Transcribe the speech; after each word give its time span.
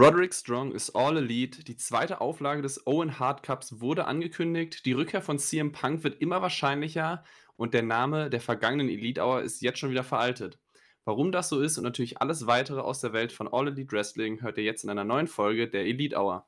Roderick 0.00 0.32
Strong 0.32 0.70
ist 0.70 0.94
All 0.94 1.16
Elite. 1.16 1.64
Die 1.64 1.76
zweite 1.76 2.20
Auflage 2.20 2.62
des 2.62 2.86
Owen 2.86 3.18
Hart 3.18 3.42
Cups 3.42 3.80
wurde 3.80 4.04
angekündigt. 4.04 4.86
Die 4.86 4.92
Rückkehr 4.92 5.20
von 5.20 5.40
CM 5.40 5.72
Punk 5.72 6.04
wird 6.04 6.22
immer 6.22 6.40
wahrscheinlicher 6.40 7.24
und 7.56 7.74
der 7.74 7.82
Name 7.82 8.30
der 8.30 8.40
vergangenen 8.40 8.88
Elite 8.88 9.20
Hour 9.20 9.42
ist 9.42 9.60
jetzt 9.60 9.80
schon 9.80 9.90
wieder 9.90 10.04
veraltet. 10.04 10.60
Warum 11.04 11.32
das 11.32 11.48
so 11.48 11.60
ist 11.60 11.78
und 11.78 11.82
natürlich 11.82 12.22
alles 12.22 12.46
weitere 12.46 12.78
aus 12.78 13.00
der 13.00 13.12
Welt 13.12 13.32
von 13.32 13.48
All 13.48 13.66
Elite 13.66 13.90
Wrestling 13.90 14.40
hört 14.40 14.56
ihr 14.58 14.62
jetzt 14.62 14.84
in 14.84 14.90
einer 14.90 15.02
neuen 15.02 15.26
Folge 15.26 15.66
der 15.68 15.84
Elite 15.84 16.16
Hour. 16.16 16.46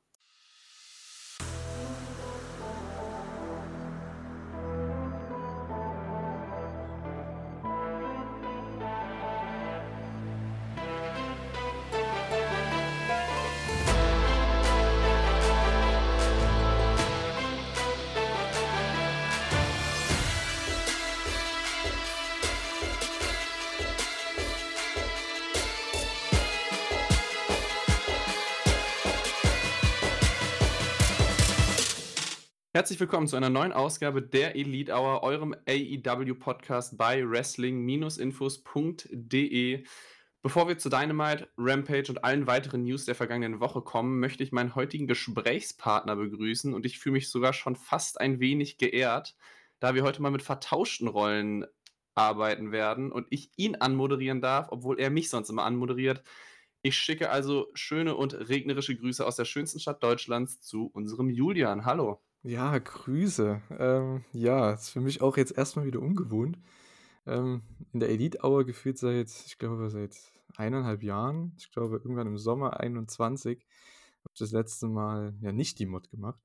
Herzlich 32.81 32.99
willkommen 32.99 33.29
zu 33.29 33.37
einer 33.37 33.51
neuen 33.51 33.75
Ausgabe 33.75 34.23
der 34.23 34.57
Elite 34.57 34.95
Hour, 34.95 35.23
eurem 35.23 35.55
AEW 35.69 36.33
Podcast 36.33 36.97
bei 36.97 37.29
Wrestling-Infos.de. 37.29 39.85
Bevor 40.41 40.67
wir 40.67 40.79
zu 40.79 40.89
Dynamite, 40.89 41.51
Rampage 41.59 42.07
und 42.09 42.25
allen 42.25 42.47
weiteren 42.47 42.85
News 42.85 43.05
der 43.05 43.15
vergangenen 43.15 43.61
Woche 43.61 43.83
kommen, 43.83 44.19
möchte 44.19 44.43
ich 44.43 44.51
meinen 44.51 44.75
heutigen 44.75 45.07
Gesprächspartner 45.07 46.17
begrüßen 46.17 46.73
und 46.73 46.87
ich 46.87 46.99
fühle 46.99 47.17
mich 47.17 47.29
sogar 47.29 47.53
schon 47.53 47.77
fast 47.77 48.19
ein 48.19 48.41
wenig 48.41 48.79
geehrt, 48.79 49.37
da 49.79 49.95
wir 49.95 50.03
heute 50.03 50.23
mal 50.23 50.31
mit 50.31 50.41
vertauschten 50.41 51.07
Rollen 51.07 51.67
arbeiten 52.15 52.73
werden 52.73 53.13
und 53.13 53.27
ich 53.29 53.51
ihn 53.57 53.77
anmoderieren 53.77 54.41
darf, 54.41 54.69
obwohl 54.71 54.99
er 54.99 55.11
mich 55.11 55.29
sonst 55.29 55.51
immer 55.51 55.65
anmoderiert. 55.65 56.23
Ich 56.81 56.97
schicke 56.97 57.29
also 57.29 57.67
schöne 57.75 58.17
und 58.17 58.33
regnerische 58.33 58.97
Grüße 58.97 59.27
aus 59.27 59.37
der 59.37 59.45
schönsten 59.45 59.81
Stadt 59.81 60.03
Deutschlands 60.03 60.63
zu 60.63 60.87
unserem 60.95 61.29
Julian. 61.29 61.85
Hallo. 61.85 62.23
Ja, 62.43 62.79
Grüße. 62.79 63.61
Ähm, 63.79 64.25
ja, 64.33 64.73
ist 64.73 64.89
für 64.91 65.01
mich 65.01 65.21
auch 65.21 65.37
jetzt 65.37 65.57
erstmal 65.57 65.85
wieder 65.85 66.01
ungewohnt. 66.01 66.59
Ähm, 67.27 67.63
in 67.93 68.01
der 68.01 68.09
Elite 68.11 68.39
Hour 68.43 68.65
gefühlt 68.65 68.99
seit, 68.99 69.29
ich 69.47 69.59
glaube, 69.59 69.91
seit 69.91 70.17
eineinhalb 70.57 71.03
Jahren. 71.03 71.55
Ich 71.59 71.71
glaube, 71.71 71.97
irgendwann 71.97 72.27
im 72.27 72.39
Sommer 72.39 72.81
21 72.81 73.67
habe 74.21 74.31
ich 74.33 74.39
das 74.39 74.53
letzte 74.53 74.87
Mal 74.89 75.35
ja 75.41 75.53
nicht 75.53 75.79
die 75.79 75.87
Mod 75.87 76.11
gemacht. 76.11 76.41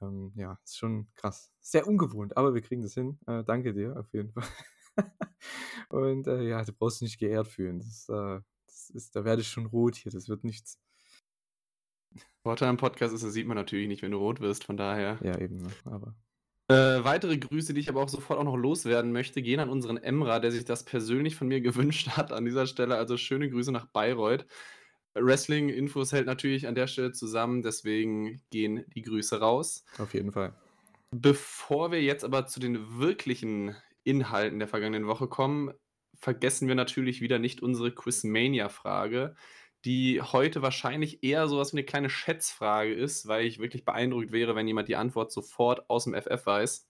Ähm, 0.00 0.32
ja, 0.34 0.58
ist 0.64 0.78
schon 0.78 1.08
krass. 1.14 1.52
Sehr 1.60 1.86
ungewohnt, 1.86 2.36
aber 2.36 2.54
wir 2.54 2.62
kriegen 2.62 2.82
das 2.82 2.94
hin. 2.94 3.18
Äh, 3.26 3.44
danke 3.44 3.74
dir 3.74 3.96
auf 3.96 4.12
jeden 4.12 4.32
Fall. 4.32 4.48
Und 5.88 6.26
äh, 6.26 6.42
ja, 6.48 6.64
du 6.64 6.72
brauchst 6.72 7.00
dich 7.00 7.10
nicht 7.10 7.18
geehrt 7.18 7.46
fühlen. 7.48 7.78
Das, 7.78 8.08
äh, 8.08 8.40
das 8.66 8.90
ist, 8.90 9.16
da 9.16 9.24
werde 9.24 9.42
ich 9.42 9.48
schon 9.48 9.66
rot 9.66 9.96
hier. 9.96 10.10
Das 10.12 10.28
wird 10.28 10.44
nichts. 10.44 10.78
Vorteil 12.42 12.68
am 12.68 12.76
Podcast 12.76 13.14
ist, 13.14 13.24
das 13.24 13.32
sieht 13.32 13.46
man 13.46 13.56
natürlich 13.56 13.88
nicht, 13.88 14.02
wenn 14.02 14.10
du 14.10 14.18
rot 14.18 14.40
wirst, 14.40 14.64
von 14.64 14.76
daher. 14.76 15.18
Ja, 15.22 15.38
eben, 15.38 15.58
ne, 15.58 15.70
aber. 15.84 16.14
Äh, 16.68 17.04
weitere 17.04 17.36
Grüße, 17.38 17.74
die 17.74 17.80
ich 17.80 17.88
aber 17.88 18.02
auch 18.02 18.08
sofort 18.08 18.38
auch 18.38 18.44
noch 18.44 18.56
loswerden 18.56 19.12
möchte, 19.12 19.42
gehen 19.42 19.60
an 19.60 19.68
unseren 19.68 19.96
Emra, 19.96 20.40
der 20.40 20.50
sich 20.50 20.64
das 20.64 20.84
persönlich 20.84 21.36
von 21.36 21.48
mir 21.48 21.60
gewünscht 21.62 22.10
hat 22.10 22.32
an 22.32 22.44
dieser 22.44 22.66
Stelle. 22.66 22.96
Also 22.96 23.16
schöne 23.16 23.50
Grüße 23.50 23.72
nach 23.72 23.86
Bayreuth. 23.86 24.46
Wrestling-Infos 25.14 26.12
hält 26.12 26.26
natürlich 26.26 26.66
an 26.66 26.74
der 26.74 26.86
Stelle 26.86 27.12
zusammen, 27.12 27.62
deswegen 27.62 28.40
gehen 28.50 28.84
die 28.94 29.02
Grüße 29.02 29.38
raus. 29.38 29.84
Auf 29.98 30.14
jeden 30.14 30.32
Fall. 30.32 30.54
Bevor 31.10 31.92
wir 31.92 32.02
jetzt 32.02 32.24
aber 32.24 32.46
zu 32.46 32.58
den 32.60 32.98
wirklichen 32.98 33.76
Inhalten 34.04 34.58
der 34.58 34.68
vergangenen 34.68 35.06
Woche 35.06 35.28
kommen, 35.28 35.72
vergessen 36.18 36.68
wir 36.68 36.74
natürlich 36.74 37.20
wieder 37.20 37.38
nicht 37.38 37.62
unsere 37.62 37.92
Quizmania-Frage 37.92 39.36
die 39.84 40.20
heute 40.22 40.62
wahrscheinlich 40.62 41.22
eher 41.22 41.48
so 41.48 41.58
was 41.58 41.72
wie 41.72 41.78
eine 41.78 41.86
kleine 41.86 42.10
Schätzfrage 42.10 42.94
ist, 42.94 43.26
weil 43.26 43.46
ich 43.46 43.58
wirklich 43.58 43.84
beeindruckt 43.84 44.32
wäre, 44.32 44.54
wenn 44.54 44.68
jemand 44.68 44.88
die 44.88 44.96
Antwort 44.96 45.32
sofort 45.32 45.88
aus 45.90 46.04
dem 46.04 46.14
FF 46.14 46.46
weiß. 46.46 46.88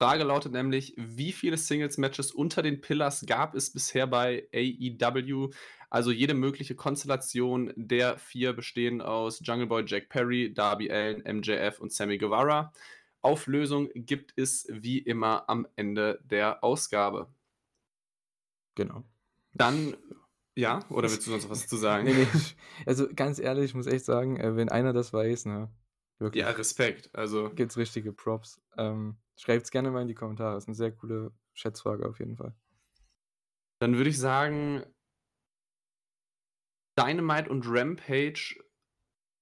Frage 0.00 0.22
lautet 0.22 0.52
nämlich, 0.52 0.94
wie 0.96 1.32
viele 1.32 1.56
Singles-Matches 1.56 2.30
unter 2.30 2.62
den 2.62 2.80
Pillars 2.80 3.26
gab 3.26 3.54
es 3.54 3.72
bisher 3.72 4.06
bei 4.06 4.48
AEW? 4.54 5.50
Also 5.90 6.12
jede 6.12 6.34
mögliche 6.34 6.76
Konstellation 6.76 7.72
der 7.74 8.16
vier 8.16 8.52
bestehen 8.52 9.02
aus 9.02 9.40
Jungle 9.42 9.66
Boy 9.66 9.84
Jack 9.86 10.08
Perry, 10.08 10.54
Darby 10.54 10.90
Allen, 10.90 11.24
MJF 11.38 11.80
und 11.80 11.92
Sammy 11.92 12.16
Guevara. 12.16 12.72
Auflösung 13.22 13.90
gibt 13.94 14.32
es 14.36 14.68
wie 14.70 14.98
immer 14.98 15.48
am 15.48 15.66
Ende 15.74 16.20
der 16.22 16.62
Ausgabe. 16.62 17.28
Genau. 18.76 19.02
Dann 19.52 19.96
ja, 20.58 20.80
oder 20.90 21.08
willst 21.08 21.24
du 21.26 21.30
sonst 21.30 21.48
was 21.48 21.66
zu 21.68 21.76
sagen? 21.76 22.04
nee, 22.04 22.14
nee. 22.14 22.26
Also 22.84 23.08
ganz 23.14 23.38
ehrlich, 23.38 23.66
ich 23.66 23.74
muss 23.74 23.86
echt 23.86 24.04
sagen, 24.04 24.38
äh, 24.38 24.56
wenn 24.56 24.68
einer 24.68 24.92
das 24.92 25.12
weiß, 25.12 25.46
ne, 25.46 25.70
wirklich. 26.18 26.42
Ja, 26.42 26.50
Respekt. 26.50 27.14
Also. 27.14 27.50
Gibt's 27.50 27.76
richtige 27.76 28.12
Props. 28.12 28.60
Ähm, 28.76 29.18
es 29.36 29.70
gerne 29.70 29.92
mal 29.92 30.02
in 30.02 30.08
die 30.08 30.14
Kommentare. 30.14 30.54
Das 30.54 30.64
ist 30.64 30.68
eine 30.68 30.74
sehr 30.74 30.90
coole 30.90 31.30
Schätzfrage 31.54 32.08
auf 32.08 32.18
jeden 32.18 32.36
Fall. 32.36 32.56
Dann 33.80 33.96
würde 33.96 34.10
ich 34.10 34.18
sagen, 34.18 34.84
Dynamite 36.98 37.48
und 37.48 37.64
Rampage 37.68 38.56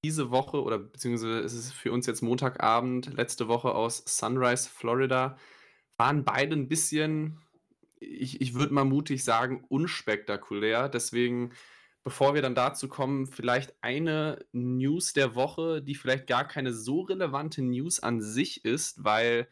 diese 0.04 0.30
Woche, 0.30 0.62
oder 0.62 0.78
beziehungsweise 0.78 1.40
ist 1.40 1.54
es 1.54 1.72
für 1.72 1.92
uns 1.92 2.06
jetzt 2.06 2.20
Montagabend, 2.20 3.14
letzte 3.14 3.48
Woche 3.48 3.74
aus 3.74 4.04
Sunrise, 4.06 4.68
Florida, 4.68 5.38
waren 5.96 6.24
beide 6.24 6.54
ein 6.54 6.68
bisschen 6.68 7.40
ich, 7.98 8.40
ich 8.40 8.54
würde 8.54 8.74
mal 8.74 8.84
mutig 8.84 9.24
sagen, 9.24 9.64
unspektakulär. 9.68 10.88
Deswegen, 10.88 11.52
bevor 12.04 12.34
wir 12.34 12.42
dann 12.42 12.54
dazu 12.54 12.88
kommen, 12.88 13.26
vielleicht 13.26 13.74
eine 13.80 14.44
News 14.52 15.12
der 15.12 15.34
Woche, 15.34 15.82
die 15.82 15.94
vielleicht 15.94 16.26
gar 16.26 16.46
keine 16.46 16.72
so 16.72 17.02
relevante 17.02 17.62
News 17.62 18.00
an 18.00 18.20
sich 18.20 18.64
ist, 18.64 19.04
weil 19.04 19.48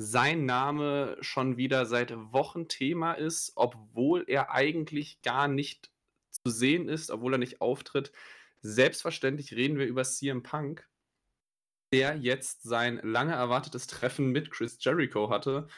sein 0.00 0.44
Name 0.46 1.16
schon 1.20 1.56
wieder 1.56 1.84
seit 1.86 2.14
Wochen 2.32 2.68
Thema 2.68 3.14
ist, 3.14 3.52
obwohl 3.56 4.24
er 4.28 4.50
eigentlich 4.52 5.22
gar 5.22 5.48
nicht 5.48 5.90
zu 6.30 6.50
sehen 6.50 6.88
ist, 6.88 7.10
obwohl 7.10 7.34
er 7.34 7.38
nicht 7.38 7.60
auftritt. 7.60 8.12
Selbstverständlich 8.60 9.54
reden 9.54 9.78
wir 9.78 9.86
über 9.86 10.04
CM 10.04 10.42
Punk, 10.42 10.88
der 11.92 12.16
jetzt 12.16 12.62
sein 12.62 13.00
lange 13.02 13.32
erwartetes 13.32 13.86
Treffen 13.86 14.30
mit 14.30 14.50
Chris 14.50 14.78
Jericho 14.80 15.30
hatte, 15.30 15.68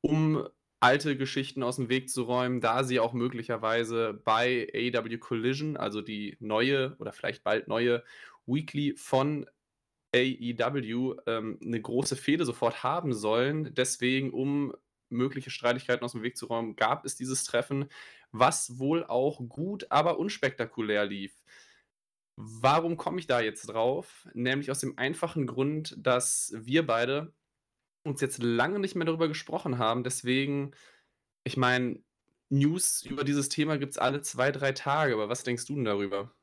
um 0.00 0.48
alte 0.80 1.16
Geschichten 1.16 1.62
aus 1.62 1.76
dem 1.76 1.88
Weg 1.88 2.08
zu 2.10 2.22
räumen, 2.22 2.60
da 2.60 2.84
sie 2.84 3.00
auch 3.00 3.12
möglicherweise 3.12 4.20
bei 4.24 4.68
AEW 4.72 5.18
Collision, 5.18 5.76
also 5.76 6.02
die 6.02 6.36
neue 6.40 6.96
oder 6.98 7.12
vielleicht 7.12 7.42
bald 7.44 7.68
neue 7.68 8.04
Weekly 8.46 8.94
von 8.96 9.46
AEW, 10.14 11.16
ähm, 11.26 11.58
eine 11.62 11.80
große 11.80 12.16
Fehde 12.16 12.44
sofort 12.44 12.82
haben 12.82 13.12
sollen. 13.12 13.74
Deswegen, 13.74 14.30
um 14.32 14.74
mögliche 15.10 15.50
Streitigkeiten 15.50 16.04
aus 16.04 16.12
dem 16.12 16.22
Weg 16.22 16.36
zu 16.36 16.46
räumen, 16.46 16.76
gab 16.76 17.04
es 17.04 17.16
dieses 17.16 17.44
Treffen, 17.44 17.86
was 18.30 18.78
wohl 18.78 19.04
auch 19.04 19.40
gut, 19.48 19.86
aber 19.90 20.18
unspektakulär 20.18 21.06
lief. 21.06 21.42
Warum 22.36 22.96
komme 22.96 23.18
ich 23.18 23.26
da 23.26 23.40
jetzt 23.40 23.66
drauf? 23.66 24.28
Nämlich 24.32 24.70
aus 24.70 24.78
dem 24.78 24.96
einfachen 24.96 25.46
Grund, 25.46 25.96
dass 25.98 26.52
wir 26.56 26.86
beide 26.86 27.32
uns 28.08 28.20
jetzt 28.20 28.42
lange 28.42 28.78
nicht 28.78 28.94
mehr 28.94 29.06
darüber 29.06 29.28
gesprochen 29.28 29.78
haben. 29.78 30.04
Deswegen, 30.04 30.72
ich 31.44 31.56
meine, 31.56 32.02
News 32.50 33.02
über 33.04 33.24
dieses 33.24 33.48
Thema 33.48 33.78
gibt 33.78 33.92
es 33.92 33.98
alle 33.98 34.22
zwei, 34.22 34.50
drei 34.50 34.72
Tage. 34.72 35.14
Aber 35.14 35.28
was 35.28 35.44
denkst 35.44 35.66
du 35.66 35.74
denn 35.74 35.84
darüber? 35.84 36.34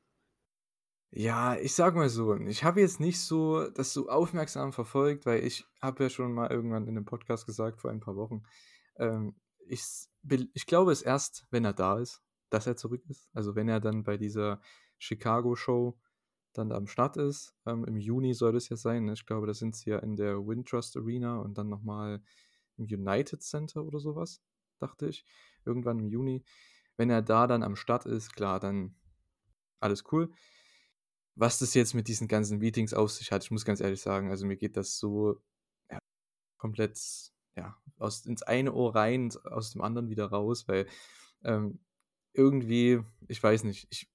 Ja, 1.11 1.55
ich 1.55 1.73
sag 1.73 1.95
mal 1.95 2.09
so, 2.09 2.35
ich 2.35 2.63
habe 2.65 2.81
jetzt 2.81 2.99
nicht 2.99 3.21
so 3.21 3.69
das 3.69 3.93
so 3.93 4.09
aufmerksam 4.09 4.73
verfolgt, 4.73 5.25
weil 5.25 5.45
ich 5.45 5.65
habe 5.81 6.03
ja 6.03 6.09
schon 6.09 6.33
mal 6.33 6.51
irgendwann 6.51 6.83
in 6.83 6.89
einem 6.89 7.05
Podcast 7.05 7.45
gesagt, 7.45 7.79
vor 7.79 7.89
ein 7.89 8.01
paar 8.01 8.17
Wochen, 8.17 8.43
ähm, 8.97 9.35
ich, 9.67 9.81
ich 10.53 10.65
glaube 10.65 10.91
es 10.91 11.01
erst, 11.01 11.45
wenn 11.51 11.63
er 11.63 11.73
da 11.73 11.99
ist, 11.99 12.21
dass 12.49 12.67
er 12.67 12.75
zurück 12.75 13.01
ist. 13.07 13.29
Also 13.33 13.55
wenn 13.55 13.69
er 13.69 13.79
dann 13.79 14.03
bei 14.03 14.17
dieser 14.17 14.59
Chicago-Show 14.97 15.97
dann 16.57 16.71
am 16.71 16.87
Start 16.87 17.17
ist. 17.17 17.53
Ähm, 17.65 17.85
Im 17.85 17.97
Juni 17.97 18.33
soll 18.33 18.53
das 18.53 18.69
ja 18.69 18.75
sein. 18.75 19.05
Ne? 19.05 19.13
Ich 19.13 19.25
glaube, 19.25 19.47
da 19.47 19.53
sind 19.53 19.75
sie 19.75 19.91
ja 19.91 19.99
in 19.99 20.15
der 20.15 20.37
Wintrust 20.47 20.97
Arena 20.97 21.37
und 21.37 21.57
dann 21.57 21.69
nochmal 21.69 22.21
im 22.77 22.85
United 22.85 23.41
Center 23.43 23.83
oder 23.83 23.99
sowas, 23.99 24.41
dachte 24.79 25.07
ich. 25.07 25.25
Irgendwann 25.65 25.99
im 25.99 26.07
Juni. 26.07 26.43
Wenn 26.97 27.09
er 27.09 27.21
da 27.21 27.47
dann 27.47 27.63
am 27.63 27.75
Start 27.75 28.05
ist, 28.05 28.33
klar, 28.35 28.59
dann 28.59 28.95
alles 29.79 30.03
cool. 30.11 30.31
Was 31.35 31.59
das 31.59 31.73
jetzt 31.73 31.93
mit 31.93 32.07
diesen 32.07 32.27
ganzen 32.27 32.59
Meetings 32.59 32.93
auf 32.93 33.11
sich 33.11 33.31
hat, 33.31 33.43
ich 33.43 33.51
muss 33.51 33.65
ganz 33.65 33.81
ehrlich 33.81 34.01
sagen, 34.01 34.29
also 34.29 34.45
mir 34.45 34.55
geht 34.55 34.77
das 34.77 34.97
so 34.97 35.41
ja, 35.91 35.99
komplett 36.57 36.97
ja, 37.57 37.77
aus, 37.97 38.25
ins 38.25 38.43
eine 38.43 38.73
Ohr 38.73 38.95
rein, 38.95 39.31
aus 39.43 39.71
dem 39.71 39.81
anderen 39.81 40.09
wieder 40.09 40.27
raus, 40.27 40.67
weil 40.67 40.87
ähm, 41.43 41.79
irgendwie, 42.33 43.01
ich 43.27 43.41
weiß 43.41 43.63
nicht, 43.65 43.87
ich 43.89 44.09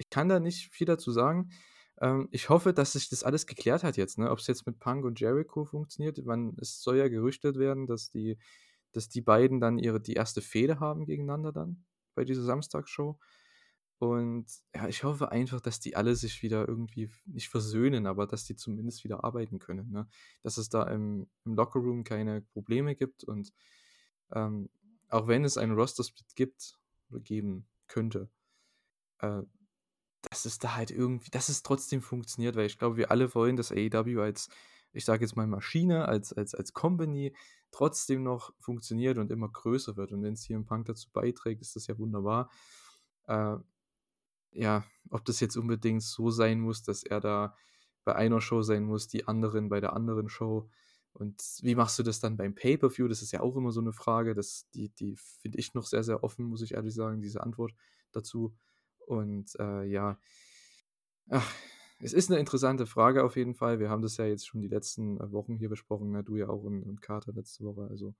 ich 0.00 0.08
kann 0.08 0.28
da 0.30 0.40
nicht 0.40 0.72
viel 0.72 0.86
dazu 0.86 1.12
sagen. 1.12 1.50
Ähm, 2.00 2.28
ich 2.32 2.48
hoffe, 2.48 2.72
dass 2.72 2.92
sich 2.94 3.10
das 3.10 3.22
alles 3.22 3.46
geklärt 3.46 3.84
hat 3.84 3.96
jetzt, 3.98 4.18
ne? 4.18 4.30
Ob 4.30 4.38
es 4.38 4.46
jetzt 4.46 4.66
mit 4.66 4.78
Punk 4.80 5.04
und 5.04 5.20
Jericho 5.20 5.64
funktioniert. 5.64 6.24
Man, 6.24 6.56
es 6.58 6.80
soll 6.80 6.96
ja 6.96 7.08
gerüchtet 7.08 7.58
werden, 7.58 7.86
dass 7.86 8.10
die, 8.10 8.38
dass 8.92 9.08
die 9.08 9.20
beiden 9.20 9.60
dann 9.60 9.78
ihre 9.78 10.00
die 10.00 10.14
erste 10.14 10.40
Fehde 10.40 10.80
haben 10.80 11.04
gegeneinander 11.04 11.52
dann 11.52 11.84
bei 12.14 12.24
dieser 12.24 12.42
Samstagsshow. 12.42 13.18
Und 13.98 14.46
ja, 14.74 14.88
ich 14.88 15.04
hoffe 15.04 15.30
einfach, 15.30 15.60
dass 15.60 15.80
die 15.80 15.94
alle 15.94 16.16
sich 16.16 16.42
wieder 16.42 16.66
irgendwie 16.66 17.10
nicht 17.26 17.50
versöhnen, 17.50 18.06
aber 18.06 18.26
dass 18.26 18.44
die 18.44 18.56
zumindest 18.56 19.04
wieder 19.04 19.24
arbeiten 19.24 19.58
können. 19.58 19.90
Ne? 19.90 20.08
Dass 20.42 20.56
es 20.56 20.70
da 20.70 20.84
im, 20.84 21.28
im 21.44 21.54
Lockerroom 21.54 22.04
keine 22.04 22.40
Probleme 22.40 22.96
gibt 22.96 23.24
und 23.24 23.52
ähm, 24.32 24.70
auch 25.10 25.28
wenn 25.28 25.44
es 25.44 25.58
einen 25.58 25.74
Roster-Split 25.74 26.34
gibt 26.34 26.78
oder 27.10 27.20
geben 27.20 27.68
könnte, 27.88 28.30
äh, 29.18 29.42
dass 30.28 30.44
es 30.44 30.58
da 30.58 30.76
halt 30.76 30.90
irgendwie, 30.90 31.30
dass 31.30 31.48
es 31.48 31.62
trotzdem 31.62 32.02
funktioniert, 32.02 32.56
weil 32.56 32.66
ich 32.66 32.78
glaube, 32.78 32.96
wir 32.96 33.10
alle 33.10 33.34
wollen, 33.34 33.56
dass 33.56 33.72
AEW 33.72 34.20
als, 34.20 34.48
ich 34.92 35.04
sage 35.04 35.24
jetzt 35.24 35.36
mal 35.36 35.46
Maschine, 35.46 36.06
als, 36.06 36.32
als, 36.32 36.54
als 36.54 36.72
Company 36.72 37.34
trotzdem 37.70 38.22
noch 38.22 38.52
funktioniert 38.58 39.18
und 39.18 39.30
immer 39.30 39.48
größer 39.48 39.96
wird. 39.96 40.12
Und 40.12 40.22
wenn 40.22 40.34
es 40.34 40.44
hier 40.44 40.56
im 40.56 40.66
Punk 40.66 40.86
dazu 40.86 41.08
beiträgt, 41.12 41.62
ist 41.62 41.76
das 41.76 41.86
ja 41.86 41.98
wunderbar. 41.98 42.50
Äh, 43.26 43.56
ja, 44.52 44.84
ob 45.10 45.24
das 45.24 45.40
jetzt 45.40 45.56
unbedingt 45.56 46.02
so 46.02 46.30
sein 46.30 46.60
muss, 46.60 46.82
dass 46.82 47.02
er 47.04 47.20
da 47.20 47.54
bei 48.04 48.16
einer 48.16 48.40
Show 48.40 48.62
sein 48.62 48.82
muss, 48.84 49.08
die 49.08 49.28
anderen 49.28 49.68
bei 49.68 49.80
der 49.80 49.92
anderen 49.92 50.28
Show. 50.28 50.68
Und 51.12 51.42
wie 51.62 51.74
machst 51.74 51.98
du 51.98 52.02
das 52.02 52.20
dann 52.20 52.36
beim 52.36 52.54
Pay-Per-View? 52.54 53.08
Das 53.08 53.22
ist 53.22 53.32
ja 53.32 53.40
auch 53.40 53.56
immer 53.56 53.72
so 53.72 53.80
eine 53.80 53.92
Frage. 53.92 54.34
Das, 54.34 54.68
die 54.74 54.88
die 54.90 55.16
finde 55.16 55.58
ich 55.58 55.74
noch 55.74 55.86
sehr, 55.86 56.02
sehr 56.02 56.24
offen, 56.24 56.44
muss 56.44 56.62
ich 56.62 56.74
ehrlich 56.74 56.94
sagen, 56.94 57.20
diese 57.20 57.42
Antwort 57.42 57.72
dazu. 58.12 58.54
Und 59.06 59.54
äh, 59.58 59.84
ja, 59.84 60.18
ach, 61.28 61.52
es 62.02 62.12
ist 62.12 62.30
eine 62.30 62.40
interessante 62.40 62.86
Frage 62.86 63.24
auf 63.24 63.36
jeden 63.36 63.54
Fall. 63.54 63.78
Wir 63.78 63.90
haben 63.90 64.02
das 64.02 64.16
ja 64.16 64.24
jetzt 64.24 64.46
schon 64.46 64.62
die 64.62 64.68
letzten 64.68 65.18
äh, 65.18 65.30
Wochen 65.32 65.56
hier 65.56 65.68
besprochen, 65.68 66.10
ne? 66.10 66.24
du 66.24 66.36
ja 66.36 66.48
auch 66.48 66.62
und, 66.62 67.00
Carter 67.02 67.32
letzte 67.32 67.64
Woche. 67.64 67.88
Also 67.90 68.14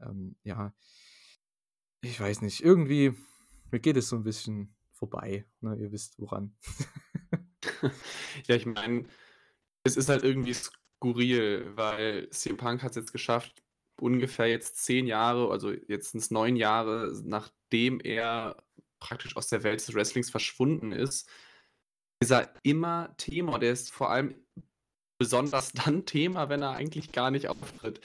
ähm, 0.00 0.36
ja, 0.42 0.74
ich 2.02 2.20
weiß 2.20 2.42
nicht. 2.42 2.62
Irgendwie, 2.62 3.14
mir 3.70 3.80
geht 3.80 3.96
es 3.96 4.08
so 4.08 4.16
ein 4.16 4.24
bisschen 4.24 4.74
vorbei. 4.92 5.46
Ne? 5.60 5.76
Ihr 5.76 5.92
wisst 5.92 6.18
woran. 6.18 6.56
ja, 8.46 8.54
ich 8.54 8.66
meine, 8.66 9.06
es 9.82 9.96
ist 9.96 10.08
halt 10.08 10.22
irgendwie 10.22 10.54
skurril, 10.54 11.72
weil 11.74 12.28
CM 12.30 12.56
Punk 12.56 12.82
hat 12.82 12.90
es 12.90 12.96
jetzt 12.96 13.12
geschafft, 13.12 13.62
ungefähr 13.98 14.46
jetzt 14.46 14.76
zehn 14.84 15.06
Jahre, 15.06 15.50
also 15.50 15.72
jetzt 15.72 16.10
sind 16.10 16.20
es 16.20 16.30
neun 16.30 16.56
Jahre, 16.56 17.12
nachdem 17.24 18.00
er 18.00 18.65
praktisch 19.00 19.36
aus 19.36 19.48
der 19.48 19.62
Welt 19.62 19.80
des 19.80 19.94
Wrestlings 19.94 20.30
verschwunden 20.30 20.92
ist, 20.92 21.28
ist 22.20 22.30
er 22.30 22.52
immer 22.62 23.14
Thema. 23.16 23.58
Der 23.58 23.72
ist 23.72 23.92
vor 23.92 24.10
allem 24.10 24.34
besonders 25.18 25.72
dann 25.84 26.06
Thema, 26.06 26.48
wenn 26.48 26.62
er 26.62 26.72
eigentlich 26.72 27.12
gar 27.12 27.30
nicht 27.30 27.48
auftritt. 27.48 28.00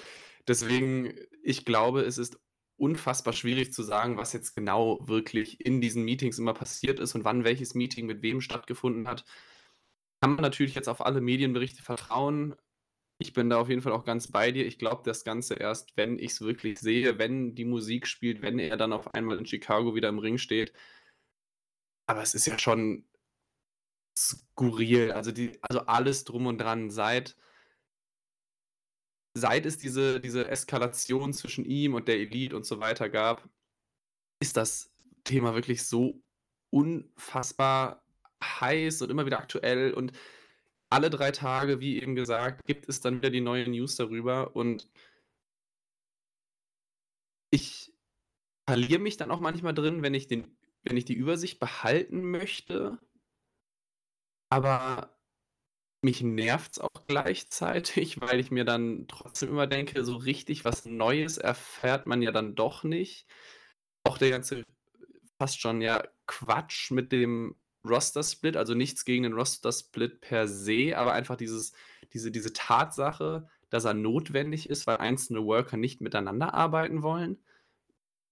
Deswegen, 0.47 1.13
ich 1.43 1.65
glaube, 1.65 2.01
es 2.01 2.17
ist 2.17 2.39
unfassbar 2.77 3.33
schwierig 3.33 3.73
zu 3.73 3.83
sagen, 3.83 4.17
was 4.17 4.33
jetzt 4.33 4.55
genau 4.55 4.99
wirklich 5.07 5.63
in 5.63 5.81
diesen 5.81 6.03
Meetings 6.03 6.39
immer 6.39 6.53
passiert 6.53 6.99
ist 6.99 7.13
und 7.13 7.23
wann 7.23 7.43
welches 7.43 7.75
Meeting 7.75 8.07
mit 8.07 8.23
wem 8.23 8.41
stattgefunden 8.41 9.07
hat. 9.07 9.23
Kann 10.19 10.33
man 10.33 10.41
natürlich 10.41 10.73
jetzt 10.75 10.89
auf 10.89 11.05
alle 11.05 11.21
Medienberichte 11.21 11.83
vertrauen. 11.83 12.55
Ich 13.21 13.33
bin 13.33 13.49
da 13.49 13.59
auf 13.59 13.69
jeden 13.69 13.81
Fall 13.81 13.91
auch 13.93 14.05
ganz 14.05 14.27
bei 14.31 14.51
dir. 14.51 14.65
Ich 14.65 14.79
glaube 14.79 15.03
das 15.05 15.23
Ganze 15.23 15.53
erst, 15.55 15.95
wenn 15.95 16.17
ich 16.19 16.31
es 16.31 16.41
wirklich 16.41 16.79
sehe, 16.79 17.17
wenn 17.19 17.55
die 17.55 17.65
Musik 17.65 18.07
spielt, 18.07 18.41
wenn 18.41 18.59
er 18.59 18.77
dann 18.77 18.93
auf 18.93 19.13
einmal 19.13 19.37
in 19.37 19.45
Chicago 19.45 19.95
wieder 19.95 20.09
im 20.09 20.19
Ring 20.19 20.37
steht. 20.37 20.73
Aber 22.07 22.21
es 22.21 22.33
ist 22.33 22.47
ja 22.47 22.57
schon 22.59 23.05
skurril. 24.17 25.11
Also, 25.11 25.31
die, 25.31 25.57
also 25.61 25.81
alles 25.85 26.23
drum 26.25 26.47
und 26.47 26.59
dran. 26.59 26.89
Seit 26.89 27.35
seit 29.33 29.65
es 29.65 29.77
diese, 29.77 30.19
diese 30.19 30.47
Eskalation 30.47 31.33
zwischen 31.33 31.65
ihm 31.65 31.93
und 31.93 32.07
der 32.07 32.19
Elite 32.19 32.55
und 32.55 32.65
so 32.65 32.79
weiter 32.79 33.09
gab, 33.09 33.47
ist 34.41 34.57
das 34.57 34.91
Thema 35.23 35.53
wirklich 35.55 35.83
so 35.87 36.21
unfassbar 36.69 38.03
heiß 38.43 39.01
und 39.01 39.09
immer 39.09 39.25
wieder 39.25 39.39
aktuell 39.39 39.93
und 39.93 40.11
alle 40.91 41.09
drei 41.09 41.31
Tage, 41.31 41.79
wie 41.79 42.01
eben 42.01 42.15
gesagt, 42.15 42.65
gibt 42.65 42.89
es 42.89 43.01
dann 43.01 43.17
wieder 43.17 43.29
die 43.29 43.41
neue 43.41 43.67
News 43.69 43.95
darüber 43.95 44.55
und 44.55 44.89
ich 47.51 47.93
verliere 48.67 48.99
mich 48.99 49.17
dann 49.17 49.31
auch 49.31 49.39
manchmal 49.39 49.73
drin, 49.73 50.03
wenn 50.03 50.13
ich, 50.13 50.27
den, 50.27 50.57
wenn 50.83 50.97
ich 50.97 51.05
die 51.05 51.13
Übersicht 51.13 51.59
behalten 51.59 52.23
möchte, 52.29 52.99
aber 54.49 55.17
mich 56.03 56.21
nervt 56.21 56.73
es 56.73 56.79
auch 56.79 57.07
gleichzeitig, 57.07 58.19
weil 58.21 58.39
ich 58.39 58.51
mir 58.51 58.65
dann 58.65 59.07
trotzdem 59.07 59.49
immer 59.49 59.67
denke, 59.67 60.03
so 60.03 60.15
richtig 60.17 60.65
was 60.65 60.85
Neues 60.85 61.37
erfährt 61.37 62.07
man 62.07 62.21
ja 62.21 62.31
dann 62.31 62.55
doch 62.55 62.83
nicht. 62.83 63.27
Auch 64.03 64.17
der 64.17 64.31
ganze 64.31 64.63
fast 65.39 65.59
schon 65.59 65.81
ja 65.81 66.03
Quatsch 66.27 66.91
mit 66.91 67.11
dem 67.11 67.55
Roster-Split, 67.85 68.57
also 68.57 68.73
nichts 68.75 69.05
gegen 69.05 69.23
den 69.23 69.33
Roster-Split 69.33 70.21
per 70.21 70.47
se, 70.47 70.97
aber 70.97 71.13
einfach 71.13 71.35
dieses, 71.37 71.73
diese, 72.13 72.31
diese 72.31 72.53
Tatsache, 72.53 73.47
dass 73.69 73.85
er 73.85 73.93
notwendig 73.93 74.69
ist, 74.69 74.87
weil 74.87 74.97
einzelne 74.97 75.43
Worker 75.45 75.77
nicht 75.77 76.01
miteinander 76.01 76.53
arbeiten 76.53 77.03
wollen. 77.03 77.43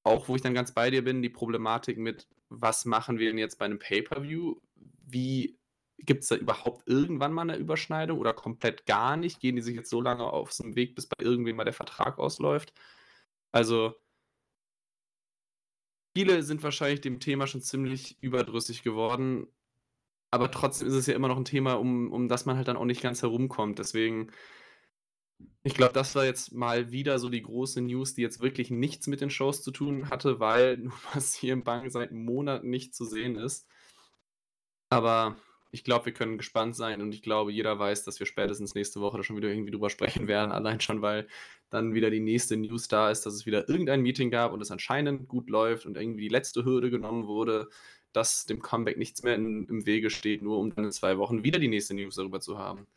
Auch 0.03 0.27
wo 0.27 0.35
ich 0.35 0.41
dann 0.41 0.53
ganz 0.53 0.73
bei 0.73 0.89
dir 0.89 1.03
bin, 1.03 1.21
die 1.21 1.29
Problematik 1.29 1.97
mit, 1.97 2.27
was 2.49 2.85
machen 2.85 3.19
wir 3.19 3.29
denn 3.29 3.37
jetzt 3.37 3.59
bei 3.59 3.65
einem 3.65 3.79
Pay-Per-View? 3.79 4.55
Wie 5.05 5.57
Gibt 6.01 6.23
es 6.23 6.29
da 6.29 6.35
überhaupt 6.37 6.87
irgendwann 6.87 7.33
mal 7.33 7.41
eine 7.41 7.57
Überschneidung 7.57 8.19
oder 8.19 8.33
komplett 8.33 8.85
gar 8.85 9.17
nicht? 9.17 9.41
Gehen 9.41 9.57
die 9.57 9.61
sich 9.61 9.75
jetzt 9.75 9.89
so 9.89 9.99
lange 9.99 10.23
auf 10.23 10.53
so 10.53 10.63
'n 10.63 10.75
Weg, 10.77 10.95
bis 10.95 11.07
bei 11.07 11.17
irgendwem 11.21 11.57
mal 11.57 11.65
der 11.65 11.73
Vertrag 11.73 12.19
ausläuft? 12.19 12.73
Also 13.51 13.95
viele 16.15 16.43
sind 16.43 16.63
wahrscheinlich 16.63 17.01
dem 17.01 17.19
Thema 17.19 17.47
schon 17.47 17.61
ziemlich 17.61 18.17
überdrüssig 18.21 18.83
geworden, 18.83 19.47
aber 20.31 20.51
trotzdem 20.51 20.87
ist 20.87 20.93
es 20.93 21.07
ja 21.07 21.15
immer 21.15 21.27
noch 21.27 21.37
ein 21.37 21.45
Thema, 21.45 21.73
um 21.73 22.11
um 22.11 22.27
das 22.27 22.45
man 22.45 22.57
halt 22.57 22.67
dann 22.67 22.77
auch 22.77 22.85
nicht 22.85 23.01
ganz 23.01 23.21
herumkommt. 23.21 23.79
Deswegen 23.79 24.31
ich 25.63 25.73
glaube, 25.73 25.93
das 25.93 26.15
war 26.15 26.25
jetzt 26.25 26.53
mal 26.53 26.91
wieder 26.91 27.19
so 27.19 27.29
die 27.29 27.41
große 27.41 27.81
News, 27.81 28.13
die 28.13 28.21
jetzt 28.21 28.41
wirklich 28.41 28.71
nichts 28.71 29.07
mit 29.07 29.21
den 29.21 29.29
Shows 29.29 29.61
zu 29.61 29.71
tun 29.71 30.09
hatte, 30.09 30.39
weil 30.39 30.77
nun 30.79 30.93
mal 31.13 31.21
CM 31.21 31.63
Punk 31.63 31.91
seit 31.91 32.11
Monaten 32.11 32.69
nicht 32.69 32.95
zu 32.95 33.05
sehen 33.05 33.35
ist. 33.35 33.67
Aber 34.89 35.37
ich 35.71 35.83
glaube, 35.83 36.07
wir 36.07 36.13
können 36.13 36.37
gespannt 36.37 36.75
sein 36.75 37.01
und 37.01 37.13
ich 37.13 37.21
glaube, 37.21 37.51
jeder 37.51 37.77
weiß, 37.77 38.03
dass 38.03 38.19
wir 38.19 38.25
spätestens 38.25 38.73
nächste 38.73 39.01
Woche 39.01 39.17
da 39.17 39.23
schon 39.23 39.37
wieder 39.37 39.49
irgendwie 39.49 39.71
drüber 39.71 39.89
sprechen 39.89 40.27
werden. 40.27 40.51
Allein 40.51 40.81
schon, 40.81 41.01
weil 41.01 41.27
dann 41.69 41.93
wieder 41.93 42.09
die 42.09 42.19
nächste 42.19 42.57
News 42.57 42.87
da 42.87 43.11
ist, 43.11 43.25
dass 43.25 43.35
es 43.35 43.45
wieder 43.45 43.69
irgendein 43.69 44.01
Meeting 44.01 44.31
gab 44.31 44.51
und 44.51 44.61
es 44.61 44.71
anscheinend 44.71 45.27
gut 45.27 45.49
läuft 45.49 45.85
und 45.85 45.97
irgendwie 45.97 46.23
die 46.23 46.29
letzte 46.29 46.65
Hürde 46.65 46.89
genommen 46.89 47.27
wurde, 47.27 47.69
dass 48.13 48.45
dem 48.45 48.61
Comeback 48.61 48.97
nichts 48.97 49.21
mehr 49.21 49.35
in, 49.35 49.67
im 49.67 49.85
Wege 49.85 50.09
steht, 50.09 50.41
nur 50.41 50.57
um 50.57 50.73
dann 50.73 50.85
in 50.85 50.91
zwei 50.91 51.17
Wochen 51.17 51.43
wieder 51.43 51.59
die 51.59 51.67
nächste 51.67 51.93
News 51.93 52.15
darüber 52.15 52.39
zu 52.39 52.57
haben. 52.57 52.87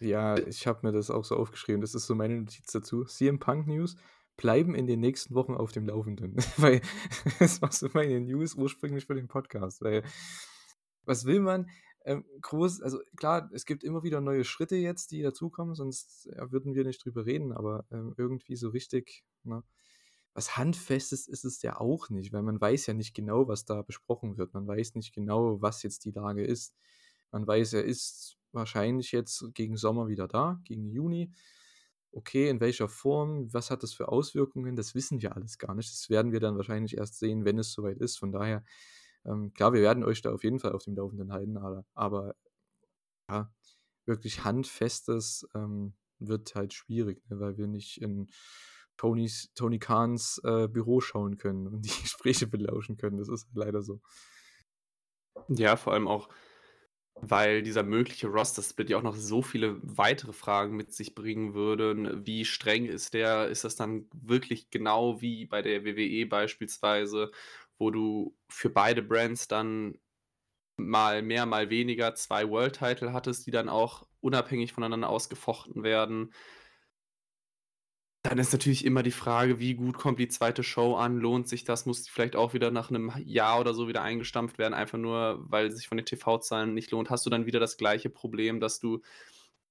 Ja, 0.00 0.38
ich 0.38 0.66
habe 0.66 0.86
mir 0.86 0.92
das 0.92 1.10
auch 1.10 1.24
so 1.24 1.36
aufgeschrieben. 1.36 1.80
Das 1.80 1.94
ist 1.94 2.06
so 2.06 2.14
meine 2.14 2.36
Notiz 2.36 2.70
dazu. 2.70 3.04
CM 3.04 3.38
Punk 3.38 3.66
News 3.66 3.96
bleiben 4.36 4.74
in 4.74 4.86
den 4.86 5.00
nächsten 5.00 5.34
Wochen 5.34 5.54
auf 5.54 5.72
dem 5.72 5.86
Laufenden. 5.86 6.36
weil 6.58 6.80
das 7.38 7.62
war 7.62 7.72
so 7.72 7.88
meine 7.94 8.20
News 8.20 8.54
ursprünglich 8.54 9.06
für 9.06 9.14
den 9.14 9.28
Podcast. 9.28 9.82
Weil 9.82 10.02
was 11.04 11.24
will 11.24 11.40
man? 11.40 11.70
Ähm, 12.04 12.24
groß, 12.40 12.82
also 12.82 13.00
klar, 13.16 13.50
es 13.52 13.64
gibt 13.66 13.84
immer 13.84 14.02
wieder 14.02 14.20
neue 14.20 14.44
Schritte 14.44 14.76
jetzt, 14.76 15.10
die 15.10 15.22
dazukommen, 15.22 15.74
sonst 15.74 16.28
ja, 16.34 16.50
würden 16.52 16.74
wir 16.74 16.84
nicht 16.84 17.04
drüber 17.04 17.26
reden, 17.26 17.52
aber 17.52 17.84
ähm, 17.90 18.14
irgendwie 18.16 18.56
so 18.56 18.70
richtig, 18.70 19.24
ne, 19.44 19.62
was 20.34 20.56
Handfestes 20.56 21.26
ist 21.26 21.44
es 21.44 21.62
ja 21.62 21.80
auch 21.80 22.10
nicht, 22.10 22.32
weil 22.32 22.42
man 22.42 22.60
weiß 22.60 22.86
ja 22.86 22.94
nicht 22.94 23.12
genau, 23.14 23.48
was 23.48 23.64
da 23.64 23.82
besprochen 23.82 24.38
wird. 24.38 24.54
Man 24.54 24.68
weiß 24.68 24.94
nicht 24.94 25.12
genau, 25.12 25.60
was 25.60 25.82
jetzt 25.82 26.04
die 26.04 26.12
Lage 26.12 26.44
ist. 26.44 26.76
Man 27.32 27.44
weiß, 27.44 27.72
er 27.72 27.84
ist 27.84 28.36
wahrscheinlich 28.52 29.10
jetzt 29.10 29.52
gegen 29.54 29.76
Sommer 29.76 30.06
wieder 30.06 30.28
da, 30.28 30.60
gegen 30.64 30.90
Juni. 30.90 31.32
Okay, 32.12 32.48
in 32.48 32.60
welcher 32.60 32.88
Form, 32.88 33.52
was 33.52 33.70
hat 33.70 33.82
das 33.82 33.92
für 33.92 34.08
Auswirkungen, 34.08 34.76
das 34.76 34.94
wissen 34.94 35.20
wir 35.20 35.34
alles 35.34 35.58
gar 35.58 35.74
nicht. 35.74 35.92
Das 35.92 36.08
werden 36.08 36.30
wir 36.30 36.40
dann 36.40 36.56
wahrscheinlich 36.56 36.96
erst 36.96 37.18
sehen, 37.18 37.44
wenn 37.44 37.58
es 37.58 37.72
soweit 37.72 37.98
ist. 37.98 38.16
Von 38.18 38.32
daher 38.32 38.64
ähm, 39.24 39.52
klar, 39.52 39.72
wir 39.72 39.82
werden 39.82 40.04
euch 40.04 40.22
da 40.22 40.32
auf 40.32 40.44
jeden 40.44 40.58
Fall 40.58 40.72
auf 40.72 40.84
dem 40.84 40.96
Laufenden 40.96 41.32
halten, 41.32 41.56
aber, 41.56 41.84
aber 41.94 42.34
ja, 43.30 43.52
wirklich 44.06 44.44
handfestes 44.44 45.46
ähm, 45.54 45.94
wird 46.18 46.54
halt 46.54 46.72
schwierig, 46.72 47.22
ne, 47.28 47.38
weil 47.40 47.56
wir 47.56 47.66
nicht 47.66 48.00
in 48.00 48.28
Tonys, 48.96 49.52
Tony 49.54 49.78
Kahns 49.78 50.40
äh, 50.44 50.66
Büro 50.68 51.00
schauen 51.00 51.38
können 51.38 51.66
und 51.68 51.82
die 51.82 51.90
Gespräche 52.02 52.46
belauschen 52.46 52.96
können. 52.96 53.18
Das 53.18 53.28
ist 53.28 53.46
halt 53.46 53.56
leider 53.66 53.82
so. 53.82 54.00
Ja, 55.48 55.76
vor 55.76 55.92
allem 55.92 56.08
auch, 56.08 56.28
weil 57.14 57.62
dieser 57.62 57.84
mögliche 57.84 58.26
Roster-Split 58.26 58.90
ja 58.90 58.98
auch 58.98 59.02
noch 59.02 59.16
so 59.16 59.40
viele 59.40 59.78
weitere 59.82 60.32
Fragen 60.32 60.76
mit 60.76 60.92
sich 60.92 61.14
bringen 61.14 61.54
würde. 61.54 62.26
Wie 62.26 62.44
streng 62.44 62.86
ist 62.86 63.14
der? 63.14 63.48
Ist 63.48 63.64
das 63.64 63.76
dann 63.76 64.08
wirklich 64.12 64.70
genau 64.70 65.20
wie 65.20 65.46
bei 65.46 65.62
der 65.62 65.84
WWE 65.84 66.26
beispielsweise? 66.26 67.30
Wo 67.78 67.90
du 67.90 68.36
für 68.48 68.70
beide 68.70 69.02
Brands 69.02 69.48
dann 69.48 69.98
mal 70.76 71.22
mehr, 71.22 71.46
mal 71.46 71.70
weniger 71.70 72.14
2 72.14 72.48
World 72.48 72.78
Title 72.78 73.12
hattest, 73.12 73.46
die 73.46 73.50
dann 73.50 73.68
auch 73.68 74.06
unabhängig 74.20 74.72
voneinander 74.72 75.08
ausgefochten 75.08 75.82
werden. 75.82 76.32
Dann 78.22 78.38
ist 78.38 78.52
natürlich 78.52 78.84
immer 78.84 79.02
die 79.02 79.12
Frage, 79.12 79.58
wie 79.58 79.74
gut 79.74 79.96
kommt 79.96 80.18
die 80.18 80.28
zweite 80.28 80.62
Show 80.62 80.96
an? 80.96 81.18
Lohnt 81.18 81.48
sich 81.48 81.64
das? 81.64 81.86
Muss 81.86 82.02
die 82.02 82.10
vielleicht 82.10 82.36
auch 82.36 82.52
wieder 82.52 82.70
nach 82.70 82.90
einem 82.90 83.12
Jahr 83.24 83.60
oder 83.60 83.74
so 83.74 83.88
wieder 83.88 84.02
eingestampft 84.02 84.58
werden, 84.58 84.74
einfach 84.74 84.98
nur, 84.98 85.44
weil 85.48 85.70
sich 85.70 85.88
von 85.88 85.96
den 85.96 86.04
TV-Zahlen 86.04 86.74
nicht 86.74 86.90
lohnt? 86.90 87.10
Hast 87.10 87.24
du 87.26 87.30
dann 87.30 87.46
wieder 87.46 87.60
das 87.60 87.76
gleiche 87.76 88.10
Problem, 88.10 88.60
dass 88.60 88.80
du 88.80 89.02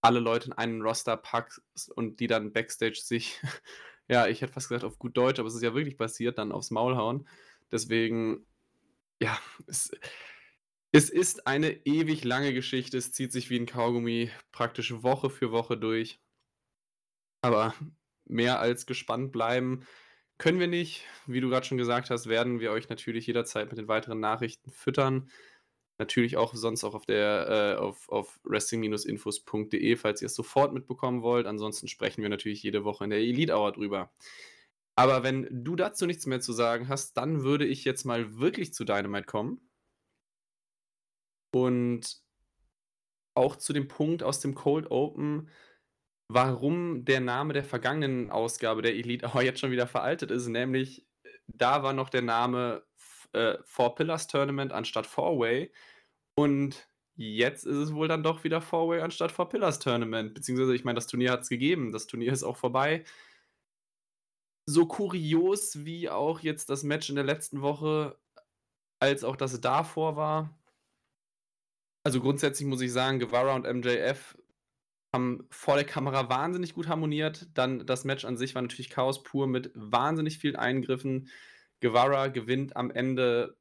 alle 0.01 0.19
Leute 0.19 0.47
in 0.47 0.53
einen 0.53 0.81
Roster 0.81 1.17
packst 1.17 1.61
und 1.95 2.19
die 2.19 2.27
dann 2.27 2.53
Backstage 2.53 2.99
sich, 3.03 3.41
ja, 4.07 4.27
ich 4.27 4.41
hätte 4.41 4.53
fast 4.53 4.69
gesagt 4.69 4.85
auf 4.85 4.97
gut 4.97 5.17
Deutsch, 5.17 5.39
aber 5.39 5.47
es 5.49 5.55
ist 5.55 5.63
ja 5.63 5.73
wirklich 5.73 5.97
passiert, 5.97 6.37
dann 6.37 6.51
aufs 6.51 6.71
Maul 6.71 6.95
hauen. 6.95 7.27
Deswegen, 7.71 8.45
ja, 9.21 9.39
es 9.67 9.91
es 10.91 11.09
ist 11.09 11.47
eine 11.47 11.85
ewig 11.85 12.25
lange 12.25 12.53
Geschichte. 12.53 12.97
Es 12.97 13.13
zieht 13.13 13.31
sich 13.31 13.49
wie 13.49 13.55
'n 13.57 13.65
Kaugummi 13.67 14.31
praktisch 14.51 14.91
Woche 15.01 15.29
für 15.29 15.51
Woche 15.51 15.77
durch. 15.77 16.19
Aber 17.43 17.73
mehr 18.25 18.59
als 18.59 18.85
gespannt 18.85 19.31
bleiben 19.31 19.85
können 20.37 20.59
wir 20.59 20.67
nicht. 20.67 21.03
Wie 21.25 21.41
du 21.41 21.49
grad 21.49 21.65
schon 21.65 21.77
gesagt 21.77 22.09
hast, 22.09 22.27
werden 22.27 22.59
wir 22.59 22.71
euch 22.71 22.89
natürlich 22.89 23.25
jederzeit 23.27 23.69
mit 23.69 23.77
den 23.79 23.87
weiteren 23.87 24.19
Nachrichten 24.19 24.71
füttern. 24.71 25.29
Natürlich 25.99 26.37
auch 26.37 26.53
sonst 26.55 26.83
auch 26.83 26.93
auf 26.95 27.05
der 27.07 27.75
äh, 27.77 27.81
auf 27.81 28.09
auf 28.09 28.39
wrestling-infos.de, 28.43 29.95
falls 29.97 30.21
ihr 30.21 30.27
es 30.27 30.35
sofort 30.35 30.73
mitbekommen 30.73 31.23
wollt. 31.23 31.47
Ansonsten 31.47 31.87
sprechen 31.87 32.21
wir 32.23 32.29
natürlich 32.29 32.63
jede 32.63 32.83
Woche 32.85 33.05
in 33.05 33.09
der 33.11 33.19
Elite 33.19 33.55
Hour 33.55 33.71
drüber. 33.73 34.11
Aber 34.99 35.21
wenn 35.21 35.47
du 35.63 35.75
dazu 35.75 36.07
nichts 36.07 36.25
mehr 36.25 36.41
zu 36.41 36.53
sagen 36.53 36.89
hast, 36.89 37.17
dann 37.17 37.43
würde 37.43 37.65
ich 37.65 37.85
jetzt 37.85 38.03
mal 38.03 38.39
wirklich 38.39 38.73
zu 38.73 38.83
Dynamite 38.83 39.25
kommen. 39.25 39.61
Und 41.53 42.17
auch 43.35 43.55
zu 43.55 43.73
dem 43.73 43.87
Punkt 43.87 44.23
aus 44.23 44.39
dem 44.39 44.55
Cold 44.55 44.89
Open, 44.89 45.49
warum 46.29 47.05
der 47.05 47.19
Name 47.19 47.53
der 47.53 47.63
vergangenen 47.63 48.31
Ausgabe 48.31 48.81
der 48.81 48.95
Elite 48.95 49.27
Hour 49.33 49.43
jetzt 49.43 49.59
schon 49.59 49.71
wieder 49.71 49.87
veraltet 49.87 50.31
ist, 50.31 50.47
nämlich, 50.47 51.07
da 51.47 51.83
war 51.83 51.93
noch 51.93 52.09
der 52.09 52.23
Name 52.23 52.83
äh, 53.33 53.57
Four 53.65 53.95
Pillars 53.95 54.27
Tournament 54.27 54.73
anstatt 54.73 55.05
Four 55.05 55.39
Way 55.39 55.71
und 56.35 56.89
jetzt 57.15 57.65
ist 57.65 57.77
es 57.77 57.93
wohl 57.93 58.07
dann 58.07 58.23
doch 58.23 58.43
wieder 58.43 58.61
Four 58.61 58.89
Way 58.89 59.01
anstatt 59.01 59.31
Four 59.31 59.49
Pillars 59.49 59.79
Tournament, 59.79 60.33
beziehungsweise 60.33 60.75
ich 60.75 60.83
meine, 60.83 60.95
das 60.95 61.07
Turnier 61.07 61.31
hat's 61.31 61.49
gegeben. 61.49 61.91
Das 61.91 62.07
Turnier 62.07 62.33
ist 62.33 62.43
auch 62.43 62.57
vorbei. 62.57 63.05
So 64.67 64.85
kurios 64.85 65.85
wie 65.85 66.09
auch 66.09 66.41
jetzt 66.41 66.69
das 66.69 66.83
Match 66.83 67.09
in 67.09 67.15
der 67.15 67.23
letzten 67.23 67.61
Woche, 67.61 68.19
als 68.99 69.23
auch 69.23 69.35
das 69.35 69.59
davor 69.61 70.15
war 70.15 70.57
also, 72.07 72.21
grundsätzlich 72.21 72.65
muss 72.65 72.79
ich 72.79 72.93
sagen, 72.93 73.19
Guevara 73.19 73.53
und 73.53 73.65
MJF 73.67 74.37
haben 75.13 75.45
vor 75.49 75.75
der 75.75 75.83
Kamera 75.83 76.29
wahnsinnig 76.29 76.73
gut 76.73 76.87
harmoniert. 76.87 77.49
Dann 77.53 77.85
das 77.85 78.05
Match 78.05 78.23
an 78.23 78.37
sich 78.37 78.55
war 78.55 78.61
natürlich 78.61 78.89
Chaos 78.89 79.23
pur 79.23 79.45
mit 79.45 79.71
wahnsinnig 79.75 80.37
vielen 80.37 80.55
Eingriffen. 80.55 81.29
Guevara 81.81 82.27
gewinnt 82.29 82.77
am 82.77 82.91
Ende 82.91 83.57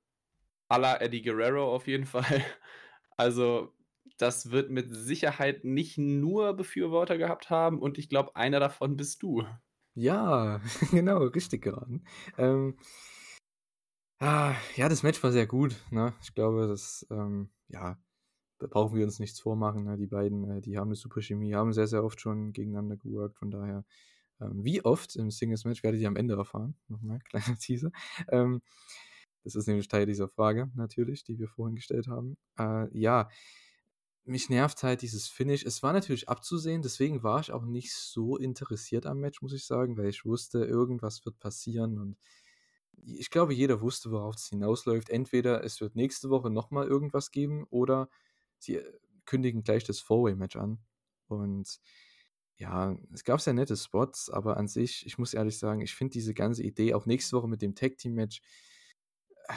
à 0.69 0.79
la 0.79 1.01
Eddie 1.01 1.23
Guerrero 1.23 1.75
auf 1.75 1.89
jeden 1.89 2.07
Fall. 2.07 2.45
Also, 3.17 3.75
das 4.17 4.53
wird 4.53 4.71
mit 4.71 4.95
Sicherheit 4.95 5.65
nicht 5.65 5.99
nur 5.99 6.55
Befürworter 6.55 7.19
gehabt 7.19 7.51
haben 7.51 7.81
und 7.81 7.99
ich 7.99 8.09
glaube, 8.09 8.37
einer 8.37 8.61
davon 8.61 8.97
bist 8.97 9.25
du. 9.25 9.45
Ja, 9.97 10.61
genau, 10.93 11.19
richtig 11.25 11.63
geraten. 11.63 12.05
Ähm, 12.39 12.77
ah, 14.21 14.55
ja, 14.77 14.89
das 14.89 15.03
Match 15.03 15.23
war 15.23 15.33
sehr 15.33 15.47
gut, 15.47 15.75
ne? 15.91 16.13
Ich 16.23 16.35
glaube, 16.35 16.69
das, 16.69 17.07
ähm, 17.11 17.51
ja 17.69 17.99
da 18.59 18.67
brauchen 18.67 18.97
wir 18.97 19.05
uns 19.05 19.19
nichts 19.19 19.41
vormachen. 19.41 19.85
Ne? 19.85 19.97
Die 19.97 20.07
beiden, 20.07 20.51
äh, 20.51 20.61
die 20.61 20.79
haben 20.79 20.89
eine 20.89 20.95
super 20.97 21.21
Chemie, 21.23 21.55
haben 21.55 21.73
sehr, 21.73 21.87
sehr 21.87 22.05
oft 22.05 22.21
schon 22.21 22.53
gegeneinander 22.53 22.97
geworkt. 22.97 23.37
Von 23.39 23.51
daher, 23.51 23.85
ähm, 24.41 24.65
wie 24.65 24.85
oft 24.85 25.17
im 25.17 25.31
Singles-Match 25.31 25.83
werdet 25.83 26.01
ihr 26.01 26.09
am 26.09 26.17
Ende 26.17 26.37
erfahren. 26.37 26.77
Nochmal, 26.89 27.21
kleiner 27.25 27.59
Teaser. 27.59 27.91
Ähm, 28.29 28.63
das 29.45 29.55
ist 29.55 29.69
nämlich 29.69 29.89
Teil 29.89 30.07
dieser 30.07 30.29
Frage, 30.29 30.71
natürlich, 30.75 31.25
die 31.25 31.39
wir 31.39 31.49
vorhin 31.49 31.77
gestellt 31.77 32.09
haben. 32.09 32.37
Äh, 32.59 32.89
ja, 32.99 33.29
mich 34.27 34.51
nervt 34.51 34.83
halt 34.83 35.03
dieses 35.03 35.29
Finish. 35.29 35.65
Es 35.65 35.83
war 35.83 35.93
natürlich 35.93 36.29
abzusehen, 36.29 36.83
deswegen 36.83 37.23
war 37.23 37.41
ich 37.41 37.53
auch 37.53 37.65
nicht 37.65 37.95
so 37.95 38.37
interessiert 38.37 39.07
am 39.07 39.21
Match, 39.21 39.41
muss 39.41 39.53
ich 39.53 39.65
sagen, 39.65 39.97
weil 39.97 40.09
ich 40.09 40.25
wusste, 40.25 40.65
irgendwas 40.65 41.25
wird 41.25 41.39
passieren 41.39 41.99
und 41.99 42.17
ich 43.05 43.31
glaube, 43.31 43.55
jeder 43.55 43.81
wusste, 43.81 44.11
worauf 44.11 44.37
es 44.37 44.49
hinausläuft. 44.49 45.11
Entweder 45.11 45.63
es 45.63 45.81
wird 45.81 45.95
nächste 45.95 46.31
Woche 46.31 46.51
nochmal 46.51 46.89
irgendwas 46.89 47.31
geben 47.31 47.67
oder 47.71 48.09
sie 48.59 48.77
äh, 48.77 48.99
kündigen 49.27 49.63
gleich 49.63 49.85
das 49.85 50.01
Four-Way-Match 50.01 50.57
an. 50.57 50.79
Und 51.29 51.79
ja, 52.57 52.97
es 53.13 53.23
gab 53.25 53.41
sehr 53.41 53.53
nette 53.53 53.77
Spots, 53.77 54.31
aber 54.31 54.57
an 54.57 54.67
sich, 54.67 55.07
ich 55.07 55.19
muss 55.19 55.35
ehrlich 55.35 55.59
sagen, 55.59 55.83
ich 55.83 55.95
finde 55.95 56.13
diese 56.13 56.35
ganze 56.35 56.63
Idee, 56.63 56.95
auch 56.95 57.07
nächste 57.07 57.37
Woche 57.37 57.49
mit 57.49 57.63
dem 57.63 57.75
Tag-Team-Match, 57.75 58.41
äh, 59.49 59.55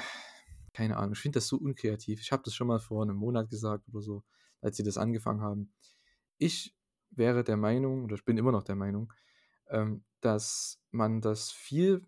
keine 0.74 0.98
Ahnung, 0.98 1.14
ich 1.14 1.20
finde 1.20 1.38
das 1.38 1.48
so 1.48 1.58
unkreativ. 1.58 2.22
Ich 2.22 2.32
habe 2.32 2.44
das 2.44 2.54
schon 2.54 2.68
mal 2.68 2.80
vor 2.80 3.04
einem 3.04 3.16
Monat 3.16 3.50
gesagt 3.50 3.88
oder 3.90 4.02
so, 4.02 4.24
als 4.62 4.78
sie 4.78 4.84
das 4.84 4.98
angefangen 4.98 5.42
haben. 5.42 5.74
Ich 6.38 6.76
wäre 7.12 7.44
der 7.44 7.58
Meinung, 7.58 8.04
oder 8.04 8.16
ich 8.16 8.26
bin 8.26 8.38
immer 8.38 8.52
noch 8.52 8.64
der 8.64 8.76
Meinung, 8.76 9.14
ähm, 9.70 10.04
dass 10.22 10.82
man 10.92 11.22
das 11.22 11.52
viel 11.52 12.06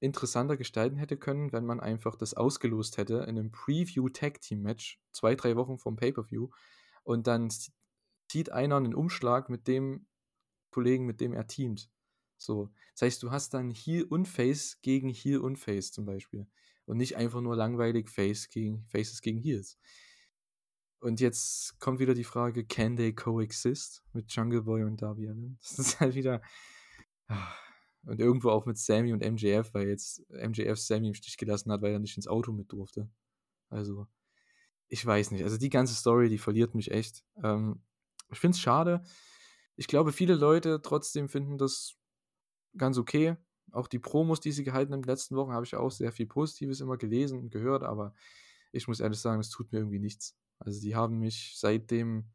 interessanter 0.00 0.56
gestalten 0.56 0.96
hätte 0.96 1.16
können, 1.16 1.52
wenn 1.52 1.64
man 1.64 1.80
einfach 1.80 2.16
das 2.16 2.34
ausgelost 2.34 2.98
hätte 2.98 3.18
in 3.18 3.38
einem 3.38 3.50
Preview-Tag-Team-Match, 3.50 5.00
zwei, 5.12 5.34
drei 5.34 5.56
Wochen 5.56 5.78
vom 5.78 5.96
Pay-Per-View, 5.96 6.50
und 7.04 7.26
dann 7.26 7.50
zieht 8.28 8.50
einer 8.50 8.76
einen 8.76 8.94
Umschlag 8.94 9.48
mit 9.48 9.66
dem 9.66 10.06
Kollegen, 10.70 11.06
mit 11.06 11.20
dem 11.20 11.32
er 11.32 11.46
teamt. 11.46 11.90
So. 12.36 12.70
Das 12.92 13.02
heißt, 13.02 13.22
du 13.22 13.30
hast 13.30 13.54
dann 13.54 13.70
Heel 13.70 14.04
und 14.04 14.26
Face 14.26 14.80
gegen 14.82 15.08
Heel 15.08 15.38
und 15.38 15.58
Face 15.58 15.92
zum 15.92 16.04
Beispiel. 16.04 16.46
Und 16.84 16.98
nicht 16.98 17.16
einfach 17.16 17.40
nur 17.40 17.56
langweilig 17.56 18.10
Face 18.10 18.50
gegen 18.50 18.84
Faces 18.88 19.22
gegen 19.22 19.38
Heels. 19.38 19.78
Und 21.04 21.20
jetzt 21.20 21.78
kommt 21.80 21.98
wieder 21.98 22.14
die 22.14 22.24
Frage, 22.24 22.64
can 22.64 22.96
they 22.96 23.14
coexist 23.14 24.02
mit 24.12 24.32
Jungle 24.32 24.62
Boy 24.62 24.84
und 24.84 25.02
Darby 25.02 25.28
Allen? 25.28 25.58
Das 25.62 25.78
ist 25.78 26.00
halt 26.00 26.14
wieder. 26.14 26.40
Ach 27.28 27.64
und 28.06 28.20
irgendwo 28.20 28.50
auch 28.50 28.66
mit 28.66 28.78
Sammy 28.78 29.12
und 29.12 29.24
MJF, 29.24 29.72
weil 29.72 29.88
jetzt 29.88 30.22
MJF 30.30 30.78
Sammy 30.78 31.08
im 31.08 31.14
Stich 31.14 31.36
gelassen 31.36 31.72
hat, 31.72 31.82
weil 31.82 31.92
er 31.92 31.98
nicht 31.98 32.16
ins 32.16 32.28
Auto 32.28 32.52
mit 32.52 32.70
durfte. 32.72 33.08
Also, 33.70 34.06
ich 34.88 35.04
weiß 35.04 35.30
nicht. 35.30 35.42
Also 35.42 35.56
die 35.56 35.70
ganze 35.70 35.94
Story, 35.94 36.28
die 36.28 36.38
verliert 36.38 36.74
mich 36.74 36.90
echt. 36.90 37.24
Ähm, 37.42 37.82
ich 38.30 38.38
finde 38.38 38.56
es 38.56 38.60
schade. 38.60 39.02
Ich 39.76 39.88
glaube, 39.88 40.12
viele 40.12 40.34
Leute 40.34 40.80
trotzdem 40.82 41.28
finden 41.28 41.58
das 41.58 41.96
ganz 42.76 42.98
okay. 42.98 43.36
Auch 43.72 43.88
die 43.88 43.98
Promos, 43.98 44.40
die 44.40 44.52
sie 44.52 44.64
gehalten 44.64 44.92
haben 44.92 45.00
in 45.00 45.02
den 45.02 45.10
letzten 45.10 45.36
Wochen, 45.36 45.52
habe 45.52 45.64
ich 45.64 45.74
auch 45.74 45.90
sehr 45.90 46.12
viel 46.12 46.26
Positives 46.26 46.80
immer 46.80 46.96
gelesen 46.96 47.38
und 47.40 47.50
gehört, 47.50 47.82
aber 47.82 48.14
ich 48.70 48.86
muss 48.86 49.00
ehrlich 49.00 49.18
sagen, 49.18 49.40
es 49.40 49.50
tut 49.50 49.72
mir 49.72 49.78
irgendwie 49.78 49.98
nichts. 49.98 50.36
Also 50.58 50.80
die 50.80 50.94
haben 50.94 51.18
mich 51.18 51.54
seit 51.56 51.90
dem, 51.90 52.30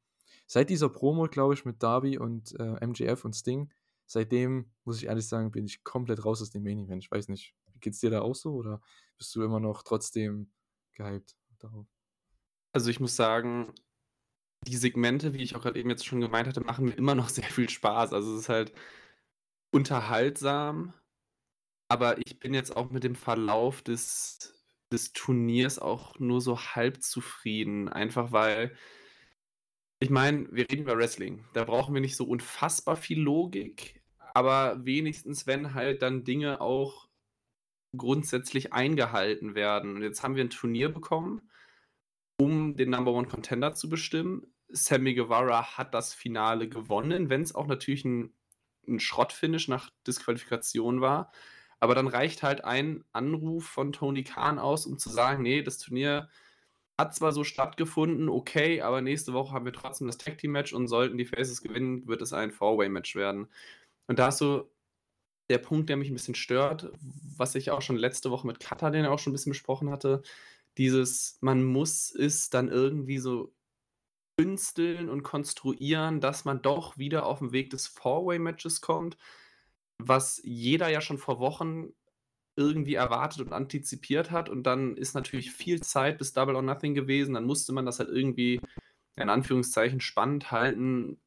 seit 0.46 0.70
dieser 0.70 0.90
Promo, 0.90 1.28
glaube 1.28 1.54
ich, 1.54 1.66
mit 1.66 1.82
Darby 1.84 2.18
und 2.18 2.58
äh, 2.60 2.86
MJF 2.86 3.26
und 3.26 3.34
Sting, 3.36 3.72
seitdem, 4.06 4.72
muss 4.84 4.98
ich 4.98 5.06
ehrlich 5.06 5.28
sagen, 5.28 5.52
bin 5.52 5.66
ich 5.66 5.84
komplett 5.84 6.26
raus 6.26 6.42
aus 6.42 6.52
dem 6.52 6.64
Main 6.64 6.80
Event. 6.80 7.04
Ich 7.04 7.12
weiß 7.12 7.28
nicht, 7.30 7.56
geht 7.80 7.94
es 7.94 8.00
dir 8.00 8.10
da 8.10 8.22
auch 8.22 8.36
so 8.36 8.54
oder 8.54 8.82
bist 9.18 9.36
du 9.36 9.44
immer 9.44 9.60
noch 9.60 9.84
trotzdem 9.84 10.52
gehypt 10.94 11.36
darauf? 11.60 11.88
Also 12.74 12.90
ich 12.90 13.00
muss 13.00 13.16
sagen, 13.16 13.74
die 14.68 14.76
Segmente, 14.76 15.34
wie 15.34 15.42
ich 15.42 15.56
auch 15.56 15.62
gerade 15.62 15.80
eben 15.80 15.90
jetzt 15.90 16.06
schon 16.06 16.22
gemeint 16.22 16.48
hatte, 16.48 16.62
machen 16.62 16.86
mir 16.86 16.94
immer 16.94 17.16
noch 17.16 17.30
sehr 17.30 17.46
viel 17.46 17.70
Spaß. 17.70 18.14
Also 18.14 18.36
es 18.36 18.42
ist 18.42 18.50
halt 18.50 18.74
unterhaltsam, 19.72 20.94
aber 21.88 22.18
ich 22.20 22.40
bin 22.40 22.54
jetzt 22.54 22.76
auch 22.76 22.90
mit 22.90 23.04
dem 23.04 23.16
Verlauf 23.16 23.82
des, 23.82 24.59
des 24.92 25.14
Turniers 25.14 25.80
auch 25.80 26.20
nur 26.20 26.42
so 26.42 26.60
halb 26.60 27.02
zufrieden. 27.04 27.90
Einfach 27.90 28.32
weil, 28.32 28.76
ich 30.00 30.10
meine, 30.10 30.48
wir 30.52 30.70
reden 30.70 30.84
über 30.84 30.98
Wrestling. 30.98 31.46
Da 31.54 31.64
brauchen 31.64 31.94
wir 31.94 32.02
nicht 32.02 32.16
so 32.16 32.26
unfassbar 32.26 32.96
viel 32.96 33.20
Logik 33.20 34.00
aber 34.34 34.86
wenigstens, 34.86 35.48
wenn 35.48 35.74
halt 35.74 36.02
dann 36.02 36.24
Dinge 36.24 36.62
auch 36.62 37.10
grundsätzlich 37.96 38.74
eingehalten 38.74 39.56
werden. 39.56 39.96
Und 39.96 40.04
jetzt 40.04 40.24
haben 40.24 40.36
wir 40.36 40.44
ein 40.44 40.50
Turnier 40.50 40.90
bekommen, 40.90 41.42
um 42.40 42.76
den 42.76 42.92
Number 42.92 43.12
One 43.12 43.28
Contender 43.28 43.74
zu 43.74 43.90
bestimmen. 43.90 44.54
Sammy 44.70 45.16
Guevara 45.16 45.78
hat 45.78 45.94
das 45.94 46.14
Finale 46.14 46.70
gewonnen, 46.70 47.30
wenn 47.30 47.42
es 47.42 47.56
auch 47.56 47.68
natürlich 47.68 48.06
ein, 48.06 48.34
ein 48.88 49.00
Schrottfinish 49.00 49.68
nach 49.68 49.90
Disqualifikation 50.06 51.02
war. 51.02 51.32
Aber 51.80 51.96
dann 51.96 52.08
reicht 52.08 52.44
halt 52.44 52.64
ein 52.66 53.06
Anruf 53.14 53.66
von 53.66 53.94
Tony 53.94 54.24
Khan 54.24 54.60
aus, 54.60 54.86
um 54.86 54.98
zu 55.00 55.10
sagen, 55.10 55.44
nee, 55.44 55.62
das 55.64 55.78
Turnier 55.78 56.30
hat 57.00 57.16
zwar 57.16 57.32
so 57.32 57.44
stattgefunden, 57.46 58.30
okay, 58.30 58.82
aber 58.82 59.02
nächste 59.02 59.34
Woche 59.34 59.54
haben 59.54 59.66
wir 59.66 59.74
trotzdem 59.74 60.08
das 60.08 60.18
Tag 60.18 60.38
Team 60.40 60.52
Match 60.52 60.74
und 60.74 60.88
sollten 60.90 61.18
die 61.18 61.26
Faces 61.26 61.62
gewinnen, 61.62 62.08
wird 62.08 62.22
es 62.22 62.34
ein 62.34 62.52
Four-Way 62.52 62.90
Match 62.90 63.16
werden. 63.16 63.48
Und 64.08 64.20
da 64.20 64.30
ist 64.30 64.40
so 64.40 64.72
der 65.50 65.60
Punkt, 65.60 65.90
der 65.90 65.98
mich 65.98 66.10
ein 66.10 66.14
bisschen 66.16 66.36
stört, 66.36 66.92
was 67.38 67.56
ich 67.56 67.72
auch 67.72 67.82
schon 67.82 67.98
letzte 67.98 68.32
Woche 68.32 68.48
mit 68.48 68.60
Kata, 68.60 68.92
den 68.92 69.06
auch 69.08 69.20
schon 69.20 69.32
ein 69.32 69.36
bisschen 69.36 69.52
besprochen 69.52 69.90
hatte, 69.92 70.24
dieses 70.78 71.38
man 71.42 71.64
muss 71.66 72.14
es 72.16 72.50
dann 72.50 72.70
irgendwie 72.70 73.20
so 73.20 73.54
künsteln 74.38 75.10
und 75.10 75.24
konstruieren, 75.24 76.22
dass 76.22 76.46
man 76.46 76.62
doch 76.62 76.98
wieder 76.98 77.26
auf 77.26 77.42
'n 77.42 77.52
Weg 77.54 77.70
des 77.72 77.88
Four-Way-Matches 77.88 78.82
kommt, 78.82 79.18
was 80.02 80.42
jeder 80.44 80.90
ja 80.90 81.02
schon 81.02 81.18
vor 81.18 81.40
Wochen 81.40 81.94
irgendwie 82.56 82.96
erwartet 82.96 83.42
und 83.42 83.54
antizipiert 83.54 84.32
hat. 84.32 84.50
Und 84.50 84.64
dann 84.64 84.98
ist 84.98 85.14
natürlich 85.14 85.52
viel 85.52 85.82
Zeit 85.82 86.18
bis 86.18 86.34
Double 86.34 86.56
or 86.56 86.62
Nothing 86.62 86.94
gewesen. 86.94 87.34
Dann 87.34 87.46
musste 87.46 87.74
man 87.74 87.86
das 87.86 88.00
halt 88.00 88.10
irgendwie 88.10 88.62
in 89.16 89.30
Anführungszeichen 89.30 90.02
spannend 90.02 90.52
halten, 90.52 91.22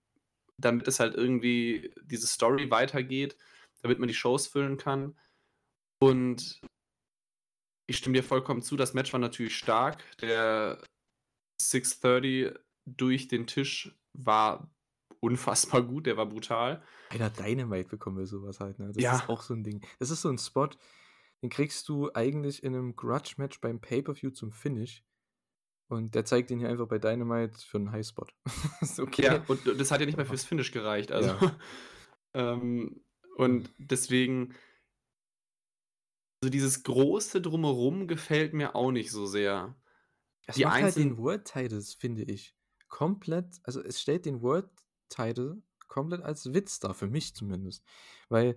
damit 0.58 0.88
es 0.88 1.00
halt 1.00 1.14
irgendwie 1.14 1.94
diese 2.02 2.26
Story 2.26 2.70
weitergeht, 2.70 3.36
damit 3.82 3.98
man 3.98 4.08
die 4.08 4.14
Shows 4.14 4.46
füllen 4.46 4.76
kann. 4.76 5.16
Und 6.00 6.60
ich 7.86 7.98
stimme 7.98 8.14
dir 8.14 8.24
vollkommen 8.24 8.62
zu, 8.62 8.76
das 8.76 8.94
Match 8.94 9.12
war 9.12 9.20
natürlich 9.20 9.56
stark. 9.56 10.02
Der 10.20 10.82
630 11.60 12.58
durch 12.86 13.28
den 13.28 13.46
Tisch 13.46 13.94
war 14.12 14.71
unfassbar 15.22 15.82
gut, 15.82 16.06
der 16.06 16.16
war 16.18 16.26
brutal. 16.28 16.82
Alter, 17.10 17.30
Dynamite 17.30 17.88
bekommen 17.88 18.18
wir 18.18 18.26
sowas 18.26 18.60
halt, 18.60 18.78
ne? 18.78 18.92
Das 18.92 19.10
Ja. 19.10 19.12
ist 19.12 19.28
auch 19.28 19.42
so 19.42 19.54
'n 19.54 19.62
Ding. 19.64 19.82
Das 19.98 20.10
ist 20.10 20.22
so 20.22 20.28
'n 20.30 20.38
Spot, 20.38 20.68
den 21.42 21.50
kriegst 21.50 21.88
du 21.88 22.10
eigentlich 22.14 22.62
in 22.62 22.72
'nem 22.72 22.96
Grudge-Match 22.96 23.60
beim 23.60 23.80
Pay-per-View 23.80 24.30
zum 24.30 24.52
Finish. 24.52 25.04
Und 25.88 26.14
der 26.16 26.24
zeigt 26.26 26.50
ihn 26.50 26.60
hier 26.60 26.70
einfach 26.70 26.88
bei 26.88 26.98
Dynamite 26.98 27.58
für 27.60 27.78
'n 27.78 27.92
High-Spot. 27.92 28.26
Okay. 29.00 29.22
Ja, 29.22 29.44
und 29.46 29.66
das 29.80 29.90
hat 29.90 30.00
ja 30.00 30.06
nicht 30.06 30.16
mal 30.16 30.26
fürs 30.26 30.44
Finish 30.44 30.72
gereicht. 30.72 31.12
Also, 31.12 31.30
Ja. 31.30 31.38
ähm, 32.34 33.04
und 33.36 33.70
deswegen 33.78 34.54
so 36.44 36.50
dieses 36.50 36.82
große 36.82 37.40
Drumherum 37.40 38.08
gefällt 38.08 38.52
mir 38.52 38.74
auch 38.74 38.90
nicht 38.90 39.12
so 39.12 39.26
sehr. 39.26 39.76
Es 40.46 40.58
Die 40.58 40.64
macht 40.64 40.82
halt 40.82 40.98
den 40.98 41.16
einzelnen 41.16 41.16
World 41.16 41.46
Titles, 41.46 41.94
finde 41.94 42.24
ich, 42.24 42.54
komplett 42.88 43.60
also, 43.64 43.82
es 43.82 44.00
stellt 44.00 44.26
den 44.26 44.42
World 44.42 44.68
Title 45.12 45.62
komplett 45.88 46.22
als 46.22 46.52
Witz 46.54 46.80
dar, 46.80 46.94
für 46.94 47.08
mich 47.08 47.34
zumindest. 47.34 47.84
Weil 48.30 48.56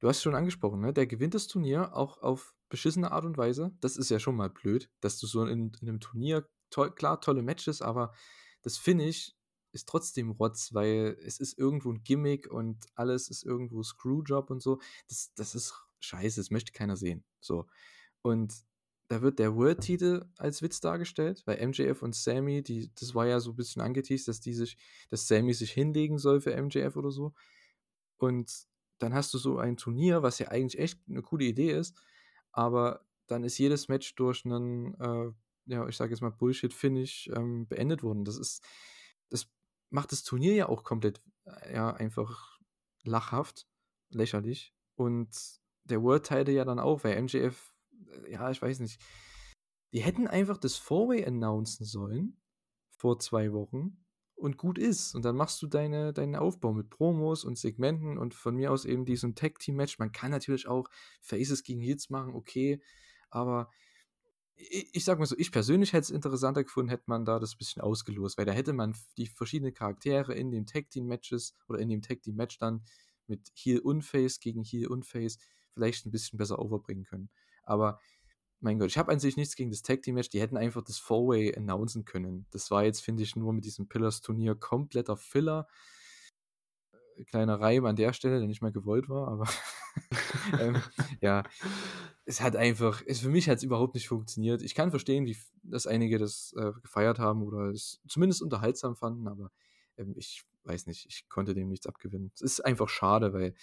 du 0.00 0.08
hast 0.08 0.22
schon 0.22 0.34
angesprochen, 0.36 0.80
ne, 0.80 0.92
der 0.94 1.06
gewinnt 1.08 1.34
das 1.34 1.48
Turnier 1.48 1.94
auch 1.96 2.18
auf 2.22 2.54
beschissene 2.70 3.12
Art 3.12 3.24
und 3.26 3.38
Weise. 3.38 3.72
Das 3.80 3.96
ist 3.98 4.10
ja 4.10 4.18
schon 4.20 4.36
mal 4.36 4.50
blöd, 4.50 4.90
dass 5.00 5.18
du 5.20 5.26
so 5.28 5.44
in 5.46 5.72
in 5.80 5.86
'nem 5.86 6.00
Turnier 6.00 6.48
toll 6.70 6.92
klar, 6.94 7.20
tolle 7.20 7.42
Matches, 7.42 7.82
aber 7.82 8.12
das 8.62 8.78
Finish 8.78 9.34
ist 9.72 9.88
trotzdem 9.88 10.30
Rotz, 10.32 10.72
weil 10.74 11.18
es 11.24 11.38
ist 11.40 11.58
irgendwo 11.58 11.90
'n 11.92 12.02
Gimmick 12.04 12.50
und 12.50 12.86
alles 12.96 13.28
ist 13.30 13.44
irgendwo 13.44 13.82
Screwjob 13.82 14.50
und 14.50 14.62
so. 14.62 14.80
Das 15.08 15.32
das 15.36 15.54
ist 15.56 15.74
scheiße, 16.00 16.40
das 16.40 16.50
möchte 16.50 16.72
keiner 16.72 16.96
sehen, 16.96 17.24
so. 17.40 17.66
Und 18.22 18.54
da 19.08 19.22
wird 19.22 19.38
der 19.38 19.54
World-Titel 19.56 20.26
als 20.38 20.62
Witz 20.62 20.80
dargestellt, 20.80 21.42
weil 21.46 21.58
MJF 21.58 22.02
und 22.02 22.14
Sammy, 22.16 22.62
die 22.62 22.90
das 22.94 23.14
war 23.14 23.26
ja 23.26 23.40
so 23.40 23.50
'n 23.52 23.56
bisschen 23.56 23.82
angeteast, 23.82 24.28
dass 24.28 24.40
die 24.40 24.54
sich 24.54 24.76
dass 25.10 25.28
Sammy 25.28 25.54
sich 25.54 25.72
hinlegen 25.72 26.18
soll 26.18 26.40
für 26.40 26.54
MJF 26.54 26.96
oder 26.96 27.10
so. 27.12 27.34
Und 28.18 28.52
dann 29.00 29.14
hast 29.14 29.34
du 29.34 29.38
so 29.38 29.58
ein 29.58 29.76
Turnier, 29.78 30.22
was 30.22 30.38
ja 30.40 30.48
eigentlich 30.48 30.80
echt 30.80 31.08
'ne 31.08 31.22
coole 31.22 31.46
Idee 31.46 31.72
ist, 31.72 31.96
aber 32.52 33.06
dann 33.28 33.44
ist 33.44 33.58
jedes 33.58 33.88
Match 33.88 34.14
durch 34.16 34.44
'nen, 34.46 34.94
äh, 35.00 35.32
ja, 35.66 35.88
ich 35.88 35.96
sage 35.98 36.12
jetzt 36.12 36.22
mal 36.22 36.30
Bullshit-Finish, 36.32 37.30
ähm, 37.36 37.68
beendet 37.68 38.02
worden. 38.04 38.24
Das 38.26 38.38
ist 38.38 38.64
das 39.30 39.48
macht 39.90 40.12
das 40.12 40.24
Turnier 40.24 40.54
ja 40.54 40.68
auch 40.70 40.84
komplett, 40.84 41.22
äh, 41.46 41.74
ja, 41.74 41.90
einfach 41.94 42.58
lachhaft, 43.04 43.66
lächerlich. 44.10 44.74
Und 44.96 45.30
der 45.84 46.02
World-Title 46.02 46.54
ja 46.54 46.64
dann 46.66 46.80
auch, 46.80 47.04
weil 47.04 47.16
MJF 47.22 47.72
ja, 48.30 48.50
ich 48.50 48.60
weiß 48.62 48.80
nicht. 48.80 49.00
Die 49.92 50.00
hätten 50.00 50.26
einfach 50.28 50.58
das 50.58 50.76
Four-Way 50.76 51.24
announcen 51.26 51.84
sollen 51.86 52.40
vor 52.90 53.18
2 53.18 53.52
Wochen 53.52 54.04
und 54.36 54.58
gut 54.58 54.78
ist. 54.78 55.14
Und 55.14 55.24
dann 55.24 55.36
machst 55.36 55.62
du 55.62 55.66
deine 55.66 56.12
deinen 56.12 56.36
Aufbau 56.36 56.72
mit 56.72 56.90
Promos 56.90 57.44
und 57.44 57.58
Segmenten 57.58 58.18
und 58.18 58.34
von 58.34 58.56
mir 58.56 58.72
aus 58.72 58.84
eben 58.84 59.04
diesem 59.06 59.34
Tag-Team-Match. 59.34 59.98
Man 59.98 60.12
kann 60.12 60.30
natürlich 60.32 60.68
auch 60.68 60.88
Faces 61.22 61.62
gegen 61.64 61.80
Heels 61.80 62.10
machen, 62.10 62.34
okay, 62.34 62.80
aber 63.30 63.70
i 64.58 64.88
ich 64.92 65.04
sage 65.04 65.20
mal 65.20 65.26
so, 65.26 65.36
ich 65.38 65.52
persönlich 65.52 65.92
hätte 65.92 66.02
es 66.04 66.10
interessanter 66.10 66.64
gefunden, 66.64 66.90
hätte 66.90 67.04
man 67.08 67.24
da 67.26 67.38
das 67.40 67.56
bisschen 67.56 67.82
ausgelost, 67.82 68.38
weil 68.38 68.46
da 68.46 68.52
hätte 68.52 68.72
man 68.74 68.94
die 69.18 69.26
verschiedenen 69.28 69.74
Charaktere 69.74 70.34
in 70.34 70.50
den 70.52 70.66
Tag-Team-Matches 70.66 71.54
oder 71.68 71.78
in 71.80 71.88
dem 71.90 72.02
Tag-Team-Match 72.02 72.58
dann 72.58 72.84
mit 73.28 73.50
Heel 73.54 73.80
und 73.80 74.02
Face 74.02 74.40
gegen 74.40 74.62
Heel 74.64 74.88
und 74.88 75.06
Face 75.06 75.38
vielleicht 75.74 76.06
'n 76.06 76.10
bisschen 76.12 76.38
besser 76.38 76.58
overbringen 76.60 77.04
können. 77.04 77.30
Aber 77.66 78.00
mein 78.60 78.78
Gott, 78.78 78.88
ich 78.88 78.98
habe 78.98 79.12
an 79.12 79.20
sich 79.20 79.36
nichts 79.36 79.54
gegen 79.54 79.70
das 79.70 79.82
Tag-Team-Match. 79.82 80.30
Die 80.30 80.40
hätten 80.40 80.56
einfach 80.56 80.82
das 80.82 80.98
Four-Way 80.98 81.56
announcen 81.56 82.04
können. 82.04 82.46
Das 82.50 82.70
war 82.70 82.84
jetzt, 82.84 83.00
finde 83.00 83.22
ich, 83.22 83.36
nur 83.36 83.52
mit 83.52 83.64
diesem 83.64 83.88
Pillars-Turnier 83.88 84.54
kompletter 84.54 85.16
Filler. 85.16 85.68
Äh, 87.16 87.24
kleiner 87.24 87.60
Reim 87.60 87.84
an 87.84 87.96
der 87.96 88.12
Stelle, 88.12 88.38
der 88.38 88.48
nicht 88.48 88.62
mal 88.62 88.72
gewollt 88.72 89.08
war, 89.08 89.28
aber 89.28 89.48
ähm, 90.60 90.82
ja, 91.20 91.42
es 92.24 92.40
hat 92.40 92.56
einfach 92.56 93.02
es 93.06 93.20
für 93.20 93.28
mich 93.28 93.48
hat's 93.48 93.62
überhaupt 93.62 93.94
nicht 93.94 94.08
funktioniert. 94.08 94.62
Ich 94.62 94.74
kann 94.74 94.90
verstehen, 94.90 95.26
wie 95.26 95.36
dass 95.62 95.86
einige 95.86 96.18
das, 96.18 96.54
äh, 96.58 96.72
gefeiert 96.82 97.18
haben 97.18 97.42
oder 97.42 97.70
es 97.70 98.00
zumindest 98.08 98.42
unterhaltsam 98.42 98.96
fanden, 98.96 99.28
aber, 99.28 99.50
ähm, 99.96 100.14
ich 100.16 100.44
weiß 100.64 100.86
nicht, 100.86 101.06
ich 101.06 101.28
konnte 101.28 101.54
dem 101.54 101.68
nichts 101.68 101.86
abgewinnen. 101.86 102.32
Es 102.34 102.40
ist 102.40 102.60
einfach 102.64 102.88
schade, 102.88 103.32
weil 103.32 103.54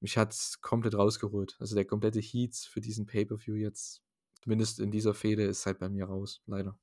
mich 0.00 0.16
hat's 0.18 0.60
komplett 0.60 0.94
rausgeholt. 0.94 1.56
Also, 1.60 1.74
der 1.74 1.84
komplette 1.84 2.20
Heat 2.20 2.54
für 2.56 2.80
diesen 2.80 3.06
Pay-per-View 3.06 3.54
jetzt, 3.56 4.02
zumindest 4.42 4.80
in 4.80 4.90
dieser 4.90 5.14
Fehde, 5.14 5.44
ist 5.44 5.66
halt 5.66 5.78
bei 5.78 5.88
mir 5.88 6.06
raus, 6.06 6.42
leider. 6.46 6.78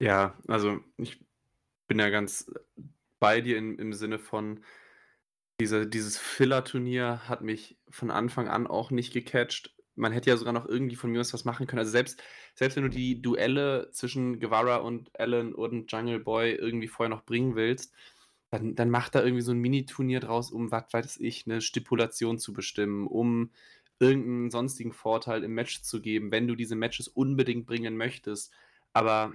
Ja, 0.00 0.36
also, 0.48 0.80
ich 0.96 1.24
bin 1.86 1.98
da 1.98 2.10
ganz, 2.10 2.50
bei 3.20 3.40
dir 3.40 3.56
im 3.58 3.78
im 3.78 3.92
Sinne 3.92 4.18
von 4.18 4.64
diese 5.60 5.86
dieses 5.86 6.18
Filler-Turnier 6.18 7.28
hat 7.28 7.42
mich 7.42 7.78
von 7.90 8.10
Anfang 8.10 8.48
an 8.48 8.66
auch 8.66 8.90
nicht 8.90 9.12
gecatcht. 9.12 9.74
Man 9.94 10.12
hätte 10.12 10.30
ja 10.30 10.36
sogar 10.36 10.52
noch 10.54 10.66
irgendwie 10.66 10.96
von 10.96 11.10
mir 11.10 11.20
aus 11.20 11.34
was 11.34 11.44
machen 11.44 11.66
können. 11.66 11.80
Also, 11.80 11.92
selbst 11.92 12.22
selbst 12.54 12.76
wenn 12.76 12.84
du 12.84 12.90
die 12.90 13.22
Duelle 13.22 13.90
zwischen 13.92 14.40
Guevara 14.40 14.76
und 14.78 15.10
Allen 15.20 15.54
und 15.54 15.92
Jungle 15.92 16.20
Boy 16.20 16.52
irgendwie 16.54 16.88
vorher 16.88 17.14
noch 17.14 17.24
bringen 17.24 17.54
willst, 17.54 17.94
dann 18.52 18.76
dann 18.76 18.90
mach 18.90 19.08
da 19.10 19.22
irgendwie 19.22 19.42
so 19.42 19.52
'n 19.52 19.58
Mini-Turnier 19.60 20.20
draus, 20.20 20.52
um, 20.52 20.70
was 20.72 20.84
weiß 20.92 21.18
ich, 21.20 21.46
'ne 21.46 21.60
Stipulation 21.62 22.38
zu 22.38 22.52
bestimmen, 22.54 23.06
um 23.08 23.52
irgend 24.00 24.26
'n 24.48 24.50
sonstigen 24.52 24.92
Vorteil 24.92 25.44
im 25.44 25.54
Match 25.54 25.82
zu 25.82 26.00
geben, 26.02 26.32
wenn 26.32 26.48
du 26.48 26.56
diese 26.56 26.76
Matches 26.76 27.08
unbedingt 27.08 27.66
bringen 27.66 27.96
möchtest. 27.96 28.52
Aber 28.94 29.34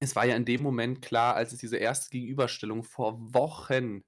es 0.00 0.16
war 0.16 0.26
ja 0.26 0.36
in 0.36 0.44
dem 0.46 0.62
Moment 0.62 1.02
klar, 1.02 1.36
als 1.36 1.52
es 1.52 1.60
diese 1.60 1.78
erste 1.78 2.10
Gegenüberstellung 2.10 2.84
vor 2.84 3.18
Wochen 3.34 4.04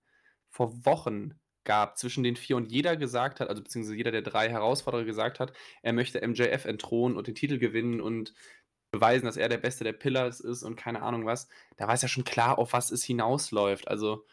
vor 0.50 0.84
Wochen 0.86 1.34
gab 1.64 1.98
zwischen 1.98 2.24
den 2.24 2.36
4 2.36 2.56
und 2.56 2.72
jeder 2.72 2.96
gesagt 2.96 3.40
hat 3.40 3.48
also, 3.50 3.62
beziehungsweise 3.62 3.96
jeder 3.96 4.12
der 4.12 4.22
3 4.22 4.50
Herausforderer 4.50 5.04
gesagt 5.04 5.40
hat, 5.40 5.52
er 5.82 5.92
möchte 5.94 6.22
MJF 6.22 6.64
entthronen 6.66 7.16
und 7.18 7.26
den 7.28 7.34
Titel 7.36 7.58
gewinnen 7.58 8.00
und 8.00 8.34
beweisen, 8.90 9.26
dass 9.26 9.36
er 9.36 9.48
der 9.48 9.58
Beste 9.58 9.84
der 9.84 9.92
Pillars 9.92 10.40
ist 10.40 10.62
und 10.62 10.76
keine 10.76 11.02
Ahnung 11.02 11.26
was. 11.26 11.48
Da 11.76 11.86
war 11.88 11.94
es 11.94 12.02
ja 12.02 12.08
schon 12.08 12.24
klar, 12.24 12.58
auf 12.58 12.72
was 12.72 12.90
es 12.90 13.04
hinausläuft. 13.04 13.88
Also 13.88 14.24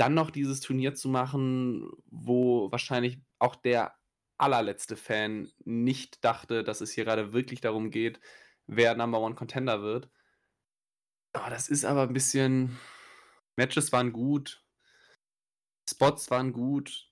dann 0.00 0.14
noch 0.14 0.30
dieses 0.30 0.60
Turnier 0.60 0.94
zu 0.94 1.08
machen, 1.08 1.88
wo 2.06 2.70
wahrscheinlich 2.72 3.20
auch 3.38 3.56
der 3.56 3.94
allerletzte 4.38 4.96
Fan 4.96 5.50
nicht 5.64 6.24
dachte, 6.24 6.64
dass 6.64 6.80
es 6.80 6.92
hier 6.92 7.04
grade 7.04 7.32
wirklich 7.32 7.60
darum 7.60 7.90
geht, 7.90 8.20
wer 8.66 8.94
Number 8.96 9.20
One 9.20 9.34
Contender 9.34 9.82
wird. 9.82 10.08
Oh, 11.34 11.48
das 11.48 11.68
ist 11.68 11.84
aber 11.84 12.02
'n 12.04 12.12
bisschen 12.12 12.78
Matches 13.56 13.92
waren 13.92 14.12
gut. 14.12 14.62
Spots 15.88 16.30
waren 16.30 16.52
gut, 16.52 17.11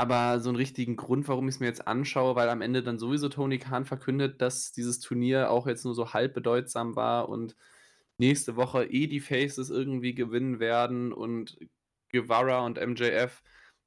aber 0.00 0.40
so 0.40 0.50
'n 0.50 0.56
richtigen 0.56 0.96
Grund, 0.96 1.28
warum 1.28 1.48
ich's 1.48 1.60
mir 1.60 1.66
jetzt 1.66 1.86
anschaue, 1.86 2.34
weil 2.36 2.48
am 2.48 2.62
Ende 2.62 2.82
dann 2.82 2.98
sowieso 2.98 3.28
Tony 3.28 3.58
Khan 3.58 3.84
verkündet, 3.84 4.40
dass 4.42 4.72
dieses 4.72 5.00
Turnier 5.00 5.50
auch 5.50 5.66
jetzt 5.66 5.84
nur 5.84 5.94
so 5.94 6.12
halb 6.14 6.34
bedeutsam 6.34 6.96
war 6.96 7.28
und 7.28 7.56
nächste 8.18 8.56
Woche 8.56 8.84
eh 8.86 9.06
die 9.06 9.20
Faces 9.20 9.70
irgendwie 9.70 10.14
gewinnen 10.14 10.60
werden 10.60 11.12
und 11.12 11.58
Guevara 12.12 12.64
und 12.66 12.78
MJF 12.78 13.42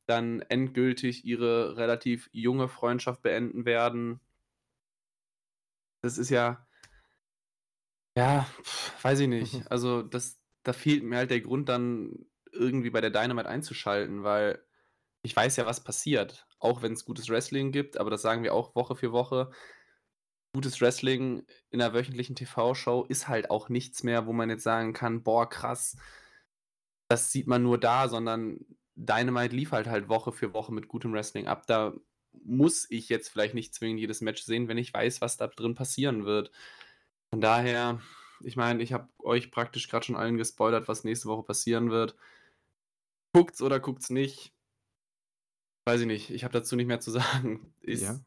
dann 0.07 0.41
endgültig 0.41 1.25
ihre 1.25 1.77
relativ 1.77 2.29
junge 2.33 2.67
Freundschaft 2.69 3.21
beenden 3.23 3.65
werden. 3.65 4.19
Das 6.01 6.17
ist 6.17 6.29
ja 6.29 6.67
ja, 8.17 8.47
weiß 9.01 9.19
ich 9.21 9.27
nicht. 9.27 9.63
Also, 9.71 10.01
das 10.03 10.39
da 10.63 10.73
fehlt 10.73 11.03
mir 11.03 11.17
halt 11.17 11.31
der 11.31 11.41
Grund 11.41 11.67
dann 11.69 12.25
irgendwie 12.51 12.89
bei 12.89 13.01
der 13.01 13.09
Dynamite 13.09 13.49
einzuschalten, 13.49 14.23
weil 14.23 14.63
ich 15.23 15.35
weiß 15.35 15.55
ja, 15.57 15.65
was 15.65 15.83
passiert, 15.83 16.47
auch 16.59 16.81
wenn's 16.81 17.05
gutes 17.05 17.29
Wrestling 17.29 17.71
gibt, 17.71 17.97
aber 17.97 18.09
das 18.09 18.21
sagen 18.21 18.43
wir 18.43 18.53
auch 18.53 18.75
Woche 18.75 18.95
für 18.95 19.11
Woche. 19.11 19.51
Gutes 20.55 20.81
Wrestling 20.81 21.45
in 21.69 21.77
'ner 21.79 21.93
wöchentlichen 21.93 22.35
TV-Show 22.35 23.05
ist 23.07 23.27
halt 23.27 23.51
auch 23.51 23.69
nichts 23.69 24.01
mehr, 24.03 24.25
wo 24.25 24.33
man 24.33 24.49
jetzt 24.49 24.63
sagen 24.63 24.93
kann: 24.93 25.21
„Boah, 25.23 25.47
krass, 25.49 25.95
das 27.09 27.31
sieht 27.31 27.47
man 27.47 27.63
nur 27.63 27.79
da“, 27.79 28.07
sondern 28.07 28.59
Dynamite 28.95 29.55
liefert 29.55 29.87
halt 29.87 30.09
Woche 30.09 30.31
für 30.31 30.53
Woche 30.53 30.73
mit 30.73 30.87
gutem 30.87 31.13
Wrestling 31.13 31.47
ab. 31.47 31.67
Da 31.67 31.93
muss 32.43 32.89
ich 32.89 33.09
jetzt 33.09 33.29
vielleicht 33.29 33.53
nicht 33.53 33.73
zwingend 33.75 33.99
jedes 33.99 34.21
Match 34.21 34.43
sehen, 34.43 34.67
wenn 34.67 34.77
ich 34.77 34.93
weiß, 34.93 35.21
was 35.21 35.37
da 35.37 35.47
drin 35.47 35.75
passieren 35.75 36.25
wird. 36.25 36.51
Von 37.31 37.41
daher, 37.41 38.01
ich 38.43 38.55
meine, 38.55 38.83
ich 38.83 38.93
habe 38.93 39.09
euch 39.19 39.51
praktisch 39.51 39.89
gerade 39.89 40.05
schon 40.05 40.15
allen 40.15 40.37
gespoilert, 40.37 40.87
was 40.87 41.03
nächste 41.03 41.27
Woche 41.29 41.43
passieren 41.43 41.91
wird. 41.91 42.15
Guckt's 43.31 43.61
oder 43.61 43.79
guckt's 43.79 44.09
nicht. 44.09 44.55
Weiß 45.87 45.99
ich 46.01 46.07
nicht, 46.07 46.29
ich 46.29 46.43
habe 46.45 46.53
dazu 46.53 46.75
nicht 46.77 46.87
mehr 46.87 47.01
zu 47.01 47.11
sagen. 47.11 47.73
Ist 47.81 48.21
Ja. 48.21 48.23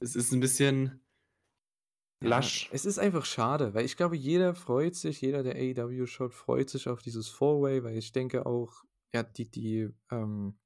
es 0.00 0.16
ist 0.16 0.32
'n 0.32 0.40
bisschen 0.40 1.00
Ja, 2.24 2.52
lasch. 2.52 2.70
es 2.70 2.84
ist 2.84 2.98
einfach 3.00 3.24
schade, 3.24 3.74
weil 3.74 3.84
ich 3.84 3.96
glaube, 3.96 4.16
jeder 4.16 4.54
freut 4.54 4.94
sich 4.94 5.20
jeder, 5.20 5.42
der 5.42 5.56
AEW 5.56 6.06
schaut, 6.06 6.32
freut 6.34 6.70
sich 6.70 6.88
auf 6.88 7.02
dieses 7.02 7.28
Four-Way, 7.28 7.82
weil 7.82 7.98
ich 7.98 8.12
denke 8.12 8.46
auch, 8.46 8.84
ja, 9.12 9.24
die 9.24 9.50
die, 9.50 9.88
ähm 10.10 10.58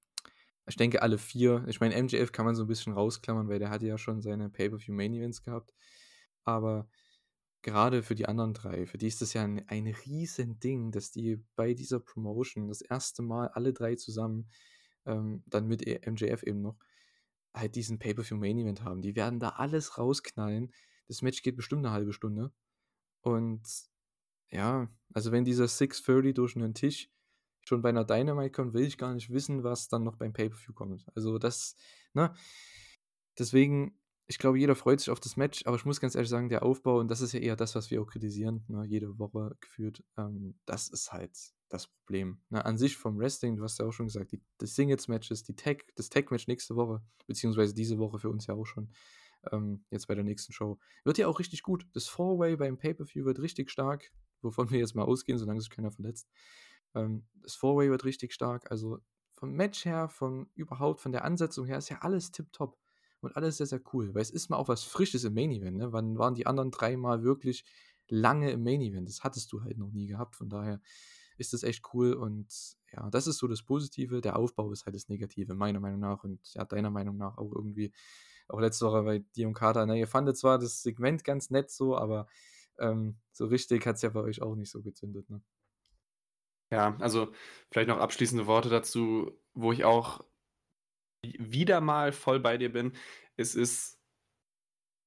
ich 0.69 0.77
denke, 0.77 1.03
alle 1.03 1.19
4 1.19 1.65
ich 1.69 1.81
meine, 1.81 1.95
MJF 1.97 2.33
kann 2.33 2.47
man 2.47 2.55
so 2.57 2.65
'n 2.65 2.69
bisschen 2.69 2.93
rausklammern, 2.95 3.49
weil 3.49 3.59
der 3.61 3.71
hatte 3.71 3.87
ja 3.87 3.99
schon 3.99 4.23
seine 4.23 4.51
Pay-per-View-Main-Events 4.51 5.43
gehabt. 5.45 5.75
Aber 6.45 6.89
grade 7.63 8.03
für 8.05 8.15
die 8.17 8.27
anderen 8.29 8.55
3, 8.55 8.87
für 8.87 8.99
die 8.99 9.09
ist 9.09 9.23
das 9.23 9.33
ja 9.35 9.45
'n 9.45 9.65
ein 9.69 9.87
Riesending, 9.89 10.93
dass 10.93 11.11
die 11.13 11.39
bei 11.57 11.75
dieser 11.75 12.01
Promotion 12.01 12.69
das 12.69 12.83
1. 12.83 13.23
Mal 13.25 13.49
alle 13.49 13.73
3 13.75 13.97
zusammen, 13.97 14.51
ähm, 15.07 15.43
dann 15.47 15.67
mit 15.69 15.87
e 15.87 16.01
MJF 16.07 16.43
eben 16.45 16.63
noch, 16.63 16.77
halt 17.55 17.77
diesen 17.77 17.99
Pay-per-View-Main-Event 18.01 18.85
haben. 18.85 19.03
Die 19.03 19.17
werden 19.17 19.41
da 19.41 19.51
alles 19.51 19.99
rausknallen. 19.99 20.73
Das 21.09 21.23
Match 21.23 21.43
geht 21.43 21.57
bestimmt 21.57 21.83
'ne 21.83 21.93
1/2 21.93 22.13
Stunde. 22.15 22.53
Und 23.23 23.63
ja, 24.51 24.89
also 25.15 25.33
wenn 25.33 25.45
dieser 25.47 25.69
6:30 25.69 26.35
durch 26.35 26.57
'nen 26.57 26.75
Tisch 26.75 27.11
schon 27.63 27.83
bei 27.83 27.93
'ner 27.93 28.05
Dynamite 28.07 28.53
kommt, 28.53 28.75
will 28.75 28.85
ich 28.87 28.99
gar 28.99 29.15
nicht 29.15 29.31
wissen, 29.33 29.65
was 29.65 29.89
dann 29.89 30.05
noch 30.05 30.17
beim 30.17 30.33
Pay-per-View 30.35 30.75
kommt. 30.75 31.07
Also 31.17 31.39
das 31.39 31.77
ne? 32.15 32.35
Deswegen, 33.39 33.99
ich 34.29 34.39
glaube, 34.39 34.59
jeder 34.59 34.75
freut 34.75 35.01
sich 35.01 35.11
auf 35.11 35.21
das 35.21 35.37
Match, 35.37 35.67
aber 35.67 35.77
ich 35.77 35.85
muss 35.85 36.01
ganz 36.01 36.15
ehrlich 36.15 36.31
sagen, 36.31 36.49
der 36.49 36.63
Aufbau 36.63 36.99
und 37.01 37.11
das 37.11 37.21
ist 37.21 37.33
ja 37.33 37.41
eher 37.41 37.57
das, 37.57 37.75
was 37.75 37.91
wir 37.91 38.01
auch 38.03 38.07
kritisieren, 38.07 38.65
ne, 38.69 38.85
jede 38.87 39.19
Woche 39.19 39.57
geführt, 39.61 40.03
ähm, 40.17 40.59
das 40.67 40.89
ist 40.89 41.13
halt 41.13 41.37
das 41.69 41.89
Problem, 41.89 42.41
ne? 42.51 42.65
An 42.65 42.79
sich 42.79 42.97
vom 42.97 43.19
Wrestling, 43.19 43.57
du 43.57 43.65
hast 43.65 43.79
ja 43.79 43.87
auch 43.87 43.93
schon 43.93 44.07
gesagt, 44.07 44.33
die 44.33 44.41
die 44.61 44.67
Singles-Matches, 44.67 45.43
die 45.45 45.57
Tag 45.57 45.85
das 45.97 46.09
Tag-Match 46.09 46.47
nächste 46.47 46.77
Woche, 46.77 47.03
beziehungsweise 47.27 47.75
diese 47.75 47.99
Woche 47.99 48.19
für 48.19 48.31
uns 48.31 48.47
ja 48.47 48.55
auch 48.55 48.67
schon, 48.67 48.93
ähm, 49.53 49.85
jetzt 49.91 50.07
bei 50.07 50.15
der 50.15 50.25
nächsten 50.25 50.53
Show, 50.53 50.79
wird 51.05 51.19
ja 51.19 51.27
auch 51.27 51.39
richtig 51.39 51.63
gut. 51.63 51.87
Das 51.93 52.07
Four-Way 52.09 52.57
beim 52.57 52.79
Pay-per-View 52.79 53.25
wird 53.25 53.41
richtig 53.41 53.71
stark, 53.71 54.13
wovon 54.43 54.71
wir 54.71 54.79
jetzt 54.79 54.95
mal 54.95 55.05
ausgehen, 55.05 55.39
solange 55.39 55.61
sich 55.61 55.71
keiner 55.71 55.91
verletzt. 55.91 56.29
Ähm, 56.95 57.27
das 57.43 57.55
Four-Way 57.57 57.91
wird 57.91 58.05
richtig 58.05 58.33
stark. 58.33 58.71
Also 58.71 59.01
vom 59.35 59.53
Match 59.53 59.85
her, 59.85 60.09
von 60.09 60.49
überhaupt 60.55 61.01
von 61.01 61.13
der 61.13 61.25
Ansetzung 61.25 61.67
her 61.67 61.79
ist 61.79 61.91
ja 61.91 61.99
alles 62.01 62.33
tipptopp 62.33 62.79
und 63.21 63.37
alles 63.37 63.59
sehr, 63.59 63.67
sehr 63.67 63.81
cool, 63.93 64.15
weil 64.15 64.23
es 64.23 64.31
ist 64.31 64.49
mal 64.49 64.57
auch 64.57 64.69
was 64.69 64.85
Frisches 64.85 65.25
im 65.25 65.35
Main-Event, 65.35 65.77
ne? 65.77 65.93
Wann 65.93 66.19
waren 66.19 66.35
die 66.35 66.47
anderen 66.47 66.71
3 66.71 66.97
Mal 66.97 67.23
wirklich 67.23 67.65
lange 68.09 68.51
im 68.51 68.63
Main-Event? 68.63 69.09
Das 69.09 69.25
hattest 69.25 69.53
du 69.53 69.63
halt 69.63 69.79
noch 69.79 69.91
nie 69.91 70.07
gehabt. 70.07 70.37
Von 70.37 70.49
daher 70.49 70.81
ist 71.39 71.53
das 71.53 71.63
echt 71.63 71.83
cool 71.95 72.15
und 72.15 72.49
ja, 72.93 73.11
das 73.11 73.27
ist 73.27 73.39
so 73.39 73.47
das 73.49 73.63
Positive. 73.63 74.21
Der 74.21 74.37
Aufbau 74.39 74.73
ist 74.73 74.87
halt 74.87 74.95
das 74.97 75.09
Negative, 75.09 75.55
meiner 75.55 75.81
Meinung 75.81 76.01
nach 76.01 76.25
und 76.25 76.41
ja, 76.55 76.65
deiner 76.65 76.91
Meinung 76.91 77.17
nach 77.17 77.39
auch 77.39 77.53
irgendwie. 77.53 77.93
Auch 78.49 78.61
letzte 78.61 78.87
Woche 78.87 79.03
bei 79.03 79.19
dir 79.37 79.49
und 79.49 79.55
Kater, 79.55 79.87
ne, 79.87 79.99
ihr 79.99 80.07
fandet 80.09 80.37
zwar 80.39 80.59
das 80.59 80.83
Segment 80.83 81.25
ganz 81.25 81.51
nett 81.51 81.71
so, 81.71 81.97
aber, 81.97 82.29
ähm, 82.79 83.17
so 83.33 83.47
richtig 83.47 83.85
hat's 83.87 84.03
ja 84.03 84.11
bei 84.11 84.21
euch 84.21 84.41
auch 84.43 84.55
nicht 84.57 84.71
so 84.71 84.83
gezündet, 84.83 85.29
ne? 85.31 85.43
Ja, 86.73 86.97
also 87.01 87.33
vielleicht 87.71 87.89
noch 87.89 87.99
abschließende 87.99 88.47
Worte 88.47 88.69
dazu, 88.69 89.39
wo 89.55 89.73
ich 89.73 89.85
auch 89.85 90.25
wi 91.23 91.37
wieder 91.39 91.81
mal 91.81 92.13
voll 92.13 92.41
bei 92.41 92.59
dir 92.59 92.73
bin. 92.73 92.93
Es 93.37 93.55
ist 93.55 93.96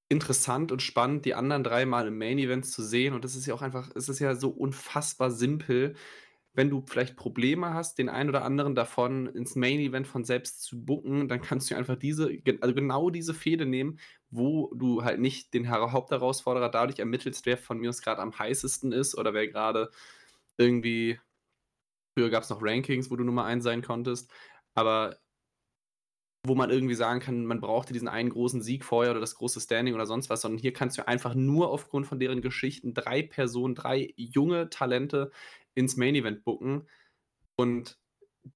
interessant 0.09 0.71
und 0.71 0.81
spannend, 0.81 1.25
die 1.25 1.35
anderen 1.35 1.63
3 1.63 1.85
Mal 1.85 2.07
im 2.07 2.17
Main 2.17 2.39
Event 2.39 2.65
zu 2.65 2.83
sehen 2.83 3.13
und 3.13 3.23
das 3.25 3.35
ist 3.35 3.45
ja 3.45 3.53
auch 3.53 3.61
einfach 3.61 3.89
es 3.95 4.09
ist 4.09 4.19
ja 4.19 4.35
so 4.35 4.49
unfassbar 4.49 5.31
simpel. 5.31 5.95
Wenn 6.53 6.69
du 6.71 6.83
vielleicht 6.87 7.15
Probleme 7.15 7.73
hast, 7.75 7.99
den 7.99 8.09
einen 8.09 8.29
oder 8.29 8.43
anderen 8.43 8.75
davon 8.75 9.27
ins 9.27 9.55
Main 9.55 9.79
Event 9.79 10.07
von 10.07 10.25
selbst 10.25 10.63
zu 10.63 10.83
booken, 10.83 11.27
dann 11.29 11.41
kannst 11.41 11.69
du 11.71 11.75
einfach 11.75 11.95
diese 11.95 12.29
also 12.61 12.75
genau 12.75 13.09
diese 13.11 13.33
Fehde 13.35 13.65
nehmen, 13.67 13.99
wo 14.31 14.73
du 14.75 15.03
halt 15.03 15.19
nicht 15.19 15.53
den 15.53 15.65
Hera 15.65 15.91
Hauptherausforderer 15.91 16.69
dadurch 16.69 16.99
ermittelst, 16.99 17.45
wer 17.45 17.57
von 17.57 17.77
mir 17.79 17.89
aus 17.89 18.01
grad 18.01 18.19
am 18.19 18.37
heißesten 18.37 18.91
ist 18.91 19.17
oder 19.17 19.33
wer 19.35 19.47
grade 19.47 19.91
irgendwie 20.57 21.19
früher 22.17 22.29
gab's 22.29 22.49
noch 22.49 22.61
Rankings, 22.61 23.11
wo 23.11 23.15
du 23.15 23.23
Nummer 23.23 23.45
1 23.45 23.63
sein 23.63 23.81
konntest, 23.81 24.31
aber 24.75 25.17
wo 26.45 26.55
man 26.55 26.69
irgendwie 26.69 26.95
sagen 26.95 27.19
kann, 27.19 27.45
man 27.45 27.59
brauchte 27.59 27.93
diesen 27.93 28.07
einen 28.07 28.29
großen 28.29 28.61
Sieg 28.61 28.85
vorher 28.85 29.11
oder 29.11 29.19
das 29.19 29.35
große 29.35 29.59
Standing 29.59 29.93
oder 29.93 30.05
sonst 30.05 30.29
was, 30.29 30.41
sondern 30.41 30.59
hier 30.59 30.73
kannst 30.73 30.97
du 30.97 31.07
einfach 31.07 31.35
nur 31.35 31.69
aufgrund 31.69 32.07
von 32.07 32.19
deren 32.19 32.41
Geschichten 32.41 32.93
3 32.93 33.23
Personen, 33.23 33.75
3 33.75 34.13
junge 34.15 34.69
Talente 34.69 35.31
ins 35.75 35.97
Main 35.97 36.15
Event 36.15 36.43
booken. 36.43 36.87
Und 37.57 37.97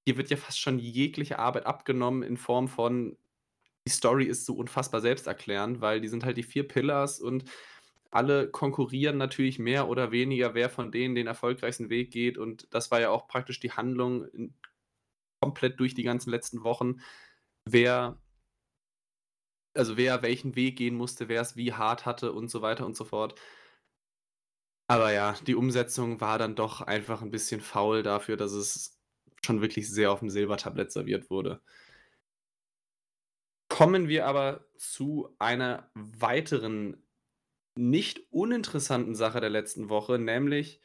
dir 0.08 0.18
wird 0.18 0.30
ja 0.30 0.38
fast 0.38 0.60
schon 0.60 0.80
jegliche 0.80 1.40
Arbeit 1.40 1.66
abgenommen 1.66 2.24
in 2.24 2.38
Form 2.38 2.68
von 2.68 3.18
die 3.86 3.92
Story 3.92 4.26
ist 4.26 4.46
so 4.46 4.56
unfassbar 4.56 5.02
selbsterklärend, 5.02 5.82
weil 5.82 6.00
die 6.00 6.08
sind 6.08 6.24
halt 6.24 6.38
die 6.38 6.44
4 6.44 6.68
Pillars 6.68 7.20
und 7.20 7.44
alle 8.12 8.50
konkurrieren 8.50 9.18
natürlich 9.18 9.60
mehr 9.60 9.90
oder 9.90 10.12
weniger, 10.12 10.54
wer 10.54 10.70
von 10.70 10.92
denen 10.92 11.16
den 11.16 11.28
erfolgreichsten 11.28 11.90
Weg 11.90 12.12
geht 12.12 12.38
und 12.38 12.68
das 12.74 12.92
war 12.92 13.02
ja 13.02 13.10
auch 13.10 13.28
praktisch 13.28 13.60
die 13.60 13.72
Handlung 13.72 14.28
komplett 15.42 15.80
durch 15.80 15.96
die 15.96 16.04
ganzen 16.04 16.30
letzten 16.30 16.64
Wochen, 16.64 17.02
wer 17.70 18.18
also 19.76 19.98
wer 19.98 20.22
welchen 20.22 20.56
Weg 20.56 20.78
gehen 20.78 20.96
musste, 20.96 21.28
wer 21.30 21.42
es 21.42 21.56
wie 21.56 21.74
hart 21.74 22.06
hatte 22.06 22.32
und 22.34 22.50
so 22.50 22.62
weiter 22.62 22.86
und 22.86 22.96
so 22.96 23.06
fort. 23.06 23.36
Aber 24.90 25.12
ja, 25.14 25.36
die 25.48 25.56
Umsetzung 25.56 26.20
war 26.20 26.38
dann 26.38 26.56
doch 26.56 26.82
einfach 26.82 27.22
'n 27.22 27.32
bisschen 27.32 27.62
faul 27.62 28.04
dafür, 28.04 28.36
dass 28.38 28.52
es 28.52 29.00
schon 29.46 29.62
wirklich 29.62 29.90
sehr 29.90 30.12
aufm 30.12 30.30
Silbertablett 30.30 30.92
serviert 30.92 31.30
wurde. 31.30 31.62
Kommen 33.72 34.08
wir 34.08 34.28
aber 34.28 34.66
zu 34.78 35.36
einer 35.40 35.90
weiteren 35.96 37.04
nicht 37.76 38.22
uninteressanten 38.32 39.16
Sache 39.16 39.42
der 39.42 39.50
letzten 39.50 39.90
Woche, 39.90 40.20
nämlich 40.20 40.82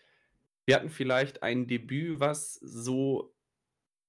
wir 0.66 0.76
hatten 0.76 0.90
vielleicht 0.90 1.42
ein 1.42 1.66
Debüt, 1.68 2.20
was 2.20 2.54
so 2.54 3.36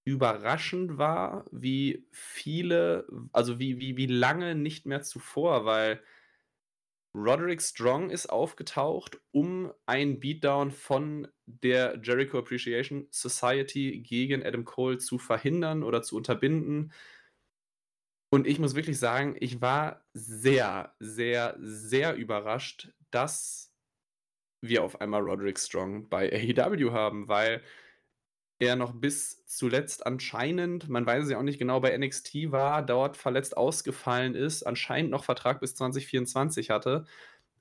überraschend 0.10 0.98
war, 0.98 1.45
wie 1.52 2.08
viele 2.12 3.08
also 3.34 3.60
wie 3.60 3.80
wie 3.80 3.98
wie 3.98 4.08
lange 4.08 4.56
nicht 4.56 4.86
mehr 4.86 5.02
zuvor, 5.02 5.65
weil 5.65 6.02
Roderick 7.15 7.62
Strong 7.62 8.12
ist 8.12 8.28
aufgetaucht, 8.28 9.19
um 9.32 9.74
einen 9.88 10.19
Beatdown 10.19 10.72
von 10.72 11.28
der 11.45 12.00
Jericho 12.04 12.38
Appreciation 12.38 13.08
Society 13.10 14.02
gegen 14.02 14.45
Adam 14.45 14.63
Cole 14.63 15.00
zu 15.00 15.17
verhindern 15.17 15.84
oder 15.84 16.04
zu 16.04 16.15
unterbinden. 16.15 16.93
Und 18.32 18.45
ich 18.45 18.60
muss 18.60 18.76
wirklich 18.76 19.00
sagen, 19.00 19.36
ich 19.39 19.60
war 19.60 20.06
sehr, 20.13 20.93
sehr, 21.00 21.58
sehr 21.60 22.15
überrascht, 22.15 22.93
dass 23.10 23.74
wir 24.62 24.84
auf 24.84 25.02
einmal 25.02 25.22
Roderick 25.22 25.58
Strong 25.58 26.10
bei 26.10 26.32
AEW 26.32 26.91
haben, 26.91 27.28
weil 27.28 27.63
er 28.60 28.76
noch 28.76 28.93
bis 28.93 29.45
zuletzt 29.45 30.06
anscheinend, 30.06 30.89
man 30.89 31.06
weiß 31.06 31.24
es 31.24 31.32
ja 31.32 31.38
auch 31.38 31.43
nicht 31.43 31.60
genau, 31.60 31.80
bei 31.80 31.98
NXT 31.98 32.52
war, 32.52 32.86
dort 32.86 33.17
verletzt 33.17 33.58
ausgefallen 33.58 34.36
ist, 34.36 34.63
anscheinend 34.63 35.12
noch 35.12 35.24
Vertrag 35.24 35.62
bis 35.62 35.76
2024 35.76 36.69
hatte, 36.69 37.06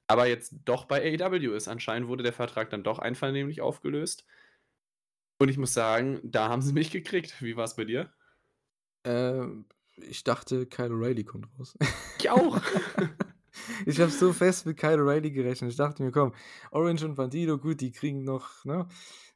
aber 0.08 0.26
jetzt 0.26 0.54
doch 0.64 0.86
bei 0.86 1.00
AEW 1.20 1.54
ist. 1.54 1.68
Anscheinend 1.68 2.08
wurde 2.08 2.22
der 2.24 2.32
Vertrag 2.32 2.70
dann 2.70 2.82
doch 2.82 2.98
einvernehmlich 2.98 3.60
aufgelöst. 3.60 4.24
Und 5.38 5.48
ich 5.48 5.58
muss 5.58 5.72
sagen, 5.74 6.20
da 6.24 6.48
haben 6.48 6.62
sie 6.62 6.72
mich 6.72 6.90
gekriegt. 6.90 7.40
Wie 7.42 7.56
war's 7.56 7.76
bei 7.76 7.84
dir? 7.84 8.10
Ähm, 9.04 9.66
ich 9.96 10.24
dachte, 10.24 10.66
Kyle 10.66 10.90
O'Reilly 10.90 11.24
kommt 11.24 11.46
raus. 11.58 11.76
Ich 12.18 12.30
auch. 12.30 12.60
Ich 13.86 14.00
habe 14.00 14.10
so 14.10 14.32
fest 14.32 14.66
mit 14.66 14.76
Kyle 14.76 15.02
O'Reilly 15.02 15.30
gerechnet. 15.30 15.70
Ich 15.70 15.76
dachte 15.76 16.02
mir: 16.02 16.12
„Komm, 16.12 16.32
Orange 16.70 17.04
und 17.04 17.14
Bandido, 17.16 17.58
gut, 17.58 17.80
die 17.80 17.90
kriegen 17.90 18.22
noch 18.24 18.64
ne, 18.64 18.86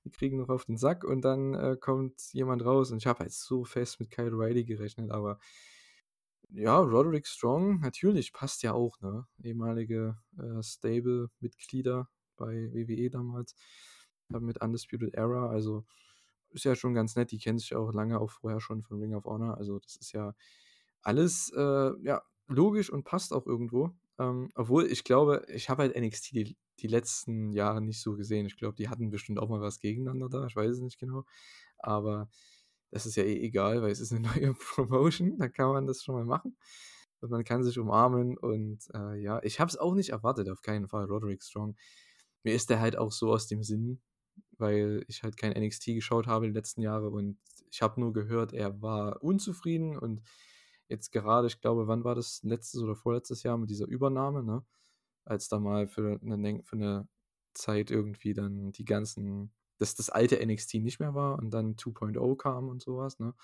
die 0.04 0.10
kriegen 0.10 0.38
noch 0.38 0.48
auf 0.48 0.64
den 0.66 0.76
Sack 0.76 1.04
und 1.04 1.22
dann, 1.22 1.54
äh, 1.54 1.76
kommt 1.80 2.20
jemand 2.32 2.64
raus.“ 2.64 2.90
Und 2.90 2.98
ich 2.98 3.06
habe 3.06 3.20
halt 3.20 3.32
so 3.32 3.64
fest 3.64 4.00
mit 4.00 4.10
Kyle 4.10 4.30
O'Reilly 4.32 4.64
gerechnet, 4.64 5.10
aber 5.10 5.38
ja, 6.50 6.78
Roderick 6.78 7.26
Strong, 7.26 7.80
natürlich, 7.80 8.32
passt 8.32 8.62
ja 8.62 8.72
auch, 8.74 9.00
ne? 9.00 9.26
Ehemalige, 9.42 10.18
äh, 10.38 10.62
Stable-Mitglieder 10.62 12.08
bei 12.36 12.70
WWE 12.72 13.10
damals, 13.10 13.54
mit 14.28 14.60
Undisputed 14.60 15.14
Era, 15.14 15.48
also 15.48 15.84
ist 16.50 16.64
ja 16.64 16.74
schon 16.76 16.94
ganz 16.94 17.16
nett. 17.16 17.30
Die 17.32 17.38
kennen 17.38 17.58
sich 17.58 17.70
ja 17.70 17.78
auch 17.78 17.92
lange 17.92 18.20
auch 18.20 18.30
vorher 18.30 18.60
schon 18.60 18.82
von 18.82 19.00
Ring 19.00 19.14
of 19.14 19.24
Honor. 19.24 19.56
Also, 19.58 19.78
das 19.78 19.96
ist 19.96 20.12
ja 20.12 20.34
alles, 21.02 21.52
äh, 21.56 21.92
ja, 22.02 22.22
logisch 22.48 22.90
und 22.90 23.04
passt 23.04 23.32
auch 23.32 23.46
irgendwo. 23.46 23.90
Ähm, 24.18 24.50
obwohl 24.54 24.86
ich 24.86 25.04
glaube, 25.04 25.44
ich 25.48 25.70
habe 25.70 25.82
halt 25.82 25.96
NXT 25.96 26.32
die 26.32 26.56
die 26.80 26.88
letzten 26.88 27.52
Jahre 27.52 27.80
nicht 27.82 28.00
so 28.02 28.16
gesehen. 28.16 28.46
Ich 28.46 28.56
glaube, 28.56 28.74
die 28.76 28.88
hatten 28.88 29.10
bestimmt 29.10 29.38
auch 29.38 29.48
mal 29.48 29.60
was 29.60 29.78
gegeneinander 29.80 30.28
da, 30.28 30.46
ich 30.46 30.56
weiß 30.56 30.70
es 30.72 30.80
nicht 30.80 30.98
genau. 30.98 31.24
Aber 31.78 32.28
das 32.90 33.06
ist 33.06 33.16
ja 33.16 33.24
eh 33.24 33.40
egal, 33.44 33.82
weil 33.82 33.90
es 33.92 34.00
ist 34.00 34.12
'ne 34.12 34.20
neue 34.50 34.54
Promotion, 34.54 35.38
da 35.38 35.48
kann 35.48 35.70
man 35.72 35.86
das 35.86 36.02
schon 36.02 36.14
mal 36.16 36.24
machen. 36.24 36.56
und 37.20 37.30
man 37.30 37.44
kann 37.44 37.62
sich 37.64 37.78
umarmen 37.78 38.36
und 38.38 38.80
äh, 38.94 39.16
ja, 39.22 39.40
ich 39.44 39.60
habe 39.60 39.68
es 39.70 39.76
auch 39.78 39.94
nicht 39.94 40.10
erwartet, 40.10 40.48
auf 40.50 40.62
keinen 40.62 40.88
Fall, 40.88 41.04
Roderick 41.06 41.42
Strong. 41.42 41.76
Mir 42.44 42.54
ist 42.54 42.70
der 42.70 42.80
halt 42.80 42.96
auch 42.98 43.12
so 43.12 43.32
aus 43.32 43.46
dem 43.48 43.62
Sinn, 43.62 44.00
weil 44.58 45.04
ich 45.08 45.22
halt 45.22 45.36
kein 45.36 45.52
NXT 45.52 45.94
geschaut 45.94 46.26
habe 46.26 46.46
die 46.48 46.52
letzten 46.54 46.82
Jahre 46.82 47.10
und 47.10 47.38
ich 47.70 47.82
habe 47.82 48.00
nur 48.00 48.12
gehört, 48.12 48.52
er 48.54 48.82
war 48.82 49.22
unzufrieden 49.22 49.98
und 49.98 50.22
jetzt 50.88 51.12
gerade, 51.12 51.46
ich 51.48 51.60
glaube, 51.60 51.86
wann 51.88 52.04
war 52.04 52.14
das 52.14 52.42
letztes 52.42 52.82
oder 52.82 52.96
vorletztes 52.96 53.42
Jahr 53.44 53.58
mit 53.58 53.70
dieser 53.70 53.86
Übernahme, 53.88 54.42
ne? 54.44 54.64
Als 55.24 55.48
da 55.48 55.58
mal 55.58 55.88
für 55.88 56.18
eine, 56.22 56.62
für 56.64 56.76
eine 56.76 57.08
Zeit 57.54 57.90
irgendwie 57.90 58.34
dann 58.34 58.72
die 58.72 58.84
ganzen, 58.84 59.52
dass 59.78 59.94
das 59.94 60.10
alte 60.10 60.44
NXT 60.44 60.74
nicht 60.74 61.00
mehr 61.00 61.14
war 61.14 61.38
und 61.38 61.50
dann 61.50 61.76
2.0 61.76 62.36
kam 62.36 62.68
und 62.68 62.82
sowas, 62.82 63.18
ne? 63.18 63.34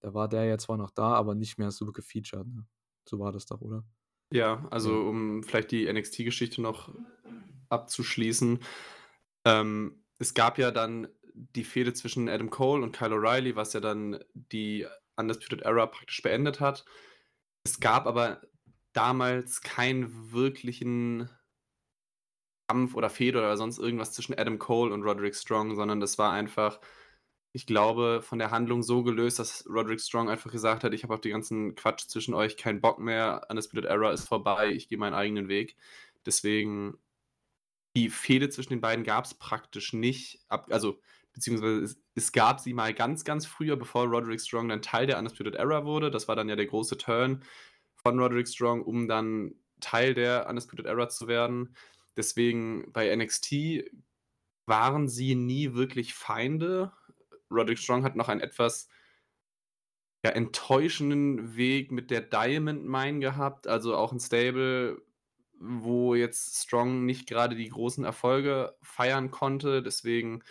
Da 0.00 0.12
war 0.12 0.28
der 0.28 0.44
ja 0.44 0.58
zwar 0.58 0.76
noch 0.76 0.90
da, 0.90 1.14
aber 1.14 1.34
nicht 1.34 1.58
mehr 1.58 1.70
so 1.70 1.86
gefeatured, 1.86 2.46
ne? 2.46 2.66
So 3.08 3.18
war 3.18 3.32
das 3.32 3.46
doch, 3.46 3.60
oder? 3.60 3.84
Ja, 4.32 4.66
also 4.70 5.02
um 5.02 5.42
vielleicht 5.42 5.70
die 5.70 5.90
NXT-Geschichte 5.90 6.60
noch 6.60 6.94
abzuschließen. 7.68 8.58
Ähm, 9.44 10.04
es 10.18 10.34
gab 10.34 10.58
ja 10.58 10.70
dann 10.70 11.08
die 11.34 11.64
Fehde 11.64 11.92
zwischen 11.92 12.28
Adam 12.28 12.50
Cole 12.50 12.82
und 12.82 12.96
Kyle 12.96 13.14
O'Reilly, 13.14 13.56
was 13.56 13.72
ja 13.72 13.80
dann 13.80 14.18
die 14.34 14.86
Undisputed 15.16 15.62
Era 15.62 15.86
praktisch 15.86 16.22
beendet 16.22 16.60
hat. 16.60 16.84
Es 17.64 17.80
gab 17.80 18.06
aber 18.06 18.42
damals 18.94 19.60
keinen 19.60 20.32
wirklichen 20.32 21.28
Kampf 22.68 22.94
oder 22.94 23.10
Fehde 23.10 23.38
oder 23.38 23.56
sonst 23.56 23.78
irgendwas 23.78 24.12
zwischen 24.12 24.38
Adam 24.38 24.58
Cole 24.58 24.94
und 24.94 25.02
Roderick 25.02 25.34
Strong, 25.34 25.74
sondern 25.74 26.00
das 26.00 26.16
war 26.18 26.32
einfach, 26.32 26.80
ich 27.52 27.66
glaube, 27.66 28.20
von 28.22 28.38
der 28.38 28.50
Handlung 28.50 28.82
so 28.82 29.02
gelöst, 29.02 29.38
dass 29.38 29.66
Roderick 29.68 30.00
Strong 30.00 30.30
einfach 30.30 30.50
gesagt 30.50 30.84
hat, 30.84 30.94
ich 30.94 31.02
habe 31.02 31.14
auf 31.14 31.20
den 31.20 31.32
ganzen 31.32 31.74
Quatsch 31.74 32.06
zwischen 32.08 32.34
euch 32.34 32.56
keinen 32.56 32.80
Bock 32.80 32.98
mehr, 32.98 33.46
Undisputed 33.50 33.84
Era 33.84 34.12
ist 34.12 34.28
vorbei, 34.28 34.70
ich 34.70 34.88
gehe 34.88 34.98
meinen 34.98 35.14
eigenen 35.14 35.48
Weg. 35.48 35.76
Deswegen, 36.24 36.96
die 37.96 38.08
Fehde 38.08 38.48
zwischen 38.48 38.70
den 38.70 38.80
beiden 38.80 39.04
gab 39.04 39.26
es 39.26 39.34
praktisch 39.34 39.92
nicht, 39.92 40.40
also 40.48 41.00
beziehungsweise 41.32 41.80
es, 41.80 42.00
es, 42.14 42.32
gab 42.32 42.60
sie 42.60 42.72
mal 42.72 42.94
ganz, 42.94 43.24
ganz 43.24 43.44
früher, 43.44 43.76
bevor 43.76 44.06
Roderick 44.06 44.40
Strong 44.40 44.68
dann 44.68 44.82
Teil 44.82 45.06
der 45.06 45.18
Undisputed 45.18 45.56
Era 45.56 45.84
wurde. 45.84 46.10
Das 46.10 46.28
war 46.28 46.36
dann 46.36 46.48
ja 46.48 46.56
der 46.56 46.66
große 46.66 46.96
Turn 46.96 47.44
von 48.06 48.18
Roderick 48.18 48.48
Strong, 48.48 48.82
um 48.82 49.08
dann 49.08 49.54
Teil 49.80 50.14
der 50.14 50.46
Undisputed 50.48 50.86
Era 50.86 51.08
zu 51.08 51.26
werden. 51.26 51.74
Deswegen 52.16 52.92
bei 52.92 53.14
NXT 53.14 53.84
waren 54.66 55.08
sie 55.08 55.34
nie 55.34 55.74
wirklich 55.74 56.14
Feinde. 56.14 56.92
Roderick 57.50 57.78
Strong 57.78 58.04
hat 58.04 58.16
noch 58.16 58.28
einen 58.28 58.40
etwas 58.40 58.88
ja, 60.24 60.30
enttäuschenden 60.30 61.56
Weg 61.56 61.92
mit 61.92 62.10
der 62.10 62.20
Diamond 62.20 62.86
Mine 62.86 63.20
gehabt, 63.20 63.66
also 63.66 63.96
auch 63.96 64.12
ein 64.12 64.20
Stable, 64.20 65.02
wo 65.58 66.14
jetzt 66.14 66.62
Strong 66.62 67.04
nicht 67.04 67.26
gerade 67.26 67.56
die 67.56 67.68
großen 67.68 68.04
Erfolge 68.04 68.74
feiern 68.82 69.30
konnte. 69.30 69.82
Deswegen 69.82 70.42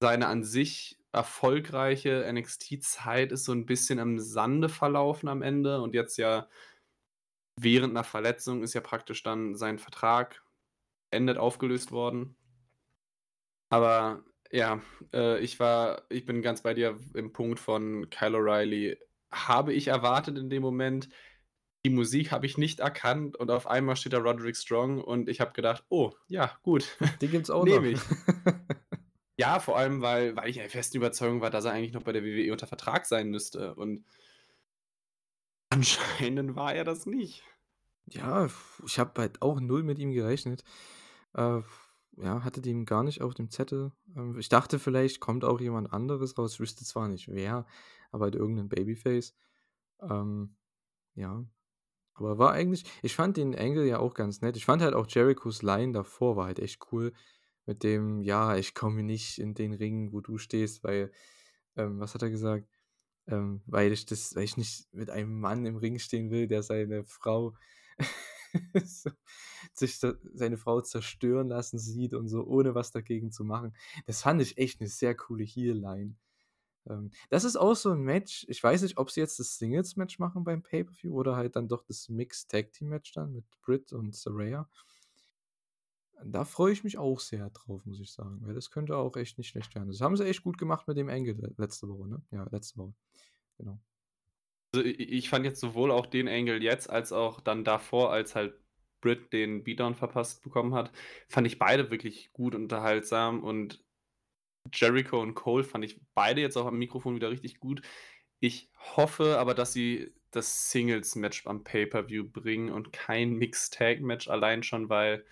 seine 0.00 0.26
an 0.26 0.44
sich 0.44 0.98
erfolgreiche 1.12 2.26
NXT-Zeit 2.32 3.32
ist 3.32 3.44
so 3.44 3.52
ein 3.52 3.66
bisschen 3.66 3.98
im 3.98 4.18
Sande 4.18 4.68
verlaufen 4.68 5.28
am 5.28 5.42
Ende 5.42 5.80
und 5.80 5.94
jetzt 5.94 6.16
ja 6.16 6.48
während 7.56 7.92
einer 7.92 8.04
Verletzung 8.04 8.62
ist 8.62 8.74
ja 8.74 8.80
praktisch 8.80 9.22
dann 9.22 9.56
sein 9.56 9.78
Vertrag 9.78 10.42
endet 11.10 11.38
aufgelöst 11.38 11.92
worden. 11.92 12.36
Aber 13.68 14.24
ja, 14.50 14.82
äh, 15.12 15.38
ich 15.40 15.58
war, 15.60 16.02
ich 16.08 16.26
bin 16.26 16.42
ganz 16.42 16.62
bei 16.62 16.74
dir 16.74 16.98
im 17.14 17.32
Punkt 17.32 17.58
von 17.58 18.08
Kyle 18.10 18.36
O'Reilly. 18.36 18.98
Habe 19.30 19.72
ich 19.72 19.88
erwartet 19.88 20.36
in 20.36 20.50
dem 20.50 20.62
Moment, 20.62 21.08
die 21.84 21.90
Musik 21.90 22.30
habe 22.30 22.46
ich 22.46 22.58
nicht 22.58 22.80
erkannt 22.80 23.36
und 23.36 23.50
auf 23.50 23.66
einmal 23.66 23.96
steht 23.96 24.12
da 24.12 24.18
Roderick 24.18 24.56
Strong 24.56 25.02
und 25.02 25.28
ich 25.28 25.40
habe 25.40 25.52
gedacht, 25.52 25.84
oh, 25.88 26.12
ja, 26.28 26.56
gut. 26.62 26.96
Die 27.20 27.28
gibt's 27.28 27.50
auch 27.50 27.64
Nehme 27.64 27.92
noch. 27.92 27.98
ich. 27.98 28.54
ja, 29.36 29.58
vor 29.58 29.76
allem, 29.76 30.00
weil, 30.00 30.36
weil 30.36 30.48
ich 30.48 30.56
der 30.56 30.70
festen 30.70 30.98
Überzeugung 30.98 31.40
war, 31.40 31.50
dass 31.50 31.64
er 31.64 31.72
eigentlich 31.72 31.92
noch 31.92 32.04
bei 32.04 32.12
der 32.12 32.22
WWE 32.22 32.52
unter 32.52 32.68
Vertrag 32.68 33.06
sein 33.06 33.30
müsste. 33.30 33.74
Und 33.74 34.04
anscheinend 35.72 36.54
war 36.54 36.74
er 36.74 36.84
das 36.84 37.06
nicht. 37.06 37.42
Ja, 38.06 38.48
ich 38.84 38.98
habe 38.98 39.20
halt 39.20 39.40
auch 39.42 39.60
null 39.60 39.82
mit 39.82 39.98
ihm 39.98 40.12
gerechnet. 40.12 40.64
Äh, 41.34 41.62
ja, 42.18 42.44
hatte 42.44 42.60
den 42.60 42.84
gar 42.84 43.02
nicht 43.02 43.22
auf 43.22 43.34
dem 43.34 43.50
Zettel. 43.50 43.92
Ähm, 44.14 44.38
ich 44.38 44.48
dachte, 44.48 44.78
vielleicht 44.78 45.20
kommt 45.20 45.44
auch 45.44 45.60
jemand 45.60 45.92
anderes 45.92 46.36
raus. 46.36 46.54
Ich 46.54 46.60
wüsste 46.60 46.84
zwar 46.84 47.08
nicht 47.08 47.28
wer, 47.28 47.66
aber 48.10 48.24
halt 48.24 48.34
irgendein 48.34 48.68
Babyface. 48.68 49.34
Ähm, 50.02 50.56
ja. 51.14 51.44
Aber 52.14 52.36
war 52.36 52.52
eigentlich, 52.52 52.84
ich 53.02 53.14
fand 53.14 53.38
den 53.38 53.58
Angle 53.58 53.86
ja 53.86 53.98
auch 53.98 54.12
ganz 54.12 54.42
nett. 54.42 54.58
Ich 54.58 54.66
fand 54.66 54.82
halt 54.82 54.94
auch 54.94 55.06
Jerichos 55.08 55.62
Line 55.62 55.92
davor 55.92 56.36
war 56.36 56.46
halt 56.46 56.58
echt 56.58 56.92
cool. 56.92 57.14
Mit 57.64 57.82
dem, 57.82 58.20
ja, 58.20 58.56
ich 58.56 58.74
komme 58.74 59.02
nicht 59.02 59.38
in 59.38 59.54
den 59.54 59.72
Ring, 59.72 60.12
wo 60.12 60.20
du 60.20 60.36
stehst, 60.36 60.84
weil, 60.84 61.12
ähm, 61.76 62.00
was 62.00 62.12
hat 62.12 62.22
er 62.22 62.30
gesagt? 62.30 62.68
Ähm, 63.28 63.62
weil 63.66 63.92
ich 63.92 64.04
das, 64.06 64.34
weil 64.34 64.44
ich 64.44 64.56
nicht 64.56 64.92
mit 64.92 65.10
einem 65.10 65.40
Mann 65.40 65.64
im 65.64 65.76
Ring 65.76 65.98
stehen 65.98 66.30
will, 66.30 66.48
der 66.48 66.62
seine 66.62 67.04
Frau 67.04 67.54
so, 68.84 69.10
sich 69.72 69.98
seine 69.98 70.58
Frau 70.58 70.80
zerstören 70.80 71.48
lassen 71.48 71.78
sieht 71.78 72.14
und 72.14 72.28
so, 72.28 72.44
ohne 72.44 72.74
was 72.74 72.90
dagegen 72.90 73.30
zu 73.30 73.44
machen. 73.44 73.74
Das 74.06 74.22
fand 74.22 74.42
ich 74.42 74.58
echt 74.58 74.80
eine 74.80 74.88
sehr 74.88 75.14
coole 75.14 75.44
Heel-Line. 75.44 76.14
Ähm, 76.88 77.10
das 77.30 77.44
ist 77.44 77.56
auch 77.56 77.74
so 77.74 77.90
ein 77.92 78.02
Match. 78.02 78.44
Ich 78.48 78.62
weiß 78.62 78.82
nicht, 78.82 78.98
ob 78.98 79.10
sie 79.10 79.20
jetzt 79.20 79.38
das 79.38 79.58
Singles-Match 79.58 80.18
machen 80.18 80.44
beim 80.44 80.62
Pay-Per-View 80.62 81.14
oder 81.14 81.36
halt 81.36 81.56
dann 81.56 81.68
doch 81.68 81.82
das 81.84 82.08
Mixed-Tag-Team-Match 82.08 83.12
dann 83.12 83.32
mit 83.32 83.44
Britt 83.62 83.92
und 83.92 84.14
Saraya. 84.14 84.68
Da 86.24 86.44
freue 86.44 86.72
ich 86.72 86.84
mich 86.84 86.98
auch 86.98 87.18
sehr 87.18 87.50
drauf, 87.50 87.84
muss 87.84 88.00
ich 88.00 88.12
sagen, 88.12 88.38
weil 88.42 88.54
das 88.54 88.70
könnte 88.70 88.96
auch 88.96 89.16
echt 89.16 89.38
nicht 89.38 89.48
schlecht 89.48 89.74
werden. 89.74 89.88
Das 89.88 90.00
haben 90.00 90.16
sie 90.16 90.24
echt 90.24 90.44
gut 90.44 90.56
gemacht 90.56 90.86
mit 90.86 90.96
dem 90.96 91.08
Angle 91.08 91.52
letzte 91.56 91.88
Woche, 91.88 92.08
ne? 92.08 92.22
Ja, 92.30 92.46
letzte 92.50 92.78
Woche. 92.78 92.94
Genau. 93.62 93.78
Also 94.74 94.86
ich 94.86 95.28
fand 95.28 95.44
jetzt 95.44 95.60
sowohl 95.60 95.90
auch 95.90 96.06
den 96.06 96.28
Angle 96.28 96.62
jetzt, 96.62 96.90
als 96.90 97.12
auch 97.12 97.40
dann 97.40 97.64
davor, 97.64 98.12
als 98.12 98.34
halt 98.34 98.54
Britt 99.00 99.32
den 99.32 99.64
Beatdown 99.64 99.94
verpasst 99.94 100.42
bekommen 100.42 100.74
hat, 100.74 100.92
fand 101.28 101.46
ich 101.46 101.58
beide 101.58 101.90
wirklich 101.90 102.32
gut 102.32 102.54
unterhaltsam 102.54 103.42
und 103.42 103.84
Jericho 104.72 105.20
und 105.20 105.34
Cole 105.34 105.64
fand 105.64 105.84
ich 105.84 106.00
beide 106.14 106.40
jetzt 106.40 106.56
auch 106.56 106.66
am 106.66 106.78
Mikrofon 106.78 107.16
wieder 107.16 107.30
richtig 107.30 107.58
gut. 107.60 107.82
Ich 108.40 108.70
hoffe 108.96 109.38
aber, 109.38 109.54
dass 109.54 109.72
sie 109.72 110.14
das 110.30 110.70
Singles-Match 110.70 111.46
am 111.46 111.62
Pay-Per-View 111.64 112.30
bringen 112.30 112.70
und 112.70 112.92
kein 112.92 113.34
Mixed-Tag-Match 113.34 114.28
allein 114.28 114.62
schon, 114.62 114.88
weil 114.88 115.26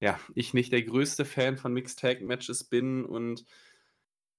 ja, 0.00 0.18
ich 0.34 0.52
nicht 0.52 0.72
der 0.72 0.82
größte 0.82 1.24
Fan 1.24 1.56
von 1.56 1.72
Mixed-Tag-Matches 1.72 2.64
bin 2.64 3.04
und 3.04 3.44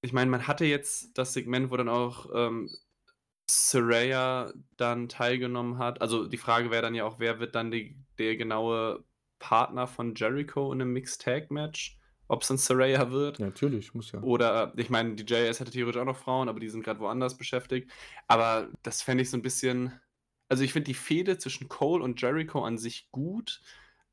ich 0.04 0.14
meine, 0.14 0.30
man 0.32 0.48
hatte 0.48 0.66
jetzt 0.66 1.18
das 1.18 1.34
Segment, 1.34 1.72
wo 1.72 1.78
dann 1.78 1.90
auch 1.90 2.30
ähm, 2.34 2.70
Saraya 3.52 4.54
dann 4.78 5.10
teilgenommen 5.10 5.78
hat. 5.78 6.02
Also 6.02 6.28
die 6.28 6.38
Frage 6.38 6.72
wäre 6.72 6.82
dann 6.82 6.96
ja 6.96 7.04
auch, 7.04 7.20
wer 7.20 7.40
wird 7.40 7.56
dann 7.56 7.72
die, 7.72 7.98
der 8.18 8.38
genaue 8.38 9.04
Partner 9.40 9.88
von 9.88 10.16
Jericho 10.16 10.72
in 10.72 10.82
einem 10.82 10.94
Mixed-Tag-Match? 10.94 11.98
Ob 12.28 12.44
es 12.44 12.48
dann 12.48 12.58
Saraya 12.58 13.12
wird? 13.12 13.40
Ja, 13.40 13.48
natürlich, 13.48 13.94
muss 13.94 14.14
ja. 14.14 14.22
Oder, 14.22 14.72
ich 14.78 14.90
meine, 14.90 15.16
die 15.16 15.24
JS 15.24 15.60
hätte 15.60 15.72
theoretisch 15.72 16.02
auch 16.02 16.06
noch 16.06 16.18
Frauen, 16.18 16.48
aber 16.48 16.62
die 16.62 16.70
sind 16.70 16.84
gerade 16.84 17.02
woanders 17.02 17.38
beschäftigt. 17.38 17.92
Aber 18.28 18.70
das 18.84 19.02
fände 19.02 19.24
ich 19.24 19.30
so 19.30 19.38
ein 19.38 19.42
bisschen. 19.42 20.00
Also 20.48 20.64
ich 20.64 20.72
finde 20.72 20.86
die 20.86 20.94
Fehde 20.94 21.38
zwischen 21.38 21.68
Cole 21.68 22.04
und 22.04 22.22
Jericho 22.22 22.64
an 22.64 22.78
sich 22.78 23.10
gut, 23.12 23.62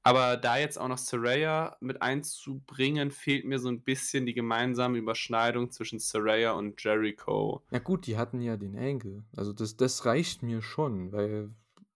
aber 0.08 0.36
da 0.36 0.56
jetzt 0.56 0.78
auch 0.78 0.88
noch 0.88 0.98
Saraya 0.98 1.76
mit 1.80 2.00
einzubringen, 2.00 3.10
fehlt 3.10 3.44
mir 3.44 3.58
so 3.58 3.68
ein 3.68 3.82
bisschen 3.82 4.24
die 4.24 4.34
gemeinsame 4.34 4.98
Überschneidung 4.98 5.70
zwischen 5.70 5.98
Saraya 5.98 6.52
und 6.52 6.82
Jericho. 6.82 7.62
Ja 7.70 7.78
gut, 7.78 8.06
die 8.06 8.16
hatten 8.16 8.40
ja 8.40 8.56
den 8.56 8.76
Angle. 8.76 9.24
Also 9.36 9.52
das, 9.52 9.76
das 9.76 10.06
reicht 10.06 10.42
mir 10.42 10.62
schon, 10.62 11.12
weil 11.12 11.50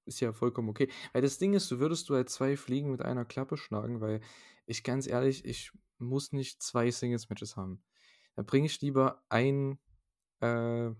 ist 0.05 0.20
ja 0.20 0.33
vollkommen 0.33 0.68
okay. 0.68 0.88
Weil 1.12 1.22
das 1.22 1.38
Ding 1.38 1.55
ist, 1.55 1.70
du 1.70 1.79
würdest 1.79 2.09
du 2.09 2.14
halt 2.14 2.29
zwei 2.29 2.57
Fliegen 2.57 2.90
mit 2.90 3.03
einer 3.03 3.25
Klappe 3.25 3.57
schlagen, 3.57 4.01
weil 4.01 4.20
ich 4.66 4.83
ganz 4.83 5.07
ehrlich, 5.07 5.44
ich 5.44 5.72
muss 5.98 6.33
nicht 6.33 6.62
zwei 6.62 6.90
Singles-Matches 6.90 7.57
haben. 7.57 7.83
Da 8.35 8.42
bringe 8.42 8.66
ich 8.66 8.81
lieber 8.81 9.25
ein 9.29 9.79
äh, 10.40 10.90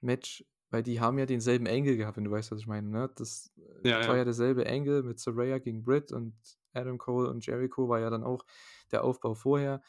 Match, 0.00 0.44
weil 0.74 0.82
die 0.82 0.98
haben 0.98 1.20
ja 1.20 1.24
denselben 1.24 1.68
Angle 1.68 1.96
gehabt, 1.96 2.16
wenn 2.16 2.24
du 2.24 2.32
weißt, 2.32 2.50
was 2.50 2.58
ich 2.58 2.66
meine. 2.66 2.88
Ne? 2.88 3.08
Das 3.14 3.52
Ja, 3.84 4.00
war 4.08 4.16
ja. 4.16 4.16
ja 4.16 4.24
derselbe 4.24 4.66
Angle 4.68 5.04
mit 5.04 5.20
Saraya 5.20 5.58
gegen 5.58 5.84
Britt 5.84 6.10
und 6.10 6.34
Adam 6.72 6.98
Cole 6.98 7.30
und 7.30 7.46
Jericho 7.46 7.88
war 7.88 8.00
ja 8.00 8.10
dann 8.10 8.24
auch 8.24 8.44
der 8.90 9.04
Aufbau 9.04 9.36
vorher. 9.36 9.82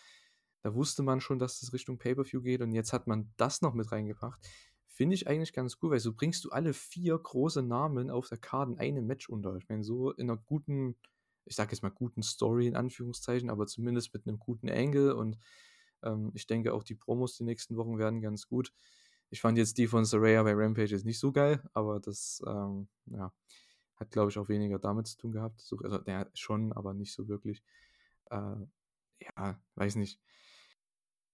Da 0.62 0.76
wusste 0.76 1.02
man 1.02 1.22
schon, 1.22 1.40
dass 1.40 1.60
das 1.60 1.74
Richtung 1.74 1.98
Pay-Per-View 1.98 2.40
geht 2.44 2.62
und 2.62 2.72
jetzt 2.72 2.94
hat 2.94 3.08
man 3.08 3.34
das 3.36 3.64
noch 3.64 3.74
mit 3.74 3.92
reingebracht. 3.92 4.48
Finde 4.86 5.16
ich 5.16 5.28
eigentlich 5.28 5.54
ganz 5.54 5.78
cool, 5.82 5.90
weil 5.90 6.00
so 6.00 6.14
bringst 6.14 6.46
du 6.46 6.52
alle 6.52 6.72
vier 6.72 7.18
große 7.18 7.64
Namen 7.64 8.12
auf 8.12 8.30
der 8.30 8.38
Karte 8.38 8.74
in 8.74 8.78
einem 8.78 9.08
Match 9.08 9.28
unter. 9.28 9.56
Ich 9.56 9.68
meine, 9.68 9.84
so 9.84 10.12
in 10.12 10.30
einer 10.30 10.38
guten, 10.38 10.98
ich 11.46 11.56
sage 11.56 11.72
jetzt 11.72 11.82
mal 11.82 11.90
guten 11.90 12.22
Story 12.22 12.68
in 12.68 12.76
Anführungszeichen, 12.76 13.50
aber 13.50 13.66
zumindest 13.66 14.14
mit 14.14 14.28
einem 14.28 14.38
guten 14.38 14.70
Angle 14.70 15.16
und 15.16 15.40
ähm, 16.04 16.30
ich 16.36 16.46
denke 16.46 16.76
auch 16.76 16.84
die 16.84 16.94
Promos 16.94 17.38
die 17.38 17.44
nächsten 17.44 17.76
Wochen 17.76 17.98
werden 17.98 18.22
ganz 18.22 18.48
gut. 18.48 18.72
Ich 19.36 19.42
fand 19.42 19.58
jetzt 19.58 19.78
die 19.78 19.88
von 19.88 20.06
Saraya 20.06 20.44
bei 20.44 20.54
Rampage 20.54 20.92
jetzt 20.92 21.04
nicht 21.04 21.20
so 21.20 21.34
geil, 21.34 21.62
aber 21.74 22.00
das, 22.00 22.42
ähm, 22.48 22.88
ja, 23.08 23.34
hat, 23.98 24.10
glaube 24.10 24.32
ich, 24.32 24.38
auch 24.38 24.48
weniger 24.48 24.80
damit 24.80 25.08
zu 25.08 25.18
tun 25.18 25.34
gehabt. 25.34 25.60
So, 25.60 25.76
also, 25.84 26.00
ja, 26.08 26.26
schon, 26.34 26.72
aber 26.72 26.94
nicht 26.94 27.12
so 27.12 27.28
wirklich. 27.28 27.62
Äh, 28.32 28.56
ja, 29.20 29.60
weiß 29.76 29.98
nicht. 29.98 30.22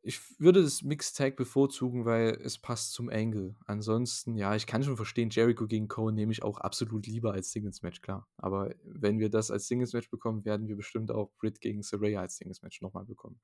Ich 0.01 0.19
würde 0.39 0.63
das 0.63 0.81
Mixed 0.81 1.15
Tag 1.15 1.35
bevorzugen, 1.35 2.03
weil 2.03 2.41
es 2.43 2.57
passt 2.57 2.93
zum 2.93 3.07
Angle. 3.07 3.55
Ansonsten, 3.67 4.35
ja, 4.35 4.55
ich 4.55 4.65
kann 4.65 4.83
schon 4.83 4.97
verstehen, 4.97 5.29
Jericho 5.29 5.67
gegen 5.67 5.87
Cohen 5.87 6.15
nehme 6.15 6.31
ich 6.31 6.41
auch 6.41 6.57
absolut 6.57 7.05
lieber 7.05 7.33
als 7.33 7.51
Singles-Match, 7.51 8.01
klar. 8.01 8.27
Aber 8.37 8.73
wenn 8.83 9.19
wir 9.19 9.29
das 9.29 9.51
als 9.51 9.67
Singles-Match 9.67 10.09
bekommen, 10.09 10.43
werden 10.43 10.67
wir 10.67 10.75
bestimmt 10.75 11.11
auch 11.11 11.31
Britt 11.37 11.61
gegen 11.61 11.83
Saraya 11.83 12.21
als 12.21 12.37
Singles-Match 12.37 12.81
nochmal 12.81 13.05
bekommen. 13.05 13.39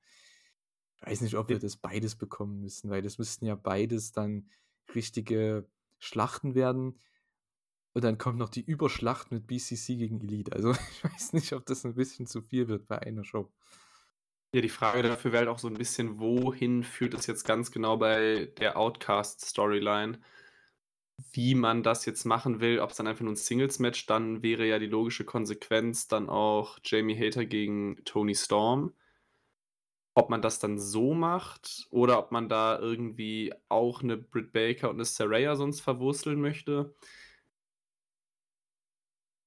Ich 0.97 1.07
weiß 1.07 1.21
nicht, 1.21 1.35
ob 1.35 1.49
wir 1.49 1.59
das 1.59 1.77
beides 1.77 2.15
bekommen 2.15 2.61
müssen, 2.61 2.89
weil 2.89 3.01
das 3.01 3.17
müssten 3.17 3.45
ja 3.45 3.55
beides 3.55 4.11
dann 4.11 4.49
richtige 4.95 5.67
Schlachten 5.99 6.55
werden. 6.55 6.99
Und 7.93 8.03
dann 8.03 8.17
kommt 8.17 8.37
noch 8.37 8.49
die 8.49 8.61
Überschlacht 8.61 9.31
mit 9.31 9.47
BCC 9.47 9.95
gegen 9.95 10.21
Elite. 10.21 10.53
Also 10.53 10.71
ich 10.91 11.03
weiß 11.03 11.33
nicht, 11.33 11.53
ob 11.53 11.65
das 11.65 11.85
ein 11.85 11.95
bisschen 11.95 12.27
zu 12.27 12.41
viel 12.41 12.67
wird 12.67 12.87
bei 12.87 12.99
einer 12.99 13.23
Show. 13.23 13.51
Ja, 14.53 14.61
die 14.61 14.69
Frage 14.69 15.03
dafür 15.03 15.31
wäre 15.31 15.39
halt 15.41 15.49
auch 15.49 15.59
so 15.59 15.67
ein 15.67 15.73
bisschen, 15.73 16.19
wohin 16.19 16.83
führt 16.83 17.13
es 17.13 17.27
jetzt 17.27 17.43
ganz 17.43 17.71
genau 17.71 17.97
bei 17.97 18.51
der 18.59 18.77
Outcast-Storyline? 18.77 20.19
Wie 21.31 21.55
man 21.55 21.83
das 21.83 22.05
jetzt 22.05 22.25
machen 22.25 22.61
will, 22.61 22.79
ob 22.79 22.91
es 22.91 22.97
dann 22.97 23.07
einfach 23.07 23.23
nur 23.23 23.33
ein 23.33 23.37
Singles-Match, 23.37 24.05
dann 24.05 24.43
wäre 24.43 24.65
ja 24.65 24.79
die 24.79 24.85
logische 24.85 25.25
Konsequenz 25.25 26.07
dann 26.07 26.29
auch 26.29 26.79
Jamie 26.83 27.17
Hater 27.17 27.45
gegen 27.45 27.97
Tony 28.05 28.35
Storm. 28.35 28.93
Ob 30.17 30.31
man 30.31 30.41
das 30.41 30.57
dann 30.57 30.79
so 30.79 31.13
macht 31.13 31.85
oder 31.91 32.17
ob 32.17 32.31
man 32.31 32.49
da 32.49 32.79
irgendwie 32.79 33.53
auch 33.69 34.01
eine 34.01 34.17
Britt 34.17 34.51
Baker 34.51 34.89
und 34.89 34.95
eine 34.95 35.05
Saraya 35.05 35.55
sonst 35.55 35.81
verwursteln 35.81 36.41
möchte. 36.41 36.95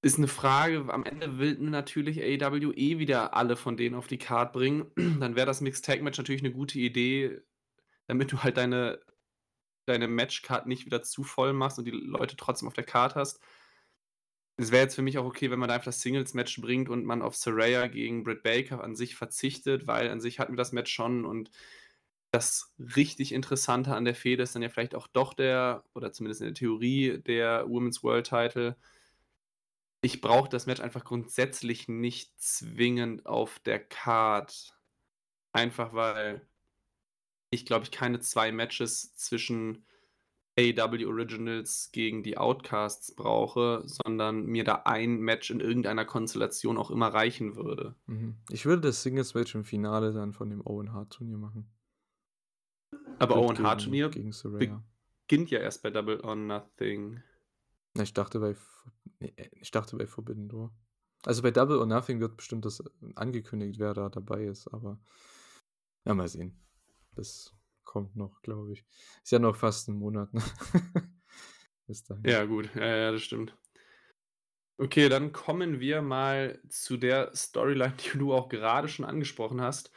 Ist 0.00 0.18
eine 0.18 0.28
Frage, 0.28 0.86
am 0.88 1.02
Ende 1.02 1.38
will 1.38 1.58
natürlich 1.58 2.22
AEW 2.22 2.70
eh 2.76 3.00
wieder 3.00 3.34
alle 3.34 3.56
von 3.56 3.76
denen 3.76 3.96
auf 3.96 4.06
die 4.06 4.18
Card 4.18 4.52
bringen. 4.52 4.86
Dann 5.18 5.34
wäre 5.34 5.46
das 5.46 5.60
Mixed 5.60 5.84
Tag 5.84 6.02
Match 6.02 6.18
natürlich 6.18 6.42
eine 6.42 6.52
gute 6.52 6.78
Idee, 6.78 7.40
damit 8.06 8.30
du 8.30 8.38
halt 8.44 8.56
deine, 8.56 9.00
deine 9.86 10.06
Matchcard 10.06 10.68
nicht 10.68 10.86
wieder 10.86 11.02
zu 11.02 11.24
voll 11.24 11.52
machst 11.52 11.80
und 11.80 11.84
die 11.84 11.90
Leute 11.90 12.36
trotzdem 12.36 12.68
auf 12.68 12.74
der 12.74 12.84
Card 12.84 13.16
hast. 13.16 13.40
Es 14.60 14.72
wäre 14.72 14.82
jetzt 14.82 14.94
für 14.94 15.02
mich 15.02 15.18
auch 15.18 15.24
okay, 15.24 15.50
wenn 15.50 15.58
man 15.58 15.68
da 15.68 15.74
einfach 15.74 15.86
das 15.86 16.02
Singles-Match 16.02 16.60
bringt 16.60 16.88
und 16.88 17.04
man 17.04 17.22
auf 17.22 17.36
Saraya 17.36 17.86
gegen 17.86 18.24
Britt 18.24 18.42
Baker 18.42 18.82
an 18.84 18.94
sich 18.94 19.14
verzichtet, 19.16 19.86
weil 19.86 20.10
an 20.10 20.20
sich 20.20 20.38
hatten 20.38 20.52
wir 20.52 20.58
das 20.58 20.72
Match 20.72 20.92
schon 20.92 21.24
und 21.24 21.50
das 22.32 22.74
richtig 22.78 23.32
Interessante 23.32 23.94
an 23.94 24.04
der 24.04 24.14
Fehde 24.14 24.42
ist 24.42 24.54
dann 24.54 24.62
ja 24.62 24.68
vielleicht 24.68 24.94
auch 24.94 25.06
doch 25.08 25.34
der, 25.34 25.84
oder 25.94 26.12
zumindest 26.12 26.42
in 26.42 26.48
der 26.48 26.54
Theorie, 26.54 27.18
der 27.18 27.68
Women's 27.68 28.02
World 28.02 28.28
Title 28.28 28.76
ich 30.02 30.20
brauche 30.20 30.48
das 30.48 30.66
Match 30.66 30.80
einfach 30.80 31.04
grundsätzlich 31.04 31.88
nicht 31.88 32.40
zwingend 32.40 33.26
auf 33.26 33.58
der 33.60 33.80
Card. 33.80 34.78
Einfach 35.52 35.92
weil 35.92 36.46
ich, 37.50 37.66
glaube 37.66 37.84
ich, 37.84 37.90
keine 37.90 38.20
zwei 38.20 38.52
Matches 38.52 39.14
zwischen 39.16 39.84
AEW 40.60 41.06
Originals 41.06 41.90
gegen 41.92 42.22
die 42.22 42.36
Outcasts 42.36 43.14
brauche, 43.14 43.82
sondern 43.86 44.46
mir 44.46 44.64
da 44.64 44.82
ein 44.84 45.20
Match 45.20 45.50
in 45.50 45.60
irgendeiner 45.60 46.04
Konstellation 46.04 46.76
auch 46.76 46.90
immer 46.90 47.08
reichen 47.08 47.56
würde. 47.56 47.94
Mhm. 48.06 48.36
Ich 48.50 48.66
würde 48.66 48.82
das 48.82 49.02
Singles-Match 49.02 49.54
im 49.54 49.64
Finale 49.64 50.12
dann 50.12 50.32
von 50.32 50.50
dem 50.50 50.64
Owen 50.66 50.92
Hart-Turnier 50.92 51.38
machen. 51.38 51.70
Aber 53.18 53.36
Owen 53.36 53.58
Hart-Turnier 53.58 54.08
beginnt 54.08 55.50
ja 55.50 55.58
erst 55.60 55.82
bei 55.82 55.90
Double 55.90 56.20
or 56.20 56.36
Nothing. 56.36 57.22
Ich 57.98 58.14
dachte 58.14 58.38
bei 58.40 58.54
Nee, 59.20 59.32
äh, 59.36 59.48
ich 59.52 59.70
dachte 59.70 59.96
bei 59.96 60.06
Forbidden 60.06 60.48
Door. 60.48 60.72
Also 61.24 61.42
bei 61.42 61.50
Double 61.50 61.78
or 61.78 61.86
Nothing 61.86 62.20
wird 62.20 62.36
bestimmt 62.36 62.64
das 62.64 62.80
äh, 62.80 62.84
angekündigt, 63.14 63.78
wer 63.78 63.94
da 63.94 64.08
dabei 64.08 64.44
ist, 64.44 64.68
aber 64.68 64.98
ja, 66.04 66.14
mal 66.14 66.28
sehen. 66.28 66.58
Das 67.14 67.54
kommt 67.90 68.14
noch, 68.14 68.40
glaube 68.42 68.72
ich. 68.72 68.84
Ist 69.20 69.32
ja 69.32 69.40
noch 69.40 69.56
fast 69.56 69.88
ein 69.88 69.96
Monat. 69.96 70.32
Ne? 70.32 70.40
Bis 71.88 72.04
dahin. 72.04 72.22
Ja, 72.24 72.44
gut. 72.44 72.70
Ja, 72.76 72.86
ja, 72.86 73.10
das 73.10 73.22
stimmt. 73.22 73.56
Okay, 74.78 75.08
dann 75.08 75.32
kommen 75.32 75.80
wir 75.80 76.00
mal 76.00 76.62
zu 76.68 76.96
der 76.96 77.34
Storyline, 77.34 77.94
die 77.98 78.16
du 78.16 78.32
auch 78.32 78.48
gerade 78.48 78.86
schon 78.86 79.04
angesprochen 79.04 79.60
hast, 79.60 79.90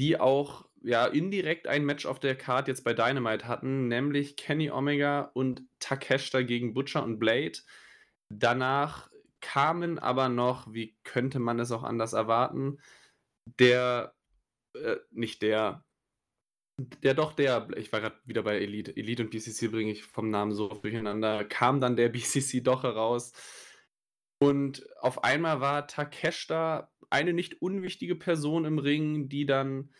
die 0.00 0.18
auch 0.18 0.66
ja 0.82 1.04
indirekt 1.04 1.66
ein 1.66 1.84
Match 1.84 2.06
auf 2.06 2.20
der 2.20 2.36
Card 2.36 2.68
jetzt 2.68 2.84
bei 2.84 2.94
Dynamite 2.94 3.46
hatten, 3.46 3.88
nämlich 3.88 4.36
Kenny 4.36 4.70
Omega 4.70 5.30
und 5.34 5.62
Takeshita 5.80 6.40
gegen 6.40 6.72
Butcher 6.72 7.04
und 7.04 7.18
Blade. 7.18 7.58
Danach 8.30 9.10
kamen 9.42 9.98
aber 9.98 10.30
noch, 10.30 10.72
wie 10.72 10.96
könnte 11.04 11.38
man 11.38 11.60
es 11.60 11.70
auch 11.70 11.82
anders 11.82 12.14
erwarten, 12.14 12.78
der, 13.44 14.14
äh, 14.74 14.96
nicht 15.10 15.42
der, 15.42 15.84
der 16.78 17.14
doch 17.14 17.32
der, 17.32 17.68
ich 17.76 17.92
war 17.92 18.00
gerade 18.00 18.18
wieder 18.24 18.42
bei 18.42 18.58
Elite, 18.58 18.96
Elite 18.96 19.24
und 19.24 19.30
BCC 19.30 19.68
bringe 19.68 19.90
ich 19.90 20.04
vom 20.04 20.30
Namen 20.30 20.52
so 20.52 20.68
durcheinander, 20.68 21.44
kam 21.44 21.80
dann 21.80 21.96
der 21.96 22.08
BCC 22.10 22.62
doch 22.62 22.84
heraus. 22.84 23.32
Und 24.40 24.86
auf 25.00 25.24
einmal 25.24 25.60
war 25.60 25.88
Takeshita 25.88 26.92
eine 27.10 27.32
nicht 27.32 27.60
unwichtige 27.60 28.14
Person 28.14 28.64
im 28.64 28.78
Ring, 28.78 29.28
die 29.28 29.46
dann 29.46 29.90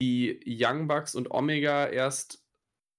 die 0.00 0.40
Young 0.46 0.88
Bucks 0.88 1.14
und 1.14 1.30
Omega 1.30 1.86
erst 1.86 2.42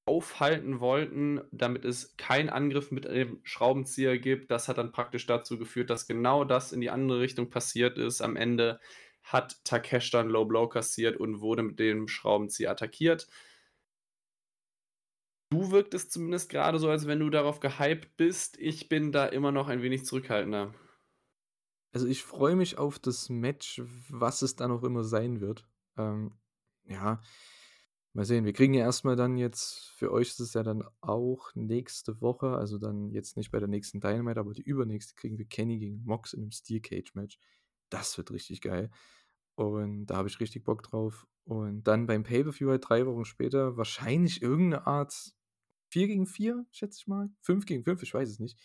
aufhalten 0.08 0.80
wollten, 0.80 1.42
damit 1.52 1.84
es 1.84 2.16
keinen 2.18 2.50
Angriff 2.50 2.92
mit 2.92 3.06
dem 3.06 3.40
Schraubenzieher 3.44 4.20
gibt. 4.20 4.52
Das 4.52 4.68
hat 4.68 4.78
dann 4.78 4.92
praktisch 4.92 5.26
dazu 5.26 5.58
geführt, 5.58 5.90
dass 5.90 6.06
genau 6.08 6.44
das 6.44 6.72
in 6.72 6.82
die 6.82 6.92
andere 6.92 7.20
Richtung 7.20 7.50
passiert 7.50 7.98
ist. 7.98 8.22
Am 8.22 8.36
Ende 8.36 8.80
hat 9.26 9.64
Takesh 9.64 10.12
dann 10.12 10.30
Low 10.30 10.46
Blow 10.46 10.68
kassiert 10.68 11.18
und 11.18 11.42
wurde 11.42 11.64
mit 11.64 11.80
dem 11.80 12.08
Schraubenzieher 12.08 12.72
attackiert. 12.72 13.28
Du 15.52 15.72
wirktest 15.72 16.12
zumindest 16.12 16.50
gerade 16.50 16.80
so, 16.80 16.90
als 16.90 17.08
wenn 17.08 17.20
du 17.20 17.30
darauf 17.30 17.60
gehypt 17.60 18.18
bist. 18.18 18.58
Ich 18.60 18.90
bin 18.90 19.12
da 19.12 19.26
immer 19.26 19.52
noch 19.52 19.68
ein 19.68 19.82
wenig 19.82 20.06
zurückhaltender. 20.06 20.74
Also 21.94 22.08
ich 22.08 22.24
freue 22.24 22.56
mich 22.56 22.78
auf 22.78 23.00
das 23.00 23.30
Match, 23.30 23.82
was 24.10 24.42
es 24.42 24.56
dann 24.56 24.72
auch 24.72 24.84
immer 24.84 25.04
sein 25.04 25.40
wird. 25.40 25.68
Ähm, 25.98 26.34
ja, 26.84 27.22
Mal 28.16 28.24
sehen, 28.24 28.46
wir 28.46 28.54
kriegen 28.54 28.74
ja 28.74 28.86
erstmal 28.86 29.18
dann 29.18 29.36
jetzt, 29.36 29.90
für 29.98 30.10
euch 30.10 30.30
ist 30.30 30.40
es 30.40 30.54
ja 30.54 30.64
dann 30.64 30.86
auch 31.02 31.54
nächste 31.54 32.22
Woche, 32.22 32.56
also 32.56 32.78
dann 32.78 33.10
jetzt 33.10 33.36
nicht 33.36 33.52
bei 33.52 33.60
der 33.60 33.68
nächsten 33.68 34.00
Dynamite, 34.00 34.40
aber 34.40 34.54
die 34.54 34.62
übernächste 34.62 35.16
kriegen 35.16 35.38
wir 35.38 35.44
Kenny 35.44 35.80
gegen 35.80 36.02
Mox 36.06 36.32
in 36.32 36.40
einem 36.40 36.52
Steel 36.52 36.80
Cage 36.80 37.14
Match. 37.16 37.38
Das 37.90 38.18
wird 38.18 38.32
richtig 38.32 38.62
geil. 38.62 38.90
Und 39.56 40.08
da 40.08 40.18
habe 40.18 40.28
ich 40.28 40.40
richtig 40.40 40.64
Bock 40.64 40.84
drauf. 40.84 41.28
Und 41.46 41.84
dann 41.84 42.08
beim 42.08 42.24
Pay-Per-View 42.24 42.70
halt 42.70 42.90
drei 42.90 43.06
Wochen 43.06 43.26
später 43.26 43.78
wahrscheinlich 43.78 44.42
irgendeine 44.42 44.88
Art 44.88 45.34
4 45.90 46.08
gegen 46.08 46.26
4, 46.26 46.66
schätze 46.72 47.00
ich 47.00 47.08
mal. 47.08 47.30
5 47.42 47.66
gegen 47.66 47.84
5, 47.84 48.02
ich 48.04 48.14
weiß 48.14 48.30
es 48.30 48.40
nicht. 48.40 48.60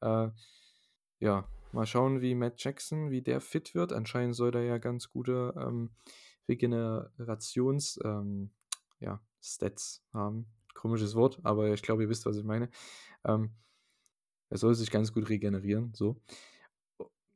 Äh, 0.00 0.28
ja, 1.18 1.48
mal 1.72 1.86
schauen, 1.86 2.20
wie 2.20 2.34
Matt 2.34 2.62
Jackson, 2.62 3.10
wie 3.10 3.20
der 3.20 3.40
fit 3.40 3.74
wird. 3.74 3.92
Anscheinend 3.92 4.36
soll 4.36 4.54
er 4.54 4.62
ja 4.62 4.78
ganz 4.78 5.10
gute 5.10 5.52
ähm, 5.56 5.90
Regenerations- 6.48 8.02
ähm, 8.04 8.50
ja, 9.00 9.20
Stats 9.42 10.02
haben. 10.12 10.46
Komisches 10.74 11.14
Wort, 11.14 11.40
aber 11.42 11.72
ich 11.72 11.82
glaube, 11.82 12.02
ihr 12.02 12.08
wisst, 12.08 12.26
was 12.26 12.36
ich 12.36 12.44
meine. 12.44 12.70
Ähm, 13.24 13.50
er 14.48 14.58
soll 14.58 14.74
sich 14.74 14.90
ganz 14.90 15.12
gut 15.12 15.28
regenerieren, 15.28 15.92
so. 15.94 16.20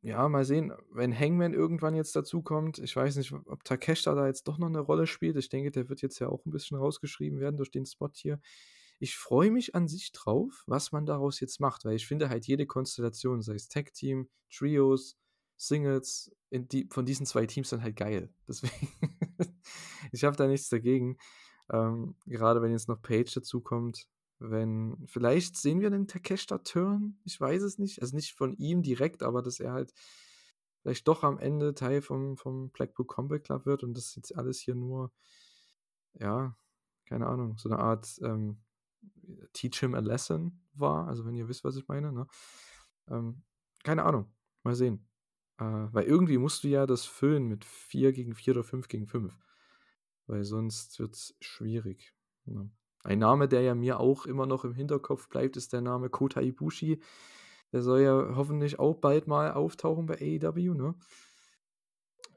Ja, 0.04 0.28
mal 0.28 0.44
sehen, 0.44 0.70
wenn 0.90 1.18
Hangman 1.18 1.54
irgendwann 1.54 1.94
jetzt 1.94 2.14
dazukommt. 2.14 2.78
Ich 2.78 2.94
weiß 2.94 3.16
nicht, 3.16 3.32
ob 3.32 3.64
Takeshita 3.64 4.14
da 4.14 4.26
jetzt 4.26 4.46
doch 4.46 4.58
noch 4.58 4.66
eine 4.66 4.80
Rolle 4.80 5.06
spielt. 5.06 5.34
Ich 5.38 5.48
denke, 5.48 5.70
der 5.70 5.88
wird 5.88 6.02
jetzt 6.02 6.18
ja 6.18 6.28
auch 6.28 6.44
ein 6.44 6.50
bisschen 6.50 6.76
rausgeschrieben 6.76 7.40
werden 7.40 7.56
durch 7.56 7.70
den 7.70 7.86
Spot 7.86 8.10
hier. 8.12 8.38
Ich 8.98 9.16
freue 9.16 9.50
mich 9.50 9.74
an 9.74 9.88
sich 9.88 10.12
drauf, 10.12 10.62
was 10.66 10.92
man 10.92 11.06
daraus 11.06 11.40
jetzt 11.40 11.58
macht, 11.58 11.86
weil 11.86 11.96
ich 11.96 12.06
finde 12.06 12.28
halt 12.28 12.46
jede 12.46 12.66
Konstellation, 12.66 13.40
sei 13.40 13.54
es 13.54 13.68
Tag 13.68 13.94
Team, 13.94 14.28
Trios, 14.54 15.16
Singles, 15.56 16.30
die, 16.50 16.86
von 16.90 17.06
diesen 17.06 17.24
zwei 17.24 17.46
Teams 17.46 17.70
dann 17.70 17.82
halt 17.82 17.96
geil. 17.96 18.28
Deswegen, 18.46 18.92
ich 20.12 20.22
habe 20.24 20.36
da 20.36 20.46
nichts 20.46 20.68
dagegen. 20.68 21.16
Ähm, 21.72 22.14
gerade 22.26 22.60
wenn 22.60 22.72
jetzt 22.72 22.88
noch 22.88 23.00
Page 23.00 23.32
dazukommt, 23.32 24.06
wenn, 24.38 25.04
vielleicht 25.06 25.56
sehen 25.56 25.80
wir 25.80 25.90
den 25.90 26.08
Takeshita-Turn, 26.08 27.18
ich 27.24 27.40
weiß 27.40 27.62
es 27.62 27.78
nicht, 27.78 28.02
also 28.02 28.14
nicht 28.16 28.34
von 28.34 28.54
ihm 28.54 28.82
direkt, 28.82 29.22
aber 29.22 29.42
dass 29.42 29.60
er 29.60 29.72
halt 29.72 29.92
vielleicht 30.82 31.08
doch 31.08 31.22
am 31.24 31.38
Ende 31.38 31.74
Teil 31.74 32.02
vom, 32.02 32.36
vom 32.36 32.70
Blackpool 32.70 33.06
Combat 33.06 33.42
Club 33.42 33.66
wird 33.66 33.82
und 33.84 33.96
das 33.96 34.14
jetzt 34.16 34.36
alles 34.36 34.60
hier 34.60 34.74
nur, 34.74 35.12
ja, 36.14 36.56
keine 37.06 37.26
Ahnung, 37.26 37.56
so 37.58 37.68
eine 37.68 37.78
Art 37.78 38.18
ähm, 38.22 38.58
Teach 39.52 39.80
him 39.80 39.94
a 39.94 40.00
lesson 40.00 40.60
war, 40.74 41.08
also 41.08 41.26
wenn 41.26 41.34
ihr 41.34 41.48
wisst, 41.48 41.64
was 41.64 41.76
ich 41.76 41.86
meine, 41.88 42.10
ne? 42.12 42.26
Ähm, 43.08 43.42
keine 43.82 44.04
Ahnung, 44.04 44.32
mal 44.62 44.74
sehen. 44.74 45.06
Äh, 45.58 45.64
weil 45.64 46.04
irgendwie 46.04 46.38
musst 46.38 46.64
du 46.64 46.68
ja 46.68 46.86
das 46.86 47.04
füllen 47.04 47.46
mit 47.46 47.64
4 47.64 48.12
gegen 48.12 48.34
4 48.34 48.54
oder 48.54 48.64
5 48.64 48.88
gegen 48.88 49.06
5 49.06 49.36
weil 50.26 50.44
sonst 50.44 50.98
wird 50.98 51.14
es 51.14 51.36
schwierig. 51.40 52.14
Ja. 52.46 52.66
Ein 53.04 53.18
Name, 53.18 53.48
der 53.48 53.60
ja 53.60 53.74
mir 53.74 54.00
auch 54.00 54.24
immer 54.24 54.46
noch 54.46 54.64
im 54.64 54.74
Hinterkopf 54.74 55.28
bleibt, 55.28 55.56
ist 55.56 55.74
der 55.74 55.82
Name 55.82 56.08
Kota 56.08 56.40
Ibushi. 56.40 57.00
Der 57.72 57.82
soll 57.82 58.00
ja 58.00 58.34
hoffentlich 58.34 58.78
auch 58.78 58.94
bald 58.94 59.26
mal 59.26 59.52
auftauchen 59.52 60.06
bei 60.06 60.14
AEW, 60.14 60.74
ne? 60.74 60.94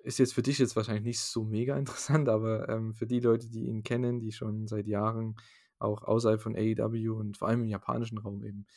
Ist 0.03 0.20
jetzt 0.20 0.34
für 0.34 0.41
dich 0.41 0.59
jetzt 0.59 0.76
wahrscheinlich 0.76 1.05
nicht 1.05 1.20
so 1.20 1.43
mega 1.43 1.78
interessant, 1.78 2.28
aber 2.30 2.68
ähm, 2.70 2.93
für 2.93 3.07
die 3.07 3.22
Leute, 3.22 3.49
die 3.49 3.68
ihn 3.68 3.84
kennen, 3.84 4.20
die 4.20 4.32
schon 4.32 4.68
seit 4.68 4.88
Jahren 4.88 5.36
auch 5.80 6.03
außerhalb 6.03 6.41
von 6.41 6.55
AEW 6.55 7.13
und 7.13 7.38
vor 7.38 7.47
allem 7.47 7.61
im 7.61 7.70
japanischen 7.70 8.18
Raum 8.18 8.43
eben 8.43 8.68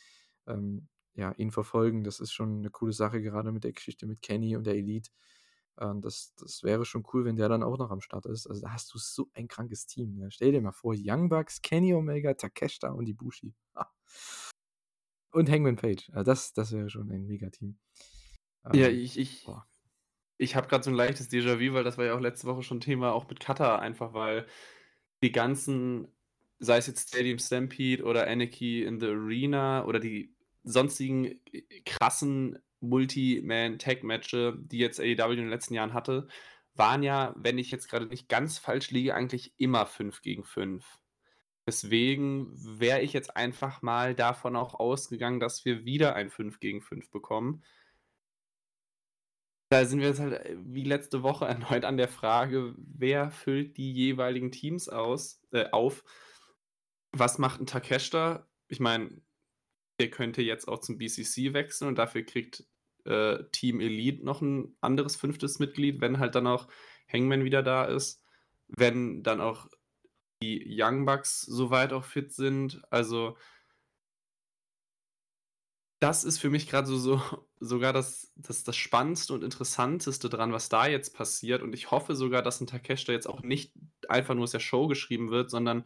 ähm, 0.47 0.87
ja, 1.13 1.33
ihn 1.33 1.51
verfolgen, 1.51 2.03
das 2.03 2.19
ist 2.19 2.31
schon 2.31 2.59
eine 2.59 2.69
coole 2.69 2.93
Sache, 2.93 3.21
gerade 3.21 3.51
mit 3.51 3.63
der 3.65 3.73
Geschichte 3.73 4.05
mit 4.07 4.21
Kenny 4.21 4.55
und 4.55 4.65
der 4.65 4.75
Elite. 4.75 5.11
Ähm, 5.81 6.01
das, 6.01 6.33
das 6.35 6.63
wäre 6.63 6.85
schon 6.85 7.03
cool, 7.11 7.25
wenn 7.25 7.35
der 7.35 7.49
dann 7.49 7.63
auch 7.63 7.77
noch 7.77 7.89
am 7.89 8.01
Start 8.01 8.25
ist. 8.27 8.47
Also 8.47 8.61
da 8.61 8.71
hast 8.71 8.93
du 8.93 8.99
so 8.99 9.29
ein 9.33 9.47
krankes 9.47 9.87
Team. 9.87 10.15
Ne? 10.15 10.31
Stell 10.31 10.51
dir 10.51 10.61
mal 10.61 10.71
vor, 10.71 10.95
Young 10.95 11.27
Bucks, 11.27 11.61
Kenny 11.61 11.93
Omega, 11.93 12.33
Takeshita 12.33 12.89
und 12.91 13.09
Ibushi. 13.09 13.53
Und 15.33 15.49
Hangman 15.49 15.77
Page. 15.77 16.09
Also 16.11 16.29
das, 16.29 16.51
das 16.51 16.73
wäre 16.73 16.89
schon 16.89 17.09
ein 17.09 17.25
Mega-Team. 17.25 17.79
Ja, 18.73 18.89
ähm, 18.89 18.99
ich, 18.99 19.17
ich, 19.17 19.47
ich 20.37 20.55
habe 20.57 20.67
gerade 20.67 20.83
so 20.83 20.91
ein 20.91 20.95
leichtes 20.95 21.31
Déjà-vu, 21.31 21.73
weil 21.73 21.85
das 21.85 21.97
war 21.97 22.03
ja 22.03 22.15
auch 22.15 22.19
letzte 22.19 22.47
Woche 22.47 22.63
schon 22.63 22.81
Thema, 22.81 23.13
auch 23.13 23.29
mit 23.29 23.39
Kata, 23.39 23.79
einfach 23.79 24.13
weil 24.13 24.45
die 25.23 25.31
ganzen, 25.31 26.09
sei 26.59 26.77
es 26.77 26.87
jetzt 26.87 27.07
Stadium 27.07 27.39
Stampede 27.39 28.03
oder 28.03 28.27
Anarchy 28.27 28.83
in 28.83 28.99
the 28.99 29.07
Arena 29.07 29.85
oder 29.85 30.01
die 30.01 30.35
sonstigen 30.63 31.39
krassen 31.85 32.59
Multi-Man-Tag-Matches, 32.81 34.55
die 34.59 34.79
jetzt 34.79 34.99
AEW 34.99 35.31
in 35.31 35.37
den 35.37 35.49
letzten 35.49 35.73
Jahren 35.73 35.93
hatte, 35.93 36.27
waren 36.73 37.03
ja, 37.03 37.33
wenn 37.37 37.57
ich 37.57 37.71
jetzt 37.71 37.89
gerade 37.89 38.07
nicht 38.07 38.29
ganz 38.29 38.57
falsch 38.57 38.91
liege, 38.91 39.15
eigentlich 39.15 39.53
immer 39.57 39.85
5 39.85 40.21
gegen 40.21 40.43
5. 40.43 40.99
Deswegen 41.67 42.51
wäre 42.79 43.01
ich 43.01 43.13
jetzt 43.13 43.35
einfach 43.35 43.81
mal 43.81 44.15
davon 44.15 44.55
auch 44.55 44.73
ausgegangen, 44.75 45.39
dass 45.39 45.63
wir 45.63 45.85
wieder 45.85 46.15
ein 46.15 46.29
5 46.29 46.59
gegen 46.59 46.81
5 46.81 47.11
bekommen. 47.11 47.63
Da 49.69 49.85
sind 49.85 50.01
wir 50.01 50.09
jetzt 50.09 50.19
halt 50.19 50.33
äh, 50.33 50.57
wie 50.57 50.83
letzte 50.83 51.23
Woche 51.23 51.45
erneut 51.47 51.85
an 51.85 51.97
der 51.97 52.09
Frage, 52.09 52.75
wer 52.77 53.31
füllt 53.31 53.77
die 53.77 53.93
jeweiligen 53.93 54.51
Teams 54.51 54.89
aus, 54.89 55.41
äh, 55.51 55.69
auf? 55.71 56.03
Was 57.13 57.37
macht 57.37 57.61
ein 57.61 57.67
Takeshita? 57.67 58.47
Ich 58.67 58.79
meine, 58.79 59.21
der 59.99 60.09
könnte 60.09 60.41
jetzt 60.41 60.67
auch 60.67 60.79
zum 60.79 60.97
BCC 60.97 61.53
wechseln 61.53 61.87
und 61.89 61.97
dafür 61.97 62.23
kriegt 62.23 62.65
äh, 63.05 63.43
Team 63.51 63.79
Elite 63.79 64.25
noch 64.25 64.41
ein 64.41 64.75
anderes 64.81 65.15
fünftes 65.15 65.59
Mitglied, 65.59 66.01
wenn 66.01 66.19
halt 66.19 66.35
dann 66.35 66.47
auch 66.47 66.67
Hangman 67.11 67.43
wieder 67.43 67.63
da 67.63 67.85
ist. 67.85 68.23
Wenn 68.67 69.23
dann 69.23 69.41
auch 69.41 69.67
die 70.41 70.65
Young 70.67 71.05
Bucks 71.05 71.41
soweit 71.41 71.93
auch 71.93 72.05
fit 72.05 72.31
sind. 72.31 72.81
Also 72.89 73.37
das 76.01 76.23
ist 76.23 76.39
für 76.39 76.49
mich 76.49 76.67
gerade 76.67 76.87
so, 76.87 76.97
so 76.97 77.21
sogar 77.59 77.93
das, 77.93 78.33
das, 78.35 78.63
das 78.63 78.75
Spannendste 78.75 79.33
und 79.33 79.43
Interessanteste 79.43 80.29
dran, 80.29 80.51
was 80.51 80.67
da 80.67 80.87
jetzt 80.87 81.15
passiert. 81.15 81.61
Und 81.61 81.73
ich 81.73 81.91
hoffe 81.91 82.15
sogar, 82.15 82.41
dass 82.41 82.59
ein 82.59 82.67
Takeshita 82.67 83.11
jetzt 83.13 83.29
auch 83.29 83.43
nicht 83.43 83.73
einfach 84.09 84.33
nur 84.33 84.43
aus 84.43 84.51
der 84.51 84.59
Show 84.59 84.87
geschrieben 84.87 85.29
wird, 85.29 85.51
sondern 85.51 85.83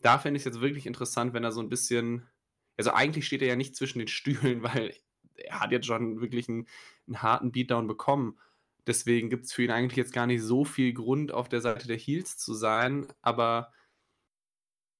da 0.00 0.18
fände 0.18 0.36
ich 0.36 0.42
es 0.42 0.44
jetzt 0.44 0.60
wirklich 0.60 0.86
interessant, 0.86 1.32
wenn 1.32 1.44
er 1.44 1.52
so 1.52 1.60
ein 1.60 1.70
bisschen. 1.70 2.28
Also 2.76 2.90
eigentlich 2.90 3.26
steht 3.26 3.40
er 3.40 3.48
ja 3.48 3.56
nicht 3.56 3.74
zwischen 3.74 4.00
den 4.00 4.08
Stühlen, 4.08 4.62
weil 4.62 4.94
er 5.36 5.60
hat 5.60 5.72
jetzt 5.72 5.86
schon 5.86 6.20
wirklich 6.20 6.48
einen, 6.48 6.66
einen 7.06 7.22
harten 7.22 7.52
Beatdown 7.52 7.86
bekommen. 7.86 8.38
Deswegen 8.86 9.30
gibt 9.30 9.46
es 9.46 9.52
für 9.52 9.64
ihn 9.64 9.70
eigentlich 9.70 9.96
jetzt 9.96 10.12
gar 10.12 10.26
nicht 10.26 10.42
so 10.42 10.64
viel 10.64 10.92
Grund, 10.92 11.32
auf 11.32 11.48
der 11.48 11.60
Seite 11.60 11.86
der 11.88 11.96
Heels 11.96 12.36
zu 12.36 12.54
sein. 12.54 13.06
Aber 13.22 13.72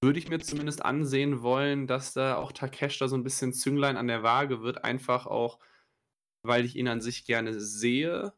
würde 0.03 0.19
ich 0.19 0.29
mir 0.29 0.39
zumindest 0.39 0.85
ansehen 0.85 1.43
wollen, 1.43 1.87
dass 1.87 2.13
da 2.13 2.37
auch 2.37 2.53
Takeshita 2.53 3.09
so 3.09 3.17
ein 3.17 3.25
bisschen 3.25 3.53
Zünglein 3.53 3.97
an 3.97 4.07
der 4.07 4.23
Waage 4.23 4.63
wird, 4.63 4.85
einfach 4.85 5.27
auch, 5.27 5.59
weil 6.43 6.65
ich 6.65 6.77
ihn 6.77 6.89
an 6.89 7.01
sich 7.01 7.25
gerne 7.25 7.59
sehe 7.59 8.35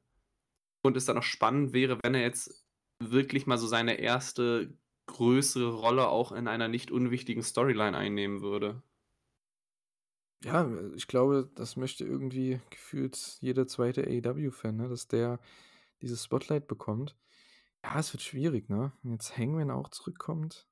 und 0.83 0.97
es 0.97 1.05
dann 1.07 1.19
auch 1.19 1.25
spannend 1.25 1.73
wäre, 1.73 1.99
wenn 2.03 2.15
er 2.15 2.23
jetzt 2.23 2.65
wirklich 3.01 3.47
mal 3.47 3.59
so 3.59 3.67
seine 3.67 3.95
erste 3.99 4.73
größere 5.07 5.73
Rolle 5.73 6.09
auch 6.09 6.33
in 6.33 6.49
einer 6.49 6.69
nicht 6.69 6.91
unwichtigen 6.91 7.43
Storyline 7.43 7.97
einnehmen 7.97 8.43
würde. 8.43 8.83
Ja, 10.47 10.71
ich 10.95 11.09
glaube, 11.09 11.51
das 11.55 11.77
möchte 11.77 12.05
irgendwie 12.05 12.61
gefühlt 12.71 13.39
jeder 13.41 13.67
zweite 13.67 14.03
AEW-Fan, 14.03 14.77
ne? 14.77 14.89
dass 14.89 15.09
der 15.09 15.41
dieses 16.03 16.23
Spotlight 16.25 16.69
bekommt. 16.69 17.17
Ja, 17.83 17.99
es 17.99 18.13
wird 18.13 18.23
schwierig, 18.23 18.69
ne? 18.69 18.93
Wenn 19.03 19.13
jetzt 19.13 19.37
Hangman 19.37 19.71
auch 19.71 19.89
zurückkommt, 19.89 20.69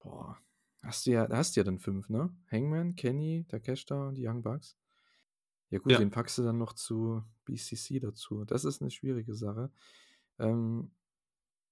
Boah. 0.00 0.38
Hast 0.82 1.06
du 1.06 1.10
ja, 1.10 1.28
hast 1.28 1.56
du 1.56 1.60
ja 1.60 1.64
dann 1.64 1.78
fünf, 1.78 2.08
ne? 2.08 2.34
Hangman, 2.50 2.94
Kenny, 2.94 3.44
Takeshita 3.48 4.08
und 4.08 4.14
die 4.14 4.26
Young 4.26 4.42
Bucks. 4.42 4.76
Ja 5.70 5.80
gut, 5.80 5.92
ja. 5.92 5.98
den 5.98 6.10
packst 6.10 6.38
du 6.38 6.42
dann 6.42 6.56
noch 6.56 6.72
zu 6.72 7.22
BCC 7.44 7.98
dazu. 8.00 8.44
Das 8.44 8.64
ist 8.64 8.80
eine 8.80 8.90
schwierige 8.90 9.34
Sache. 9.34 9.70
Ähm, 10.38 10.92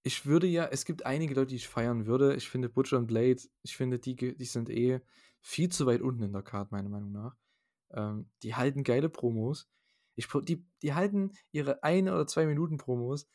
ich 0.03 0.26
würde 0.26 0.47
ja, 0.47 0.66
es 0.66 0.84
gibt 0.84 1.07
einige 1.07 1.34
Leute, 1.34 1.51
die 1.51 1.57
ich 1.57 1.68
feiern 1.68 2.07
würde. 2.07 2.34
Ich 2.34 2.49
finde 2.49 2.68
Butcher 2.68 2.99
und 2.99 3.07
Blade, 3.07 3.41
ich 3.62 3.76
finde, 3.76 3.99
die, 3.99 4.16
die 4.16 4.45
sind 4.45 4.68
eh 4.68 5.01
viel 5.47 5.68
zu 5.68 5.86
weit 5.86 6.03
unten 6.03 6.24
in 6.24 6.32
der 6.32 6.42
Karte, 6.42 6.74
meiner 6.74 6.88
Meinung 6.88 7.12
nach. 7.12 7.36
Ähm, 7.92 8.28
die 8.42 8.57
halten 8.57 8.82
geile 8.82 9.09
Promos. 9.09 9.68
Ich, 10.16 10.26
die, 10.42 10.66
die 10.82 10.94
halten 10.94 11.30
ihre 11.53 11.84
ein 11.84 12.09
oder 12.09 12.26
zwei 12.26 12.47
Minuten 12.47 12.78
Promos 12.78 13.28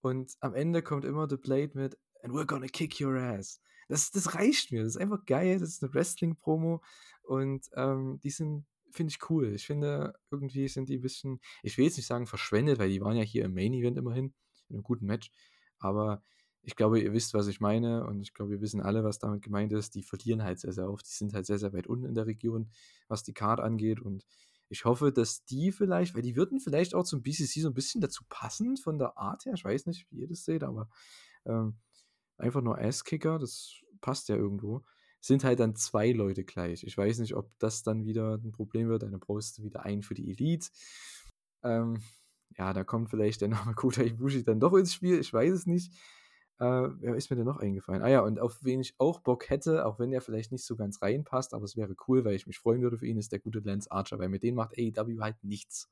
und 0.00 0.32
am 0.40 0.54
Ende 0.54 0.82
kommt 0.82 1.04
immer 1.04 1.28
The 1.28 1.36
Blade 1.36 1.72
mit 1.74 1.98
And 2.22 2.32
we're 2.32 2.46
gonna 2.46 2.68
kick 2.68 2.98
your 3.00 3.16
ass. 3.16 3.60
Das, 3.88 4.10
das 4.10 4.34
reicht 4.34 4.72
mir. 4.72 4.82
Das 4.82 4.94
ist 4.94 5.00
einfach 5.00 5.26
geil. 5.26 5.58
Das 5.58 5.68
ist 5.68 5.82
eine 5.82 5.92
Wrestling-Promo. 5.92 6.82
Und 7.22 7.68
ähm, 7.76 8.18
die 8.22 8.30
sind, 8.30 8.66
finde 8.90 9.12
ich 9.12 9.30
cool. 9.30 9.54
Ich 9.54 9.66
finde, 9.66 10.14
irgendwie 10.30 10.68
sind 10.68 10.88
die 10.88 10.96
ein 10.96 11.02
bisschen, 11.02 11.38
ich 11.62 11.76
will 11.76 11.84
jetzt 11.84 11.98
nicht 11.98 12.06
sagen 12.06 12.26
verschwendet, 12.26 12.78
weil 12.78 12.88
die 12.88 13.00
waren 13.00 13.16
ja 13.16 13.22
hier 13.22 13.44
im 13.44 13.54
Main-Event 13.54 13.98
immerhin, 13.98 14.34
in 14.68 14.76
einem 14.76 14.82
guten 14.82 15.06
Match. 15.06 15.30
Aber 15.78 16.22
ich 16.68 16.76
glaube, 16.76 17.00
ihr 17.00 17.14
wisst, 17.14 17.32
was 17.32 17.46
ich 17.46 17.60
meine. 17.60 18.06
Und 18.06 18.20
ich 18.20 18.34
glaube, 18.34 18.50
wir 18.50 18.60
wissen 18.60 18.82
alle, 18.82 19.02
was 19.02 19.18
damit 19.18 19.40
gemeint 19.40 19.72
ist. 19.72 19.94
Die 19.94 20.02
verlieren 20.02 20.42
halt 20.42 20.60
sehr, 20.60 20.74
sehr 20.74 20.90
oft. 20.90 21.06
Die 21.06 21.14
sind 21.14 21.32
halt 21.32 21.46
sehr, 21.46 21.58
sehr 21.58 21.72
weit 21.72 21.86
unten 21.86 22.04
in 22.04 22.14
der 22.14 22.26
Region, 22.26 22.70
was 23.08 23.22
die 23.22 23.32
Card 23.32 23.58
angeht. 23.58 24.00
Und 24.00 24.26
ich 24.68 24.84
hoffe, 24.84 25.10
dass 25.10 25.46
die 25.46 25.72
vielleicht, 25.72 26.14
weil 26.14 26.20
die 26.20 26.36
würden 26.36 26.60
vielleicht 26.60 26.94
auch 26.94 27.04
zum 27.04 27.22
BCC 27.22 27.62
so 27.62 27.68
ein 27.68 27.74
bisschen 27.74 28.02
dazu 28.02 28.22
passen 28.28 28.76
von 28.76 28.98
der 28.98 29.16
Art 29.16 29.46
her. 29.46 29.54
Ich 29.54 29.64
weiß 29.64 29.86
nicht, 29.86 30.06
wie 30.10 30.18
ihr 30.18 30.28
das 30.28 30.44
seht, 30.44 30.62
aber 30.62 30.90
ähm, 31.46 31.78
einfach 32.36 32.60
nur 32.60 32.78
Ass-Kicker, 32.78 33.38
das 33.38 33.72
passt 34.02 34.28
ja 34.28 34.36
irgendwo, 34.36 34.84
sind 35.22 35.44
halt 35.44 35.60
dann 35.60 35.74
zwei 35.74 36.12
Leute 36.12 36.44
gleich. 36.44 36.84
Ich 36.84 36.98
weiß 36.98 37.20
nicht, 37.20 37.34
ob 37.34 37.50
das 37.58 37.82
dann 37.82 38.04
wieder 38.04 38.34
ein 38.34 38.52
Problem 38.52 38.90
wird. 38.90 39.04
Dann 39.04 39.18
brauchst 39.18 39.56
du 39.56 39.62
wieder 39.62 39.86
einen 39.86 40.02
für 40.02 40.12
die 40.12 40.30
Elite. 40.30 40.68
Ähm, 41.62 42.02
ja, 42.58 42.74
da 42.74 42.84
kommt 42.84 43.08
vielleicht 43.08 43.40
der 43.40 43.48
Name 43.56 43.72
Kota 43.72 44.02
Ibushi 44.02 44.44
dann 44.44 44.60
doch 44.60 44.74
ins 44.74 44.92
Spiel. 44.92 45.18
Ich 45.18 45.32
weiß 45.32 45.54
es 45.54 45.64
nicht. 45.64 45.94
Äh, 46.60 46.88
wer 47.00 47.14
ist 47.14 47.30
mir 47.30 47.36
denn 47.36 47.46
noch 47.46 47.58
eingefallen? 47.58 48.02
Ah 48.02 48.08
ja, 48.08 48.20
und 48.20 48.40
auf 48.40 48.64
wen 48.64 48.80
ich 48.80 48.94
auch 48.98 49.20
Bock 49.20 49.48
hätte, 49.48 49.86
auch 49.86 50.00
wenn 50.00 50.10
der 50.10 50.20
vielleicht 50.20 50.50
nicht 50.50 50.64
so 50.64 50.74
ganz 50.74 51.00
reinpasst, 51.02 51.54
aber 51.54 51.64
es 51.64 51.76
wäre 51.76 51.94
cool, 52.08 52.24
weil 52.24 52.34
ich 52.34 52.46
mich 52.48 52.58
freuen 52.58 52.82
würde 52.82 52.98
für 52.98 53.06
ihn, 53.06 53.16
ist 53.16 53.30
der 53.30 53.38
gute 53.38 53.60
Lance 53.60 53.90
Archer, 53.90 54.18
weil 54.18 54.28
mit 54.28 54.42
dem 54.42 54.56
macht 54.56 54.76
AEW 54.76 55.20
halt 55.20 55.36
nichts. 55.42 55.88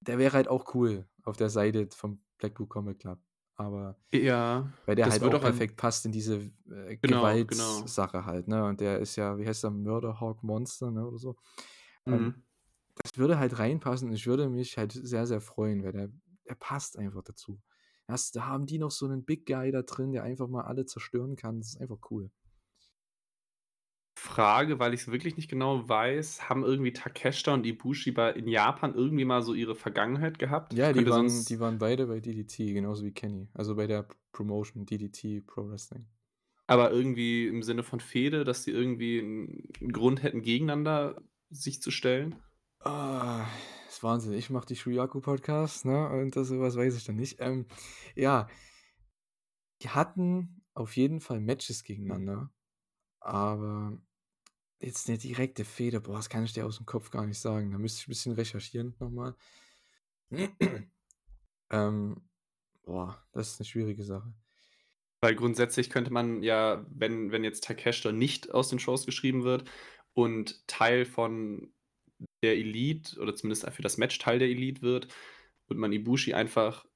Der 0.00 0.18
wäre 0.18 0.34
halt 0.34 0.48
auch 0.48 0.74
cool 0.74 1.06
auf 1.24 1.36
der 1.36 1.48
Seite 1.48 1.88
vom 1.94 2.20
Blackpool 2.36 2.66
Comic 2.66 2.98
Club. 3.00 3.18
Aber 3.56 3.96
ja, 4.12 4.72
weil 4.86 4.94
der 4.94 5.10
halt 5.10 5.22
auch 5.22 5.40
perfekt 5.40 5.76
passt 5.76 6.06
in 6.06 6.12
diese 6.12 6.36
äh, 6.70 6.96
genau, 6.96 7.22
Gewaltsache 7.22 8.12
genau. 8.12 8.24
halt, 8.24 8.46
ne? 8.46 8.64
Und 8.64 8.80
der 8.80 9.00
ist 9.00 9.16
ja, 9.16 9.36
wie 9.36 9.46
heißt 9.46 9.64
der, 9.64 9.70
Murderhawk 9.70 10.44
Monster, 10.44 10.92
ne? 10.92 11.04
Oder 11.04 11.18
so. 11.18 11.36
Ähm, 12.06 12.12
mhm. 12.12 12.26
Ähm, 12.26 12.42
das 13.02 13.18
würde 13.18 13.38
halt 13.38 13.58
reinpassen 13.58 14.08
und 14.08 14.14
ich 14.14 14.26
würde 14.26 14.48
mich 14.48 14.76
halt 14.76 14.92
sehr, 14.92 15.26
sehr 15.26 15.40
freuen, 15.40 15.82
weil 15.82 15.92
der, 15.92 16.08
der 16.48 16.54
passt 16.54 16.98
einfach 16.98 17.22
dazu. 17.22 17.60
Das, 18.08 18.32
da 18.32 18.46
haben 18.46 18.64
die 18.64 18.78
noch 18.78 18.90
so 18.90 19.04
einen 19.04 19.24
Big 19.24 19.46
Guy 19.46 19.70
da 19.70 19.82
drin, 19.82 20.12
der 20.12 20.22
einfach 20.22 20.48
mal 20.48 20.62
alle 20.62 20.86
zerstören 20.86 21.36
kann. 21.36 21.58
Das 21.58 21.68
ist 21.68 21.80
einfach 21.80 21.98
cool. 22.10 22.30
Frage, 24.18 24.78
weil 24.78 24.94
ich 24.94 25.02
es 25.02 25.12
wirklich 25.12 25.36
nicht 25.36 25.48
genau 25.48 25.88
weiß, 25.88 26.48
haben 26.48 26.64
irgendwie 26.64 26.92
Takeshita 26.92 27.54
und 27.54 27.66
Ibushi 27.66 28.10
bei, 28.10 28.32
in 28.32 28.48
Japan 28.48 28.94
irgendwie 28.94 29.26
mal 29.26 29.42
so 29.42 29.54
ihre 29.54 29.74
Vergangenheit 29.74 30.38
gehabt? 30.38 30.72
Ja, 30.72 30.92
die 30.92 31.06
waren, 31.06 31.28
sonst... 31.28 31.50
die 31.50 31.60
waren 31.60 31.78
beide 31.78 32.06
bei 32.06 32.18
DDT, 32.18 32.72
genauso 32.72 33.04
wie 33.04 33.12
Kenny. 33.12 33.48
Also 33.52 33.76
bei 33.76 33.86
der 33.86 34.08
Promotion 34.32 34.86
DDT 34.86 35.46
Pro 35.46 35.68
Wrestling. 35.68 36.06
Aber 36.66 36.90
irgendwie 36.90 37.46
im 37.46 37.62
Sinne 37.62 37.82
von 37.82 38.00
Fehde, 38.00 38.44
dass 38.44 38.64
die 38.64 38.72
irgendwie 38.72 39.20
einen 39.20 39.92
Grund 39.92 40.22
hätten, 40.22 40.42
gegeneinander 40.42 41.22
sich 41.50 41.80
zu 41.80 41.90
stellen? 41.90 42.36
Ah, 42.80 43.46
das 43.46 43.77
ist 43.98 44.02
Wahnsinn. 44.04 44.32
Ich 44.32 44.50
mache 44.50 44.66
die 44.66 44.76
Shuyaku-Podcast, 44.76 45.84
ne? 45.84 46.08
Und 46.08 46.36
das 46.36 46.48
sowas 46.48 46.76
weiß 46.76 46.96
ich 46.96 47.04
dann 47.04 47.16
nicht. 47.16 47.40
Ähm, 47.40 47.66
ja, 48.14 48.48
die 49.82 49.90
hatten 49.90 50.62
auf 50.74 50.96
jeden 50.96 51.20
Fall 51.20 51.40
Matches 51.40 51.82
gegeneinander. 51.82 52.52
Aber 53.20 53.98
Jetzt 54.80 55.08
eine 55.08 55.18
direkte 55.18 55.64
Feder, 55.64 55.98
boah, 55.98 56.14
das 56.14 56.28
kann 56.28 56.44
ich 56.44 56.52
dir 56.52 56.64
aus 56.64 56.76
dem 56.76 56.86
Kopf 56.86 57.10
gar 57.10 57.26
nicht 57.26 57.40
sagen. 57.40 57.72
Da 57.72 57.78
müsste 57.78 57.98
ich 57.98 58.06
ein 58.06 58.10
bisschen 58.10 58.32
recherchieren 58.34 58.94
nochmal. 59.00 59.34
ähm, 61.70 62.22
boah, 62.84 63.20
das 63.32 63.54
ist 63.54 63.60
eine 63.60 63.66
schwierige 63.66 64.04
Sache. 64.04 64.32
Weil 65.20 65.34
grundsätzlich 65.34 65.90
könnte 65.90 66.12
man 66.12 66.44
ja, 66.44 66.86
wenn 66.90 67.32
wenn 67.32 67.42
jetzt 67.42 67.64
Takeshita 67.64 68.12
nicht 68.12 68.54
aus 68.54 68.68
den 68.68 68.78
Shows 68.78 69.04
geschrieben 69.04 69.42
wird 69.42 69.68
und 70.12 70.64
Teil 70.68 71.04
von 71.04 71.72
der 72.42 72.56
Elite 72.56 73.18
oder 73.20 73.34
zumindest 73.34 73.68
für 73.70 73.82
das 73.82 73.98
Match 73.98 74.18
Teil 74.18 74.38
der 74.38 74.48
Elite 74.48 74.82
wird 74.82 75.08
und 75.68 75.78
man 75.78 75.92
Ibushi 75.92 76.34
einfach 76.34 76.86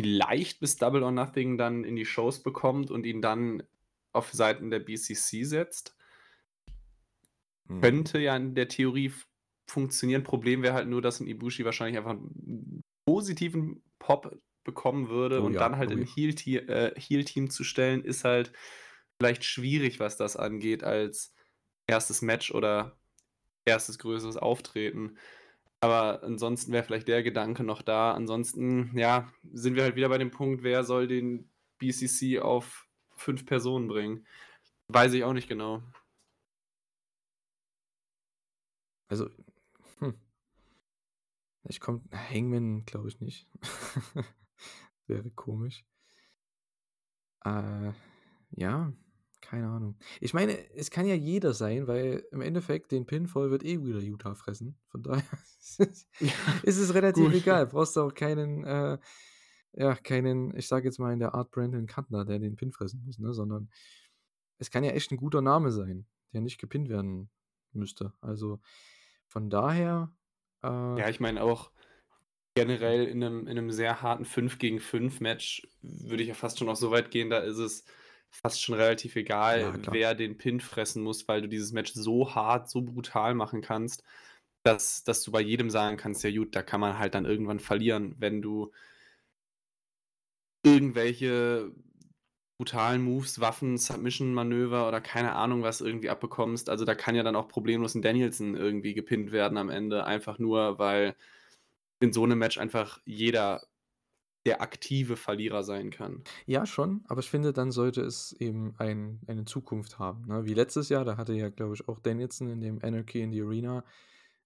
vielleicht 0.00 0.60
bis 0.60 0.76
Double 0.76 1.02
or 1.02 1.12
Nothing 1.12 1.58
dann 1.58 1.84
in 1.84 1.96
die 1.96 2.06
Shows 2.06 2.42
bekommt 2.42 2.90
und 2.90 3.06
ihn 3.06 3.22
dann 3.22 3.64
auf 4.12 4.32
Seiten 4.32 4.70
der 4.70 4.80
BCC 4.80 5.44
setzt. 5.44 5.96
Mhm. 7.68 7.98
Könnte 7.98 8.18
ja 8.18 8.36
in 8.36 8.54
der 8.54 8.68
Theorie 8.68 9.12
funktionieren. 9.70 10.24
Problem 10.24 10.62
wäre 10.62 10.74
halt 10.74 10.88
nur, 10.88 11.02
dass 11.02 11.20
'n 11.20 11.28
Ibushi 11.28 11.64
wahrscheinlich 11.64 11.98
einfach 11.98 12.12
'n 12.14 12.82
positiven 13.06 13.82
Pop 13.98 14.36
bekommen 14.64 15.08
würde 15.08 15.42
Oh 15.42 15.42
und 15.42 15.60
ja, 15.60 15.60
dann 15.60 15.76
halt 15.76 15.90
oh 15.90 15.92
in 15.92 16.02
ja. 16.02 16.04
Heel-Tea 16.04 16.56
äh, 16.68 17.48
zu 17.48 17.64
stellen, 17.64 18.04
ist 18.04 18.24
halt 18.24 18.52
vielleicht 19.20 19.44
schwierig, 19.44 20.00
was 20.00 20.16
das 20.16 20.36
angeht 20.36 20.82
als 20.84 21.34
erstes 21.86 22.20
Match 22.22 22.50
oder 22.52 22.98
erstes 23.68 23.98
größeres 23.98 24.36
Auftreten. 24.36 25.16
Aber 25.80 26.22
ansonsten 26.22 26.72
wäre 26.72 26.84
vielleicht 26.84 27.08
der 27.08 27.22
Gedanke 27.22 27.62
noch 27.62 27.82
da. 27.82 28.12
Ansonsten, 28.12 28.96
ja, 28.98 29.32
sind 29.52 29.76
wir 29.76 29.84
halt 29.84 29.96
wieder 29.96 30.08
bei 30.08 30.18
dem 30.18 30.30
Punkt, 30.30 30.62
wer 30.62 30.84
soll 30.84 31.06
den 31.06 31.48
BCC 31.78 32.40
auf 32.40 32.86
5 33.16 33.46
Personen 33.46 33.88
bringen? 33.88 34.26
Weiß 34.88 35.12
ich 35.12 35.24
auch 35.24 35.32
nicht 35.32 35.48
genau. 35.48 35.82
Also, 39.08 39.30
hm. 40.00 40.14
Ich 41.68 41.80
komme 41.80 42.02
Hangman 42.12 42.84
glaube 42.84 43.08
ich 43.08 43.20
nicht. 43.20 43.46
Wäre 45.06 45.30
komisch. 45.30 45.84
Äh, 47.44 47.92
ja, 48.50 48.92
keine 49.40 49.68
Ahnung. 49.68 49.96
Ich 50.20 50.34
meine, 50.34 50.56
es 50.74 50.90
kann 50.90 51.06
ja 51.06 51.14
jeder 51.14 51.54
sein, 51.54 51.86
weil 51.86 52.26
im 52.32 52.40
Endeffekt 52.40 52.90
den 52.92 53.06
Pinfall 53.06 53.50
wird 53.50 53.64
eh 53.64 53.82
wieder 53.84 54.00
Utah 54.00 54.34
fressen. 54.34 54.78
Von 54.88 55.02
daher 55.02 55.22
ist 55.60 55.80
es 55.80 56.08
Ja, 56.20 56.62
ist 56.62 56.78
es 56.78 56.94
relativ 56.94 57.32
gut. 57.32 57.34
egal. 57.34 57.66
Brauchst 57.66 57.96
du 57.96 58.02
auch 58.02 58.14
keinen, 58.14 58.64
äh 58.64 58.98
ja, 59.74 59.94
keinen, 59.96 60.56
ich 60.56 60.66
sage 60.68 60.86
jetzt 60.86 60.98
mal 60.98 61.12
in 61.12 61.20
der 61.20 61.34
Art 61.34 61.50
Brandon 61.52 61.86
Cutler, 61.86 62.24
der 62.24 62.38
den 62.40 62.56
Pin 62.56 62.72
fressen 62.72 63.04
muss, 63.04 63.18
ne, 63.18 63.32
sondern 63.34 63.70
es 64.58 64.70
kann 64.70 64.84
ja 64.84 64.92
echt 64.92 65.12
'n 65.12 65.18
guter 65.18 65.42
Name 65.42 65.72
sein, 65.72 66.06
der 66.34 66.40
nicht 66.42 66.58
gepinnt 66.58 66.88
werden 66.90 67.30
müsste. 67.72 68.14
Also, 68.22 68.60
von 69.28 69.50
daher, 69.50 70.12
äh 70.62 70.68
Ja, 70.96 71.08
ich 71.08 71.20
meine 71.20 71.42
auch 71.42 71.70
generell 72.54 73.06
in 73.06 73.18
'nem 73.20 73.46
in 73.48 73.54
'nem 73.56 73.70
sehr 73.72 74.02
harten 74.02 74.24
5-gegen-5 74.26 75.20
Match 75.20 75.68
würde 75.82 76.22
ich 76.22 76.28
ja 76.30 76.34
fast 76.34 76.58
schon 76.58 76.68
auch 76.68 76.76
so 76.76 76.90
weit 76.92 77.10
gehen, 77.10 77.30
da 77.30 77.38
ist 77.40 77.58
es 77.58 77.84
fast 78.30 78.62
schon 78.62 78.74
relativ 78.76 79.16
Ja, 79.52 79.72
egal, 79.72 79.78
klar. 79.78 79.98
wer 79.98 80.14
den 80.14 80.38
Pin 80.38 80.60
fressen 80.60 81.02
muss, 81.02 81.28
weil 81.28 81.42
du 81.42 81.48
dieses 81.48 81.72
Match 81.72 81.92
so 81.94 82.34
hart, 82.34 82.68
so 82.70 82.82
brutal 82.82 83.34
machen 83.34 83.62
kannst, 83.62 84.04
dass 84.64 85.04
dass 85.04 85.22
du 85.22 85.32
bei 85.32 85.40
jedem 85.40 85.70
sagen 85.70 85.96
kannst: 85.98 86.24
„Ja 86.24 86.30
gut, 86.32 86.54
da 86.56 86.62
kann 86.62 86.80
man 86.80 86.98
halt 86.98 87.14
dann 87.14 87.26
irgendwann 87.26 87.60
verlieren, 87.60 88.16
wenn 88.18 88.42
du“ 88.42 88.72
„irgendwelche 90.64 91.72
brutalen 92.58 93.02
Moves, 93.02 93.40
Waffen, 93.40 93.78
Submission-Manöver 93.78 94.88
oder 94.88 95.00
keine 95.00 95.34
Ahnung 95.34 95.62
was 95.62 95.80
irgendwie 95.80 96.10
abbekommst.“ 96.10 96.68
Also, 96.70 96.84
da 96.84 96.94
kann 96.94 97.14
ja 97.16 97.22
dann 97.22 97.36
auch 97.36 97.48
problemlos 97.48 97.94
'n 97.94 98.02
Danielson 98.02 98.56
irgendwie 98.56 98.94
gepinnt 98.94 99.32
werden 99.32 99.58
am 99.58 99.70
Ende, 99.70 100.04
einfach 100.06 100.38
nur, 100.38 100.78
weil 100.78 101.16
in 102.00 102.12
so 102.14 102.26
'nem 102.26 102.38
Match 102.38 102.58
einfach 102.58 103.00
jeder 103.06 103.62
der 104.48 104.62
aktive 104.62 105.16
Verlierer 105.16 105.62
sein 105.64 105.90
kann. 105.90 106.24
Ja, 106.46 106.66
schon, 106.66 107.04
aber 107.08 107.20
ich 107.20 107.30
finde, 107.30 107.52
dann 107.52 107.70
sollte 107.72 108.00
es 108.02 108.32
eben 108.32 108.74
ein 108.78 109.20
eine 109.26 109.44
Zukunft 109.44 109.98
haben, 109.98 110.26
ne? 110.26 110.44
Wie 110.46 110.54
letztes 110.54 110.88
Jahr, 110.88 111.04
da 111.04 111.16
hatte 111.16 111.32
ja, 111.34 111.48
glaube 111.50 111.74
ich, 111.74 111.88
auch 111.88 112.00
Danielson 112.00 112.48
in 112.48 112.60
dem 112.60 112.78
Anarchy 112.82 113.20
in 113.22 113.32
the 113.32 113.42
Arena, 113.42 113.84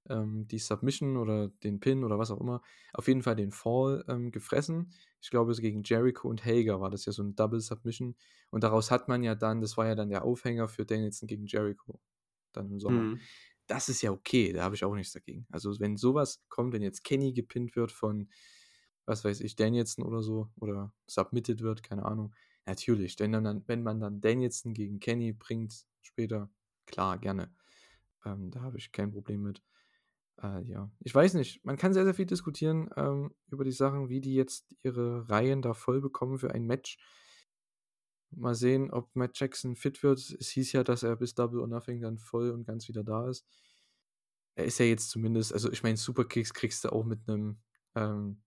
ähm, 0.09 0.47
die 0.49 0.59
Submission 0.59 1.17
oder 1.17 1.49
den 1.49 1.81
Pin 1.81 2.05
oder 2.05 2.19
was 2.19 2.31
auch 2.31 2.41
immer, 2.41 2.63
auf 2.95 3.09
jeden 3.09 3.23
Fall 3.23 3.37
den 3.37 3.53
Fall, 3.53 4.05
ähm, 4.09 4.33
gefressen. 4.33 4.93
Ich 5.21 5.31
glaube, 5.31 5.55
so 5.55 5.63
gegen 5.63 5.83
Jericho 5.85 6.29
und 6.29 6.45
Hager 6.45 6.81
war 6.81 6.91
das 6.91 7.05
ja 7.07 7.13
so 7.13 7.23
'n 7.23 7.35
Double 7.37 7.61
Submission 7.61 8.17
und 8.51 8.65
daraus 8.65 8.91
hat 8.91 9.09
man 9.09 9.23
ja 9.23 9.35
dann 9.37 9.61
das 9.61 9.77
war 9.77 9.87
ja 9.87 9.95
dann 9.95 10.11
der 10.11 10.25
Aufhänger 10.25 10.69
für 10.69 10.85
Danielson 10.87 11.29
gegen 11.29 11.47
Jericho 11.47 12.01
dann 12.53 12.71
im 12.71 12.81
Sommer. 12.81 13.11
Mhm. 13.11 13.27
Das 13.69 13.89
ist 13.89 14.03
ja 14.03 14.11
okay, 14.13 14.53
da 14.53 14.65
habe 14.65 14.75
ich 14.77 14.85
auch 14.85 14.95
nichts 14.95 15.13
dagegen. 15.15 15.47
Also, 15.51 15.79
wenn 15.81 15.97
so 15.97 16.15
was 16.15 16.45
kommt, 16.49 16.73
wenn 16.75 16.83
jetzt 16.83 17.05
Kenny 17.05 17.33
gepinnt 17.33 17.77
wird 17.77 17.93
von, 17.93 18.29
was 19.13 19.25
weiß 19.25 19.41
ich, 19.41 19.57
Danielson 19.57 20.05
oder 20.05 20.23
so 20.23 20.51
oder 20.61 20.93
submitted 21.07 21.61
wird, 21.63 21.83
keine 21.83 22.05
Ahnung. 22.07 22.35
Natürlich, 22.67 23.17
wenn 23.21 23.33
dann 23.33 23.65
wenn 23.69 23.83
man 23.83 24.01
dann 24.01 24.21
Danielson 24.21 24.75
gegen 24.75 25.01
Kenny 25.01 25.33
bringt 25.33 25.87
später, 26.03 26.51
klar, 26.87 27.19
gerne. 27.19 27.55
Ähm, 28.25 28.51
da 28.51 28.63
habe 28.63 28.79
ich 28.79 28.93
kein 28.93 29.13
Problem 29.13 29.43
mit. 29.43 29.63
Äh, 30.43 30.63
ja, 30.65 30.91
ich 31.01 31.15
weiß 31.15 31.35
nicht, 31.35 31.65
man 31.65 31.77
kann 31.79 31.95
sehr, 31.95 32.05
sehr 32.05 32.15
viel 32.15 32.27
diskutieren, 32.27 32.91
ähm, 32.97 33.35
über 33.49 33.65
die 33.65 33.73
Sachen, 33.73 34.09
wie 34.09 34.21
die 34.21 34.35
jetzt 34.35 34.75
ihre 34.83 35.29
Reihen 35.31 35.63
da 35.63 35.75
voll 35.75 36.01
bekommen 36.01 36.39
für 36.39 36.53
ein 36.53 36.67
Match. 36.67 36.99
Mal 38.35 38.55
sehen, 38.55 38.91
ob 38.91 39.15
Matt 39.15 39.39
Jackson 39.39 39.77
fit 39.77 40.03
wird. 40.03 40.19
Es 40.19 40.49
hieß 40.51 40.73
ja, 40.73 40.83
dass 40.85 41.03
er 41.03 41.17
bis 41.17 41.35
Double 41.35 41.61
or 41.61 41.67
Nothing 41.69 42.01
dann 42.01 42.19
voll 42.19 42.51
und 42.51 42.65
ganz 42.67 42.89
wieder 42.89 43.05
da 43.05 43.29
ist. 43.29 43.47
Er 44.55 44.65
ist 44.67 44.79
ja 44.79 44.87
jetzt 44.87 45.11
zumindest 45.11 45.53
also, 45.53 45.71
ich 45.73 45.83
meine, 45.83 45.97
Superkicks 45.97 46.53
kriegst 46.55 46.85
du 46.85 46.91
auch 46.93 47.05
mit 47.05 47.27
'nem, 47.27 47.59
ähm 47.95 48.43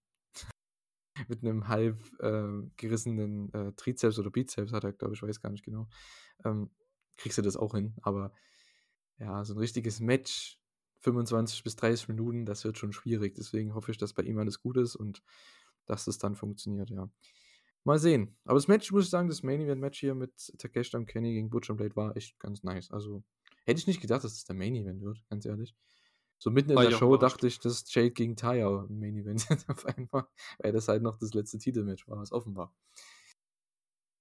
mit 1.30 1.44
'nem 1.44 1.68
halb, 1.70 2.00
äh, 2.22 2.48
gerissenen, 2.78 3.54
äh, 3.54 3.74
Trizeps 3.74 4.20
oder 4.20 4.32
Bizeps 4.32 4.74
hat 4.74 4.84
er, 4.86 4.94
glaube 4.94 5.14
ich, 5.16 5.24
weiß 5.24 5.42
gar 5.42 5.52
nicht 5.52 5.64
genau. 5.66 5.88
Ähm, 6.46 6.72
kriegst 7.18 7.38
du 7.40 7.44
das 7.44 7.58
auch 7.58 7.76
hin, 7.76 7.96
aber 8.04 8.34
ja, 9.20 9.44
so 9.46 9.54
'n 9.56 9.60
richtiges 9.60 10.00
Match, 10.02 10.60
25 11.00 11.64
bis 11.64 11.76
30 11.78 12.10
Minuten, 12.10 12.46
das 12.46 12.66
wird 12.66 12.78
schon 12.80 12.94
schwierig. 12.94 13.36
Deswegen 13.36 13.76
hoffe 13.76 13.92
ich, 13.92 13.98
dass 14.00 14.14
bei 14.14 14.24
ihm 14.24 14.40
alles 14.40 14.62
gut 14.62 14.78
ist 14.78 14.96
und 14.98 15.24
dass 15.88 16.06
das 16.06 16.18
dann 16.20 16.36
funktioniert, 16.36 16.90
ja. 16.92 17.10
Mal 17.86 18.00
sehen. 18.00 18.38
Aber 18.46 18.56
das 18.56 18.68
Match, 18.70 18.92
muss 18.94 19.06
ich 19.06 19.12
sagen, 19.12 19.30
das 19.30 19.44
Main 19.44 19.62
Event 19.62 19.82
Match 19.82 20.00
hier 20.02 20.16
mit 20.16 20.34
Takeshita 20.60 20.98
und 21.00 21.08
Kenny 21.08 21.34
gegen 21.34 21.50
Butcher 21.52 21.76
Blade 21.76 21.96
war 21.98 22.18
echt 22.18 22.40
ganz 22.40 22.64
nice. 22.64 22.92
Also, 22.92 23.24
hätte 23.66 23.80
ich 23.82 23.88
nicht 23.88 24.02
gedacht, 24.02 24.24
dass 24.26 24.34
das 24.36 24.46
der 24.46 24.56
Main 24.58 24.76
Event 24.76 25.02
wird, 25.04 25.24
ganz 25.30 25.46
ehrlich. 25.46 25.76
So 26.46 26.52
mitten 26.52 26.70
in 26.70 26.76
War 26.76 26.84
der 26.84 26.92
ich 26.92 26.96
auch 26.98 27.00
Show 27.00 27.18
dachte 27.18 27.48
ich, 27.48 27.60
dass 27.60 27.92
Jade 27.92 28.12
gegen 28.12 28.36
Taya 28.36 28.86
im 28.88 29.00
Main 29.00 29.18
Event 29.18 29.48
auf 29.68 29.84
einmal, 29.88 30.28
weil 30.60 30.72
das 30.72 30.88
halt 30.88 31.02
noch 31.02 31.18
das 31.18 31.34
letzte 31.34 31.58
Titelmatch 31.58 32.08
war, 32.08 32.20
was 32.20 32.32
offen 32.32 32.56
war. 32.56 32.72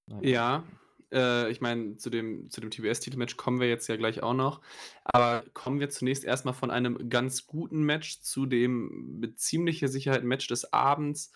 Na 0.07 0.23
ja. 0.23 0.65
Äh, 1.13 1.51
ich 1.51 1.61
meine, 1.61 1.99
zu 1.99 2.09
dem 2.09 2.49
zu 2.49 2.63
dem 2.63 2.71
TBS-Titelmatch 2.71 3.37
kommen 3.37 3.61
wir 3.61 3.69
jetzt 3.69 3.89
ja 3.89 3.97
gleich 3.97 4.23
auch 4.23 4.33
noch. 4.33 4.63
Aber 5.05 5.45
kommen 5.53 5.81
wir 5.81 5.91
zunächst 5.91 6.25
erst 6.25 6.47
mal 6.47 6.55
von 6.55 6.71
einem 6.71 7.11
ganz 7.11 7.47
guten 7.47 7.83
Match 7.83 8.23
zu 8.23 8.47
dem 8.47 9.19
mit 9.21 9.39
ziemlicher 9.39 9.89
Sicherheit 9.89 10.25
Match 10.25 10.47
des 10.47 10.73
Abends. 10.73 11.31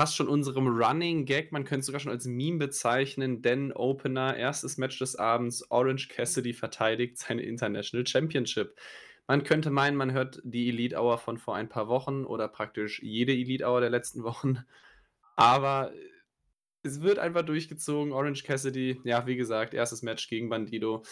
Fast 0.00 0.16
schon 0.16 0.26
unserem 0.26 0.66
Running 0.66 1.26
Gag, 1.26 1.52
man 1.52 1.62
könnte 1.62 1.80
es 1.80 1.86
sogar 1.86 2.00
schon 2.00 2.10
als 2.10 2.26
Meme 2.26 2.58
bezeichnen, 2.58 3.40
denn 3.40 3.72
Opener, 3.72 4.36
erstes 4.36 4.78
Match 4.78 4.98
des 4.98 5.14
Abends, 5.14 5.70
Orange 5.70 6.08
Cassidy 6.08 6.54
verteidigt 6.54 7.18
seine 7.18 7.42
International 7.42 8.04
Championship. 8.04 8.76
Man 9.26 9.42
könnte 9.42 9.70
meinen, 9.70 9.96
man 9.96 10.12
hört 10.12 10.40
die 10.44 10.68
Elite 10.68 10.96
Hour 10.96 11.18
von 11.18 11.38
vor 11.38 11.56
ein 11.56 11.68
paar 11.68 11.88
Wochen 11.88 12.24
oder 12.24 12.48
praktisch 12.48 13.02
jede 13.02 13.32
Elite 13.32 13.64
Hour 13.66 13.80
der 13.80 13.90
letzten 13.90 14.22
Wochen. 14.24 14.64
Aber 15.36 15.92
es 16.82 17.02
wird 17.02 17.18
einfach 17.18 17.42
durchgezogen. 17.42 18.12
Orange 18.12 18.44
Cassidy, 18.44 19.00
ja, 19.04 19.26
wie 19.26 19.36
gesagt, 19.36 19.74
erstes 19.74 20.02
Match 20.02 20.28
gegen 20.28 20.48
Bandido. 20.48 21.02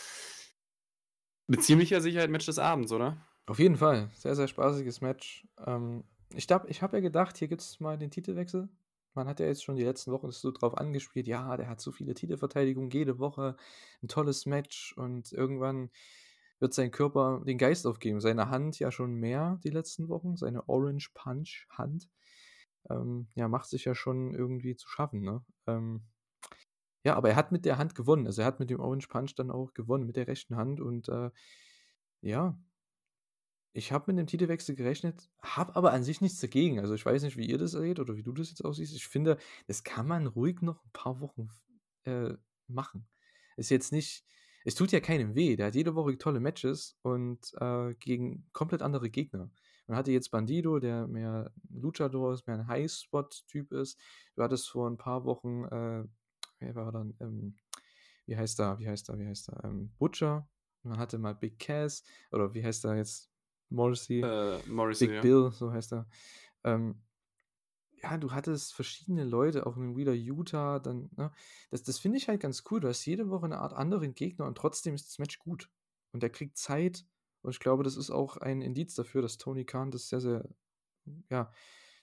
Mit 1.46 1.62
ziemlicher 1.62 2.00
Sicherheit 2.00 2.30
Match 2.30 2.46
des 2.46 2.58
Abends, 2.58 2.92
oder? 2.92 3.18
Auf 3.46 3.58
jeden 3.58 3.76
Fall. 3.76 4.08
Sehr, 4.14 4.34
sehr 4.34 4.48
spaßiges 4.48 5.00
Match. 5.00 5.46
Ähm, 5.66 6.04
ich 6.34 6.48
ich 6.66 6.82
habe 6.82 6.96
ja 6.96 7.00
gedacht, 7.00 7.36
hier 7.36 7.48
gibt's 7.48 7.80
mal 7.80 7.98
den 7.98 8.10
Titelwechsel. 8.10 8.68
Man 9.12 9.28
hat 9.28 9.38
ja 9.40 9.46
jetzt 9.46 9.62
schon 9.62 9.76
die 9.76 9.84
letzten 9.84 10.10
Wochen 10.12 10.30
so 10.30 10.50
drauf 10.50 10.76
angespielt: 10.78 11.26
„Ja, 11.28 11.56
der 11.56 11.68
hat 11.68 11.80
so 11.80 11.92
viele 11.92 12.14
Titelverteidigungen 12.14 12.90
jede 12.90 13.18
Woche, 13.18 13.56
'n 14.02 14.08
tolles 14.08 14.46
Match 14.46 14.94
und 14.96 15.32
irgendwann 15.32 15.90
wird 16.60 16.74
sein 16.74 16.90
Körper 16.90 17.42
den 17.46 17.58
Geist 17.58 17.86
aufgeben.“ 17.86 18.20
Seine 18.20 18.50
Hand 18.50 18.78
ja 18.78 18.90
schon 18.92 19.14
mehr 19.14 19.60
die 19.64 19.70
letzten 19.70 20.08
Wochen, 20.08 20.36
seine 20.36 20.68
Orange 20.68 21.10
Punch 21.14 21.66
Hand, 21.70 22.10
ähm, 22.90 23.28
ja, 23.36 23.48
macht 23.48 23.68
sich 23.70 23.84
ja 23.86 23.94
schon 23.94 24.34
irgendwie 24.34 24.76
zu 24.76 24.88
schaffen, 24.88 25.22
ne? 25.22 25.44
Ähm, 25.66 26.04
ja, 27.04 27.14
aber 27.16 27.30
er 27.30 27.36
hat 27.36 27.52
mit 27.52 27.64
der 27.66 27.78
Hand 27.78 27.94
gewonnen. 27.94 28.26
Also, 28.26 28.42
er 28.42 28.46
hat 28.48 28.60
mit 28.60 28.70
dem 28.70 28.80
Orange 28.80 29.08
Punch 29.08 29.34
dann 29.36 29.50
auch 29.50 29.74
gewonnen 29.74 30.06
mit 30.06 30.16
der 30.16 30.26
rechten 30.28 30.56
Hand 30.56 30.80
und, 30.80 31.08
äh, 31.08 31.30
ja 32.22 32.58
ich 33.76 33.90
habe 33.92 34.04
mit 34.06 34.16
'nem 34.16 34.26
Titelwechsel 34.28 34.76
gerechnet, 34.76 35.28
habe 35.42 35.74
aber 35.76 35.92
an 35.92 36.04
sich 36.04 36.20
nichts 36.20 36.38
dagegen. 36.40 36.78
Also, 36.80 36.94
ich 36.94 37.04
weiß 37.04 37.22
nicht, 37.24 37.36
wie 37.36 37.46
ihr 37.46 37.58
das 37.58 37.72
seht 37.72 37.98
oder 37.98 38.14
wie 38.16 38.22
du 38.22 38.32
das 38.32 38.48
jetzt 38.50 38.64
auch 38.64 38.72
siehst. 38.72 38.94
Ich 38.94 39.08
finde, 39.08 39.36
das 39.66 39.82
kann 39.82 40.06
man 40.06 40.26
ruhig 40.28 40.62
noch 40.62 40.84
'n 40.84 40.90
paar 40.92 41.20
Wochen 41.20 41.48
äh, 42.04 42.34
machen. 42.68 43.08
Ist 43.56 43.70
jetzt 43.70 43.90
nicht 43.92 44.24
es 44.64 44.74
tut 44.74 44.92
ja 44.92 45.00
keinem 45.00 45.34
weh. 45.34 45.56
Der 45.56 45.66
hat 45.68 45.74
jede 45.76 45.94
Woche 45.94 46.16
tolle 46.18 46.40
Matches 46.40 46.98
und, 47.02 47.52
äh, 47.60 47.94
gegen 47.96 48.48
komplett 48.52 48.82
andere 48.82 49.10
Gegner. 49.10 49.50
Man 49.86 49.96
hatte 49.98 50.12
jetzt 50.12 50.30
Bandido, 50.30 50.78
der 50.80 51.06
mehr 51.08 51.52
Luchador 51.70 52.32
ist, 52.34 52.46
mehr 52.46 52.56
'n 52.58 52.66
High-Spot-Typ 52.68 53.72
ist. 53.72 53.98
Du 54.36 54.42
hattest 54.42 54.70
vor 54.70 54.88
'n 54.88 54.96
paar 54.98 55.24
Wochen, 55.24 55.64
äh, 55.66 56.04
wer 56.60 56.74
war 56.76 56.92
dann, 56.92 57.14
ähm, 57.20 57.56
wie 58.26 58.36
heißt 58.36 58.60
er, 58.60 58.78
wie 58.80 58.88
heißt 58.88 59.08
er, 59.10 59.18
wie 59.18 59.26
heißt 59.26 59.50
er, 59.50 59.64
ähm, 59.64 59.92
Butcher, 59.98 60.48
man 60.84 60.98
hatte 60.98 61.18
mal 61.18 61.34
Big 61.34 61.58
Cass, 61.58 62.04
oder 62.32 62.54
wie 62.54 62.64
heißt 62.64 62.84
er 62.86 62.96
jetzt, 62.96 63.30
Morrissey, 63.70 64.22
Äh, 64.22 64.58
Morrissey, 64.66 65.08
Big 65.08 65.10
ja. 65.14 65.22
Bill, 65.22 65.50
so 65.52 65.72
heißt 65.72 65.92
er. 65.94 66.08
Ähm, 66.64 67.02
ja, 68.04 68.18
du 68.18 68.32
hattest 68.32 68.74
verschiedene 68.74 69.24
Leute, 69.24 69.66
auch 69.66 69.78
in 69.78 69.96
wieder 69.96 70.12
Utah, 70.12 70.78
dann, 70.78 71.08
ne? 71.16 71.32
Das, 71.70 71.82
das 71.82 71.98
finde 71.98 72.18
ich 72.18 72.28
halt 72.28 72.40
ganz 72.40 72.62
cool. 72.70 72.80
Du 72.80 72.88
hast 72.88 73.04
jede 73.06 73.30
Woche 73.30 73.46
eine 73.46 73.58
Art 73.58 73.72
anderen 73.72 74.14
Gegner 74.14 74.44
und 74.44 74.58
trotzdem 74.58 74.94
ist 74.94 75.08
das 75.08 75.18
Match 75.18 75.38
gut. 75.38 75.70
Und 76.12 76.22
der 76.22 76.28
kriegt 76.28 76.58
Zeit. 76.58 77.06
Und 77.40 77.52
ich 77.52 77.60
glaube, 77.60 77.82
das 77.82 77.96
ist 77.96 78.10
auch 78.10 78.36
ein 78.36 78.60
Indiz 78.60 78.94
dafür, 78.94 79.22
dass 79.22 79.38
Tony 79.38 79.64
Khan 79.64 79.90
das 79.90 80.08
sehr, 80.08 80.20
sehr, 80.20 80.46
ja, 81.30 81.50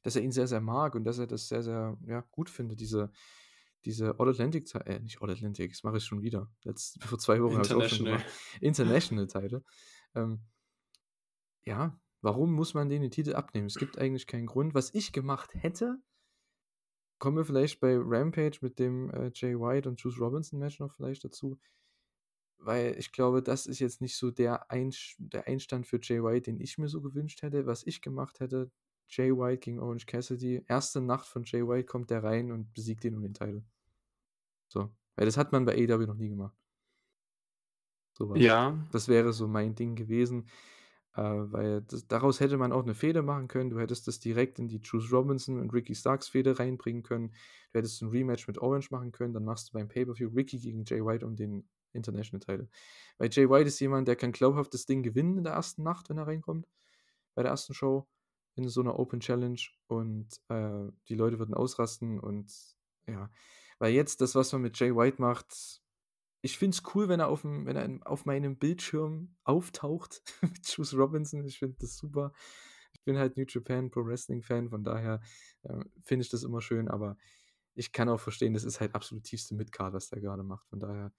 dass 0.02 0.16
er 0.16 0.24
ihn 0.24 0.32
sehr, 0.32 0.48
sehr 0.48 0.60
mag 0.60 0.96
und 0.96 1.04
dass 1.04 1.20
er 1.20 1.28
das 1.28 1.48
sehr, 1.48 1.62
sehr, 1.62 1.98
ja, 2.08 2.22
gut 2.32 2.50
findet, 2.50 2.80
diese, 2.80 3.12
diese 3.86 4.20
All-Atlantic, 4.20 4.74
äh, 4.86 5.00
nicht 5.00 5.22
All-Atlantic, 5.22 5.72
das 5.72 5.84
mache 5.84 5.98
ich 5.98 6.04
schon 6.04 6.24
wieder. 6.24 6.52
Letzt, 6.64 7.04
vor 7.04 7.20
zwei 7.20 7.40
Wochen 7.44 7.58
habe 7.58 7.66
ich 7.68 7.74
auch 7.74 7.88
schon 7.88 8.08
International. 8.08 8.18
gemacht. 8.18 8.62
International-Title. 8.62 9.64
Ähm, 10.16 10.42
ja, 11.64 12.01
warum 12.22 12.54
muss 12.54 12.74
man 12.74 12.90
den 12.90 13.02
den 13.02 13.12
Titel 13.12 13.34
abnehmen? 13.34 13.68
Es 13.68 13.76
gibt 13.76 13.98
eigentlich 13.98 14.28
keinen 14.28 14.46
Grund. 14.46 14.74
Was 14.74 14.94
ich 14.94 15.12
gemacht 15.12 15.52
hätte, 15.54 15.98
kommen 17.20 17.38
wir 17.38 17.46
vielleicht 17.46 17.80
bei 17.80 17.98
Rampage 17.98 18.60
mit 18.62 18.80
dem 18.80 19.10
äh, 19.12 19.32
Jay 19.34 19.56
White 19.56 19.88
und 19.88 20.02
Juice 20.02 20.20
Robinson 20.20 20.60
Match 20.60 20.80
noch 20.80 20.94
vielleicht 20.94 21.24
dazu. 21.24 21.60
Weil 22.58 22.98
ich 22.98 23.12
glaube, 23.12 23.42
das 23.42 23.66
ist 23.66 23.80
jetzt 23.80 24.02
nicht 24.02 24.16
so 24.16 24.30
der, 24.32 24.70
Einsch 24.72 25.16
der 25.20 25.48
Einstand 25.48 25.88
für 25.88 26.00
Jay 26.02 26.24
White, 26.24 26.52
den 26.52 26.60
ich 26.60 26.78
mir 26.78 26.88
so 26.88 27.02
gewünscht 27.02 27.42
hätte. 27.42 27.66
Was 27.66 27.86
ich 27.86 28.02
gemacht 28.02 28.40
hätte, 28.40 28.72
Jay 29.08 29.32
White 29.32 29.60
gegen 29.60 29.80
Orange 29.80 30.06
Cassidy. 30.06 30.64
Erste 30.68 31.02
Nacht 31.02 31.28
von 31.28 31.44
Jay 31.44 31.68
White 31.68 31.86
kommt 31.86 32.10
der 32.10 32.24
rein 32.24 32.52
und 32.52 32.74
besiegt 32.74 33.04
ihn 33.04 33.16
um 33.16 33.22
den 33.22 33.34
Titel. 33.34 33.64
So. 34.68 34.90
Weil 35.16 35.26
das 35.26 35.38
hat 35.38 35.52
man 35.52 35.66
bei 35.66 35.74
AEW 35.74 36.06
noch 36.06 36.16
nie 36.16 36.30
gemacht. 36.30 36.56
Sowas. 38.14 38.40
Ja. 38.40 38.88
Das 38.92 39.08
wäre 39.08 39.34
so 39.34 39.48
mein 39.48 39.76
Ding 39.76 39.96
gewesen. 39.96 40.48
Äh, 41.16 41.22
weil 41.22 41.82
das, 41.82 42.08
daraus 42.08 42.40
hätte 42.40 42.58
man 42.58 42.72
auch 42.72 42.84
eine 42.84 42.96
Fehde 42.96 43.22
machen 43.22 43.48
können. 43.48 43.70
Du 43.70 43.80
hättest 43.80 44.08
das 44.08 44.20
direkt 44.20 44.60
in 44.60 44.68
die 44.68 44.80
Juice 44.82 45.12
Robinson 45.12 45.60
und 45.60 45.74
Ricky 45.74 45.94
Starks 45.94 46.30
Fehde 46.30 46.58
reinbringen 46.58 47.04
können. 47.04 47.34
Du 47.72 47.80
hättest 47.80 48.02
ein 48.02 48.10
Rematch 48.10 48.48
mit 48.48 48.60
Orange 48.60 48.92
machen 48.92 49.12
können. 49.12 49.34
Dann 49.34 49.44
machst 49.44 49.70
du 49.70 49.74
beim 49.74 49.90
Pay-Per-View 49.90 50.30
Ricky 50.30 50.60
gegen 50.60 50.86
Jay 50.86 51.04
White 51.04 51.26
um 51.26 51.36
den 51.36 51.68
International 51.94 52.40
Title. 52.40 52.70
Weil 53.18 53.30
Jay 53.30 53.50
White 53.50 53.68
ist 53.68 53.80
jemand, 53.82 54.08
der 54.08 54.16
kann 54.16 54.32
glaubhaft 54.32 54.74
das 54.74 54.86
Ding 54.86 55.04
gewinnen 55.04 55.38
in 55.38 55.44
der 55.44 55.54
ersten 55.54 55.84
Nacht, 55.84 56.10
wenn 56.10 56.18
er 56.18 56.28
reinkommt. 56.28 56.66
Bei 57.36 57.44
der 57.44 57.52
ersten 57.52 57.74
Show 57.74 58.08
in 58.56 58.70
so 58.70 58.82
einer 58.82 58.98
Open 58.98 59.20
Challenge. 59.20 59.60
Und 59.88 60.30
äh, 60.48 60.88
die 61.10 61.16
Leute 61.16 61.40
würden 61.40 61.54
ausrasten. 61.54 62.22
Und 62.22 62.54
ja, 63.08 63.30
weil 63.80 63.94
jetzt 63.94 64.22
das, 64.22 64.36
was 64.36 64.54
man 64.54 64.62
mit 64.62 64.80
Jay 64.80 64.96
White 64.96 65.22
macht, 65.22 65.81
ich 66.42 66.58
finde 66.58 66.76
es 66.76 66.84
cool, 66.96 67.08
wenn 67.08 67.20
er, 67.20 67.28
auf, 67.28 67.42
dem, 67.42 67.66
wenn 67.66 67.76
er 67.76 68.00
auf 68.10 68.26
meinem 68.26 68.58
Bildschirm 68.58 69.36
auftaucht 69.44 70.22
mit 70.42 70.68
Juice 70.68 70.94
Robinson. 70.96 71.46
Ich 71.46 71.60
finde 71.60 71.78
das 71.80 71.98
super. 71.98 72.34
Ich 72.94 73.04
bin 73.04 73.18
halt 73.18 73.38
New 73.38 73.46
Japan 73.48 73.90
Pro 73.90 74.06
Wrestling 74.06 74.42
Fan, 74.44 74.70
von 74.70 74.84
daher 74.84 75.22
äh, 75.64 75.80
finde 76.04 76.24
ich 76.24 76.30
das 76.30 76.44
immer 76.44 76.62
schön, 76.62 76.88
aber 76.88 77.18
ich 77.74 77.92
kann 77.94 78.10
auch 78.10 78.20
verstehen, 78.20 78.54
das 78.54 78.64
ist 78.64 78.80
halt 78.82 78.96
absolut 78.96 79.24
tiefste 79.24 79.56
Midcard, 79.56 79.94
was 79.94 80.10
der 80.10 80.20
gerade 80.20 80.44
macht. 80.44 80.68
Von 80.68 80.80
daher 80.80 81.14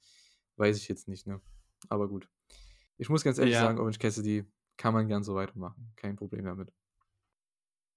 weiß 0.56 0.76
ich 0.76 0.88
jetzt 0.88 1.08
nicht, 1.08 1.26
ne? 1.26 1.40
Aber 1.88 2.08
gut. 2.08 2.28
Ich 2.98 3.08
muss 3.08 3.24
ganz 3.24 3.38
ehrlich 3.38 3.54
Ja. 3.54 3.62
sagen, 3.62 3.78
Orange 3.78 3.98
Cassidy 3.98 4.44
kann 4.76 4.92
man 4.94 5.08
gern 5.08 5.24
so 5.24 5.34
weitermachen. 5.34 5.92
Kein 5.96 6.16
Problem 6.16 6.44
damit. 6.44 6.72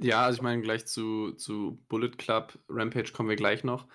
Ja, 0.02 0.26
also 0.26 0.38
ich 0.38 0.42
meine, 0.42 0.62
gleich 0.62 0.86
zu, 0.86 1.34
zu 1.34 1.84
Bullet 1.90 2.12
Club 2.18 2.60
Rampage 2.70 3.12
kommen 3.14 3.30
wir 3.30 3.36
gleich 3.36 3.64
noch. 3.64 3.88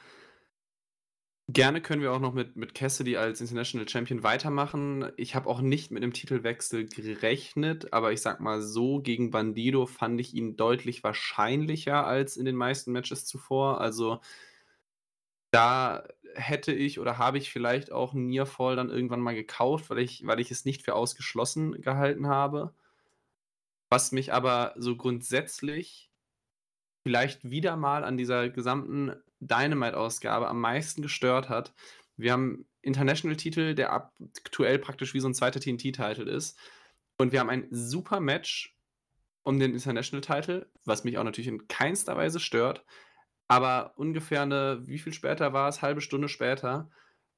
Gerne 1.53 1.81
können 1.81 2.01
wir 2.01 2.13
auch 2.13 2.21
noch 2.21 2.35
mit, 2.35 2.55
mit 2.55 2.75
Cassidy 2.75 3.17
als 3.17 3.41
International 3.41 3.89
Champion 3.89 4.23
weitermachen. 4.23 5.11
Ich 5.17 5.35
habe 5.35 5.49
auch 5.49 5.61
nicht 5.61 5.91
mit 5.91 6.03
einem 6.03 6.13
Titelwechsel 6.13 6.87
gerechnet, 6.87 7.93
aber 7.93 8.13
ich 8.13 8.21
sag 8.21 8.41
mal 8.41 8.63
so, 8.63 9.01
gegen 9.01 9.31
Bandido 9.31 9.87
fand 9.87 10.21
ich 10.21 10.33
ihn 10.33 10.57
deutlich 10.57 11.03
wahrscheinlicher 11.03 12.07
als 12.07 12.37
in 12.37 12.45
den 12.45 12.55
meisten 12.55 12.93
Matches 12.93 13.27
zuvor. 13.27 13.81
Also 13.81 14.21
da 15.51 16.05
hätte 16.35 16.73
ich 16.73 17.01
oder 17.01 17.19
habe 17.19 17.39
ich 17.39 17.51
vielleicht 17.51 17.91
auch 17.91 18.15
Nearfall 18.15 18.77
dann 18.77 18.91
irgendwann 18.91 19.21
mal 19.21 19.35
gekauft, 19.35 19.91
weil 19.91 19.99
ich, 19.99 20.25
weil 20.27 20.39
ich 20.39 20.53
es 20.53 20.65
nicht 20.65 20.83
für 20.83 20.95
ausgeschlossen 20.95 21.81
gehalten 21.81 22.29
habe. 22.29 22.75
Was 23.89 24.13
mich 24.13 24.33
aber 24.33 24.75
so 24.77 24.97
grundsätzlich 24.97 26.13
vielleicht 27.03 27.51
wieder 27.51 27.77
mal 27.77 28.05
an 28.05 28.17
dieser 28.17 28.51
gesamten 28.51 29.17
Dynamite-Ausgabe 29.41 30.49
am 30.49 30.61
meisten 30.61 31.03
gestört 31.03 31.49
hat. 31.49 31.75
Wir 32.17 32.33
haben 32.33 32.67
International-Titel, 32.83 33.75
der 33.75 33.93
aktuell 33.93 34.79
praktisch 34.79 35.15
wie 35.15 35.21
so 35.21 35.29
ein 35.29 35.35
zweiter 35.35 35.61
TNT-Titel 35.61 36.29
ist. 36.29 36.59
Und 37.19 37.33
wir 37.33 37.41
haben 37.41 37.51
ein 37.51 37.69
super 37.71 38.21
Match 38.21 38.77
um 39.43 39.59
den 39.59 39.73
International-Titel, 39.73 40.67
was 40.85 41.05
mich 41.05 41.19
auch 41.19 41.25
natürlich 41.25 41.49
in 41.49 41.69
keinster 41.69 42.17
Weise 42.17 42.41
stört. 42.41 42.85
Aber 43.49 43.95
ungefähr 43.97 44.43
eine, 44.43 44.83
wie 44.87 44.99
viel 44.99 45.13
später 45.13 45.53
war 45.53 45.69
es, 45.69 45.83
halbe 45.83 46.01
Stunde 46.01 46.29
später, 46.29 46.91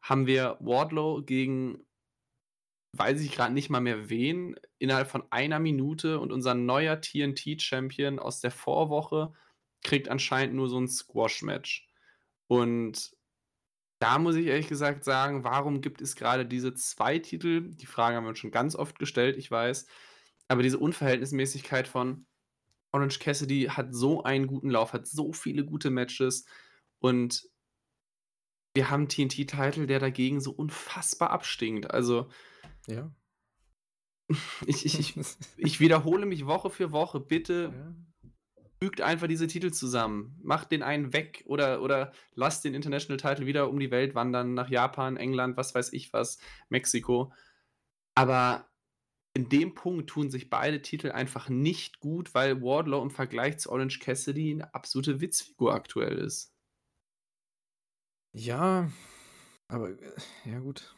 haben 0.02 0.26
wir 0.26 0.58
Wardlow 0.60 1.22
gegen, 1.22 1.86
weiß 2.92 3.20
ich 3.22 3.32
gerade 3.32 3.54
nicht 3.54 3.70
mal 3.70 3.80
mehr 3.80 4.10
wen, 4.10 4.56
innerhalb 4.78 5.08
von 5.08 5.24
einer 5.30 5.58
Minute 5.58 6.20
und 6.20 6.32
unser 6.32 6.54
neuer 6.54 7.00
TNT-Champion 7.00 8.18
aus 8.18 8.40
der 8.40 8.50
Vorwoche 8.50 9.32
kriegt 9.82 10.08
anscheinend 10.08 10.54
nur 10.54 10.68
so 10.68 10.78
ein 10.78 10.88
Squash-Match. 10.88 11.88
Und 12.48 13.12
da 13.98 14.18
muss 14.18 14.34
ich 14.34 14.46
ehrlich 14.46 14.68
gesagt 14.68 15.04
sagen, 15.04 15.44
warum 15.44 15.80
gibt 15.80 16.02
es 16.02 16.16
gerade 16.16 16.44
diese 16.44 16.74
zwei 16.74 17.18
Titel? 17.18 17.70
Die 17.70 17.86
Frage 17.86 18.16
haben 18.16 18.24
wir 18.24 18.30
uns 18.30 18.40
schon 18.40 18.50
ganz 18.50 18.74
oft 18.74 18.98
gestellt, 18.98 19.36
ich 19.36 19.50
weiß. 19.50 19.86
Aber 20.48 20.62
diese 20.62 20.78
Unverhältnismäßigkeit 20.78 21.86
von 21.86 22.26
Orange 22.90 23.20
Cassidy 23.20 23.68
hat 23.70 23.94
so 23.94 24.22
einen 24.24 24.46
guten 24.46 24.70
Lauf, 24.70 24.92
hat 24.92 25.06
so 25.06 25.32
viele 25.32 25.64
gute 25.64 25.90
Matches 25.90 26.44
und 26.98 27.48
wir 28.74 28.90
haben 28.90 29.08
TNT-Titel, 29.08 29.86
der 29.86 29.98
dagegen 29.98 30.40
so 30.40 30.50
unfassbar 30.50 31.30
abstinkt. 31.30 31.90
Also 31.90 32.30
Ja. 32.86 33.14
ich, 34.66 34.84
ich, 34.84 34.98
ich, 34.98 35.14
ich 35.56 35.80
wiederhole 35.80 36.26
mich 36.26 36.46
Woche 36.46 36.70
für 36.70 36.90
Woche. 36.92 37.20
Bitte 37.20 37.72
ja. 37.74 37.94
Fügt 38.82 39.00
einfach 39.00 39.28
diese 39.28 39.46
Titel 39.46 39.70
zusammen. 39.70 40.36
Macht 40.42 40.72
den 40.72 40.82
einen 40.82 41.12
weg 41.12 41.44
oder, 41.46 41.82
oder 41.82 42.12
lasst 42.34 42.64
den 42.64 42.74
International 42.74 43.16
Title 43.16 43.46
wieder 43.46 43.70
um 43.70 43.78
die 43.78 43.92
Welt 43.92 44.16
wandern, 44.16 44.54
nach 44.54 44.68
Japan, 44.68 45.16
England, 45.16 45.56
was 45.56 45.72
weiß 45.72 45.92
ich 45.92 46.12
was, 46.12 46.38
Mexiko. 46.68 47.32
Aber 48.16 48.68
in 49.34 49.48
dem 49.48 49.76
Punkt 49.76 50.10
tun 50.10 50.32
sich 50.32 50.50
beide 50.50 50.82
Titel 50.82 51.12
einfach 51.12 51.48
nicht 51.48 52.00
gut, 52.00 52.34
weil 52.34 52.60
Wardlow 52.60 53.00
im 53.00 53.12
Vergleich 53.12 53.58
zu 53.58 53.70
Orange 53.70 54.00
Cassidy 54.00 54.50
eine 54.50 54.74
absolute 54.74 55.20
Witzfigur 55.20 55.72
aktuell 55.72 56.18
ist. 56.18 56.52
Ja, 58.32 58.90
aber 59.68 59.90
äh, 59.90 60.12
ja 60.44 60.58
gut. 60.58 60.96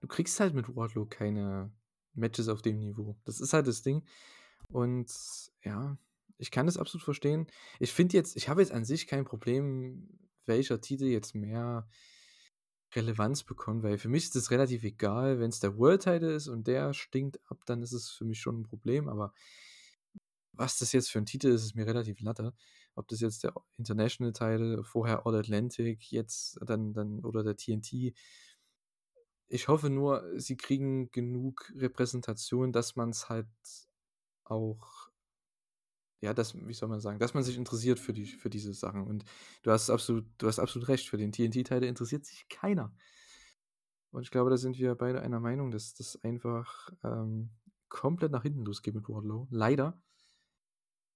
Du 0.00 0.08
kriegst 0.08 0.40
halt 0.40 0.54
mit 0.54 0.74
Wardlow 0.74 1.04
keine 1.04 1.70
Matches 2.14 2.48
auf 2.48 2.62
dem 2.62 2.78
Niveau. 2.78 3.18
Das 3.26 3.38
ist 3.38 3.52
halt 3.52 3.66
das 3.66 3.82
Ding. 3.82 4.02
Und 4.68 5.12
ja, 5.62 5.98
ich 6.38 6.50
kann 6.50 6.66
das 6.66 6.76
absolut 6.76 7.04
verstehen. 7.04 7.46
Ich 7.80 7.92
finde 7.92 8.16
jetzt, 8.16 8.36
ich 8.36 8.48
habe 8.48 8.60
jetzt 8.60 8.72
an 8.72 8.84
sich 8.84 9.06
kein 9.06 9.24
Problem, 9.24 10.08
welcher 10.44 10.80
Titel 10.80 11.06
jetzt 11.06 11.34
mehr 11.34 11.88
Relevanz 12.94 13.42
bekommt, 13.44 13.82
weil 13.82 13.98
für 13.98 14.08
mich 14.08 14.24
ist 14.24 14.36
es 14.36 14.50
relativ 14.50 14.84
egal, 14.84 15.40
wenn 15.40 15.50
es 15.50 15.60
der 15.60 15.76
World 15.76 16.02
Title 16.02 16.34
ist 16.34 16.48
und 16.48 16.66
der 16.66 16.94
stinkt 16.94 17.40
ab, 17.50 17.60
dann 17.66 17.82
ist 17.82 17.92
es 17.92 18.10
für 18.10 18.24
mich 18.24 18.40
schon 18.40 18.60
ein 18.60 18.64
Problem, 18.64 19.08
aber 19.08 19.32
was 20.52 20.78
das 20.78 20.92
jetzt 20.92 21.10
für 21.10 21.18
ein 21.18 21.26
Titel 21.26 21.48
ist, 21.48 21.64
ist 21.64 21.74
mir 21.74 21.86
relativ 21.86 22.20
latte. 22.20 22.54
Ob 22.94 23.08
das 23.08 23.20
jetzt 23.20 23.44
der 23.44 23.52
International 23.76 24.32
Title, 24.32 24.82
vorher 24.84 25.26
All 25.26 25.34
Atlantic, 25.36 26.10
jetzt 26.10 26.58
dann, 26.64 26.94
dann 26.94 27.24
oder 27.24 27.44
der 27.44 27.56
TNT. 27.56 28.14
Ich 29.48 29.68
hoffe 29.68 29.90
nur, 29.90 30.24
sie 30.40 30.56
kriegen 30.56 31.10
genug 31.10 31.70
Repräsentation, 31.76 32.72
dass 32.72 32.96
man 32.96 33.10
es 33.10 33.28
halt 33.28 33.46
auch, 34.44 35.10
ja, 36.20 36.32
das, 36.32 36.54
wie 36.54 36.72
soll 36.72 36.88
man 36.88 37.00
sagen, 37.00 37.18
dass 37.18 37.34
man 37.34 37.42
sich 37.42 37.58
interessiert 37.58 37.98
für, 37.98 38.12
die, 38.12 38.26
für 38.26 38.50
diese 38.50 38.72
Sachen. 38.72 39.06
Und 39.06 39.24
du 39.62 39.70
hast 39.70 39.90
absolut, 39.90 40.24
du 40.38 40.46
hast 40.46 40.58
absolut 40.58 40.88
recht, 40.88 41.08
für 41.08 41.18
den 41.18 41.32
TNT-Titel 41.32 41.84
interessiert 41.84 42.24
sich 42.24 42.48
keiner. 42.48 42.94
Und 44.12 44.22
ich 44.22 44.30
glaube, 44.30 44.50
da 44.50 44.56
sind 44.56 44.78
wir 44.78 44.94
beide 44.94 45.20
einer 45.20 45.40
Meinung, 45.40 45.70
dass 45.70 45.94
das 45.94 46.22
einfach 46.24 46.90
ähm, 47.04 47.50
komplett 47.88 48.32
nach 48.32 48.42
hinten 48.42 48.64
losgeht 48.64 48.94
mit 48.94 49.08
Wardlow. 49.08 49.46
Leider. 49.50 50.00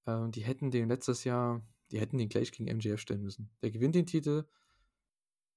Ähm, 0.07 0.33
die 0.33 0.43
hätten 0.43 0.71
den 0.71 0.89
letztes 0.89 1.25
Jahr, 1.25 1.67
die 1.91 1.99
hätten 1.99 2.19
den 2.19 2.29
gleich 2.29 2.53
gegen 2.53 2.71
MJF 2.75 3.01
stellen 3.01 3.23
müssen. 3.23 3.51
Der 3.63 3.71
gewinnt 3.71 3.95
den 3.95 4.07
Titel, 4.07 4.45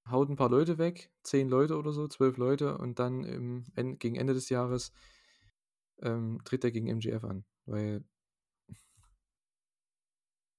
haut 0.10 0.30
ein 0.30 0.38
paar 0.38 0.50
Leute 0.50 0.78
weg, 0.78 1.12
zehn 1.24 1.50
Leute 1.50 1.78
oder 1.78 1.92
so, 1.92 2.08
zwölf 2.08 2.38
Leute 2.38 2.78
und 2.78 3.00
dann 3.00 3.24
im, 3.24 3.66
en, 3.76 4.00
gegen 4.00 4.16
Ende 4.16 4.34
des 4.34 4.50
Jahres 4.50 4.94
ähm, 6.02 6.40
tritt 6.46 6.64
er 6.64 6.72
gegen 6.72 6.94
MJF 6.96 7.24
an. 7.24 7.46
Weil 7.66 8.04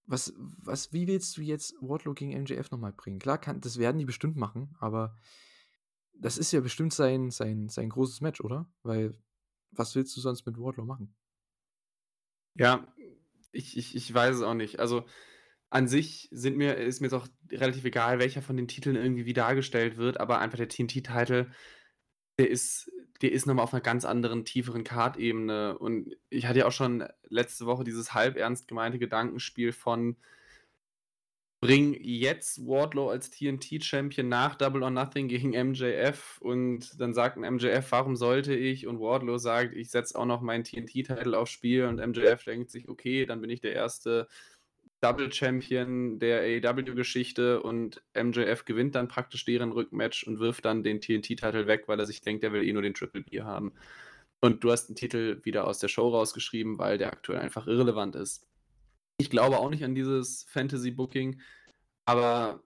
was, 0.07 0.35
was, 0.37 0.93
wie 0.93 1.07
willst 1.07 1.37
du 1.37 1.43
jetzt 1.43 1.75
Wardlow 1.81 2.15
gegen 2.15 2.39
MJF 2.43 2.71
nochmal 2.71 2.93
bringen? 2.93 3.19
Klar, 3.19 3.39
kann, 3.39 3.61
das 3.61 3.79
werden 3.79 3.99
die 3.99 4.05
bestimmt 4.05 4.37
machen, 4.37 4.75
aber 4.79 5.17
das 6.13 6.39
ist 6.39 6.53
ja 6.53 6.61
bestimmt 6.61 6.93
sein, 6.93 7.31
sein, 7.31 7.69
sein 7.69 7.89
großes 7.89 8.21
Match, 8.21 8.41
oder? 8.41 8.71
Weil, 8.83 9.19
was 9.71 9.95
willst 9.95 10.17
du 10.17 10.21
sonst 10.21 10.47
mit 10.47 10.59
Wardlow 10.59 10.85
machen? 10.85 11.15
Ja, 12.55 12.87
ich, 13.51 13.77
ich, 13.77 13.97
ich 13.97 14.13
weiß 14.15 14.37
es 14.37 14.43
auch 14.43 14.55
nicht. 14.55 14.79
Also 14.79 15.05
an 15.71 15.89
sich 15.89 16.29
sind 16.31 16.57
mir, 16.57 16.77
ist 16.77 17.01
mir 17.01 17.07
jetzt 17.07 17.15
auch 17.15 17.27
relativ 17.51 17.85
egal, 17.85 18.19
welcher 18.19 18.43
von 18.43 18.57
den 18.57 18.69
Titeln 18.69 18.97
irgendwie 18.97 19.27
wie 19.27 19.33
dargestellt 19.33 19.97
wird, 19.97 20.21
aber 20.21 20.39
einfach 20.39 20.59
der 20.59 20.69
TNT-Titel, 20.69 21.51
der 22.39 22.51
ist, 22.51 22.91
der 23.25 23.33
ist 23.33 23.47
nochmal 23.47 23.63
auf 23.63 23.73
einer 23.73 23.81
ganz 23.81 24.05
anderen, 24.05 24.45
tieferen 24.45 24.85
Card-Ebene. 24.85 25.79
Und 25.79 26.15
ich 26.29 26.47
hatte 26.47 26.59
ja 26.59 26.67
auch 26.67 26.73
schon 26.73 27.09
letzte 27.31 27.65
Woche 27.65 27.83
dieses 27.83 28.13
halb 28.13 28.37
ernst 28.37 28.69
gemeinte 28.69 28.99
Gedankenspiel 28.99 29.73
von 29.73 30.17
bring 31.63 31.97
jetzt 32.03 32.67
Wardlow 32.67 33.09
als 33.09 33.31
TNT-Champion 33.31 34.29
nach 34.29 34.57
Double 34.57 34.83
or 34.83 34.91
Nothing 34.91 35.29
gegen 35.29 35.53
MJF 35.53 36.37
und 36.43 37.01
dann 37.01 37.15
sagt 37.15 37.39
ein 37.39 37.55
MJF, 37.55 37.91
warum 37.93 38.17
sollte 38.17 38.55
ich? 38.55 38.87
Und 38.87 39.01
Wardlow 39.01 39.39
sagt, 39.39 39.75
ich 39.75 39.91
setze 39.91 40.19
auch 40.19 40.27
noch 40.27 40.43
meinen 40.43 40.65
TNT-Titel 40.65 41.35
aufs 41.35 41.53
Spiel 41.53 41.87
und 41.87 42.07
MJF 42.07 42.45
denkt 42.45 42.71
sich, 42.71 42.91
okay, 42.91 43.25
dann 43.25 43.41
bin 43.41 43.49
ich 43.49 43.63
der 43.63 43.73
erste 43.73 44.29
Double 45.05 45.31
Champion 45.31 46.19
der 46.19 46.41
AEW-Geschichte 46.41 47.63
und 47.63 48.03
MJF 48.15 48.65
gewinnt 48.65 48.95
dann 48.95 49.07
praktisch 49.07 49.45
deren 49.45 49.71
Rückmatch 49.71 50.27
und 50.27 50.39
wirft 50.39 50.65
dann 50.65 50.83
den 50.83 51.03
TNT-Titel 51.03 51.67
weg, 51.67 51.89
weil 51.89 52.01
er 52.01 52.07
sich 52.07 52.23
denkt, 52.23 52.43
er 52.43 52.55
will 52.55 52.67
eh 52.67 52.73
nur 52.73 52.81
den 52.81 52.95
Triple 52.95 53.21
B 53.21 53.43
haben. 53.43 53.75
Und 54.41 54.65
du 54.65 54.73
hast 54.73 54.87
den 54.87 54.97
Titel 54.97 55.43
wieder 55.45 55.67
aus 55.67 55.79
der 55.79 55.89
Show 55.89 56.09
rausgeschrieben, 56.09 56.79
weil 56.79 56.97
der 56.97 57.13
aktuell 57.13 57.41
einfach 57.41 57.67
irrelevant 57.67 58.17
ist. 58.17 58.49
Ich 59.19 59.29
glaube 59.29 59.59
auch 59.59 59.69
nicht 59.69 59.85
an 59.85 59.95
dieses 59.95 60.45
Fantasy-Booking, 60.45 61.39
aber 62.07 62.65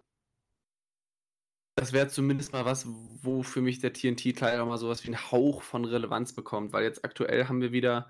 das 1.74 1.93
wäre 1.93 2.07
zumindest 2.07 2.53
mal 2.53 2.64
was, 2.64 2.86
wo 2.86 3.43
für 3.43 3.62
mich 3.62 3.80
der 3.80 3.93
TNT-Teil 3.93 4.61
auch 4.61 4.66
mal 4.66 4.78
sowas 4.78 5.03
wie 5.03 5.09
einen 5.09 5.32
Hauch 5.32 5.62
von 5.62 5.84
Relevanz 5.84 6.34
bekommt, 6.34 6.72
weil 6.72 6.84
jetzt 6.84 7.05
aktuell 7.05 7.49
haben 7.49 7.61
wir 7.61 7.72
wieder 7.72 8.09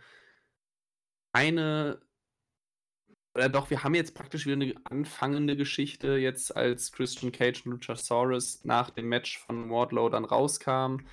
eine 1.33 2.03
oder 3.39 3.49
doch, 3.49 3.70
wir 3.70 3.84
haben 3.84 3.95
jetzt 3.95 4.16
praktisch 4.16 4.47
wieder 4.47 4.57
eine 4.57 4.74
anfangende 4.84 5.57
Geschichte, 5.57 6.16
jetzt 6.16 6.57
als 6.57 6.91
Christian 6.91 7.30
Cage 7.30 7.64
und 7.64 7.72
Luchasaurus 7.72 8.64
nach 8.64 8.91
dem 8.91 9.09
Match 9.09 9.39
von 9.39 9.70
Wardlow 9.70 10.09
dann 10.09 10.24
rauskam. 10.24 11.07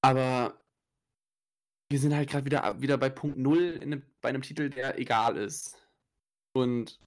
Aber 0.00 0.62
wir 1.90 1.98
sind 1.98 2.14
halt 2.14 2.30
gerade 2.30 2.44
wieder, 2.44 2.80
wieder 2.80 2.98
bei 2.98 3.10
Punkt 3.10 3.36
Null 3.36 3.80
in, 3.82 4.04
bei 4.20 4.28
einem 4.28 4.42
Titel, 4.42 4.70
der 4.70 4.96
egal 4.96 5.36
ist. 5.36 5.76
Und 6.54 7.00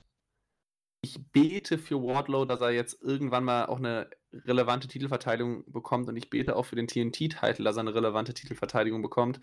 ich 1.01 1.31
bete 1.31 1.77
für 1.77 2.03
Wardlow, 2.03 2.43
dass 2.43 2.59
er 2.59 2.71
jetzt 2.71 3.01
irgendwann 3.01 3.45
mal 3.45 3.67
auch 3.67 3.77
eine 3.77 4.09
relevante 4.33 4.89
Titelverteidigung 4.89 5.71
bekommt 5.71 6.09
und 6.09 6.17
ich 6.17 6.29
bete 6.29 6.57
auch 6.57 6.65
für 6.65 6.75
den 6.75 6.87
TNT-Titel, 6.87 7.63
dass 7.63 7.77
er 7.77 7.81
eine 7.81 7.95
relevante 7.95 8.33
Titelverteidigung 8.33 9.01
bekommt. 9.01 9.39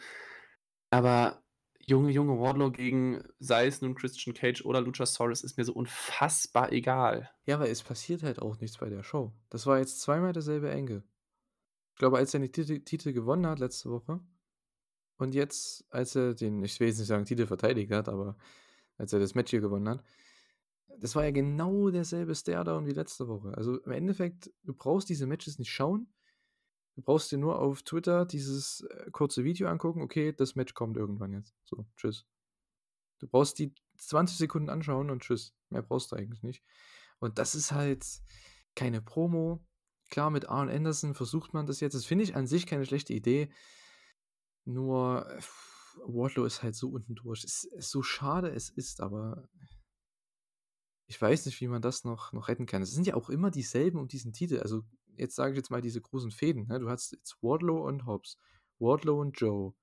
Aber 0.91 1.43
junge, 1.87 2.11
junge 2.11 2.39
Wardlow 2.39 2.71
gegen, 2.71 3.23
sei 3.39 3.67
es 3.67 3.83
nun 3.83 3.95
Christian 3.95 4.35
Cage 4.35 4.65
oder 4.65 4.81
Luchasaurus, 4.81 5.43
ist 5.43 5.57
mir 5.57 5.65
so 5.65 5.73
unfassbar 5.73 6.73
egal. 6.73 7.31
Ja, 7.45 7.57
aber 7.57 7.69
es 7.69 7.83
passiert 7.83 8.23
halt 8.23 8.41
auch 8.41 8.61
nichts 8.61 8.79
bei 8.79 8.89
der 8.89 9.03
Show. 9.03 9.33
Das 9.51 9.67
war 9.67 9.79
jetzt 9.79 10.01
zweimal 10.01 10.33
derselbe 10.33 10.71
Engel. 10.71 11.03
Ich 11.93 11.99
glaube, 11.99 12.19
als 12.19 12.35
er 12.35 12.41
den 12.41 12.53
Titel, 12.53 13.13
gewonnen 13.13 13.47
hat 13.47 13.59
letzte 13.59 13.91
Woche 13.91 14.21
und 15.19 15.35
jetzt, 15.35 15.85
als 15.91 16.17
er 16.17 16.35
den, 16.35 16.63
ich 16.65 16.81
will 16.81 16.89
jetzt 16.89 16.99
nicht 16.99 17.09
sagen 17.09 17.25
Titel 17.25 17.47
verteidigt 17.47 17.93
hat, 17.93 18.09
aber 18.09 18.37
als 18.97 19.13
er 19.13 19.21
das 19.21 19.35
Match 19.35 19.51
hier 19.51 19.61
gewonnen 19.61 19.89
hat. 19.89 20.05
Das 20.99 21.15
war 21.17 21.25
ja 21.25 21.31
genau 21.31 21.91
derselbe 21.91 22.35
Stairdown 22.35 22.87
wie 22.87 22.93
letzte 22.93 23.29
Woche. 23.29 23.57
Also 23.57 23.79
im 23.79 23.93
Endeffekt, 23.93 24.53
du 24.63 24.75
brauchst 24.75 25.09
diese 25.09 25.27
Matches 25.27 25.59
nicht 25.59 25.73
schauen. 25.73 26.13
Du 26.95 27.03
brauchst 27.03 27.33
dir 27.33 27.39
nur 27.39 27.59
auf 27.59 27.83
Twitter 27.83 28.27
dieses 28.27 28.83
äh, 28.83 29.11
kurze 29.11 29.45
Video 29.45 29.69
angucken. 29.69 30.03
Okay, 30.03 30.33
das 30.33 30.55
Match 30.55 30.75
kommt 30.75 30.97
irgendwann 30.97 31.33
jetzt. 31.33 31.55
So, 31.65 31.87
tschüss. 31.97 32.27
Du 33.19 33.29
brauchst 33.29 33.59
die 33.59 33.75
20 33.99 34.37
Sekunden 34.37 34.69
anschauen 34.69 35.11
und 35.11 35.23
tschüss. 35.23 35.55
Mehr 35.71 35.83
brauchst 35.83 36.13
du 36.13 36.17
eigentlich 36.17 36.43
nicht. 36.43 36.63
Und 37.19 37.39
das 37.39 37.55
ist 37.55 37.73
halt 37.73 38.05
keine 38.75 39.01
Promo. 39.01 39.65
Klar, 40.11 40.31
mit 40.31 40.49
Arn 40.49 40.69
Anderson 40.69 41.15
versucht 41.15 41.55
man 41.55 41.67
das 41.67 41.81
jetzt. 41.81 41.95
Das 41.95 42.05
finde 42.05 42.25
ich 42.25 42.37
an 42.37 42.47
sich 42.47 42.67
keine 42.67 42.85
schlechte 42.85 43.15
Idee. 43.15 43.51
Nur, 44.65 45.27
äh, 45.31 45.41
Wardlow 46.07 46.45
ist 46.45 46.63
halt 46.63 46.75
so 46.75 46.91
unten 46.91 47.15
durch. 47.15 47.45
Es 47.45 47.65
ist 47.65 47.91
so 47.91 48.03
schade 48.03 48.49
es 48.51 48.69
ist, 48.71 49.01
aber 49.01 49.49
ich 51.07 51.21
weiß 51.21 51.47
nicht, 51.47 51.61
wie 51.61 51.69
man 51.69 51.83
das 51.83 52.05
noch, 52.05 52.33
noch 52.33 52.49
retten 52.49 52.67
kann. 52.67 52.83
Es 52.83 52.93
sind 52.93 53.07
ja 53.07 53.15
auch 53.15 53.29
immer 53.29 53.51
dieselben 53.51 53.99
um 53.99 54.09
diesen 54.09 54.33
Titel. 54.33 54.61
Also 54.61 54.85
jetzt 55.17 55.37
sage 55.37 55.53
ich 55.53 55.57
jetzt 55.57 55.71
mal 55.71 55.81
diese 55.81 56.01
großen 56.01 56.31
Fäden. 56.31 56.67
Ne? 56.69 56.79
Du 56.81 56.89
hast 56.89 57.13
jetzt 57.13 57.37
Wardlow 57.43 57.87
und 57.87 58.07
Hobbs, 58.07 58.39
Wardlow 58.79 59.21
und 59.21 59.39
Joe. 59.41 59.75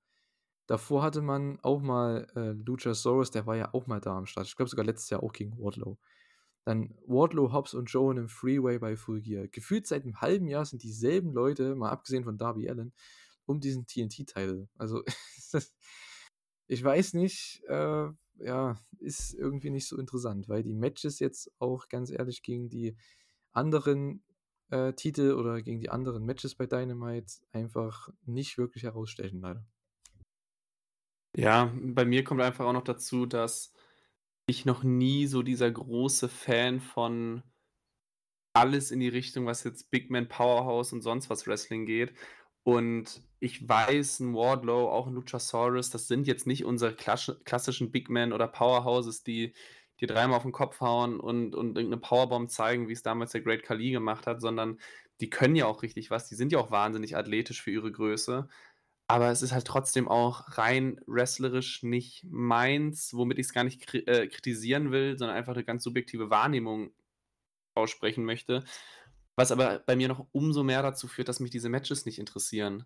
Davor 0.68 1.02
hatte 1.02 1.22
man 1.22 1.60
auch 1.62 1.82
mal 1.82 2.28
äh, 2.36 2.52
Luchasaurus, 2.52 3.32
der 3.32 3.48
war 3.48 3.56
ja 3.56 3.74
auch 3.74 3.88
mal 3.88 4.00
da 4.00 4.18
am 4.18 4.28
Start. 4.28 4.48
Ich 4.48 4.56
glaube 4.56 4.70
sogar 4.70 4.86
letztes 4.86 5.10
Jahr 5.10 5.24
auch 5.24 5.34
gegen 5.34 5.58
Wardlow. 5.58 5.98
Dann 6.64 6.94
Wardlow, 7.08 7.52
Hobbs 7.52 7.74
und 7.74 7.86
Joe 7.86 8.12
in 8.12 8.20
einem 8.20 8.30
Freeway 8.30 8.78
bei 8.78 8.96
Full 8.96 9.22
Gear. 9.22 9.48
Gefühlt 9.48 9.88
seit 9.88 10.04
einem 10.04 10.22
halben 10.22 10.48
Jahr 10.48 10.66
sind 10.66 10.84
dieselben 10.84 11.34
Leute, 11.34 11.76
mal 11.76 11.90
abgesehen 11.90 12.24
von 12.24 12.38
Darby 12.38 12.70
Allen, 12.70 12.94
um 13.46 13.60
diesen 13.60 13.88
TNT-Titel. 13.88 14.68
Also 14.76 15.04
ich 16.68 16.84
weiß 16.84 17.14
nicht, 17.16 17.64
äh, 17.68 18.10
ja, 18.38 18.78
ist 19.00 19.34
irgendwie 19.34 19.72
nicht 19.72 19.88
so 19.88 19.98
interessant, 19.98 20.48
weil 20.50 20.62
die 20.62 20.76
Matches 20.76 21.20
jetzt 21.20 21.52
auch 21.60 21.88
ganz 21.88 22.12
ehrlich 22.12 22.44
gegen 22.44 22.70
die 22.70 22.96
anderen 23.52 24.24
äh, 24.70 24.94
Titel 24.94 25.34
oder 25.34 25.62
gegen 25.62 25.80
die 25.80 25.90
anderen 25.90 26.26
Matches 26.26 26.56
bei 26.56 26.66
Dynamite 26.66 27.34
einfach 27.52 28.10
nicht 28.26 28.58
wirklich 28.58 28.84
herausstechen, 28.84 29.42
leider. 29.42 29.66
Ja, 31.36 31.74
bei 31.82 32.06
mir 32.06 32.24
kommt 32.24 32.42
einfach 32.42 32.66
auch 32.66 32.74
noch 32.74 32.84
dazu, 32.84 33.26
dass 33.26 33.74
ich 34.48 34.66
noch 34.66 34.84
nie 34.84 35.28
so 35.28 35.44
dieser 35.44 35.70
große 35.70 36.28
Fan 36.28 36.80
von 36.80 37.44
alles 38.54 38.92
in 38.92 39.00
die 39.00 39.10
Richtung, 39.10 39.46
was 39.46 39.64
jetzt 39.64 39.92
Big 39.92 40.10
Man 40.10 40.28
Powerhouse 40.28 40.92
und 40.92 41.02
sonst 41.02 41.30
was 41.30 41.48
Wrestling 41.48 41.86
geht. 41.86 42.14
Und 42.64 43.24
ich 43.40 43.68
weiß, 43.68 44.20
ein 44.20 44.34
Wardlow, 44.34 44.90
auch 44.90 45.08
ein 45.08 45.14
Luchasaurus, 45.14 45.92
das 45.92 46.08
sind 46.08 46.28
jetzt 46.28 46.46
nicht 46.46 46.66
unsere 46.66 46.94
klassischen 46.94 47.92
Big 47.92 48.10
Men 48.10 48.34
oder 48.34 48.48
Powerhouses, 48.48 49.24
die 49.24 49.54
dir 50.00 50.08
dreimal 50.08 50.38
auf 50.38 50.44
den 50.44 50.52
Kopf 50.52 50.80
hauen 50.82 51.20
und, 51.20 51.56
und 51.56 51.78
irgendeine 51.78 52.02
Powerbomb 52.02 52.50
zeigen, 52.50 52.88
wie 52.88 52.94
es 52.94 53.04
damals 53.04 53.32
der 53.32 53.42
Great 53.42 53.64
Khali 53.64 53.92
gemacht 53.92 54.28
hat, 54.28 54.42
sondern 54.42 54.80
die 55.22 55.30
können 55.30 55.56
ja 55.56 55.66
auch 55.66 55.84
richtig 55.84 56.12
was. 56.12 56.28
Die 56.28 56.36
sind 56.36 56.52
ja 56.52 56.60
auch 56.60 56.72
wahnsinnig 56.72 57.18
athletisch 57.18 57.62
für 57.62 57.72
ihre 57.72 57.92
Größe. 57.92 58.48
Aber 59.08 59.32
es 59.32 59.42
ist 59.42 59.52
halt 59.54 59.66
trotzdem 59.66 60.08
auch 60.08 60.58
rein 60.58 61.02
wrestlerisch 61.08 61.84
nicht 61.84 62.24
meins, 62.30 63.14
womit 63.14 63.40
ich 63.40 63.48
es 63.48 63.54
gar 63.54 63.64
nicht 63.64 63.82
kri 63.82 64.00
äh, 64.00 64.28
kritisieren 64.28 64.92
will, 64.92 65.18
sondern 65.18 65.36
einfach 65.36 65.54
eine 65.54 65.64
ganz 65.64 65.84
subjektive 65.84 66.30
Wahrnehmung 66.30 66.92
aussprechen 67.74 68.24
möchte. 68.24 68.64
Was 69.36 69.52
aber 69.52 69.80
bei 69.80 69.96
mir 69.96 70.08
noch 70.10 70.28
umso 70.32 70.64
mehr 70.64 70.84
dazu 70.84 71.08
führt, 71.08 71.28
dass 71.28 71.40
mich 71.40 71.50
diese 71.50 71.70
Matches 71.70 72.06
nicht 72.06 72.20
interessieren. 72.20 72.86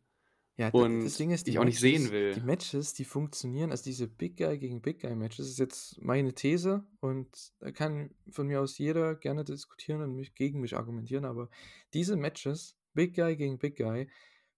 Ja, 0.56 0.70
und 0.70 1.04
das 1.04 1.18
Ding 1.18 1.32
ist, 1.32 1.48
die 1.48 1.52
ich 1.52 1.60
auch 1.60 1.64
Matches, 1.64 1.82
nicht 1.82 2.02
sehen 2.02 2.12
will. 2.12 2.36
Die 2.36 2.42
Matches, 2.42 2.94
die 2.94 3.06
funktionieren, 3.06 3.72
also 3.72 3.84
diese 3.84 4.08
Big 4.08 4.38
Guy 4.38 4.60
gegen 4.60 4.82
Big 4.82 5.02
Guy 5.02 5.16
Matches, 5.16 5.50
ist 5.50 5.58
jetzt 5.58 6.00
meine 6.00 6.36
These 6.36 6.86
und 7.00 7.54
da 7.60 7.72
kann 7.72 8.14
von 8.30 8.46
mir 8.46 8.62
aus 8.62 8.78
jeder 8.78 9.16
gerne 9.16 9.44
diskutieren 9.44 10.02
und 10.04 10.16
mich 10.16 10.36
gegen 10.36 10.62
mich 10.62 10.78
argumentieren, 10.78 11.26
aber 11.26 11.50
diese 11.94 12.16
Matches, 12.16 12.78
Big 12.94 13.16
Guy 13.16 13.36
gegen 13.36 13.58
Big 13.58 13.78
Guy, 13.78 14.08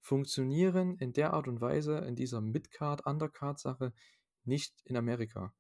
funktionieren 0.02 0.98
in 0.98 1.14
der 1.14 1.34
Art 1.34 1.48
und 1.48 1.62
Weise 1.62 2.00
in 2.00 2.16
dieser 2.16 2.42
Midcard, 2.42 3.06
Undercard 3.06 3.60
Sache 3.60 3.94
nicht 4.44 4.82
in 4.84 4.98
Amerika. 4.98 5.54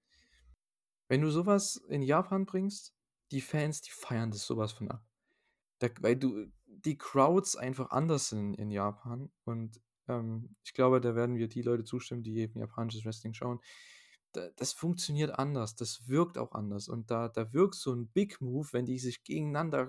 Wenn 1.07 1.21
du 1.21 1.31
sowas 1.31 1.77
in 1.87 2.01
Japan 2.01 2.45
bringst, 2.45 2.93
die 3.31 3.41
Fans, 3.41 3.81
die 3.81 3.91
feiern 3.91 4.31
das 4.31 4.45
sowas 4.45 4.73
von 4.73 4.91
ab. 4.91 5.03
Da, 5.79 5.87
weil 6.01 6.15
du 6.15 6.51
die 6.65 6.97
Crowds 6.97 7.55
einfach 7.55 7.91
anders 7.91 8.29
sind 8.29 8.53
in 8.55 8.69
Japan 8.69 9.31
und 9.45 9.81
ähm, 10.07 10.55
ich 10.63 10.73
glaube, 10.73 11.01
da 11.01 11.15
werden 11.15 11.37
wir 11.37 11.47
die 11.47 11.61
Leute 11.61 11.83
zustimmen, 11.83 12.23
die 12.23 12.37
eben 12.37 12.59
japanisches 12.59 13.05
Wrestling 13.05 13.33
schauen. 13.33 13.59
Da, 14.33 14.49
das 14.57 14.73
funktioniert 14.73 15.31
anders, 15.39 15.75
das 15.75 16.07
wirkt 16.09 16.37
auch 16.37 16.51
anders 16.51 16.89
und 16.89 17.09
da, 17.09 17.29
da 17.29 17.53
wirkt 17.53 17.75
so 17.75 17.93
ein 17.93 18.07
Big 18.09 18.41
Move, 18.41 18.67
wenn 18.73 18.85
die 18.85 18.99
sich 18.99 19.23
gegeneinander 19.23 19.87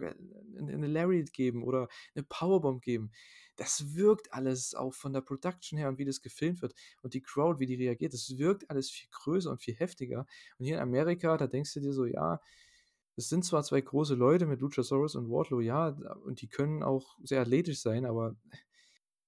eine 0.57 0.87
Lariat 0.87 1.33
geben 1.33 1.65
oder 1.65 1.89
eine 2.15 2.23
Powerbomb 2.23 2.81
geben. 2.81 3.11
Das 3.57 3.95
wirkt 3.97 4.33
alles 4.33 4.75
auch 4.75 4.95
von 4.95 5.13
der 5.13 5.23
Production 5.23 5.79
her 5.79 5.89
und 5.89 5.99
wie 5.99 6.05
das 6.05 6.21
gefilmt 6.21 6.63
wird 6.63 6.75
und 7.03 7.15
die 7.15 7.23
Crowd, 7.23 7.59
wie 7.59 7.67
die 7.67 7.75
reagiert, 7.75 8.13
das 8.13 8.39
wirkt 8.39 8.71
alles 8.71 8.91
viel 8.91 9.09
größer 9.11 9.51
und 9.51 9.63
viel 9.63 9.75
heftiger. 9.75 10.27
Und 10.59 10.67
hier 10.67 10.77
in 10.77 10.83
Amerika, 10.83 11.37
da 11.37 11.47
denkst 11.47 11.75
du 11.75 11.81
dir 11.81 11.93
so, 11.93 12.05
ja, 12.05 12.41
es 13.17 13.29
sind 13.31 13.45
zwar 13.45 13.63
zwei 13.65 13.81
große 13.81 14.15
Leute 14.15 14.47
mit 14.47 14.61
Luchasaurus 14.61 15.17
und 15.17 15.31
Wardlow, 15.31 15.61
ja, 15.61 15.89
und 16.25 16.43
die 16.43 16.49
können 16.49 16.83
auch 16.83 17.17
sehr 17.25 17.41
athletisch 17.41 17.81
sein, 17.81 18.05
aber 18.05 18.37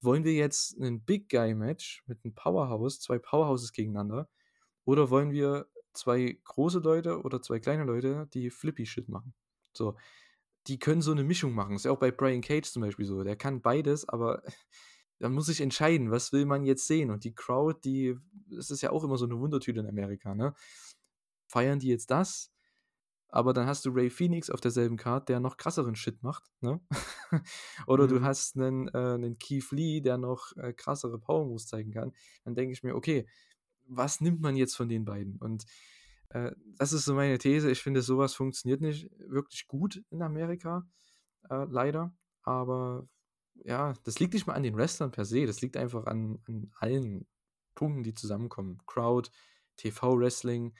wollen 0.01 0.23
wir 0.23 0.33
jetzt 0.33 0.79
ein 0.79 1.03
Big 1.03 1.29
Guy 1.29 1.55
Match 1.55 2.03
mit 2.07 2.19
einem 2.23 2.33
Powerhouse, 2.33 2.99
zwei 2.99 3.19
Powerhouses 3.19 3.71
gegeneinander, 3.73 4.29
oder 4.85 5.09
wollen 5.09 5.31
wir 5.31 5.67
zwei 5.93 6.39
große 6.45 6.79
Leute 6.79 7.21
oder 7.21 7.41
zwei 7.41 7.59
kleine 7.59 7.83
Leute, 7.83 8.27
die 8.33 8.49
Flippy-Shit 8.49 9.09
machen. 9.09 9.33
So, 9.73 9.95
die 10.67 10.79
können 10.79 11.01
so 11.01 11.11
eine 11.11 11.23
Mischung 11.23 11.53
machen. 11.53 11.75
Ist 11.75 11.85
ja 11.85 11.91
auch 11.91 11.99
bei 11.99 12.11
Brian 12.11 12.41
Cage 12.41 12.69
zum 12.69 12.81
Beispiel 12.81 13.05
so. 13.05 13.23
Der 13.23 13.35
kann 13.35 13.61
beides, 13.61 14.07
aber 14.07 14.43
da 15.19 15.29
muss 15.29 15.49
ich 15.49 15.61
entscheiden, 15.61 16.11
was 16.11 16.31
will 16.31 16.45
man 16.45 16.63
jetzt 16.63 16.87
sehen? 16.87 17.11
Und 17.11 17.23
die 17.23 17.33
Crowd, 17.33 17.79
die, 17.83 18.17
das 18.49 18.71
ist 18.71 18.81
ja 18.81 18.91
auch 18.91 19.03
immer 19.03 19.17
so 19.17 19.25
eine 19.25 19.39
Wundertüte 19.39 19.79
in 19.79 19.87
Amerika, 19.87 20.33
ne? 20.35 20.53
Feiern 21.47 21.79
die 21.79 21.87
jetzt 21.87 22.11
das? 22.11 22.51
Aber 23.29 23.53
dann 23.53 23.67
hast 23.67 23.85
du 23.85 23.91
Ray 23.91 24.09
Phoenix 24.09 24.49
auf 24.49 24.59
derselben 24.61 24.97
Card, 24.97 25.29
der 25.29 25.39
noch 25.39 25.57
krasseren 25.57 25.95
Shit 25.95 26.23
macht, 26.23 26.51
ne? 26.61 26.81
Oder 27.87 28.07
du 28.07 28.19
Mhm. 28.19 28.23
hast 28.23 28.57
einen, 28.57 28.87
äh, 28.89 29.17
'nen 29.17 29.37
Keith 29.37 29.71
Lee, 29.71 30.01
der 30.01 30.17
noch 30.17 30.51
äh, 30.57 30.73
krassere 30.73 31.19
Power 31.19 31.45
Moves 31.45 31.67
zeigen 31.67 31.91
kann. 31.91 32.13
Dann 32.43 32.55
denke 32.55 32.73
ich 32.73 32.83
mir, 32.83 32.95
okay, 32.95 33.27
was 33.85 34.21
nimmt 34.21 34.41
man 34.41 34.55
jetzt 34.55 34.75
von 34.75 34.89
den 34.89 35.05
beiden? 35.05 35.37
Und 35.37 35.65
äh, 36.29 36.51
das 36.77 36.93
ist 36.93 37.05
so 37.05 37.13
meine 37.15 37.37
These. 37.37 37.71
Ich 37.71 37.81
finde, 37.81 38.01
sowas 38.01 38.33
funktioniert 38.35 38.81
nicht 38.81 39.09
wirklich 39.19 39.67
gut 39.67 40.03
in 40.09 40.21
Amerika, 40.21 40.87
äh, 41.49 41.65
leider. 41.69 42.15
Aber 42.43 43.07
ja, 43.55 43.93
das 44.03 44.19
liegt 44.19 44.33
nicht 44.33 44.47
mal 44.47 44.53
an 44.53 44.63
den 44.63 44.75
Wrestlern 44.77 45.11
per 45.11 45.25
se. 45.25 45.45
Das 45.45 45.61
liegt 45.61 45.77
einfach 45.77 46.05
an, 46.05 46.39
an 46.47 46.71
allen 46.79 47.27
Punkten, 47.75 48.03
die 48.03 48.13
zusammenkommen. 48.13 48.79
Crowd, 48.87 49.29
TV-Wrestling, 49.77 50.73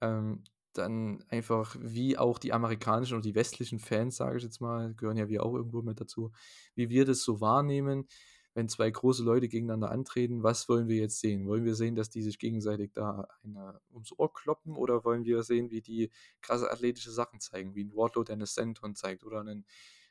ähm, 0.00 0.44
dann 0.78 1.24
einfach, 1.28 1.76
wie 1.80 2.18
auch 2.18 2.38
die 2.38 2.52
amerikanischen 2.52 3.14
oder 3.14 3.22
die 3.22 3.34
westlichen 3.34 3.78
Fans, 3.78 4.16
sage 4.16 4.38
ich 4.38 4.42
jetzt 4.42 4.60
mal, 4.60 4.94
gehören 4.94 5.16
ja 5.16 5.28
wir 5.28 5.44
auch 5.44 5.54
irgendwo 5.54 5.82
mit 5.82 6.00
dazu, 6.00 6.32
wie 6.74 6.90
wir 6.90 7.04
das 7.04 7.22
so 7.22 7.40
wahrnehmen, 7.40 8.06
wenn 8.54 8.68
zwei 8.68 8.88
große 8.88 9.24
Leute 9.24 9.48
gegeneinander 9.48 9.90
antreten, 9.90 10.44
was 10.44 10.68
wollen 10.68 10.86
wir 10.88 10.96
jetzt 10.96 11.18
sehen? 11.20 11.46
Wollen 11.46 11.64
wir 11.64 11.74
sehen, 11.74 11.96
dass 11.96 12.08
die 12.08 12.22
sich 12.22 12.38
gegenseitig 12.38 12.92
da 12.92 13.26
eine 13.42 13.80
ums 13.92 14.12
Ohr 14.16 14.32
kloppen 14.32 14.76
oder 14.76 15.04
wollen 15.04 15.24
wir 15.24 15.42
sehen, 15.42 15.70
wie 15.70 15.80
die 15.80 16.10
krasse 16.40 16.70
athletische 16.70 17.10
Sachen 17.10 17.40
zeigen, 17.40 17.74
wie 17.74 17.84
ein 17.84 17.94
Wardlow, 17.94 18.22
der 18.22 18.34
eine 18.34 18.46
Senton 18.46 18.94
zeigt 18.94 19.24
oder 19.24 19.40
einen 19.40 19.66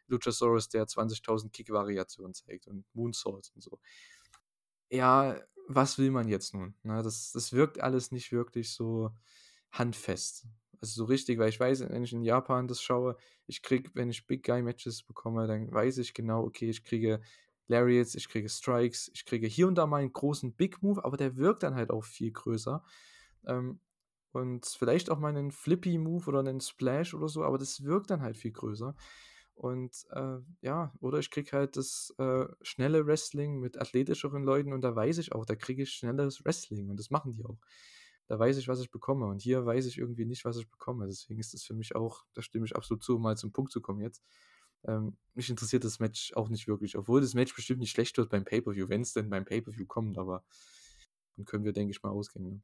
Luchasaurus, 0.08 0.68
der 0.68 0.86
20.000 0.86 1.52
Kick-Variationen 1.52 2.34
zeigt 2.34 2.68
und 2.68 2.86
Moonsaults 2.94 3.52
und 3.52 3.62
so. 3.64 3.80
Ja, 4.90 5.40
was 5.68 5.98
will 5.98 6.12
man 6.12 6.28
jetzt 6.28 6.54
nun? 6.54 6.76
Na, 6.84 7.02
das, 7.02 7.32
das 7.32 7.54
wirkt 7.54 7.80
alles 7.80 8.12
nicht 8.12 8.32
wirklich 8.34 8.72
so 8.74 9.12
handfest. 9.74 10.48
Also 10.80 11.04
so 11.04 11.06
richtig, 11.06 11.40
weil 11.40 11.50
ich 11.50 11.60
weiß, 11.60 11.82
wenn 11.90 12.04
ich 12.04 12.14
in 12.14 12.24
Japan 12.24 12.68
das 12.68 12.82
schaue, 12.82 13.18
ich 13.48 13.62
kriege, 13.62 13.90
wenn 13.94 14.10
ich 14.10 14.28
Big 14.28 14.46
Guy 14.46 14.62
Matches 14.62 15.04
bekomme, 15.04 15.48
dann 15.48 15.72
weiß 15.72 15.98
ich 15.98 16.14
genau, 16.14 16.44
okay, 16.44 16.70
ich 16.70 16.84
kriege 16.84 17.22
Lariats, 17.68 18.16
ich 18.16 18.30
kriege 18.30 18.50
Strikes, 18.50 19.10
ich 19.14 19.26
kriege 19.26 19.48
hier 19.48 19.68
und 19.68 19.76
da 19.76 19.88
mal 19.88 20.02
einen 20.02 20.14
großen 20.14 20.54
Big 20.54 20.82
Move, 20.82 21.04
aber 21.04 21.18
der 21.18 21.38
wirkt 21.38 21.64
dann 21.64 21.76
halt 21.76 21.90
auch 21.90 22.04
viel 22.04 22.32
größer. 22.32 22.84
Ähm, 23.48 23.80
und 24.32 24.66
vielleicht 24.66 25.10
auch 25.10 25.20
mal 25.20 25.30
einen 25.30 25.52
Flippy 25.52 25.98
Move 25.98 26.28
oder 26.28 26.40
einen 26.40 26.60
Splash 26.60 27.14
oder 27.14 27.30
so, 27.30 27.44
aber 27.44 27.58
das 27.58 27.84
wirkt 27.84 28.10
dann 28.10 28.22
halt 28.22 28.36
viel 28.36 28.52
größer. 28.52 28.96
Und 29.56 30.06
äh, 30.12 30.40
ja, 30.62 30.94
oder 31.00 31.20
ich 31.20 31.30
kriege 31.30 31.52
halt 31.52 31.78
das 31.78 32.14
äh, 32.18 32.46
schnelle 32.62 33.06
Wrestling 33.06 33.60
mit 33.60 33.80
athletischeren 33.80 34.44
Leuten 34.44 34.74
und 34.74 34.82
da 34.82 34.96
weiß 34.96 35.20
ich 35.20 35.34
auch, 35.34 35.46
da 35.46 35.56
kriege 35.56 35.84
ich 35.84 35.92
schnelleres 35.92 36.44
Wrestling 36.44 36.90
und 36.90 37.00
das 37.00 37.12
machen 37.12 37.36
die 37.36 37.46
auch. 37.46 37.60
Da 38.34 38.40
weiß 38.40 38.58
ich, 38.58 38.68
was 38.68 38.82
ich 38.82 38.90
bekomme. 38.90 39.28
Und 39.28 39.44
hier 39.44 39.64
weiß 39.64 39.86
ich 39.86 40.00
irgendwie 40.00 40.26
nicht, 40.26 40.44
was 40.44 40.58
ich 40.58 40.68
bekomme. 40.68 41.06
Deswegen 41.06 41.40
ist 41.40 41.54
das 41.54 41.62
für 41.62 41.76
mich 41.76 41.96
auch, 41.96 42.26
da 42.34 42.42
stimme 42.42 42.66
ich 42.66 42.76
absolut 42.76 43.04
zu, 43.04 43.18
um 43.18 43.22
mal 43.22 43.38
zum 43.38 43.52
Punkt 43.54 43.72
zu 43.72 43.80
kommen 43.80 44.02
jetzt. 44.02 44.24
Ähm, 44.86 45.18
mich 45.36 45.52
interessiert 45.52 45.84
das 45.84 46.00
Match 46.00 46.34
auch 46.34 46.50
nicht 46.50 46.68
wirklich. 46.68 46.98
Obwohl 46.98 47.22
das 47.22 47.36
Match 47.36 47.54
bestimmt 47.54 47.80
nicht 47.80 47.92
schlecht 47.92 48.18
wird 48.18 48.32
beim 48.32 48.44
Pay-Per-View, 48.44 48.90
wenn 48.90 49.02
es 49.02 49.14
denn 49.14 49.30
beim 49.30 49.46
Pay-Per-View 49.46 49.86
kommt, 49.86 50.18
aber 50.18 50.44
dann 51.36 51.46
können 51.46 51.64
wir, 51.64 51.74
denke 51.74 51.92
ich 51.92 52.02
mal, 52.02 52.10
ausgehen. 52.10 52.44
Ne? 52.44 52.62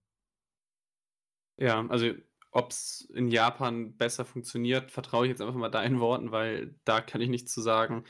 Ja, 1.57 1.85
also 1.87 2.15
ob 2.49 2.71
es 2.71 3.07
in 3.13 3.27
Japan 3.29 3.95
besser 3.95 4.25
funktioniert, 4.25 4.89
vertraue 4.89 5.27
ich 5.27 5.29
jetzt 5.29 5.41
einfach 5.41 5.53
mal 5.53 5.69
deinen 5.69 5.99
Worten, 5.99 6.31
weil 6.31 6.79
da 6.83 6.99
kann 6.99 7.21
ich 7.21 7.29
nichts 7.29 7.53
zu 7.53 7.61
sagen. 7.61 8.05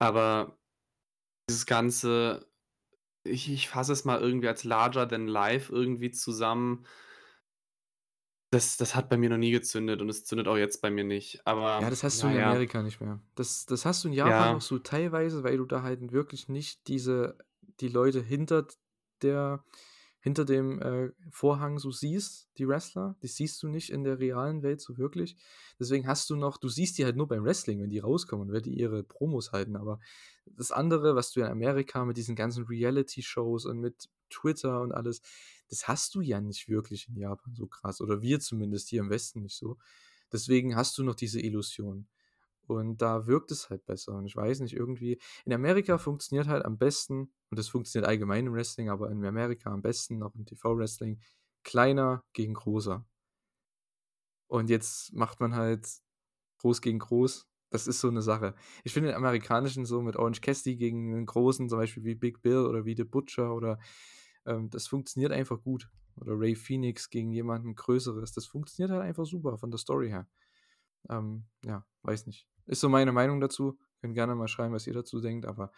Aber 0.00 0.58
dieses 1.48 1.64
Ganze, 1.64 2.51
ich, 3.24 3.50
ich 3.50 3.68
fasse 3.68 3.92
es 3.92 4.04
mal 4.04 4.20
irgendwie 4.20 4.48
als 4.48 4.64
larger 4.64 5.08
than 5.08 5.26
life 5.26 5.72
irgendwie 5.72 6.10
zusammen. 6.10 6.84
Das, 8.50 8.76
das 8.76 8.94
hat 8.94 9.08
bei 9.08 9.16
mir 9.16 9.30
noch 9.30 9.38
nie 9.38 9.50
gezündet 9.50 10.02
und 10.02 10.10
es 10.10 10.24
zündet 10.24 10.46
auch 10.46 10.58
jetzt 10.58 10.82
bei 10.82 10.90
mir 10.90 11.04
nicht. 11.04 11.46
Aber 11.46 11.80
Ja, 11.80 11.88
das 11.88 12.02
hast 12.02 12.22
du 12.22 12.26
in 12.26 12.34
naja, 12.34 12.50
Amerika 12.50 12.82
nicht 12.82 13.00
mehr. 13.00 13.18
Das, 13.34 13.64
das 13.64 13.86
hast 13.86 14.04
du 14.04 14.08
in 14.08 14.14
Japan 14.14 14.48
ja, 14.48 14.52
noch 14.52 14.60
so 14.60 14.78
teilweise, 14.78 15.42
weil 15.42 15.56
du 15.56 15.64
da 15.64 15.82
halt 15.82 16.12
wirklich 16.12 16.48
nicht 16.48 16.86
diese, 16.88 17.38
die 17.80 17.88
Leute 17.88 18.20
hinter 18.20 18.66
der, 19.22 19.64
hinter 20.22 20.44
dem 20.44 20.80
äh, 20.80 21.10
Vorhang 21.30 21.80
so 21.80 21.90
siehst, 21.90 22.48
die 22.56 22.68
Wrestler, 22.68 23.16
die 23.22 23.26
siehst 23.26 23.60
du 23.62 23.68
nicht 23.68 23.90
in 23.90 24.04
der 24.04 24.20
realen 24.20 24.62
Welt 24.62 24.80
so 24.80 24.96
wirklich. 24.96 25.36
Deswegen 25.80 26.06
hast 26.06 26.30
du 26.30 26.36
noch, 26.36 26.58
du 26.58 26.68
siehst 26.68 26.96
die 26.96 27.04
halt 27.04 27.16
nur 27.16 27.26
beim 27.26 27.44
Wrestling, 27.44 27.82
wenn 27.82 27.90
die 27.90 27.98
rauskommen 27.98 28.46
und 28.46 28.54
wenn 28.54 28.62
die 28.62 28.78
ihre 28.78 29.02
Promos 29.02 29.50
halten. 29.50 29.76
Aber 29.76 29.98
das 30.46 30.70
andere, 30.70 31.16
was 31.16 31.32
du 31.32 31.40
in 31.40 31.46
Amerika 31.46 32.04
mit 32.04 32.16
diesen 32.16 32.36
ganzen 32.36 32.64
Reality-Shows 32.64 33.66
und 33.66 33.80
mit 33.80 34.08
Twitter 34.30 34.80
und 34.80 34.92
alles, 34.92 35.22
das 35.68 35.88
hast 35.88 36.14
du 36.14 36.20
ja 36.20 36.40
nicht 36.40 36.68
wirklich 36.68 37.08
in 37.08 37.16
Japan 37.16 37.54
so 37.56 37.66
krass. 37.66 38.00
Oder 38.00 38.22
wir 38.22 38.38
zumindest 38.38 38.90
hier 38.90 39.00
im 39.00 39.10
Westen 39.10 39.42
nicht 39.42 39.56
so. 39.56 39.76
Deswegen 40.32 40.76
hast 40.76 40.96
du 40.98 41.02
noch 41.02 41.16
diese 41.16 41.40
Illusion. 41.40 42.06
Und 42.66 43.02
da 43.02 43.26
wirkt 43.26 43.50
es 43.50 43.70
halt 43.70 43.84
besser. 43.86 44.12
Und 44.12 44.26
ich 44.26 44.36
weiß 44.36 44.60
nicht, 44.60 44.74
irgendwie. 44.74 45.20
In 45.44 45.52
Amerika 45.52 45.98
funktioniert 45.98 46.48
halt 46.48 46.64
am 46.64 46.78
besten, 46.78 47.32
und 47.50 47.58
das 47.58 47.68
funktioniert 47.68 48.08
allgemein 48.08 48.46
im 48.46 48.54
Wrestling, 48.54 48.88
aber 48.88 49.10
in 49.10 49.24
Amerika 49.24 49.70
am 49.70 49.82
besten, 49.82 50.22
auch 50.22 50.34
im 50.34 50.46
TV-Wrestling, 50.46 51.20
kleiner 51.64 52.24
gegen 52.32 52.54
großer. 52.54 53.04
Und 54.48 54.70
jetzt 54.70 55.12
macht 55.14 55.40
man 55.40 55.54
halt 55.54 55.88
groß 56.58 56.80
gegen 56.82 56.98
groß. 56.98 57.48
Das 57.70 57.86
ist 57.86 58.00
so 58.00 58.08
eine 58.08 58.20
Sache. 58.20 58.54
Ich 58.84 58.92
finde 58.92 59.08
den 59.08 59.16
amerikanischen 59.16 59.86
so 59.86 60.02
mit 60.02 60.16
Orange 60.16 60.42
Cassidy 60.42 60.76
gegen 60.76 61.14
einen 61.14 61.26
großen, 61.26 61.70
zum 61.70 61.78
Beispiel 61.78 62.04
wie 62.04 62.14
Big 62.14 62.42
Bill 62.42 62.66
oder 62.66 62.84
wie 62.84 62.94
The 62.94 63.04
Butcher 63.04 63.54
oder 63.54 63.78
ähm, 64.44 64.68
das 64.68 64.86
funktioniert 64.86 65.32
einfach 65.32 65.62
gut. 65.62 65.88
Oder 66.16 66.38
Ray 66.38 66.54
Phoenix 66.54 67.08
gegen 67.08 67.32
jemanden 67.32 67.74
Größeres. 67.74 68.32
Das 68.32 68.44
funktioniert 68.44 68.90
halt 68.90 69.02
einfach 69.02 69.24
super 69.24 69.56
von 69.56 69.70
der 69.70 69.78
Story 69.78 70.08
her. 70.10 70.28
Ähm, 71.08 71.46
ja, 71.64 71.86
weiß 72.02 72.26
nicht. 72.26 72.46
Ist 72.66 72.80
so 72.80 72.88
meine 72.88 73.12
Meinung 73.12 73.40
dazu. 73.40 73.78
Könnt 74.00 74.14
gerne 74.14 74.34
mal 74.34 74.48
schreiben, 74.48 74.74
was 74.74 74.86
ihr 74.86 74.94
dazu 74.94 75.20
denkt, 75.20 75.46
aber 75.46 75.72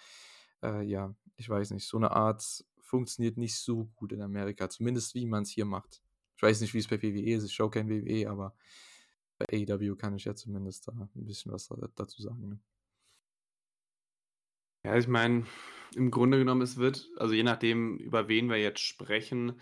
äh, 0.62 0.82
ja, 0.82 1.14
ich 1.36 1.48
weiß 1.48 1.70
nicht. 1.70 1.86
So 1.86 1.96
eine 1.96 2.10
Art 2.10 2.64
funktioniert 2.80 3.36
nicht 3.36 3.56
so 3.56 3.86
gut 3.96 4.12
in 4.12 4.22
Amerika, 4.22 4.68
zumindest 4.68 5.14
wie 5.14 5.26
man 5.26 5.42
es 5.42 5.50
hier 5.50 5.64
macht. 5.64 6.02
Ich 6.36 6.42
weiß 6.42 6.60
nicht, 6.60 6.74
wie 6.74 6.78
es 6.78 6.88
bei 6.88 7.02
WWE 7.02 7.34
ist. 7.34 7.44
Ich 7.44 7.54
schaue 7.54 7.70
kein 7.70 7.88
WWE, 7.88 8.28
aber 8.30 8.54
bei 9.38 9.46
AEW 9.52 9.96
kann 9.96 10.14
ich 10.14 10.24
ja 10.24 10.34
zumindest 10.34 10.88
da 10.88 10.92
ein 10.92 11.26
bisschen 11.26 11.52
was 11.52 11.68
da, 11.68 11.88
dazu 11.94 12.22
sagen. 12.22 12.48
Ne? 12.48 12.60
Ja, 14.84 14.96
ich 14.96 15.08
meine, 15.08 15.46
im 15.94 16.10
Grunde 16.10 16.38
genommen, 16.38 16.62
es 16.62 16.76
wird, 16.76 17.08
also 17.16 17.34
je 17.34 17.42
nachdem, 17.42 17.96
über 17.98 18.28
wen 18.28 18.48
wir 18.48 18.58
jetzt 18.58 18.80
sprechen, 18.80 19.60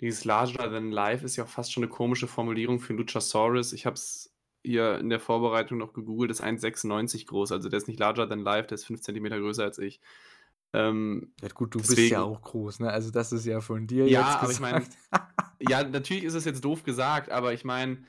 dieses 0.00 0.24
larger 0.24 0.70
than 0.70 0.90
life 0.90 1.24
ist 1.24 1.36
ja 1.36 1.44
auch 1.44 1.48
fast 1.48 1.72
schon 1.72 1.82
eine 1.82 1.90
komische 1.90 2.26
Formulierung 2.26 2.80
für 2.80 2.94
Luchasaurus. 2.94 3.72
Ich 3.72 3.84
habe 3.84 3.94
es 3.94 4.29
hier 4.62 4.98
in 4.98 5.08
der 5.08 5.20
Vorbereitung 5.20 5.78
noch 5.78 5.92
gegoogelt, 5.92 6.30
ist 6.30 6.42
1,96 6.42 7.26
groß, 7.26 7.52
also 7.52 7.68
der 7.68 7.78
ist 7.78 7.88
nicht 7.88 8.00
larger 8.00 8.28
than 8.28 8.40
life, 8.40 8.68
der 8.68 8.76
ist 8.76 8.84
5 8.84 9.00
cm 9.00 9.24
größer 9.24 9.64
als 9.64 9.78
ich. 9.78 10.00
Ähm, 10.72 11.32
Ja, 11.40 11.48
gut, 11.48 11.74
du 11.74 11.78
bist 11.78 11.92
deswegen, 11.92 12.12
ja 12.12 12.22
auch 12.22 12.42
groß, 12.42 12.80
ne? 12.80 12.90
Also, 12.90 13.10
das 13.10 13.32
ist 13.32 13.44
ja 13.44 13.60
von 13.60 13.86
dir 13.86 14.06
ja, 14.06 14.20
jetzt 14.20 14.42
aber 14.42 14.52
ich 14.52 14.60
meine, 14.60 14.80
gesagt. 14.80 15.00
ja, 15.60 15.82
natürlich 15.82 16.24
ist 16.24 16.34
es 16.34 16.44
jetzt 16.44 16.64
doof 16.64 16.84
gesagt, 16.84 17.30
aber 17.30 17.52
ich 17.52 17.64
meine, 17.64 18.04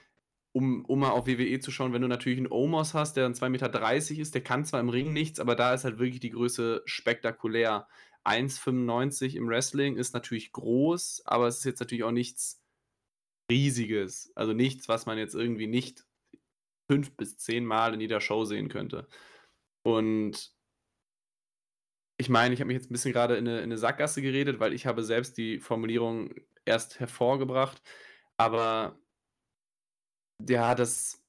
um, 0.53 0.85
um 0.85 0.99
mal 0.99 1.09
auf 1.09 1.27
WWE 1.27 1.59
zu 1.59 1.71
schauen, 1.71 1.93
wenn 1.93 2.01
du 2.01 2.07
natürlich 2.07 2.37
einen 2.37 2.51
Omos 2.51 2.93
hast, 2.93 3.15
der 3.15 3.23
dann 3.23 3.33
2,30 3.33 3.49
Meter 3.49 4.21
ist, 4.21 4.35
der 4.35 4.43
kann 4.43 4.65
zwar 4.65 4.79
im 4.79 4.89
Ring 4.89 5.13
nichts, 5.13 5.39
aber 5.39 5.55
da 5.55 5.73
ist 5.73 5.85
halt 5.85 5.97
wirklich 5.97 6.19
die 6.19 6.31
Größe 6.31 6.81
spektakulär. 6.85 7.87
1,95 8.25 9.35
im 9.35 9.47
Wrestling 9.47 9.95
ist 9.95 10.13
natürlich 10.13 10.51
groß, 10.51 11.23
aber 11.25 11.47
es 11.47 11.59
ist 11.59 11.63
jetzt 11.63 11.79
natürlich 11.79 12.03
auch 12.03 12.11
nichts 12.11 12.61
Riesiges. 13.49 14.31
Also 14.35 14.53
nichts, 14.53 14.87
was 14.87 15.05
man 15.05 15.17
jetzt 15.17 15.33
irgendwie 15.33 15.67
nicht 15.67 16.05
fünf 16.91 17.15
bis 17.15 17.37
zehn 17.37 17.65
Mal 17.65 17.93
in 17.93 18.01
jeder 18.01 18.19
Show 18.19 18.43
sehen 18.43 18.67
könnte. 18.67 19.07
Und 19.83 20.51
ich 22.17 22.27
meine, 22.27 22.53
ich 22.53 22.59
habe 22.59 22.67
mich 22.67 22.75
jetzt 22.75 22.91
ein 22.91 22.93
bisschen 22.93 23.13
gerade 23.13 23.37
in 23.37 23.47
eine, 23.47 23.59
in 23.59 23.63
eine 23.63 23.77
Sackgasse 23.77 24.21
geredet, 24.21 24.59
weil 24.59 24.73
ich 24.73 24.85
habe 24.85 25.03
selbst 25.03 25.37
die 25.37 25.59
Formulierung 25.59 26.33
erst 26.65 26.99
hervorgebracht. 26.99 27.81
Aber 28.35 28.99
ja, 30.49 30.75
das, 30.75 31.23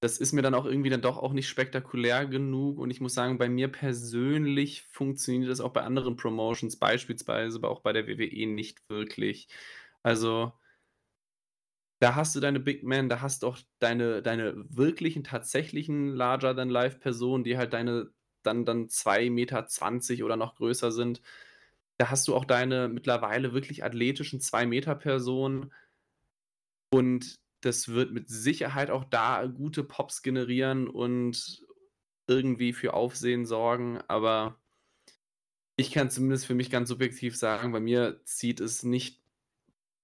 das 0.00 0.18
ist 0.18 0.32
mir 0.32 0.42
dann 0.42 0.54
auch 0.54 0.66
irgendwie 0.66 0.90
dann 0.90 1.02
doch 1.02 1.18
auch 1.18 1.32
nicht 1.32 1.48
spektakulär 1.48 2.26
genug. 2.26 2.78
Und 2.78 2.90
ich 2.90 3.00
muss 3.00 3.14
sagen, 3.14 3.38
bei 3.38 3.48
mir 3.48 3.66
persönlich 3.72 4.84
funktioniert 4.84 5.50
das 5.50 5.60
auch 5.60 5.72
bei 5.72 5.82
anderen 5.82 6.14
Promotions, 6.14 6.76
beispielsweise 6.76 7.58
aber 7.58 7.70
auch 7.70 7.80
bei 7.80 7.92
der 7.92 8.06
WWE 8.06 8.46
nicht 8.46 8.88
wirklich. 8.88 9.48
Also 10.04 10.52
da 12.04 12.14
hast 12.16 12.36
du 12.36 12.40
deine 12.40 12.60
Big 12.60 12.84
Men, 12.84 13.08
da 13.08 13.22
hast 13.22 13.42
du 13.42 13.46
auch 13.46 13.58
deine, 13.78 14.20
deine 14.20 14.52
wirklichen, 14.68 15.24
tatsächlichen 15.24 16.08
Larger-than-Life-Personen, 16.14 17.44
die 17.44 17.56
halt 17.56 17.72
deine 17.72 18.10
dann, 18.42 18.66
dann 18.66 18.88
2,20 18.88 19.30
Meter 19.30 20.24
oder 20.26 20.36
noch 20.36 20.54
größer 20.56 20.92
sind. 20.92 21.22
da 21.98 22.10
hast 22.10 22.28
du 22.28 22.34
auch 22.34 22.44
deine 22.44 22.88
mittlerweile 22.88 23.54
wirklich 23.54 23.84
athletischen 23.84 24.38
2 24.40 24.64
m 24.64 24.98
Personen 24.98 25.72
und 26.90 27.36
das 27.62 27.88
wird 27.88 28.12
mit 28.12 28.28
Sicherheit 28.28 28.90
auch 28.90 29.04
da 29.04 29.46
gute 29.46 29.82
Pops 29.82 30.20
generieren 30.22 30.88
und 30.88 31.64
irgendwie 32.26 32.74
für 32.74 32.92
Aufsehen 32.92 33.46
sorgen, 33.46 33.98
aber 34.08 34.58
ich 35.76 35.90
kann 35.90 36.10
zumindest 36.10 36.44
für 36.46 36.54
mich 36.54 36.70
ganz 36.70 36.90
subjektiv 36.90 37.34
sagen, 37.36 37.72
bei 37.72 37.80
mir 37.80 38.20
zieht 38.24 38.60
es 38.60 38.82
nicht, 38.82 39.23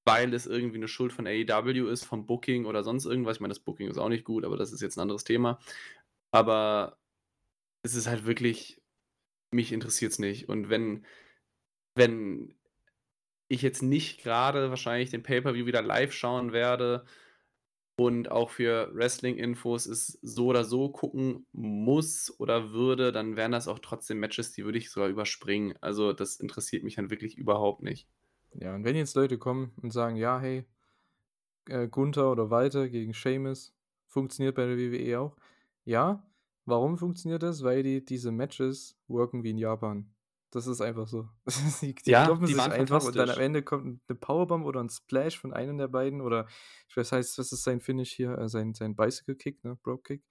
weil 0.04 0.34
es 0.34 0.46
irgendwie 0.46 0.78
'ne 0.78 0.88
Schuld 0.88 1.12
von 1.12 1.26
AEW 1.28 1.88
ist, 1.90 2.04
vom 2.04 2.26
Booking 2.26 2.66
oder 2.66 2.84
sonst 2.84 3.06
irgendwas. 3.06 3.36
Ich 3.38 3.40
meine, 3.40 3.52
das 3.54 3.60
Booking 3.60 3.88
ist 3.90 3.98
auch 3.98 4.08
nicht 4.10 4.24
gut, 4.24 4.44
aber 4.44 4.56
das 4.56 4.72
ist 4.72 4.82
jetzt 4.82 4.98
'n 4.98 5.02
anderes 5.02 5.24
Thema. 5.24 5.58
Aber 6.32 6.98
es 7.84 7.94
ist 7.96 8.08
halt 8.08 8.26
wirklich 8.26 8.82
mich 9.52 9.72
interessiert's 9.72 10.18
nicht. 10.20 10.48
Und 10.50 10.70
wenn 10.70 11.06
wenn 11.96 12.54
ich 13.48 13.62
jetzt 13.62 13.82
nicht 13.82 14.22
grade 14.24 14.70
wahrscheinlich 14.70 15.10
den 15.10 15.22
Pay-per-View 15.24 15.66
wieder 15.66 15.82
live 15.82 16.12
schauen 16.14 16.52
werde 16.52 17.04
und 17.96 18.30
auch 18.32 18.50
für 18.50 18.90
Wrestling-Infos 18.94 19.86
es 19.86 20.18
so 20.22 20.46
oder 20.48 20.64
so 20.64 20.90
gucken 20.90 21.46
muss 21.52 22.34
oder 22.40 22.72
würde, 22.72 23.12
dann 23.12 23.36
wären 23.36 23.52
das 23.52 23.68
auch 23.68 23.78
trotzdem 23.80 24.20
Matches, 24.20 24.52
die 24.52 24.64
würde 24.66 24.78
ich 24.78 24.90
sogar 24.92 25.08
überspringen. 25.10 25.74
Also, 25.82 26.12
das 26.14 26.36
interessiert 26.40 26.84
mich 26.84 26.96
dann 26.96 27.10
wirklich 27.10 27.38
überhaupt 27.38 27.82
nicht. 27.82 28.06
Ja, 28.54 28.74
und 28.74 28.84
wenn 28.84 28.96
jetzt 28.96 29.14
Leute 29.14 29.38
kommen 29.38 29.72
und 29.82 29.92
sagen: 29.92 30.16
„Ja, 30.16 30.40
hey, 30.40 30.64
äh, 31.68 31.88
Gunther 31.88 32.30
oder 32.32 32.50
Walter 32.50 32.88
gegen 32.88 33.14
Sheamus 33.14 33.74
funktioniert 34.06 34.56
bei 34.56 34.66
der 34.66 34.76
WWE 34.78 35.20
auch.“ 35.20 35.36
Ja, 35.84 36.30
warum 36.66 36.98
funktioniert 36.98 37.42
das? 37.42 37.62
Weil 37.64 37.82
die 37.82 38.04
diese 38.04 38.32
Matches 38.32 38.98
worken 39.08 39.44
wie 39.44 39.50
in 39.50 39.58
Japan. 39.58 40.14
Das 40.50 40.66
ist 40.66 40.80
einfach 40.80 41.06
so. 41.08 41.28
Die 41.82 41.94
die 41.94 42.14
Ja, 42.14 42.16
kloppen 42.16 42.46
die 42.46 42.54
sich 42.54 42.70
einfach 42.72 43.02
und 43.02 43.18
dann 43.18 43.28
am. 43.30 43.38
Ende 43.38 43.62
kommt 43.62 44.08
'ne 44.08 44.14
Powerbomb 44.16 44.64
oder 44.64 44.80
'n 44.80 44.88
Splash 44.88 45.38
von 45.38 45.52
einem 45.52 45.76
der 45.76 45.88
beiden 45.88 46.22
oder 46.22 46.46
was 46.94 47.12
heißt 47.12 47.36
was 47.38 47.52
ist 47.52 47.62
sein 47.62 47.80
Finish 47.80 48.12
hier? 48.12 48.38
Äh, 48.38 48.48
sein 48.48 48.72
sein 48.74 48.96
Bicycle 48.96 49.36
Kick, 49.36 49.62
ne, 49.64 49.76
Brogue 49.76 50.02
Kick. 50.02 50.24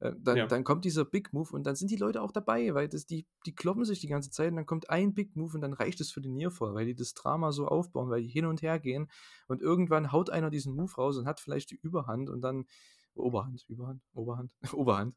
Äh, 0.00 0.14
dann 0.18 0.46
Ja. 0.46 0.48
dann 0.48 0.64
kommt 0.64 0.84
dieser 0.84 1.04
Big 1.04 1.32
Move 1.32 1.50
und 1.54 1.64
dann 1.66 1.76
sind 1.76 1.90
die 1.90 1.96
Leute 1.96 2.22
auch 2.22 2.32
dabei, 2.32 2.74
weil 2.74 2.88
das 2.88 3.06
die 3.06 3.26
die 3.46 3.54
kloppen 3.54 3.84
sich 3.84 4.00
die 4.00 4.08
ganze 4.08 4.30
Zeit 4.30 4.50
und 4.50 4.56
dann 4.56 4.66
kommt 4.66 4.90
ein 4.90 5.14
Big 5.14 5.36
Move 5.36 5.54
und 5.54 5.60
dann 5.62 5.72
reicht 5.74 6.00
es 6.00 6.10
für 6.12 6.20
den 6.22 6.34
Nearfall, 6.34 6.74
weil 6.74 6.86
die 6.86 6.94
das 6.94 7.14
Drama 7.14 7.52
so 7.52 7.68
aufbauen, 7.68 8.10
weil 8.10 8.22
die 8.22 8.28
hin 8.28 8.46
und 8.46 8.62
her 8.62 8.78
gehen 8.80 9.10
und 9.48 9.62
irgendwann 9.62 10.12
haut 10.12 10.30
einer 10.30 10.50
diesen 10.50 10.74
Move 10.74 10.94
raus 10.96 11.16
und 11.18 11.26
hat 11.26 11.40
vielleicht 11.40 11.70
die 11.70 11.76
Überhand 11.82 12.30
und 12.30 12.40
dann 12.42 12.66
Oberhand, 13.14 13.64
Überhand, 13.68 14.02
Oberhand, 14.14 14.52
Oberhand 14.72 15.16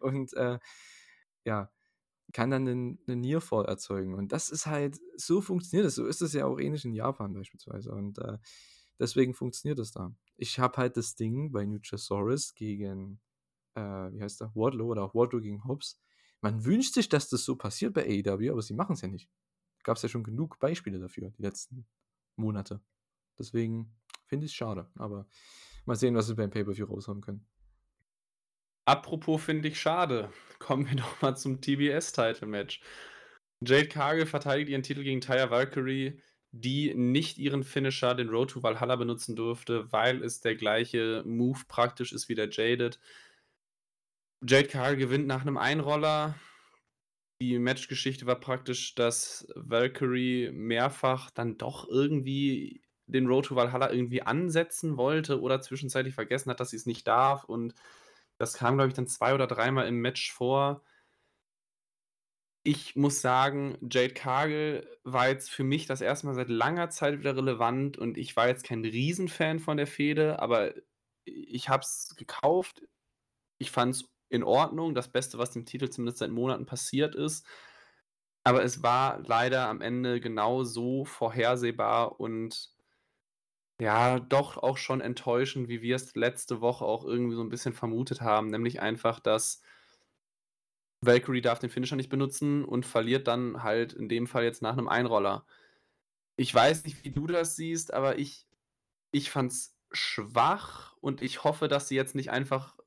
und, 0.00 0.32
äh, 0.34 0.58
ja, 1.44 1.70
kann 2.32 2.50
dann 2.50 2.64
'nen 2.64 3.00
'nen 3.06 3.20
Nearfall 3.22 3.66
erzeugen. 3.66 4.14
Und 4.14 4.32
das 4.32 4.50
ist 4.50 4.66
halt 4.66 4.98
so 5.16 5.40
funktioniert 5.42 5.86
das. 5.86 5.96
So 5.96 6.06
ist 6.06 6.22
es 6.22 6.32
ja 6.34 6.46
auch 6.46 6.58
ähnlich 6.60 6.84
in 6.84 6.94
Japan 6.94 7.34
beispielsweise 7.34 7.92
und, 7.92 8.18
äh, 8.20 8.38
deswegen 9.00 9.34
funktioniert 9.34 9.78
das 9.80 9.92
da. 9.92 10.14
Ich 10.36 10.58
habe 10.60 10.76
halt 10.78 10.96
das 10.98 11.16
Ding 11.16 11.52
bei 11.52 11.64
Luchasaurus 11.64 12.54
gegen, 12.54 13.20
äh, 13.76 14.12
wie 14.12 14.22
heißt 14.22 14.40
der, 14.40 14.50
Wardlow 14.54 14.86
oder 14.86 15.02
auch 15.02 15.14
Wardlow 15.14 15.40
gegen 15.40 15.64
Hobbs. 15.64 16.00
Man 16.40 16.64
wünscht 16.64 16.94
sich, 16.94 17.08
dass 17.08 17.28
das 17.28 17.44
so 17.44 17.56
passiert 17.56 17.94
bei 17.94 18.04
AEW, 18.04 18.50
aber 18.50 18.62
sie 18.62 18.74
machen's 18.74 19.02
ja 19.02 19.08
nicht. 19.08 19.28
Gab's 19.84 20.02
ja 20.02 20.08
schon 20.08 20.24
genug 20.24 20.58
Beispiele 20.58 20.98
dafür 20.98 21.30
die 21.30 21.42
letzten 21.42 21.86
Monate. 22.36 22.80
Deswegen 23.38 23.94
finde 24.26 24.46
ich's 24.46 24.54
schade, 24.54 24.90
aber 24.96 25.26
mal 25.84 25.96
sehen, 25.96 26.14
was 26.14 26.26
sie 26.26 26.34
beim 26.34 26.50
Pay-per-View 26.50 26.86
raushauen 26.86 27.20
können. 27.20 27.46
Apropos 28.84 29.42
finde 29.42 29.68
ich 29.68 29.80
schade, 29.80 30.32
kommen 30.58 30.88
wir 30.88 30.96
doch 30.96 31.22
mal 31.22 31.36
zum 31.36 31.60
TBS-Title-Match. 31.60 32.80
Jade 33.60 33.88
Cargill 33.88 34.26
verteidigt 34.26 34.68
ihren 34.68 34.82
Titel 34.82 35.02
gegen 35.02 35.20
Taya 35.20 35.50
Valkyrie, 35.50 36.20
die 36.52 36.94
nicht 36.94 37.38
ihren 37.38 37.64
Finisher, 37.64 38.14
den 38.14 38.28
Road 38.28 38.50
to 38.50 38.62
Valhalla, 38.62 38.96
benutzen 38.96 39.34
durfte, 39.36 39.90
weil 39.92 40.22
es 40.22 40.40
der 40.40 40.56
gleiche 40.56 41.22
Move 41.26 41.60
praktisch 41.68 42.12
ist 42.12 42.28
wie 42.28 42.34
der 42.34 42.50
Jaded. 42.50 42.98
Jade 44.48 44.68
Cargill 44.68 44.96
gewinnt 44.98 45.26
nach 45.26 45.44
'nem 45.44 45.56
Einroller. 45.56 46.36
Die 47.40 47.58
Matchgeschichte 47.58 48.26
war 48.26 48.40
praktisch, 48.40 48.94
dass 48.94 49.46
Valkyrie 49.56 50.50
mehrfach 50.52 51.30
dann 51.30 51.58
doch 51.58 51.88
irgendwie 51.88 52.82
den 53.06 53.26
Road 53.26 53.46
to 53.46 53.56
Valhalla 53.56 53.92
irgendwie 53.92 54.22
ansetzen 54.22 54.96
wollte 54.96 55.40
oder 55.40 55.60
zwischenzeitlich 55.60 56.14
vergessen 56.14 56.50
hat, 56.50 56.60
dass 56.60 56.70
sie's 56.70 56.86
nicht 56.86 57.06
darf 57.06 57.44
und 57.44 57.74
das 58.38 58.54
kam, 58.54 58.76
glaube 58.76 58.88
ich, 58.88 58.94
dann 58.94 59.06
2 59.08 59.34
oder 59.34 59.46
dreimal 59.46 59.86
im 59.88 60.00
Match 60.00 60.32
vor. 60.32 60.82
Ich 62.68 62.96
muss 62.96 63.20
sagen, 63.20 63.78
Jade 63.92 64.12
Cargill 64.12 64.88
war 65.04 65.28
jetzt 65.28 65.50
für 65.52 65.62
mich 65.62 65.86
das 65.86 66.00
1. 66.00 66.26
Mal 66.26 66.34
seit 66.34 66.48
langer 66.48 66.90
Zeit 66.90 67.16
wieder 67.20 67.36
relevant 67.36 67.96
und 67.96 68.18
ich 68.18 68.34
war 68.34 68.48
jetzt 68.48 68.64
kein 68.64 68.84
Riesenfan 68.84 69.60
von 69.60 69.76
der 69.76 69.86
Fehde, 69.86 70.40
aber 70.40 70.74
ich 71.24 71.68
habe 71.68 71.82
es 71.84 72.14
gekauft. 72.16 72.82
Ich 73.58 73.70
fand's 73.70 74.08
in 74.28 74.42
Ordnung, 74.44 74.94
das 74.94 75.08
Beste, 75.12 75.38
was 75.38 75.52
dem 75.52 75.64
Titel 75.66 75.88
zumindest 75.90 76.18
seit 76.18 76.30
Monaten 76.30 76.66
passiert 76.66 77.14
ist. 77.14 77.44
Aber 78.46 78.62
es 78.62 78.80
war 78.80 79.18
leider 79.26 79.66
am 79.68 79.80
Ende 79.80 80.20
genau 80.20 80.62
so 80.62 81.04
vorhersehbar 81.04 82.20
und 82.20 82.70
ja, 83.80 84.18
doch 84.20 84.56
auch 84.56 84.78
schon 84.78 85.00
enttäuschend, 85.02 85.68
wie 85.68 85.82
wir's 85.82 86.14
letzte 86.14 86.60
Woche 86.62 86.84
auch 86.86 87.04
irgendwie 87.04 87.36
so 87.36 87.42
'n 87.42 87.50
bisschen 87.50 87.74
vermutet 87.74 88.20
haben, 88.22 88.48
nämlich 88.50 88.80
einfach, 88.80 89.20
dass 89.20 89.60
Valkyrie 91.02 91.42
darf 91.42 91.58
den 91.58 91.70
Finisher 91.70 91.96
nicht 91.96 92.08
benutzen 92.08 92.64
und 92.64 92.86
verliert 92.86 93.28
dann 93.28 93.62
halt 93.62 93.92
in 93.92 94.08
dem 94.08 94.26
Fall 94.26 94.44
jetzt 94.44 94.62
nach 94.62 94.76
'nem 94.76 94.88
Einroller. 94.88 95.46
Ich 96.36 96.54
weiß 96.54 96.84
nicht, 96.84 97.04
wie 97.04 97.12
du 97.12 97.26
das 97.26 97.56
siehst, 97.56 97.94
aber 97.94 98.18
ich 98.18 98.46
ich 99.12 99.30
fand's 99.30 99.78
schwach 99.92 100.96
und 101.00 101.22
ich 101.22 101.44
hoffe, 101.44 101.68
dass 101.68 101.88
sie 101.88 101.96
jetzt 101.96 102.14
nicht 102.16 102.30
einfach 102.30 102.78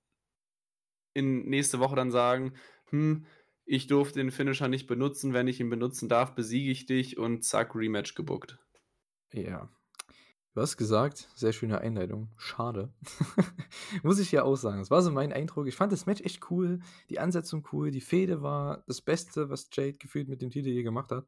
in 1.13 1.45
nächste 1.49 1.79
Woche 1.79 1.95
dann 1.95 2.11
sagen: 2.11 2.53
„Hm, 2.89 3.25
ich 3.65 3.87
durfte 3.87 4.19
den 4.19 4.31
Finisher 4.31 4.67
nicht 4.67 4.87
benutzen. 4.87 5.33
Wenn 5.33 5.47
ich 5.47 5.59
ihn 5.59 5.69
benutzen 5.69 6.09
darf, 6.09 6.35
besiege 6.35 6.71
ich 6.71 6.85
dich“ 6.87 7.17
und 7.17 7.43
zack, 7.45 7.75
Rematch 7.75 8.15
gebookt. 8.15 8.59
Ja. 9.33 9.69
Du 10.55 10.61
hast 10.61 10.77
gesagt, 10.77 11.29
sehr 11.35 11.53
schöne 11.53 11.79
Einleitung, 11.81 12.29
schade. 12.37 12.93
Muss 14.03 14.19
ich 14.19 14.31
ja 14.31 14.43
auch 14.43 14.57
sagen. 14.57 14.79
Das 14.79 14.91
war 14.91 15.01
so 15.03 15.11
mein 15.11 15.33
Eindruck. 15.33 15.67
Ich 15.67 15.75
fand 15.75 15.91
das 15.93 16.05
Match 16.07 16.21
echt 16.21 16.51
cool, 16.51 16.81
die 17.09 17.19
Ansetzung 17.19 17.67
cool, 17.73 17.91
die 17.91 18.01
Fehde 18.01 18.41
war 18.41 18.83
das 18.87 19.01
Beste, 19.01 19.49
was 19.49 19.69
Jade 19.73 19.93
gefühlt 19.95 20.29
mit 20.29 20.41
dem 20.41 20.51
Titel 20.51 20.69
je 20.69 20.83
gemacht 20.83 21.11
hat. 21.11 21.25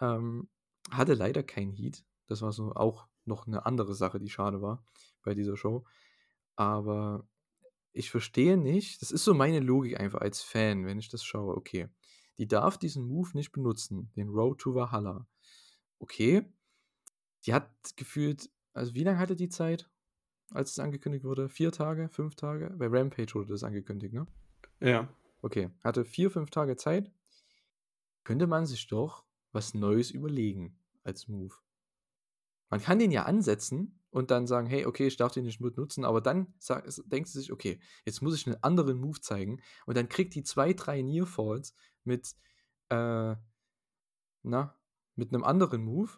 Ähm, 0.00 0.48
hatte 0.90 1.14
leider 1.14 1.42
keinen 1.42 1.72
Heat. 1.72 2.04
Das 2.26 2.42
war 2.42 2.52
so 2.52 2.72
auch 2.74 3.08
noch 3.24 3.46
'ne 3.46 3.64
andere 3.66 3.94
Sache, 3.94 4.18
die 4.18 4.30
schade 4.30 4.62
war 4.62 4.84
bei 5.22 5.34
dieser 5.34 5.56
Show. 5.56 5.84
Aber 6.56 7.28
ich 7.92 8.10
verstehe 8.10 8.56
nicht 8.56 9.02
das 9.02 9.10
ist 9.10 9.24
so 9.24 9.34
meine 9.34 9.60
Logik 9.60 9.98
einfach 9.98 10.20
als 10.20 10.42
Fan, 10.42 10.86
wenn 10.86 10.98
ich 10.98 11.08
das 11.08 11.24
schaue. 11.24 11.56
Okay, 11.56 11.88
die 12.38 12.48
darf 12.48 12.78
diesen 12.78 13.06
Move 13.06 13.30
nicht 13.34 13.52
benutzen, 13.52 14.10
den 14.16 14.28
Road 14.28 14.58
to 14.58 14.74
Valhalla. 14.74 15.26
Okay. 15.98 16.44
Die 17.46 17.54
hat 17.54 17.70
gefühlt 17.96 18.50
also, 18.72 18.94
wie 18.94 19.04
lang 19.04 19.18
hatte 19.18 19.36
die 19.36 19.48
Zeit, 19.48 19.90
als 20.50 20.72
es 20.72 20.78
angekündigt 20.78 21.24
wurde? 21.24 21.48
4 21.48 21.72
Tage, 21.72 22.08
5 22.08 22.36
Tage? 22.36 22.74
Bei 22.78 22.86
Rampage 22.86 23.34
wurde 23.34 23.52
das 23.52 23.64
angekündigt, 23.64 24.14
ne? 24.14 24.26
Ja. 24.80 25.08
Okay, 25.42 25.70
hatte 25.82 26.04
4, 26.04 26.30
5 26.30 26.50
Tage 26.50 26.76
Zeit. 26.76 27.10
Könnte 28.24 28.46
man 28.46 28.66
sich 28.66 28.86
doch 28.86 29.24
was 29.52 29.74
Neues 29.74 30.10
überlegen 30.10 30.78
als 31.02 31.26
Move. 31.28 31.54
Man 32.68 32.80
kann 32.80 32.98
den 32.98 33.10
ja 33.10 33.24
ansetzen 33.24 33.99
und 34.10 34.30
dann 34.30 34.46
sagen: 34.46 34.66
„Hey, 34.68 34.86
okay, 34.86 35.06
ich 35.08 35.16
darf 35.16 35.32
den 35.32 35.44
nicht 35.44 35.60
benutzen“, 35.60 36.04
aber 36.04 36.20
dann 36.20 36.54
sa 36.58 36.80
s 36.80 37.02
denkt 37.06 37.28
sie 37.28 37.40
sich: 37.40 37.52
„Okay, 37.52 37.80
jetzt 38.06 38.22
muss 38.22 38.34
ich 38.36 38.46
'nen 38.46 38.62
anderen 38.62 38.98
Move 39.00 39.20
zeigen“ 39.20 39.60
und 39.86 39.96
dann 39.96 40.08
kriegt 40.08 40.34
die 40.34 40.44
2, 40.44 40.72
3 40.74 41.02
Nearfalls 41.02 41.74
mit, 42.04 42.34
äh 42.90 43.36
na, 44.44 44.74
mit 45.16 45.32
'nem 45.32 45.44
anderen 45.44 45.82
Move, 45.84 46.10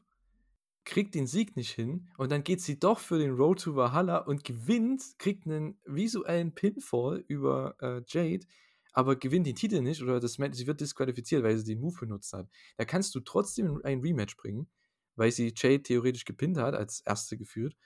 kriegt 0.84 1.14
den 1.14 1.26
Sieg 1.28 1.56
nicht 1.56 1.72
hin 1.72 2.10
und 2.18 2.32
dann 2.32 2.44
geht 2.44 2.60
sie 2.62 2.78
doch 2.80 2.98
für 3.00 3.18
den 3.18 3.32
Road 3.34 3.62
to 3.62 3.76
Valhalla 3.76 4.18
und 4.18 4.44
gewinnt, 4.44 5.02
kriegt 5.18 5.46
'nen 5.46 5.78
visuellen 5.86 6.54
Pinfall 6.54 7.24
über, 7.28 7.76
äh, 7.80 8.02
Jade, 8.08 8.46
aber 8.92 9.16
gewinnt 9.16 9.46
den 9.46 9.56
Titel 9.56 9.82
nicht 9.82 10.02
oder 10.02 10.20
das 10.20 10.38
Match 10.38 10.56
sie 10.58 10.66
wird 10.68 10.80
disqualifiziert, 10.82 11.44
weil 11.44 11.58
sie 11.58 11.64
den 11.64 11.80
Move 11.80 11.96
benutzt 12.00 12.32
hat. 12.34 12.48
Da 12.78 12.84
kannst 12.86 13.14
du 13.14 13.20
trotzdem 13.20 13.80
ein 13.84 14.00
Rematch 14.00 14.36
bringen, 14.38 14.68
weil 15.16 15.32
sie 15.32 15.52
Jade 15.56 15.82
theoretisch 15.82 16.24
gepinnt 16.26 16.58
hat 16.58 16.74
als 16.74 17.00
1. 17.02 17.36
geführt, 17.38 17.76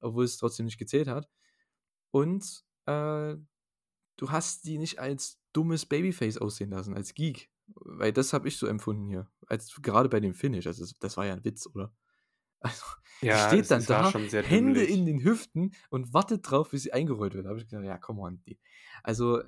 obwohl 0.00 0.24
es 0.24 0.38
trotzdem 0.38 0.66
nicht 0.66 0.78
gezählt 0.78 1.08
hat. 1.08 1.28
Und, 2.12 2.64
äh, 2.86 3.36
du 4.18 4.30
hast 4.30 4.64
die 4.66 4.78
nicht 4.78 4.98
als 5.00 5.40
dummes 5.54 5.86
Babyface 5.86 6.38
aussehen 6.38 6.70
lassen, 6.70 6.94
als 6.94 7.14
Geek, 7.14 7.50
weil 7.68 8.12
das 8.12 8.32
habe 8.34 8.48
ich 8.48 8.58
so 8.58 8.66
empfunden 8.68 9.08
hier, 9.08 9.30
als 9.48 9.72
grade 9.82 10.08
bei 10.10 10.20
dem 10.20 10.34
Finish. 10.34 10.66
Also, 10.68 10.82
das 10.84 10.94
das 11.00 11.16
war 11.18 11.26
ja 11.26 11.34
'n 11.34 11.44
Witz, 11.44 11.68
oder? 11.74 11.94
Also, 12.60 12.84
die 13.30 13.34
Ja, 13.34 13.56
steht 13.62 13.70
dann 13.72 13.86
da, 13.86 14.16
Hände 14.40 14.84
dümmlich. 14.84 14.86
in 14.86 15.06
den 15.06 15.22
Hüften 15.24 15.72
und 15.90 16.14
wartet 16.14 16.50
drauf, 16.50 16.70
bis 16.72 16.84
sie 16.84 16.92
eingerollt 16.94 17.34
wird. 17.34 17.46
Da 17.46 17.50
habe 17.50 17.60
ich 17.60 17.68
gedacht: 17.68 17.84
„Ja, 17.86 17.98
come 17.98 18.22
on.“ 18.22 18.42
Also 19.04 19.42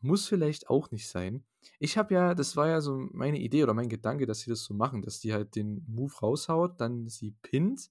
muss 0.00 0.26
vielleicht 0.26 0.70
auch 0.70 0.90
nicht 0.90 1.08
sein. 1.08 1.44
Ich 1.78 1.98
habe 1.98 2.14
ja, 2.14 2.34
das 2.34 2.56
war 2.56 2.68
ja 2.68 2.80
so 2.80 2.96
meine 3.12 3.38
Idee 3.38 3.62
oder 3.64 3.74
mein 3.74 3.88
Gedanke, 3.88 4.26
dass 4.26 4.40
sie 4.40 4.50
das 4.50 4.64
so 4.64 4.74
machen, 4.74 5.02
dass 5.02 5.20
die 5.20 5.32
halt 5.32 5.56
den 5.56 5.84
Move 5.88 6.14
raushaut, 6.22 6.80
dann 6.80 7.08
sie 7.08 7.32
pinnt, 7.42 7.90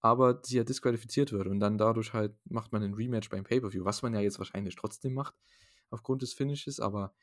aber 0.00 0.40
sie 0.44 0.58
ja 0.58 0.64
disqualifiziert 0.64 1.32
wird 1.32 1.48
und 1.48 1.60
dann 1.60 1.78
dadurch 1.78 2.12
halt 2.12 2.34
macht 2.44 2.72
man 2.72 2.82
ein 2.82 2.94
Rematch 2.94 3.30
beim 3.30 3.44
Pay-Per-View, 3.44 3.84
was 3.84 4.02
man 4.02 4.14
ja 4.14 4.20
jetzt 4.20 4.38
wahrscheinlich 4.38 4.76
trotzdem 4.76 5.14
macht, 5.14 5.34
aufgrund 5.90 6.22
des 6.22 6.34
Finishes, 6.34 6.80
aber 6.80 7.14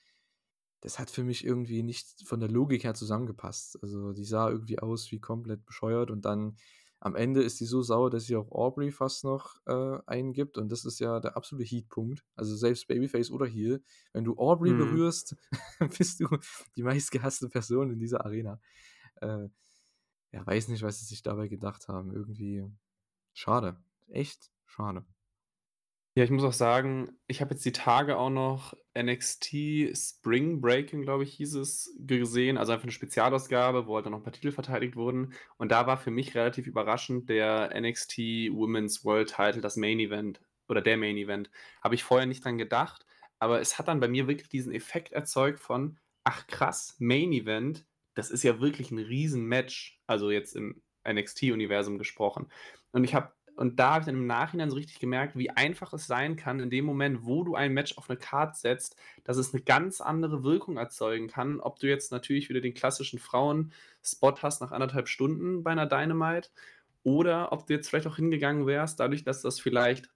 das 0.82 1.00
hat 1.00 1.12
für 1.12 1.24
mich 1.24 1.46
irgendwie 1.46 1.84
nicht 1.84 2.28
von 2.28 2.40
der 2.40 2.50
Logik 2.50 2.84
her 2.84 2.96
zusammengepasst. 2.96 3.82
Also 3.84 4.14
die 4.14 4.26
sah 4.26 4.50
irgendwie 4.50 4.80
aus 4.80 5.12
wie 5.12 5.20
komplett 5.20 5.66
bescheuert 5.66 6.10
und 6.12 6.26
dann 6.26 6.58
am 7.04 7.16
Ende 7.16 7.42
ist 7.42 7.58
sie 7.58 7.66
so 7.66 7.82
sauer, 7.82 8.12
dass 8.12 8.26
sie 8.26 8.36
auch 8.36 8.52
Aubrey 8.52 8.92
fast 8.92 9.24
noch 9.24 9.56
äh, 9.66 9.98
eingibt 10.06 10.60
und 10.60 10.72
das 10.72 10.86
ist 10.86 11.00
ja 11.00 11.20
der 11.20 11.36
absolute 11.36 11.68
Heatpunkt. 11.68 12.24
Also 12.36 12.56
selbst 12.56 12.88
Babyface 12.88 13.32
oder 13.32 13.48
Heel, 13.48 13.84
wenn 14.14 14.24
du 14.24 14.38
Aubrey 14.38 14.70
mhm. 14.70 14.78
berührst, 14.78 15.36
bist 15.98 16.20
du 16.20 16.28
die 16.76 16.84
meistgehasste 16.84 17.50
Person 17.50 17.90
in 17.90 17.98
dieser 17.98 18.24
Arena. 18.24 18.62
Äh, 19.16 19.48
ja, 20.32 20.46
weiß 20.46 20.68
nicht, 20.68 20.84
was 20.84 21.00
sie 21.00 21.06
sich 21.06 21.24
dabei 21.24 21.48
gedacht 21.48 21.88
haben. 21.88 22.14
Irgendwie 22.14 22.64
schade. 23.34 23.84
Echt 24.08 24.52
schade. 24.68 25.04
Ja, 26.14 26.26
ich 26.26 26.30
muss 26.30 26.44
auch 26.44 26.52
sagen, 26.52 27.18
ich 27.28 27.40
habe 27.40 27.54
jetzt 27.54 27.64
die 27.64 27.72
Tage 27.72 28.18
auch 28.18 28.30
noch 28.30 28.74
NXT 28.98 29.96
Spring 29.96 30.60
Breaking, 30.60 31.04
glaube 31.04 31.24
ich, 31.24 31.34
hieß 31.36 31.56
es, 31.56 31.96
gesehen. 32.00 32.58
Also 32.58 32.74
einfach 32.74 32.84
eine 32.84 32.92
Spezialausgabe, 32.92 33.88
wo 33.88 33.96
halt 33.96 34.06
dann 34.06 34.12
noch 34.12 34.20
ein 34.20 34.24
paar 34.24 34.34
Titel 34.34 34.52
verteidigt 34.52 34.98
wurden. 34.98 35.34
Und 35.58 35.72
da 35.72 35.88
war 35.88 35.96
für 35.96 36.12
mich 36.12 36.36
relativ 36.36 36.68
überraschend 36.68 37.30
der 37.30 37.72
NXT 37.80 38.18
Women's 38.52 39.06
World 39.06 39.30
Title, 39.30 39.62
das 39.62 39.78
Main 39.78 40.00
Event 40.00 40.42
oder 40.68 40.82
der 40.82 40.98
Main 40.98 41.16
Event. 41.16 41.50
Habe 41.82 41.96
ich 41.96 42.04
vorher 42.04 42.28
nicht 42.28 42.44
dran 42.44 42.58
gedacht, 42.58 43.06
aber 43.40 43.62
es 43.62 43.80
hat 43.80 43.88
dann 43.88 44.02
bei 44.02 44.10
mir 44.10 44.28
wirklich 44.28 44.50
diesen 44.50 44.74
Effekt 44.74 45.14
erzeugt 45.14 45.62
von, 45.62 45.98
ach 46.26 46.46
krass, 46.48 46.98
Main 47.00 47.32
Event, 47.32 47.86
das 48.16 48.32
ist 48.32 48.44
ja 48.44 48.60
wirklich 48.60 48.92
ein 48.92 49.00
Riesen-Match. 49.00 50.02
Also 50.08 50.30
jetzt 50.30 50.58
im 50.58 50.82
NXT-Universum 51.08 51.98
gesprochen. 51.98 52.52
Und 52.92 53.06
ich 53.06 53.16
habe 53.16 53.32
und 53.62 53.80
da 53.80 53.92
habe 53.92 54.00
ich 54.00 54.06
dann 54.08 54.16
im 54.16 54.26
Nachhinein 54.26 54.72
so 54.72 54.76
richtig 54.76 54.98
gemerkt, 54.98 55.38
wie 55.38 55.52
einfach 55.52 55.94
es 55.94 56.08
sein 56.08 56.36
kann, 56.36 56.60
in 56.60 56.72
dem 56.72 56.84
Moment, 56.84 57.28
wo 57.28 57.44
du 57.44 57.54
ein 57.54 57.74
Match 57.74 57.96
auf 57.96 58.10
eine 58.10 58.18
Karte 58.18 58.58
setzt, 58.58 58.96
dass 59.24 59.38
es 59.38 59.54
eine 59.54 59.62
ganz 59.62 60.02
andere 60.02 60.44
Wirkung 60.44 60.78
erzeugen 60.78 61.28
kann. 61.28 61.60
Ob 61.60 61.78
du 61.78 61.88
jetzt 61.88 62.12
natürlich 62.12 62.50
wieder 62.50 62.60
den 62.60 62.74
klassischen 62.74 63.20
Frauen-Spot 63.20 64.36
hast 64.42 64.62
nach 64.62 64.72
anderthalb 64.72 65.08
Stunden 65.08 65.62
bei 65.62 65.70
einer 65.70 65.86
Dynamite 65.86 66.50
oder 67.04 67.52
ob 67.52 67.68
du 67.68 67.74
jetzt 67.74 67.88
vielleicht 67.88 68.08
auch 68.08 68.16
hingegangen 68.16 68.66
wärst, 68.66 69.00
dadurch, 69.00 69.24
dass 69.24 69.44
das 69.44 69.60
vielleicht, 69.60 70.10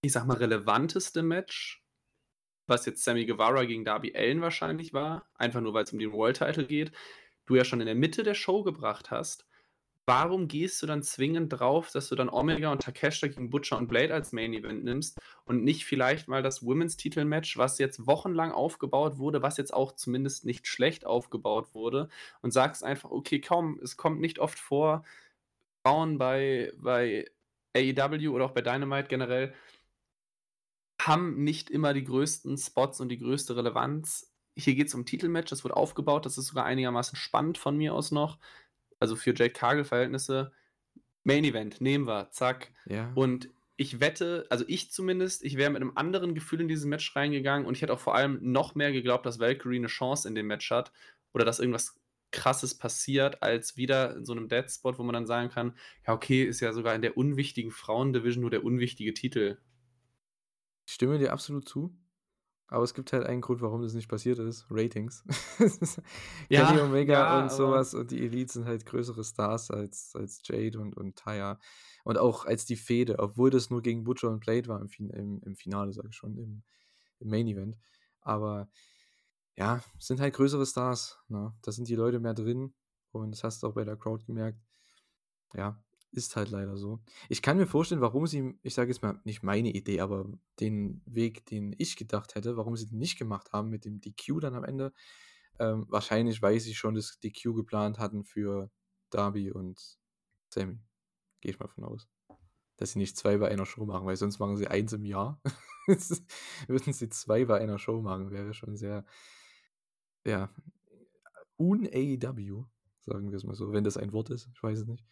ich 0.00 0.12
sag 0.12 0.24
mal, 0.24 0.38
relevanteste 0.38 1.22
Match, 1.22 1.84
was 2.66 2.86
jetzt 2.86 3.04
Sammy 3.04 3.26
Guevara 3.26 3.66
gegen 3.66 3.84
Darby 3.84 4.14
Allen 4.16 4.40
wahrscheinlich 4.40 4.94
war, 4.94 5.26
einfach 5.34 5.60
nur 5.60 5.74
weil 5.74 5.84
es 5.84 5.92
um 5.92 5.98
den 5.98 6.12
World 6.12 6.38
Title 6.38 6.64
geht, 6.64 6.90
du 7.44 7.54
ja 7.54 7.66
schon 7.66 7.80
in 7.80 7.86
der 7.86 7.94
Mitte 7.96 8.22
der 8.22 8.32
Show 8.32 8.62
gebracht 8.62 9.10
hast 9.10 9.44
warum 10.06 10.48
gehst 10.48 10.82
du 10.82 10.86
dann 10.86 11.02
zwingend 11.02 11.52
drauf, 11.52 11.90
dass 11.90 12.08
du 12.08 12.16
dann 12.16 12.28
Omega 12.28 12.72
und 12.72 12.82
Takeshita 12.82 13.28
gegen 13.28 13.50
Butcher 13.50 13.78
und 13.78 13.86
Blade 13.86 14.12
als 14.12 14.32
Main 14.32 14.52
Event 14.52 14.84
nimmst 14.84 15.18
und 15.44 15.62
nicht 15.62 15.84
vielleicht 15.84 16.28
mal 16.28 16.42
das 16.42 16.64
Women's 16.64 16.96
Titelmatch, 16.96 17.56
was 17.56 17.78
jetzt 17.78 18.06
wochenlang 18.06 18.50
aufgebaut 18.50 19.18
wurde, 19.18 19.42
was 19.42 19.56
jetzt 19.56 19.72
auch 19.72 19.92
zumindest 19.92 20.44
nicht 20.44 20.66
schlecht 20.66 21.06
aufgebaut 21.06 21.74
wurde 21.74 22.08
und 22.40 22.50
sagst 22.50 22.82
einfach, 22.82 23.10
okay, 23.10 23.40
kaum, 23.40 23.78
es 23.82 23.96
kommt 23.96 24.20
nicht 24.20 24.38
oft 24.38 24.58
vor, 24.58 25.04
Frauen 25.84 26.18
bei, 26.18 26.72
bei 26.76 27.30
AEW 27.76 28.28
oder 28.30 28.46
auch 28.46 28.52
bei 28.52 28.60
Dynamite 28.60 29.08
generell 29.08 29.54
haben 31.00 31.42
nicht 31.42 31.70
immer 31.70 31.94
die 31.94 32.04
größten 32.04 32.56
Spots 32.56 33.00
und 33.00 33.08
die 33.08 33.18
größte 33.18 33.56
Relevanz. 33.56 34.32
Hier 34.56 34.74
geht 34.74 34.88
es 34.88 34.94
um 34.94 35.06
Titelmatch, 35.06 35.50
das 35.50 35.64
wird 35.64 35.74
aufgebaut, 35.74 36.26
das 36.26 36.38
ist 36.38 36.48
sogar 36.48 36.64
einigermaßen 36.64 37.16
spannend 37.16 37.58
von 37.58 37.76
mir 37.76 37.94
aus 37.94 38.10
noch 38.10 38.38
also 39.02 39.16
für 39.16 39.34
Jake 39.34 39.52
Cargill-Verhältnisse, 39.52 40.52
Main 41.24 41.44
Event, 41.44 41.80
nehmen 41.80 42.06
wir, 42.06 42.30
zack. 42.30 42.72
Ja. 42.86 43.12
Und 43.14 43.48
ich 43.76 44.00
wette, 44.00 44.46
also 44.48 44.64
ich 44.68 44.92
zumindest, 44.92 45.44
ich 45.44 45.56
wäre 45.56 45.70
mit 45.70 45.82
einem 45.82 45.96
anderen 45.96 46.34
Gefühl 46.34 46.60
in 46.60 46.68
dieses 46.68 46.84
Match 46.84 47.14
reingegangen 47.16 47.66
und 47.66 47.74
ich 47.74 47.82
hätte 47.82 47.92
auch 47.92 48.00
vor 48.00 48.14
allem 48.14 48.38
noch 48.40 48.74
mehr 48.74 48.92
geglaubt, 48.92 49.26
dass 49.26 49.40
Valkyrie 49.40 49.78
eine 49.78 49.88
Chance 49.88 50.28
in 50.28 50.34
dem 50.34 50.46
Match 50.46 50.70
hat 50.70 50.92
oder 51.32 51.44
dass 51.44 51.58
irgendwas 51.58 52.00
krasses 52.30 52.76
passiert, 52.76 53.42
als 53.42 53.76
wieder 53.76 54.16
in 54.16 54.24
so 54.24 54.32
einem 54.32 54.48
Dead 54.48 54.70
Spot, 54.70 54.96
wo 54.98 55.02
man 55.02 55.12
dann 55.12 55.26
sagen 55.26 55.50
kann, 55.50 55.76
ja, 56.06 56.14
okay, 56.14 56.44
ist 56.44 56.60
ja 56.60 56.72
sogar 56.72 56.94
in 56.94 57.02
der 57.02 57.16
unwichtigen 57.16 57.70
Frauendivision 57.70 58.40
nur 58.40 58.50
der 58.50 58.64
unwichtige 58.64 59.14
Titel. 59.14 59.58
Ich 60.86 60.94
stimme 60.94 61.18
dir 61.18 61.32
absolut 61.32 61.68
zu. 61.68 61.94
Aber 62.72 62.84
es 62.84 62.94
gibt 62.94 63.12
halt 63.12 63.26
einen 63.26 63.42
Grund, 63.42 63.60
warum 63.60 63.82
das 63.82 63.92
nicht 63.92 64.08
passiert 64.08 64.38
ist. 64.38 64.64
Ratings. 64.70 65.22
ja, 66.48 66.66
Kenny 66.66 66.80
Omega 66.80 67.12
ja, 67.12 67.42
und 67.42 67.52
sowas 67.52 67.92
und 67.92 68.10
die 68.10 68.24
Elite 68.24 68.50
sind 68.50 68.64
halt 68.64 68.86
größere 68.86 69.22
Stars 69.24 69.70
als, 69.70 70.16
als 70.16 70.40
Jade 70.42 70.80
und, 70.80 70.96
und 70.96 71.16
Taya. 71.16 71.60
Und 72.02 72.16
auch 72.16 72.46
als 72.46 72.64
die 72.64 72.76
Fede, 72.76 73.18
obwohl 73.18 73.50
das 73.50 73.68
nur 73.68 73.82
gegen 73.82 74.04
Butcher 74.04 74.30
und 74.30 74.40
Blade 74.40 74.68
war 74.68 74.80
im, 74.80 74.88
im, 75.10 75.42
im 75.44 75.54
Finale, 75.54 75.92
sage 75.92 76.08
ich 76.08 76.16
schon, 76.16 76.38
im, 76.38 76.62
im 77.18 77.28
Main 77.28 77.46
Event. 77.46 77.76
Aber 78.22 78.70
ja, 79.54 79.82
sind 79.98 80.20
halt 80.20 80.32
größere 80.32 80.64
Stars. 80.64 81.18
Ne? 81.28 81.54
Da 81.60 81.72
sind 81.72 81.88
die 81.88 81.94
Leute 81.94 82.20
mehr 82.20 82.32
drin. 82.32 82.72
Und 83.10 83.32
das 83.32 83.44
hast 83.44 83.62
du 83.62 83.66
auch 83.66 83.74
bei 83.74 83.84
der 83.84 83.98
Crowd 83.98 84.24
gemerkt. 84.24 84.58
Ja, 85.52 85.78
ist 86.12 86.36
halt 86.36 86.50
leider 86.50 86.76
so. 86.76 87.00
Ich 87.28 87.42
kann 87.42 87.56
mir 87.56 87.66
vorstellen, 87.66 88.00
warum 88.00 88.26
sie, 88.26 88.58
ich 88.62 88.74
sage 88.74 88.90
jetzt 88.90 89.02
mal, 89.02 89.20
nicht 89.24 89.42
meine 89.42 89.70
Idee, 89.70 90.00
aber 90.00 90.26
den 90.60 91.02
Weg, 91.06 91.46
den 91.46 91.74
ich 91.78 91.96
gedacht 91.96 92.34
hätte, 92.34 92.56
warum 92.56 92.76
sie 92.76 92.86
den 92.86 92.98
nicht 92.98 93.18
gemacht 93.18 93.52
haben 93.52 93.70
mit 93.70 93.84
dem 93.84 94.00
DQ 94.00 94.40
dann 94.40 94.54
am 94.54 94.64
Ende. 94.64 94.92
Ähm, 95.58 95.86
wahrscheinlich, 95.88 96.42
weil 96.42 96.60
sie 96.60 96.74
schon 96.74 96.94
das 96.94 97.18
DQ 97.20 97.54
geplant 97.54 97.98
hatten 97.98 98.24
für 98.24 98.70
Darby 99.10 99.50
und 99.50 99.98
Sammy. 100.48 100.78
Gehe 101.40 101.52
ich 101.52 101.58
mal 101.58 101.68
von 101.68 101.84
aus. 101.84 102.08
Dass 102.76 102.92
sie 102.92 102.98
nicht 102.98 103.16
zwei 103.16 103.38
bei 103.38 103.48
einer 103.48 103.66
Show 103.66 103.84
machen, 103.84 104.06
weil 104.06 104.16
sonst 104.16 104.38
machen 104.38 104.56
sie 104.56 104.68
eins 104.68 104.92
im 104.92 105.04
Jahr. 105.04 105.40
Würden 106.66 106.92
sie 106.92 107.08
zwei 107.08 107.44
bei 107.44 107.60
einer 107.60 107.78
Show 107.78 108.00
machen, 108.02 108.30
wäre 108.30 108.54
schon 108.54 108.76
sehr, 108.76 109.04
ja, 110.24 110.50
un-AEW, 111.58 112.64
sagen 113.00 113.30
wir 113.30 113.36
es 113.36 113.44
mal 113.44 113.54
so, 113.54 113.72
wenn 113.72 113.84
das 113.84 113.96
ein 113.96 114.12
Wort 114.12 114.30
ist. 114.30 114.48
Ich 114.54 114.62
weiß 114.62 114.80
es 114.80 114.86
nicht. 114.86 115.04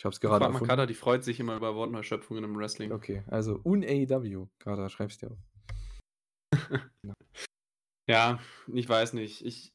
Ich 0.00 0.04
habe 0.06 0.14
es 0.14 0.20
gerade 0.20 0.46
erfunden. 0.46 0.64
Makata, 0.66 0.86
die 0.86 0.94
freut 0.94 1.24
sich 1.24 1.40
immer 1.40 1.56
über 1.56 1.74
Wortneuschöpfungen 1.74 2.42
im 2.42 2.56
Wrestling. 2.56 2.90
Okay, 2.90 3.22
also 3.26 3.60
un-AEW, 3.62 4.46
gerade 4.58 4.88
schreibst 4.88 5.20
du 5.20 5.26
dir 5.26 5.32
auf. 5.34 6.90
ja, 8.08 8.40
ich 8.72 8.88
weiß 8.88 9.12
nicht. 9.12 9.44
Ich, 9.44 9.74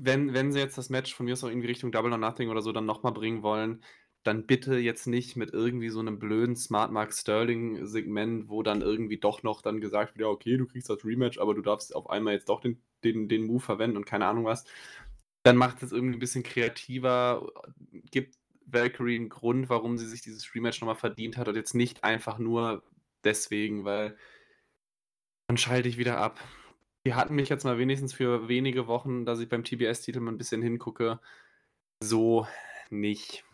wenn, 0.00 0.34
wenn 0.34 0.52
sie 0.52 0.60
jetzt 0.60 0.78
das 0.78 0.88
Match 0.88 1.12
von 1.12 1.26
mir 1.26 1.32
aus 1.32 1.42
auch 1.42 1.48
irgendwie 1.48 1.66
Richtung 1.66 1.90
Double 1.90 2.12
or 2.12 2.18
Nothing 2.18 2.48
oder 2.48 2.62
so 2.62 2.70
dann 2.70 2.86
nochmal 2.86 3.12
bringen 3.12 3.42
wollen, 3.42 3.82
dann 4.22 4.46
bitte 4.46 4.78
jetzt 4.78 5.08
nicht 5.08 5.34
mit 5.34 5.52
irgendwie 5.52 5.88
so 5.88 5.98
einem 5.98 6.20
blöden 6.20 6.54
Smart 6.54 6.92
Mark 6.92 7.12
Sterling 7.12 7.86
Segment, 7.86 8.48
wo 8.48 8.62
dann 8.62 8.82
irgendwie 8.82 9.18
doch 9.18 9.42
noch 9.42 9.62
dann 9.62 9.80
gesagt 9.80 10.14
wird, 10.14 10.20
ja, 10.20 10.28
okay, 10.28 10.56
du 10.56 10.66
kriegst 10.68 10.90
das 10.90 11.04
Rematch, 11.04 11.38
aber 11.38 11.54
du 11.54 11.62
darfst 11.62 11.92
auf 11.96 12.08
einmal 12.08 12.34
jetzt 12.34 12.48
doch 12.48 12.60
den, 12.60 12.84
den, 13.02 13.28
den 13.28 13.46
Move 13.46 13.58
verwenden 13.58 13.96
und 13.96 14.06
keine 14.06 14.26
Ahnung 14.26 14.44
was. 14.44 14.64
Dann 15.42 15.56
macht 15.56 15.82
es 15.82 15.90
irgendwie 15.90 16.18
ein 16.18 16.20
bisschen 16.20 16.44
kreativer, 16.44 17.50
gibt 18.12 18.36
Valkyrie 18.72 19.16
einen 19.16 19.28
Grund, 19.28 19.68
warum 19.68 19.98
sie 19.98 20.06
sich 20.06 20.22
dieses 20.22 20.54
Rematch 20.54 20.80
nochmal 20.80 20.96
verdient 20.96 21.36
hat 21.36 21.48
und 21.48 21.56
jetzt 21.56 21.74
nicht 21.74 22.04
einfach 22.04 22.38
nur 22.38 22.82
deswegen, 23.24 23.84
weil 23.84 24.16
dann 25.48 25.56
schalte 25.56 25.88
ich 25.88 25.98
wieder 25.98 26.18
ab. 26.18 26.40
Die 27.06 27.14
hatten 27.14 27.34
mich 27.34 27.48
jetzt 27.48 27.64
mal 27.64 27.78
wenigstens 27.78 28.12
für 28.12 28.48
wenige 28.48 28.86
Wochen, 28.86 29.24
dass 29.24 29.40
ich 29.40 29.48
beim 29.48 29.64
TBS-Titel 29.64 30.20
mal 30.20 30.32
ein 30.32 30.38
bisschen 30.38 30.62
hingucke. 30.62 31.20
So 32.02 32.46
nicht. 32.90 33.44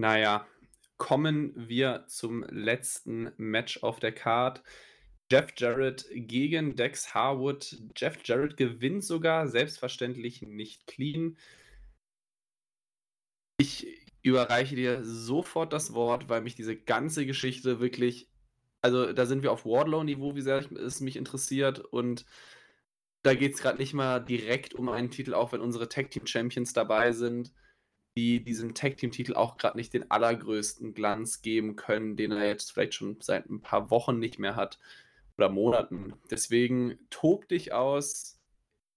Naja, 0.00 0.46
kommen 0.96 1.52
wir 1.56 2.04
zum 2.06 2.44
letzten 2.44 3.32
Match 3.36 3.82
auf 3.82 3.98
der 3.98 4.12
Card. 4.12 4.62
Jeff 5.30 5.52
Jarrett 5.56 6.06
gegen 6.12 6.76
Dex 6.76 7.14
Harwood. 7.14 7.76
Jeff 7.96 8.18
Jarrett 8.24 8.56
gewinnt 8.56 9.04
sogar, 9.04 9.48
selbstverständlich 9.48 10.42
nicht 10.42 10.86
clean. 10.86 11.36
Ich 13.58 13.86
überreiche 14.22 14.76
dir 14.76 15.04
sofort 15.04 15.72
das 15.72 15.92
Wort, 15.92 16.28
weil 16.28 16.42
mich 16.42 16.54
diese 16.54 16.76
ganze 16.76 17.26
Geschichte 17.26 17.80
wirklich, 17.80 18.28
also 18.82 19.12
da 19.12 19.26
sind 19.26 19.42
wir 19.42 19.52
auf 19.52 19.64
Wardlow-Niveau, 19.64 20.36
wie 20.36 20.42
sehr 20.42 20.70
es 20.72 21.00
mich 21.00 21.16
interessiert 21.16 21.80
und 21.80 22.24
da 23.22 23.34
geht 23.34 23.54
es 23.54 23.60
gerade 23.60 23.78
nicht 23.78 23.94
mal 23.94 24.20
direkt 24.20 24.74
um 24.74 24.88
einen 24.88 25.10
Titel, 25.10 25.34
auch 25.34 25.52
wenn 25.52 25.60
unsere 25.60 25.88
Tag 25.88 26.10
Team 26.10 26.26
Champions 26.26 26.72
dabei 26.72 27.12
sind, 27.12 27.52
die 28.16 28.42
diesem 28.44 28.74
Tag 28.74 28.96
Team 28.96 29.10
Titel 29.10 29.34
auch 29.34 29.56
gerade 29.58 29.76
nicht 29.76 29.92
den 29.92 30.10
allergrößten 30.10 30.94
Glanz 30.94 31.42
geben 31.42 31.76
können, 31.76 32.16
den 32.16 32.32
er 32.32 32.46
jetzt 32.46 32.72
vielleicht 32.72 32.94
schon 32.94 33.20
seit 33.20 33.50
ein 33.50 33.60
paar 33.60 33.90
Wochen 33.90 34.18
nicht 34.18 34.38
mehr 34.38 34.56
hat 34.56 34.78
oder 35.36 35.48
Monaten. 35.48 36.14
Deswegen 36.30 36.98
tob 37.10 37.48
dich 37.48 37.72
aus. 37.72 38.40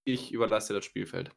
Ich 0.04 0.32
überlasse 0.32 0.72
dir 0.72 0.78
das 0.78 0.84
Spielfeld. 0.84 1.30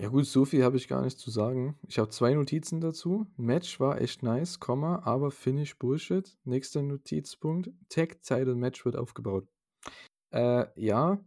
Ja 0.00 0.10
gut, 0.10 0.26
so 0.26 0.44
viel 0.44 0.62
habe 0.62 0.76
ich 0.76 0.86
gar 0.86 1.02
nicht 1.02 1.18
zu 1.18 1.28
sagen. 1.28 1.76
Ich 1.88 1.98
habe 1.98 2.08
zwei 2.10 2.32
Notizen 2.32 2.80
dazu. 2.80 3.26
Match 3.36 3.80
war 3.80 4.00
echt 4.00 4.22
nice, 4.22 4.60
Komma, 4.60 5.02
aber 5.04 5.32
Finish 5.32 5.76
Bullshit. 5.76 6.38
Nächster 6.44 6.82
Notizpunkt. 6.82 7.70
Tag 7.88 8.22
Title 8.22 8.54
Match 8.54 8.84
wird 8.84 8.94
aufgebaut. 8.94 9.48
Äh, 10.30 10.66
ja. 10.76 11.18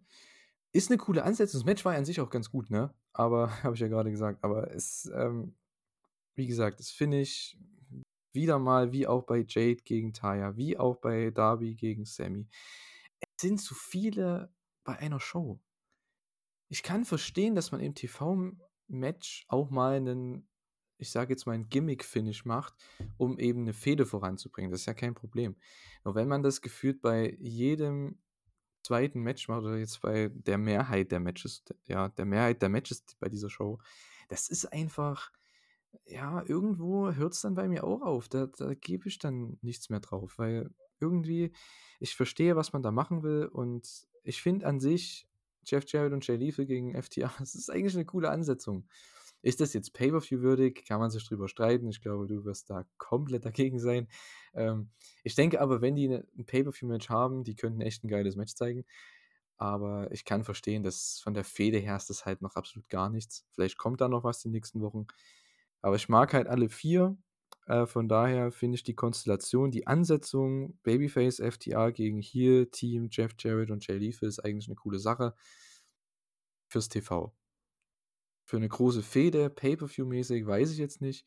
Ist 0.72 0.90
eine 0.90 0.98
coole 0.98 1.24
Ansetzung. 1.24 1.60
Das 1.60 1.66
Match 1.66 1.84
war 1.84 1.96
an 1.96 2.06
sich 2.06 2.22
auch 2.22 2.30
ganz 2.30 2.50
gut, 2.50 2.70
ne? 2.70 2.94
Aber 3.12 3.52
habe 3.64 3.76
ich 3.76 3.82
ja 3.82 3.90
gerade 3.90 4.10
gesagt. 4.10 4.42
Aber 4.42 4.74
es, 4.74 5.12
ähm, 5.14 5.54
wie 6.36 6.48
gesagt, 6.48 6.80
das 6.80 6.92
finde 6.92 7.20
ich 7.20 7.60
wieder 8.32 8.58
mal, 8.58 8.94
wie 8.94 9.06
auch 9.06 9.24
bei 9.24 9.44
Jade 9.46 9.84
gegen 9.84 10.14
Taya, 10.14 10.56
wie 10.56 10.78
auch 10.78 10.96
bei 10.96 11.32
Darby 11.32 11.76
gegen 11.76 12.06
Sammy. 12.06 12.48
Es 13.20 13.42
sind 13.42 13.60
zu 13.60 13.76
viele 13.76 14.50
bei 14.86 14.98
einer 14.98 15.20
Show. 15.20 15.60
Ich 16.72 16.84
kann 16.84 17.04
verstehen, 17.04 17.54
dass 17.54 17.74
man 17.74 17.82
im 17.82 17.96
TV-Match 17.96 19.46
auch 19.50 19.70
mal 19.72 19.98
einen, 19.98 20.48
ich 20.98 21.12
sage 21.12 21.34
jetzt 21.34 21.46
mal, 21.46 21.52
ein 21.52 21.68
Gimmick-Finish 21.68 22.46
macht, 22.46 22.74
um 23.18 23.38
eben 23.40 23.64
eine 23.64 23.74
Fehde 23.74 24.06
voranzubringen. 24.06 24.72
Das 24.72 24.80
ist 24.80 24.86
ja 24.86 24.94
kein 24.94 25.14
Problem. 25.14 25.58
Nur 26.06 26.16
wenn 26.16 26.30
man 26.30 26.44
das 26.44 26.62
gefühlt 26.62 27.02
bei 27.02 27.36
jedem 27.42 28.22
zweiten 28.84 29.20
Match 29.20 29.50
macht 29.50 29.64
oder 29.64 29.76
jetzt 29.76 30.00
bei 30.00 30.30
der 30.34 30.58
Mehrheit 30.58 31.12
der 31.12 31.20
Matches, 31.20 31.62
ja, 31.88 32.08
der 32.08 32.24
Mehrheit 32.24 32.62
der 32.62 32.70
Matches 32.70 33.04
bei 33.20 33.28
dieser 33.28 33.50
Show, 33.50 33.82
das 34.30 34.48
ist 34.48 34.72
einfach, 34.72 35.30
ja, 36.06 36.42
irgendwo 36.46 37.12
hört 37.12 37.34
es 37.34 37.42
dann 37.42 37.56
bei 37.56 37.68
mir 37.68 37.84
auch 37.84 38.02
auf. 38.02 38.30
Da, 38.30 38.46
da 38.48 38.76
gebe 38.76 39.10
ich 39.10 39.20
dann 39.20 39.58
nichts 39.62 39.90
mehr 39.90 40.00
drauf, 40.00 40.38
weil 40.38 40.74
irgendwie, 41.02 41.52
ich 42.00 42.16
verstehe, 42.16 42.56
was 42.56 42.72
man 42.72 42.82
da 42.82 42.92
machen 42.92 43.24
will 43.24 43.48
und 43.48 44.08
ich 44.24 44.42
finde 44.42 44.68
an 44.68 44.80
sich, 44.80 45.28
Jeff 45.66 45.86
Jarrett 45.88 46.14
und 46.14 46.26
Jay 46.26 46.36
Lethal 46.36 46.66
gegen 46.66 47.02
FTA, 47.02 47.32
das 47.40 47.56
ist 47.56 47.70
eigentlich 47.70 47.96
eine 47.96 48.06
coole 48.06 48.30
Ansetzung. 48.30 48.88
Ist 49.44 49.60
das 49.60 49.74
jetzt 49.74 49.94
Pay-Per-View-würdig? 49.94 50.86
Kann 50.86 51.00
man 51.00 51.10
sich 51.10 51.28
drüber 51.28 51.48
streiten. 51.48 51.90
Ich 51.90 52.02
glaube, 52.02 52.28
du 52.28 52.46
wirst 52.46 52.70
da 52.70 52.86
komplett 52.98 53.44
dagegen 53.44 53.80
sein. 53.80 54.08
Ähm, 54.54 54.92
ich 55.24 55.34
denke 55.34 55.60
aber, 55.62 55.82
wenn 55.82 55.96
die 55.96 56.08
ne, 56.10 56.28
ein 56.38 56.46
Pay-Per-View-Match 56.46 57.10
haben, 57.10 57.44
die 57.44 57.56
könnten 57.56 57.82
echt 57.82 58.04
ein 58.04 58.08
geiles 58.08 58.36
Match 58.36 58.54
zeigen. 58.54 58.86
Aber 59.58 60.12
ich 60.12 60.26
kann 60.26 60.44
verstehen, 60.44 60.84
dass 60.84 61.20
von 61.24 61.34
der 61.34 61.44
Fehde 61.44 61.80
her 61.80 61.96
ist 61.96 62.10
das 62.10 62.26
halt 62.26 62.42
noch 62.42 62.56
absolut 62.56 62.90
gar 62.90 63.10
nichts. 63.10 63.46
Vielleicht 63.52 63.78
kommt 63.78 64.02
da 64.02 64.08
noch 64.08 64.24
was 64.24 64.44
in 64.46 64.52
den 64.52 64.58
nächsten 64.58 64.82
Wochen. 64.82 65.08
Aber 65.82 65.96
ich 65.96 66.10
mag 66.10 66.34
halt 66.34 66.48
alle 66.48 66.70
vier. 66.70 67.18
Äh, 67.68 67.86
von 67.86 68.08
daher 68.08 68.52
finde 68.52 68.76
ich 68.76 68.84
die 68.84 68.96
Konstellation, 68.96 69.72
die 69.72 69.88
Ansetzung 69.88 70.78
Babyface, 70.84 71.40
FTA 71.40 71.92
gegen 71.92 72.20
Heel, 72.20 72.68
Team, 72.68 73.10
Jeff 73.12 73.34
Jarrett 73.40 73.72
und 73.72 73.86
Jay 73.86 73.98
Lethal 73.98 74.28
ist 74.28 74.40
eigentlich 74.40 74.68
eine 74.68 74.76
coole 74.76 75.00
Sache 75.00 75.36
fürs 76.68 76.90
TV. 76.90 77.34
Für 78.46 78.58
eine 78.58 78.70
große 78.70 79.04
Fehde, 79.04 79.50
Pay-Per-View-mäßig, 79.50 80.46
weiß 80.46 80.72
ich 80.72 80.78
jetzt 80.78 81.02
nicht. 81.02 81.26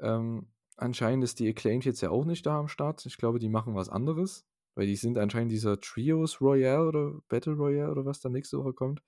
Ähm, 0.00 0.48
anscheinend 0.76 1.24
ist 1.24 1.38
die 1.38 1.48
Acclaimed 1.48 1.84
jetzt 1.84 2.00
ja 2.00 2.10
auch 2.10 2.24
nicht 2.24 2.44
da 2.44 2.58
am 2.58 2.68
Start. 2.68 3.04
Ich 3.06 3.16
glaube, 3.16 3.38
die 3.38 3.48
machen 3.48 3.74
was 3.74 3.88
anderes, 3.88 4.46
weil 4.74 4.86
die 4.86 4.96
sind 4.96 5.18
anscheinend 5.18 5.52
dieser 5.52 5.80
Trios 5.80 6.40
Royale 6.40 6.86
oder 6.86 7.20
Battle 7.28 7.54
Royale 7.54 7.90
oder 7.90 8.04
was 8.04 8.20
da 8.20 8.28
nächste 8.28 8.58
Woche 8.58 8.72
kommt. 8.72 9.02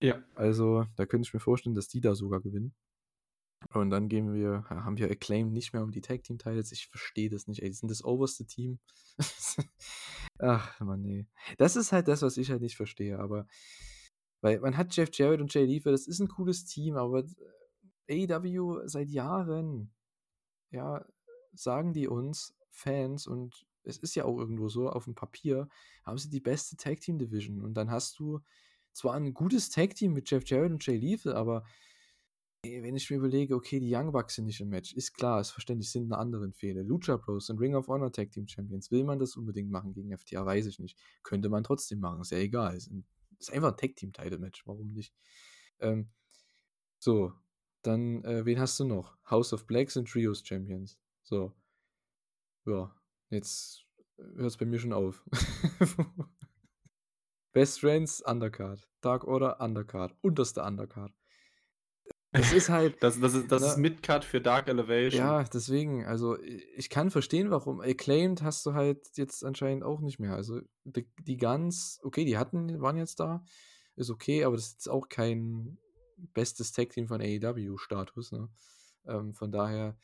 Ja. 0.00 0.22
Also, 0.34 0.86
da 0.96 1.06
könnte 1.06 1.26
ich 1.26 1.34
mir 1.34 1.40
vorstellen, 1.40 1.74
dass 1.74 1.88
die 1.88 2.00
da 2.00 2.14
sogar 2.14 2.40
gewinnen. 2.40 2.74
Und 3.74 3.90
dann 3.90 4.08
gehen 4.08 4.32
wir, 4.32 4.64
haben 4.68 4.96
wir 4.96 5.10
Acclaim 5.10 5.52
nicht 5.52 5.72
mehr 5.72 5.82
um 5.82 5.90
die 5.90 6.00
Tag 6.00 6.22
Team 6.22 6.38
Titles. 6.38 6.72
Ich 6.72 6.86
verstehe 6.86 7.28
das 7.28 7.46
nicht, 7.46 7.62
ey. 7.62 7.68
Die 7.68 7.74
sind 7.74 7.90
das 7.90 8.04
oberste 8.04 8.46
Team. 8.46 8.78
Ach, 10.38 10.80
man, 10.80 11.02
nee. 11.02 11.26
Das 11.58 11.76
ist 11.76 11.92
halt 11.92 12.08
das, 12.08 12.22
was 12.22 12.36
ich 12.36 12.50
halt 12.50 12.62
nicht 12.62 12.76
verstehe. 12.76 13.18
Aber, 13.18 13.46
weil 14.40 14.60
man 14.60 14.76
hat 14.76 14.94
Jeff 14.96 15.10
Jarrett 15.12 15.40
und 15.40 15.52
Jay 15.52 15.64
Lethal, 15.64 15.92
das 15.92 16.06
ist 16.06 16.20
ein 16.20 16.28
cooles 16.28 16.64
Team, 16.64 16.96
aber 16.96 17.24
AEW 18.08 18.86
seit 18.86 19.10
Jahren, 19.10 19.92
ja, 20.70 21.04
sagen 21.52 21.92
die 21.92 22.08
uns, 22.08 22.54
Fans, 22.70 23.26
und 23.26 23.66
es 23.82 23.98
ist 23.98 24.14
ja 24.14 24.24
auch 24.24 24.38
irgendwo 24.38 24.68
so, 24.68 24.88
auf 24.88 25.04
dem 25.04 25.14
Papier 25.14 25.68
haben 26.04 26.18
sie 26.18 26.30
die 26.30 26.40
beste 26.40 26.76
Tag 26.76 27.00
Team 27.00 27.18
Division. 27.18 27.62
Und 27.62 27.74
dann 27.74 27.90
hast 27.90 28.18
du 28.18 28.40
zwar 28.92 29.14
ein 29.14 29.34
gutes 29.34 29.70
Tag 29.70 29.94
Team 29.94 30.12
mit 30.12 30.30
Jeff 30.30 30.48
Jarrett 30.48 30.72
und 30.72 30.86
Jay 30.86 30.96
Lethal, 30.96 31.34
aber 31.34 31.64
wenn 32.64 32.96
ich 32.96 33.08
mir 33.08 33.16
überlege, 33.16 33.54
okay, 33.54 33.78
die 33.78 33.94
Young 33.94 34.12
Bucks 34.12 34.34
sind 34.34 34.46
nicht 34.46 34.60
im 34.60 34.68
Match, 34.68 34.92
ist 34.94 35.14
klar, 35.14 35.40
ist 35.40 35.50
verständlich, 35.50 35.90
sind 35.90 36.12
eine 36.12 36.18
anderen 36.18 36.52
Fehler. 36.52 36.82
Lucha 36.82 37.16
Bros 37.16 37.50
und 37.50 37.58
Ring 37.58 37.74
of 37.74 37.88
Honor 37.88 38.12
Tag 38.12 38.32
Team 38.32 38.48
Champions, 38.48 38.90
will 38.90 39.04
man 39.04 39.18
das 39.18 39.36
unbedingt 39.36 39.70
machen 39.70 39.92
gegen 39.92 40.16
FTA? 40.16 40.44
Weiß 40.44 40.66
ich 40.66 40.78
nicht. 40.78 40.98
Könnte 41.22 41.48
man 41.48 41.62
trotzdem 41.62 42.00
machen, 42.00 42.20
ist 42.20 42.32
ja 42.32 42.38
egal. 42.38 42.76
Ist, 42.76 42.90
ein, 42.90 43.06
ist 43.38 43.52
einfach 43.52 43.72
ein 43.72 43.76
Tag 43.76 43.94
Team 43.96 44.12
Title 44.12 44.38
Match, 44.38 44.66
warum 44.66 44.92
nicht? 44.92 45.14
Ähm, 45.78 46.10
so, 46.98 47.32
dann, 47.82 48.24
äh, 48.24 48.44
wen 48.44 48.58
hast 48.58 48.80
du 48.80 48.84
noch? 48.84 49.16
House 49.30 49.52
of 49.52 49.66
Blacks 49.66 49.96
und 49.96 50.08
Trios 50.08 50.44
Champions. 50.44 50.98
So. 51.22 51.54
Ja, 52.66 52.94
jetzt 53.30 53.86
hört 54.16 54.50
es 54.50 54.56
bei 54.56 54.66
mir 54.66 54.80
schon 54.80 54.92
auf. 54.92 55.24
Best 57.52 57.80
Friends, 57.80 58.20
Undercard. 58.20 58.88
Dark 59.00 59.24
Order, 59.24 59.60
Undercard. 59.60 60.16
Unterste 60.22 60.62
Undercard. 60.62 61.17
Es 62.30 62.52
ist 62.52 62.68
halt. 62.68 63.02
Das, 63.02 63.18
das 63.20 63.34
ist, 63.34 63.50
das 63.50 63.62
ne, 63.62 63.68
ist 63.68 63.76
Midcut 63.78 64.24
für 64.24 64.40
Dark 64.40 64.68
Elevation. 64.68 65.20
Ja, 65.20 65.44
deswegen, 65.44 66.04
also 66.04 66.38
ich 66.76 66.90
kann 66.90 67.10
verstehen, 67.10 67.50
warum. 67.50 67.80
Acclaimed 67.80 68.42
hast 68.42 68.66
du 68.66 68.74
halt 68.74 69.16
jetzt 69.16 69.44
anscheinend 69.44 69.82
auch 69.82 70.00
nicht 70.00 70.18
mehr. 70.18 70.34
Also 70.34 70.60
die, 70.84 71.08
die 71.26 71.38
Guns, 71.38 72.00
okay, 72.02 72.24
die 72.24 72.36
hatten, 72.36 72.80
waren 72.82 72.98
jetzt 72.98 73.20
da, 73.20 73.44
ist 73.96 74.10
okay, 74.10 74.44
aber 74.44 74.56
das 74.56 74.66
ist 74.66 74.72
jetzt 74.74 74.88
auch 74.90 75.08
kein 75.08 75.78
bestes 76.34 76.72
Tag-Team 76.72 77.08
von 77.08 77.22
AEW-Status. 77.22 78.32
Ne? 78.32 78.48
Ähm, 79.06 79.34
von 79.34 79.50
daher, 79.50 79.96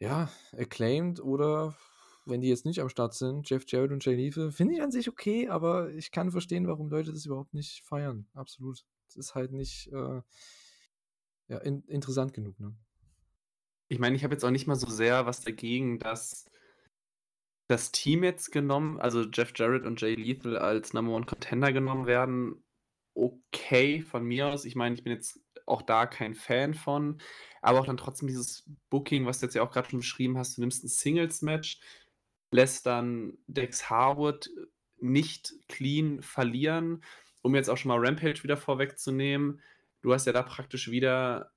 ja, 0.00 0.28
Acclaimed 0.52 1.20
oder 1.20 1.74
wenn 2.26 2.40
die 2.40 2.48
jetzt 2.48 2.66
nicht 2.66 2.80
am 2.80 2.88
Start 2.88 3.14
sind, 3.14 3.48
Jeff 3.48 3.64
Jarrett 3.66 3.92
und 3.92 4.04
Jay 4.04 4.14
Lethal, 4.14 4.50
finde 4.50 4.74
ich 4.74 4.82
an 4.82 4.90
sich 4.90 5.08
okay, 5.08 5.48
aber 5.48 5.90
ich 5.92 6.10
kann 6.10 6.30
verstehen, 6.30 6.66
warum 6.66 6.90
Leute 6.90 7.12
das 7.12 7.26
überhaupt 7.26 7.54
nicht 7.54 7.82
feiern. 7.84 8.26
Absolut. 8.34 8.84
Das 9.06 9.16
ist 9.16 9.34
halt 9.34 9.52
nicht. 9.52 9.90
Äh, 9.92 10.20
ja, 11.48 11.58
in, 11.58 11.82
interessant 11.84 12.32
genug, 12.32 12.58
ne? 12.60 12.74
Ich 13.88 13.98
meine, 13.98 14.16
ich 14.16 14.24
habe 14.24 14.34
jetzt 14.34 14.44
auch 14.44 14.50
nicht 14.50 14.66
mal 14.66 14.76
so 14.76 14.88
sehr 14.88 15.26
was 15.26 15.42
dagegen, 15.42 15.98
dass 15.98 16.46
das 17.68 17.92
Team 17.92 18.24
jetzt 18.24 18.50
genommen, 18.50 18.98
also 18.98 19.22
Jeff 19.22 19.52
Jarrett 19.54 19.86
und 19.86 20.00
Jay 20.00 20.14
Lethal 20.14 20.56
als 20.56 20.92
Number 20.92 21.12
One 21.12 21.26
Contender 21.26 21.72
genommen 21.72 22.06
werden. 22.06 22.64
Okay, 23.14 24.02
von 24.02 24.24
mir 24.24 24.48
aus. 24.48 24.64
Ich 24.64 24.74
meine, 24.74 24.94
ich 24.94 25.04
bin 25.04 25.12
jetzt 25.12 25.40
auch 25.66 25.82
da 25.82 26.06
kein 26.06 26.34
Fan 26.34 26.74
von, 26.74 27.20
aber 27.62 27.80
auch 27.80 27.86
dann 27.86 27.96
trotzdem 27.96 28.28
dieses 28.28 28.68
Booking, 28.90 29.26
was 29.26 29.40
du 29.40 29.46
jetzt 29.46 29.54
ja 29.54 29.62
auch 29.62 29.70
gerade 29.70 29.88
schon 29.88 30.00
beschrieben 30.00 30.36
hast, 30.36 30.56
du 30.56 30.60
nimmst 30.60 30.84
ein 30.84 30.88
Singles-Match, 30.88 31.80
lässt 32.50 32.86
dann 32.86 33.38
Dex 33.46 33.88
Harwood 33.88 34.50
nicht 34.98 35.54
clean 35.68 36.22
verlieren, 36.22 37.02
um 37.42 37.54
jetzt 37.54 37.68
auch 37.68 37.76
schon 37.76 37.90
mal 37.90 38.04
Rampage 38.04 38.42
wieder 38.42 38.56
vorwegzunehmen 38.56 39.60
du 40.04 40.12
hast 40.12 40.26
ja 40.26 40.32
da 40.32 40.42
praktisch 40.42 40.90
wieder 40.90 41.52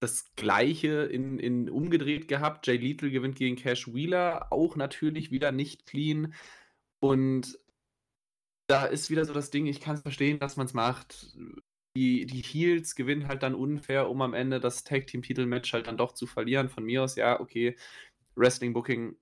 das 0.00 0.34
Gleiche 0.36 1.04
in, 1.04 1.38
in 1.38 1.70
umgedreht 1.70 2.28
gehabt. 2.28 2.66
Jay 2.66 2.76
Lethal 2.76 3.10
gewinnt 3.10 3.36
gegen 3.36 3.56
Cash 3.56 3.92
Wheeler, 3.92 4.52
auch 4.52 4.76
natürlich 4.76 5.30
wieder 5.30 5.52
nicht 5.52 5.86
clean. 5.86 6.34
Und 7.00 7.58
da 8.68 8.84
ist 8.84 9.10
wieder 9.10 9.24
so 9.24 9.32
das 9.32 9.50
Ding, 9.50 9.66
ich 9.66 9.80
kann 9.80 9.94
es 9.94 10.02
verstehen, 10.02 10.38
dass 10.40 10.56
man 10.56 10.66
es 10.66 10.74
macht. 10.74 11.36
Die, 11.96 12.26
die 12.26 12.42
Heels 12.42 12.94
gewinnen 12.96 13.28
halt 13.28 13.42
dann 13.42 13.54
unfair, 13.54 14.10
um 14.10 14.22
am 14.22 14.34
Ende 14.34 14.60
das 14.60 14.84
Tag 14.84 15.06
Team 15.06 15.22
Titelmatch 15.22 15.72
halt 15.72 15.86
dann 15.86 15.96
doch 15.96 16.12
zu 16.12 16.26
verlieren. 16.26 16.68
Von 16.68 16.84
mir 16.84 17.02
aus, 17.02 17.16
ja, 17.16 17.40
okay, 17.40 17.76
Wrestling 18.34 18.72
Booking, 18.72 19.16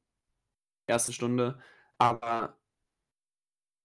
erste 0.87 1.13
Stunde. 1.13 1.59
Aber 1.99 2.59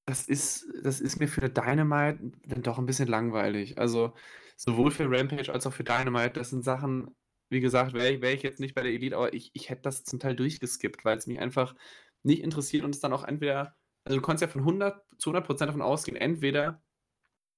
das 0.05 0.27
ist, 0.27 0.67
das 0.83 0.99
ist 0.99 1.19
mir 1.19 1.27
für 1.27 1.49
Dynamite 1.49 2.31
dann 2.45 2.63
doch 2.63 2.79
ein 2.79 2.85
bisschen 2.85 3.07
langweilig. 3.07 3.77
Also, 3.77 4.13
sowohl 4.63 4.91
für 4.91 5.09
Rampage 5.09 5.51
als 5.51 5.65
auch 5.65 5.73
für 5.73 5.83
Dynamite, 5.83 6.33
das 6.33 6.51
sind 6.51 6.63
Sachen, 6.63 7.15
wie 7.49 7.61
gesagt, 7.61 7.93
wäre 7.93 8.11
ich, 8.11 8.21
wär 8.21 8.33
ich 8.33 8.43
jetzt 8.43 8.59
nicht 8.59 8.75
bei 8.75 8.83
der 8.83 8.91
Elite, 8.91 9.17
aber 9.17 9.33
ich, 9.33 9.49
ich 9.53 9.69
hätte 9.69 9.81
das 9.81 10.03
zum 10.03 10.19
Teil 10.19 10.35
durchgeskippt, 10.35 11.03
weil 11.03 11.17
es 11.17 11.27
mich 11.27 11.39
einfach 11.39 11.75
nicht 12.23 12.43
interessiert 12.43 12.83
und 12.83 12.93
es 12.93 13.01
dann 13.01 13.13
auch 13.13 13.23
entweder, 13.23 13.75
also 14.05 14.19
du 14.19 14.21
konntest 14.21 14.41
ja 14.41 14.47
von 14.47 14.61
100 14.61 15.03
zu 15.17 15.31
100 15.31 15.45
Prozent 15.47 15.69
davon 15.69 15.81
ausgehen, 15.81 16.15
entweder 16.15 16.83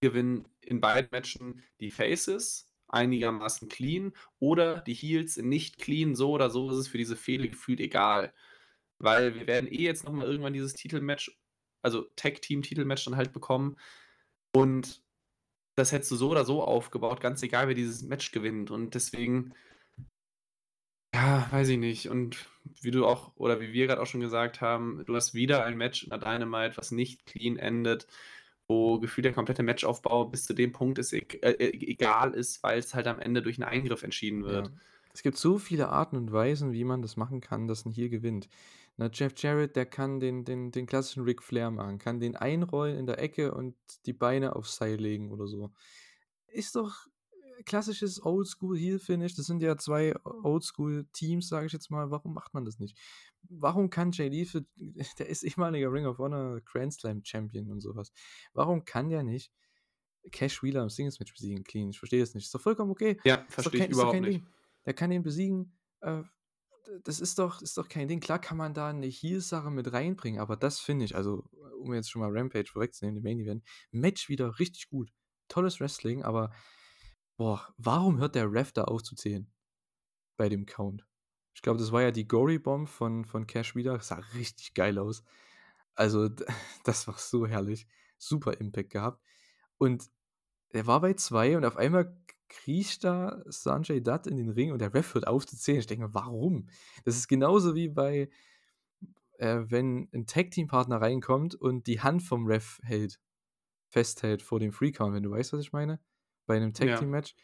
gewinnen 0.02 0.48
in 0.62 0.80
beiden 0.80 1.10
Matchen 1.12 1.62
die 1.82 1.92
Faces 1.92 2.70
einigermaßen 2.88 3.68
clean 3.68 4.14
oder 4.40 4.82
die 4.82 4.94
Heels 4.94 5.38
nicht 5.38 5.80
clean, 5.80 6.16
so 6.16 6.32
oder 6.32 6.50
so 6.50 6.70
ist 6.72 6.78
es 6.78 6.88
für 6.88 6.98
diese 6.98 7.18
Fehler 7.18 7.48
gefühlt 7.48 7.82
egal. 7.82 8.34
Weil 9.00 9.36
wir 9.36 9.48
werden 9.48 9.70
eh 9.70 9.82
jetzt 9.82 10.06
nochmal 10.06 10.28
irgendwann 10.28 10.54
dieses 10.54 10.74
Titelmatch 10.74 11.38
also 11.84 12.04
Tag-Team-Titelmatch 12.16 13.06
dann 13.06 13.18
halt 13.18 13.34
bekommen. 13.34 13.78
Und 14.56 15.03
das 15.76 15.92
hättest 15.92 16.12
du 16.12 16.16
so 16.16 16.30
oder 16.30 16.46
so 16.46 16.64
aufgebaut, 16.64 17.22
ganz 17.22 17.42
egal, 17.44 17.68
wer 17.68 17.76
dieses 17.76 18.04
Match 18.04 18.32
gewinnt. 18.32 18.72
Und 18.72 18.96
deswegen, 18.96 19.54
ja, 21.14 21.48
weiß 21.52 21.70
ich 21.70 21.78
nicht. 21.78 22.10
Und 22.10 22.48
wie 22.82 22.92
du 22.92 23.06
auch, 23.06 23.36
oder 23.36 23.60
wie 23.60 23.74
wir 23.74 23.88
gerade 23.88 24.02
auch 24.02 24.08
schon 24.08 24.22
gesagt 24.22 24.62
haben, 24.62 25.04
du 25.06 25.16
hast 25.16 25.34
wieder 25.34 25.66
ein 25.66 25.78
Match 25.78 26.04
in 26.04 26.10
der 26.10 26.20
Dynamite, 26.20 26.78
was 26.78 26.92
nicht 26.92 27.26
clean 27.26 27.58
endet, 27.58 28.08
wo 28.68 29.00
gefühlt 29.00 29.26
der 29.26 29.34
komplette 29.34 29.64
Matchaufbau 29.64 30.26
bis 30.26 30.46
zu 30.46 30.54
dem 30.54 30.72
Punkt 30.72 31.00
ist, 31.00 31.14
e 31.14 31.20
äh, 31.42 31.70
egal 31.72 32.34
ist, 32.34 32.64
weil 32.64 32.80
es 32.80 32.94
halt 32.94 33.08
am 33.08 33.20
Ende 33.20 33.42
durch 33.42 33.58
einen 33.58 33.70
Eingriff 33.70 34.04
entschieden 34.04 34.44
wird. 34.44 34.68
Ja. 34.68 34.74
Es 35.14 35.22
gibt 35.22 35.38
so 35.38 35.60
viele 35.60 35.90
Arten 35.90 36.18
und 36.18 36.32
Weisen, 36.32 36.74
wie 36.74 36.84
man 36.84 37.02
das 37.02 37.18
machen 37.18 37.40
kann, 37.40 37.68
dass 37.68 37.86
ein 37.86 37.92
Heal 37.92 38.10
gewinnt. 38.10 38.50
Na, 38.98 39.10
Jeff 39.12 39.34
Jarrett, 39.38 39.76
der 39.76 39.86
kann 39.88 40.20
den 40.20 40.46
den 40.46 40.72
den 40.72 40.86
klassischen 40.86 41.24
Ric 41.24 41.42
Flair 41.42 41.72
machen, 41.72 41.98
kann 41.98 42.20
den 42.20 42.36
einrollen 42.36 42.98
in 42.98 43.08
der 43.08 43.20
Ecke 43.20 43.54
und 43.54 43.76
die 44.06 44.14
Beine 44.14 44.56
aufs 44.56 44.76
Seil 44.76 44.96
legen 44.96 45.32
oder 45.32 45.48
so. 45.48 45.74
Ist 46.48 46.76
doch, 46.76 47.08
äh, 47.32 47.64
klassisches 47.64 48.24
Oldschool-Heel-Finish. 48.24 49.36
Das 49.36 49.48
sind 49.48 49.64
ja 49.64 49.78
2 49.78 50.16
Oldschool-Teams, 50.24 51.48
sage 51.48 51.66
ich 51.66 51.74
jetzt 51.74 51.90
mal. 51.90 52.12
Warum 52.12 52.36
macht 52.36 52.54
man 52.54 52.66
das 52.66 52.78
nicht? 52.78 53.00
Warum 53.50 53.90
kann 53.90 54.12
Jay 54.12 54.30
Lethal 54.30 54.66
der 55.20 55.28
ist 55.28 55.44
ehemaliger 55.44 55.92
Ring 55.92 56.06
of 56.06 56.20
Honor 56.20 56.62
Grand 56.62 56.94
Slam 56.94 57.24
Champion 57.24 57.72
und 57.72 57.82
so 57.82 57.96
was. 57.96 58.12
Warum 58.54 58.86
kann 58.86 59.10
der 59.10 59.24
nicht 59.24 59.52
Cash 60.32 60.62
Wheeler 60.62 60.84
im 60.84 60.90
Singles-Match 60.90 61.34
besiegen 61.34 61.64
clean? 61.64 61.90
Ich 61.90 61.98
verstehe 61.98 62.20
das 62.20 62.36
nicht. 62.36 62.46
Ist 62.46 62.54
doch 62.54 62.62
vollkommen 62.62 62.92
okay. 62.92 63.20
Ja, 63.24 63.44
verstehe 63.50 63.82
ich 63.82 63.88
kein 63.88 63.92
überhaupt 63.92 64.22
nicht. 64.22 64.42
Ding. 64.42 64.48
Der 64.86 64.94
kann 64.94 65.12
ihn 65.12 65.24
besiegen. 65.24 65.76
Äh, 66.02 66.22
das 67.04 67.20
ist 67.20 67.40
doch 67.40 67.62
ist 67.62 67.78
doch 67.78 67.88
kein 67.90 68.08
Ding. 68.08 68.20
Klar 68.20 68.40
kann 68.40 68.58
man 68.58 68.74
da 68.74 68.92
'ne 68.94 69.08
Heel-Sache 69.08 69.72
mit 69.72 69.92
reinbringen, 69.94 70.40
aber 70.42 70.56
das 70.58 70.80
finde 70.80 71.06
ich 71.06 71.16
also, 71.16 71.44
um 71.80 71.94
jetzt 71.94 72.10
schon 72.12 72.22
mal 72.22 72.32
Rampage 72.32 72.70
vorwegzunehmen, 72.72 73.22
den 73.22 73.24
Main 73.24 73.40
Event, 73.40 73.64
Match 73.92 74.30
wieder 74.30 74.60
richtig 74.60 74.90
gut. 74.90 75.12
Tolles 75.50 75.80
Wrestling, 75.80 76.24
aber 76.24 76.52
boah, 77.38 77.74
warum 77.78 78.20
hört 78.20 78.36
der 78.36 78.52
Ref 78.52 78.72
da 78.74 78.86
auf 78.86 79.04
zu 79.04 79.16
zählen 79.16 79.52
bei 80.38 80.50
dem 80.50 80.66
Count? 80.66 81.06
Ich 81.56 81.62
glaube, 81.64 81.80
das 81.80 81.92
war 81.92 82.02
ja 82.04 82.12
die 82.12 82.28
Gory 82.28 82.60
Bomb 82.60 82.90
von 82.90 83.26
von 83.26 83.48
Cash 83.48 83.76
Wheeler. 83.76 84.00
Sah 84.02 84.22
richtig 84.36 84.74
geil 84.76 85.00
aus. 85.00 85.24
Also, 85.96 86.30
das 86.86 87.08
war 87.08 87.18
so 87.18 87.48
herrlich. 87.48 87.88
Super 88.18 88.54
Impact 88.60 88.92
gehabt. 88.92 89.22
Und 89.80 90.10
er 90.70 90.88
war 90.88 91.02
bei 91.02 91.14
2 91.16 91.58
und 91.58 91.66
auf 91.66 91.78
einmal 91.78 92.18
kriecht 92.54 93.04
da 93.06 93.44
Sanjay 93.48 94.02
Dutt 94.02 94.28
in 94.28 94.38
den 94.38 94.50
Ring 94.50 94.72
und 94.74 94.80
der 94.82 94.94
Ref 94.96 95.14
hört 95.16 95.28
auf 95.28 95.46
zu 95.48 95.58
zählen. 95.58 95.80
Ich 95.80 95.88
denke 95.88 96.06
mir: 96.08 96.14
„Warum?“ 96.16 96.70
Das 97.06 97.18
ist 97.18 97.28
genauso 97.30 97.76
wie 97.76 97.90
bei 97.90 98.30
äh, 99.40 99.62
wenn 99.68 100.10
'n 100.14 100.26
Tag-Team-Partner 100.28 101.02
reinkommt 101.02 101.56
und 101.56 101.88
die 101.88 102.02
Hand 102.02 102.24
vom 102.24 102.46
Ref 102.48 102.80
hält 102.84 103.20
festhält 103.90 104.42
vor 104.44 104.60
dem 104.60 104.74
Free 104.74 104.92
Count, 104.92 105.16
wenn 105.16 105.24
du 105.24 105.32
weißt, 105.32 105.54
was 105.54 105.62
ich 105.62 105.74
meine? 105.74 106.02
Bei 106.48 106.60
'nem 106.60 106.74
Ja. 106.80 107.14
Tag-Team-Match 107.14 107.36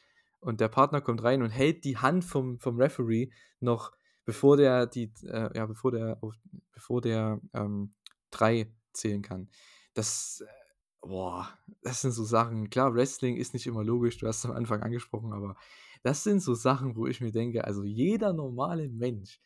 und 0.41 0.61
der 0.61 0.69
Partner 0.69 1.01
kommt 1.01 1.23
rein 1.23 1.41
und 1.43 1.51
hält 1.51 1.85
die 1.85 1.97
Hand 1.97 2.25
vom 2.25 2.59
vom 2.59 2.77
Referee 2.81 3.31
noch, 3.61 3.93
bevor 4.25 4.57
der 4.57 4.87
die 4.87 5.13
äh, 5.25 5.51
ja, 5.57 5.65
bevor 5.67 5.91
der 5.91 6.19
auf 6.23 6.35
bevor 6.73 7.01
der, 7.01 7.41
ähm, 7.53 7.95
3 8.31 8.73
zählen 8.93 9.21
kann. 9.23 9.49
Das, 9.95 10.41
äh 10.47 10.68
boah, 11.01 11.49
das 11.81 12.01
sind 12.01 12.11
so 12.11 12.23
Sachen 12.23 12.69
klar, 12.69 12.93
Wrestling 12.93 13.37
ist 13.37 13.53
nicht 13.53 13.67
immer 13.67 13.83
logisch, 13.83 14.17
du 14.17 14.27
hast 14.27 14.39
es 14.39 14.45
am 14.45 14.51
Anfang 14.51 14.81
angesprochen, 14.83 15.33
aber 15.33 15.55
das 16.03 16.23
sind 16.23 16.41
so 16.41 16.53
Sachen, 16.55 16.95
wo 16.95 17.07
ich 17.07 17.21
mir 17.21 17.31
denke, 17.31 17.65
also, 17.65 17.83
jeder 17.83 18.33
normale 18.33 18.89
Mensch 18.89 19.39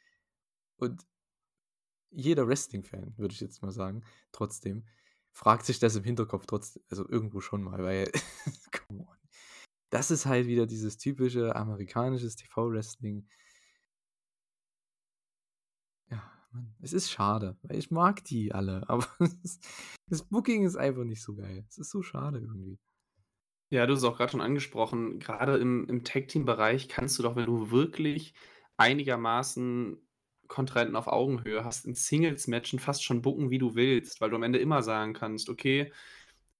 und 0.77 1.05
jeder 2.11 2.47
Wrestling-Fan, 2.47 3.17
würde 3.17 3.33
ich 3.33 3.41
jetzt 3.41 3.61
mal 3.61 3.71
sagen, 3.71 4.03
trotzdem, 4.31 4.85
fragt 5.31 5.65
sich 5.65 5.79
das 5.79 5.95
im 5.95 6.03
Hinterkopf 6.03 6.45
trotz 6.45 6.79
also, 6.89 7.07
irgendwo 7.09 7.41
schon 7.41 7.63
mal, 7.63 7.83
weil 7.83 8.11
come 8.87 9.01
on. 9.01 9.17
Das 9.89 10.11
ist 10.11 10.25
halt 10.25 10.47
wieder 10.47 10.65
dieses 10.67 10.97
typische 10.97 11.55
amerikanisches 11.55 12.35
TV-Wrestling. 12.35 13.27
Ja, 16.09 16.33
Mann, 16.53 16.75
es 16.81 16.93
ist 16.93 17.09
schade, 17.11 17.57
weil 17.63 17.77
ich 17.77 17.91
mag 17.91 18.23
die 18.25 18.53
alle, 18.53 18.83
aber 18.89 19.07
das 20.07 20.23
Booking 20.23 20.65
ist 20.65 20.75
einfach 20.75 21.03
nicht 21.03 21.21
so 21.21 21.35
geil. 21.35 21.65
Es 21.69 21.77
ist 21.77 21.89
so 21.89 22.01
schade 22.01 22.39
irgendwie. 22.39 22.79
Ja, 23.71 23.87
du 23.87 23.93
hast 23.93 23.99
es 23.99 24.05
auch 24.05 24.17
grad 24.17 24.31
schon 24.31 24.41
angesprochen, 24.41 25.19
grade 25.19 25.57
im 25.57 25.87
im 25.89 26.03
Tag-Team-Bereich 26.03 26.89
kannst 26.89 27.17
du 27.17 27.23
doch, 27.23 27.35
wenn 27.35 27.45
du 27.47 27.71
wirklich 27.71 28.33
einigermaßen 28.77 29.97
Kontrahenten 30.47 30.95
auf 30.95 31.07
Augenhöhe 31.07 31.65
hast, 31.65 31.85
in 31.85 31.95
Singles-Matchen 31.95 32.77
fast 32.79 33.03
schon 33.03 33.21
booken, 33.23 33.49
wie 33.49 33.57
du 33.57 33.73
willst, 33.75 34.21
weil 34.21 34.29
du 34.29 34.35
am 34.35 34.43
Ende 34.43 34.59
immer 34.59 34.83
sagen 34.83 35.13
kannst: 35.13 35.49
„Okay, 35.49 35.91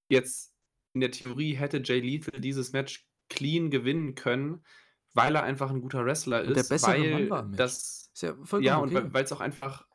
jetzt 0.10 0.56
in 0.94 1.02
der 1.02 1.12
Theorie 1.12 1.56
hätte 1.56 1.82
Jay 1.84 2.00
Lethal 2.00 2.42
dieses 2.42 2.74
Match 2.74 3.08
clean 3.30 3.72
gewinnen 3.72 4.16
können, 4.16 4.64
weil 5.14 5.36
er 5.36 5.44
einfach 5.44 5.72
'n 5.72 5.82
guter 5.82 6.06
Wrestler 6.06 6.42
Und 6.46 6.56
der 6.56 6.64
ist, 6.64 6.64
bessere 6.64 7.06
Mann 7.06 7.30
weil 7.30 7.30
war 7.30 7.42
im 7.42 7.52
Match. 7.52 7.66
das 7.66 8.12
Ist 8.14 8.22
ja 8.24 8.36
ja, 8.58 8.78
vollkommen 8.78 8.82
und 8.82 8.94
okay. 8.94 8.94
weil 8.94 9.14
weil's 9.14 9.32
auch 9.32 9.42
einfach 9.42 9.88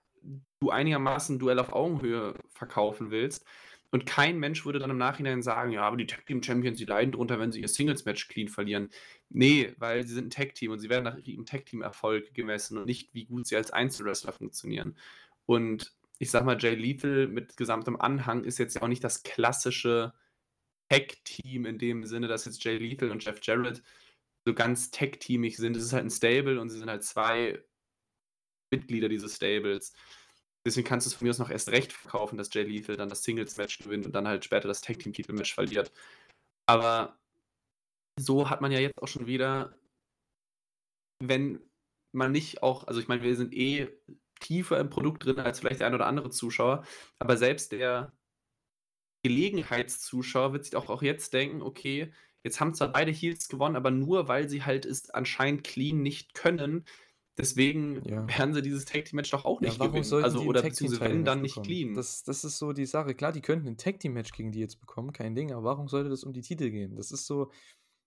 du 0.60 0.70
einigermaßen 0.70 1.38
Duell 1.38 1.58
auf 1.60 1.72
Augenhöhe 1.72 2.34
verkaufen 2.50 3.10
willst. 3.10 3.46
Und 3.92 4.06
kein 4.06 4.38
Mensch 4.38 4.66
würde 4.66 4.78
dann 4.80 4.90
im 4.90 4.98
Nachhinein 4.98 5.42
sagen: 5.42 5.72
„Ja, 5.72 5.82
aber 5.82 5.96
die 5.96 6.06
Tag-Team-Champions, 6.06 6.78
die 6.78 6.84
leiden 6.86 7.12
drunter, 7.12 7.38
wenn 7.40 7.52
sie 7.52 7.60
ihr 7.62 7.68
Singles-Match 7.68 8.28
clean 8.28 8.48
verlieren.“ 8.48 8.90
Ne, 9.30 9.74
weil 9.78 10.06
sie 10.06 10.14
sind 10.14 10.26
'n 10.26 10.30
Tag-Team 10.30 10.72
und 10.72 10.80
sie 10.80 10.90
werden 10.90 11.04
nach 11.04 11.18
ihrem 11.18 11.46
Tag-Team-Erfolg 11.46 12.34
gemessen 12.34 12.78
und 12.78 12.86
nicht, 12.86 13.14
wie 13.14 13.26
gut 13.26 13.46
sie 13.48 13.56
als 13.56 13.70
Einzelwrestler 13.72 14.32
funktionieren. 14.32 14.96
Und 15.46 15.94
ich 16.18 16.30
sage 16.30 16.44
mal, 16.46 16.58
Jay 16.60 16.74
Lethal 16.74 17.28
mit 17.28 17.56
gesamtem 17.56 17.96
Anhang 18.00 18.44
ist 18.44 18.58
jetzt 18.58 18.74
ja 18.76 18.82
auch 18.82 18.88
nicht 18.88 19.04
das 19.04 19.22
klassische 19.24 20.14
Tag-Team 20.90 21.66
in 21.66 21.78
dem 21.78 22.04
Sinne, 22.06 22.28
dass 22.28 22.44
jetzt 22.46 22.64
Jay 22.64 22.78
Lethal 22.78 23.10
und 23.10 23.24
Jeff 23.24 23.40
Jarrett 23.42 23.82
so 24.48 24.54
ganz 24.54 24.90
tag-teamig 24.90 25.56
sind. 25.58 25.76
Es 25.76 25.84
ist 25.84 25.92
halt 25.92 26.04
'n 26.04 26.10
Stable 26.10 26.60
und 26.60 26.70
sie 26.70 26.78
sind 26.78 26.90
halt 26.90 27.04
2 27.04 27.62
Mitglieder 28.72 29.08
dieses 29.08 29.36
Stables. 29.36 29.92
Deswegen 30.66 30.86
kannst 30.86 31.06
du's 31.06 31.14
von 31.14 31.24
mir 31.26 31.30
aus 31.30 31.38
noch 31.38 31.50
erst 31.50 31.70
recht 31.70 31.92
verkaufen, 31.92 32.36
dass 32.36 32.52
Jay 32.52 32.64
Lethal 32.64 32.96
dann 32.96 33.08
das 33.08 33.22
Singles-Match 33.22 33.78
gewinnt 33.78 34.06
und 34.06 34.12
dann 34.14 34.28
halt 34.28 34.44
später 34.44 34.68
das 34.68 34.80
Tag-Team-Titel-Match 34.82 35.54
verliert. 35.54 35.92
Aber 36.66 37.18
so 38.18 38.50
hat 38.50 38.60
man 38.60 38.72
ja 38.72 38.80
jetzt 38.80 38.98
auch 39.02 39.08
schon 39.08 39.26
wieder 39.26 39.78
wenn 41.20 41.60
man 42.12 42.32
nicht 42.32 42.62
auch 42.62 42.86
also, 42.86 43.00
ich 43.00 43.08
meine, 43.08 43.22
wir 43.22 43.36
sind 43.36 43.54
eh 43.54 43.88
tiefer 44.40 44.78
im 44.80 44.88
Produkt 44.90 45.24
drin 45.24 45.38
als 45.40 45.60
vielleicht 45.60 45.80
der 45.80 45.88
ein 45.88 45.94
oder 45.94 46.06
andere 46.06 46.30
Zuschauer, 46.30 46.84
aber 47.18 47.36
selbst 47.36 47.72
der 47.72 48.12
Gelegenheitszuschauer 49.24 50.52
wird 50.52 50.64
sich 50.64 50.70
doch 50.72 50.88
auch 50.88 51.02
jetzt 51.02 51.32
denken: 51.34 51.62
„Okay, 51.62 52.12
jetzt 52.44 52.60
haben 52.60 52.74
zwar 52.74 52.92
beide 52.92 53.12
Heels 53.12 53.48
gewonnen, 53.48 53.76
aber 53.76 53.90
nur, 53.90 54.28
weil 54.28 54.48
sie 54.48 54.64
halt 54.64 54.86
es 54.86 55.10
anscheinend 55.10 55.64
clean 55.64 56.02
nicht 56.02 56.34
können. 56.34 56.84
Deswegen 57.38 58.04
Ja. 58.04 58.38
werden 58.38 58.54
sie 58.54 58.62
dieses 58.62 58.84
Tag-Team-Match 58.86 59.30
doch 59.30 59.44
auch 59.44 59.60
Ja, 59.60 59.76
nicht 59.76 59.80
warum 59.80 60.04
gewinnen.“ 60.04 60.04
sollten 60.04 60.38
Also, 60.38 60.44
oder 60.44 60.66
beziehungsweise 60.66 61.02
wenn, 61.02 61.24
dann 61.24 61.40
Match 61.40 61.40
nicht 61.42 61.64
bekommen? 61.64 61.64
clean. 61.64 61.92
Das 61.92 62.22
das 62.22 62.44
ist 62.44 62.58
so 62.58 62.72
die 62.72 62.86
Sache. 62.86 63.14
Klar, 63.16 63.32
die 63.32 63.40
könnten 63.40 63.66
'n 63.66 63.76
Tag-Team-Match 63.76 64.30
gegen 64.32 64.52
die 64.52 64.60
jetzt 64.60 64.78
bekommen, 64.78 65.12
kein 65.12 65.34
Ding, 65.34 65.50
aber 65.52 65.64
warum 65.64 65.88
sollte 65.88 66.10
das 66.10 66.22
um 66.22 66.32
die 66.32 66.42
Titel 66.42 66.70
gehen? 66.70 66.94
Das 66.94 67.10
ist 67.10 67.26
so 67.26 67.50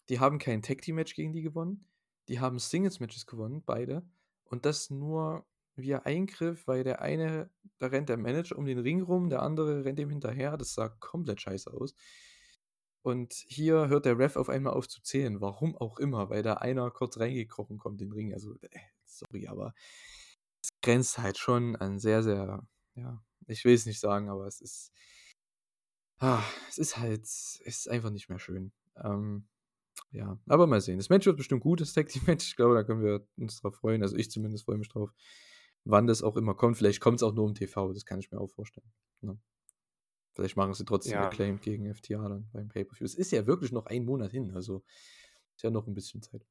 die 0.09 0.19
haben 0.19 0.39
kein 0.39 0.61
Tag-Team-Match 0.63 1.15
gegen 1.15 1.33
die 1.33 1.41
gewonnen. 1.43 1.87
Die 2.29 2.39
haben 2.41 2.59
Singles-Matches 2.59 3.25
gewonnen, 3.27 3.63
beide. 3.65 4.07
Und 4.45 4.65
das 4.65 4.89
nur 4.91 5.45
via 5.75 5.99
Eingriff, 6.01 6.67
weil 6.67 6.83
der 6.83 7.01
eine 7.01 7.51
da 7.79 7.87
rennt 7.87 8.09
der 8.09 8.17
Manager 8.17 8.57
um 8.57 8.65
den 8.65 8.79
Ring 8.79 9.01
rum, 9.01 9.29
der 9.29 9.41
andere 9.43 9.85
rennt 9.85 9.99
ihm 9.99 10.09
hinterher. 10.11 10.57
Das 10.57 10.73
sah 10.75 10.89
komplett 10.89 11.41
scheiße 11.41 11.71
aus. 11.73 11.95
Und 13.03 13.33
hier 13.33 13.87
hört 13.87 14.05
der 14.05 14.19
Ref 14.19 14.35
auf 14.35 14.49
einmal 14.49 14.73
auf 14.73 14.87
zu 14.87 15.01
zählen, 15.01 15.41
warum 15.41 15.75
auch 15.75 15.97
immer, 15.97 16.29
weil 16.29 16.43
da 16.43 16.55
einer 16.55 16.91
kurz 16.91 17.19
reingekrochen 17.19 17.77
kommt 17.77 18.01
in 18.01 18.09
den 18.09 18.13
Ring. 18.13 18.33
Also, 18.33 18.55
äh, 18.61 18.79
sorry, 19.05 19.47
aber 19.47 19.73
es 20.61 20.69
grenzt 20.81 21.17
halt 21.17 21.37
schon 21.37 21.75
an 21.75 21.99
sehr, 21.99 22.21
sehr 22.23 22.67
ja, 22.95 23.23
ich 23.47 23.65
will's 23.65 23.85
nicht 23.85 23.99
sagen, 23.99 24.29
aber 24.29 24.47
es 24.47 24.61
ist 24.61 24.91
ah, 26.19 26.43
es 26.69 26.77
ist 26.77 26.97
halt 26.97 27.23
es 27.23 27.61
ist 27.65 27.89
einfach 27.89 28.11
nicht 28.11 28.29
mehr 28.29 28.39
schön. 28.39 28.71
Ähm, 28.97 29.47
ja, 30.11 30.39
aber 30.47 30.67
mal 30.67 30.81
sehen. 30.81 30.97
Das 30.97 31.09
Match 31.09 31.25
wird 31.25 31.37
bestimmt 31.37 31.61
gut, 31.61 31.81
das 31.81 31.93
Tag-Team-Match. 31.93 32.47
Ich 32.49 32.55
glaube, 32.55 32.75
da 32.75 32.83
können 32.83 33.03
wir 33.03 33.25
uns 33.37 33.61
drauf 33.61 33.75
freuen. 33.75 34.03
Also, 34.03 34.15
ich 34.17 34.31
zumindest 34.31 34.65
freue 34.65 34.77
mich 34.77 34.89
drauf. 34.89 35.11
Wann 35.85 36.07
das 36.07 36.23
auch 36.23 36.37
immer 36.37 36.53
kommt. 36.55 36.77
Vielleicht 36.77 37.01
kommt's 37.01 37.23
auch 37.23 37.33
nur 37.33 37.47
im 37.47 37.55
TV, 37.55 37.93
das 37.93 38.05
kann 38.05 38.19
ich 38.19 38.31
mir 38.31 38.39
auch 38.39 38.51
vorstellen, 38.51 38.91
ne? 39.21 39.39
Vielleicht 40.35 40.55
machen 40.55 40.73
sie 40.73 40.85
trotzdem 40.85 41.21
Ja. 41.21 41.23
Acclaimed 41.23 41.61
gegen 41.61 41.93
FTR 41.93 42.29
dann 42.29 42.49
beim 42.53 42.69
Pay-Per-View. 42.69 43.05
Es 43.05 43.15
ist 43.15 43.31
ja 43.31 43.47
wirklich 43.47 43.71
noch 43.73 43.85
1 43.87 44.05
Monat 44.05 44.31
hin, 44.31 44.51
also 44.51 44.83
ist 45.55 45.63
ja 45.63 45.71
noch 45.71 45.87
'n 45.87 45.93
bisschen 45.93 46.21
Zeit. 46.21 46.45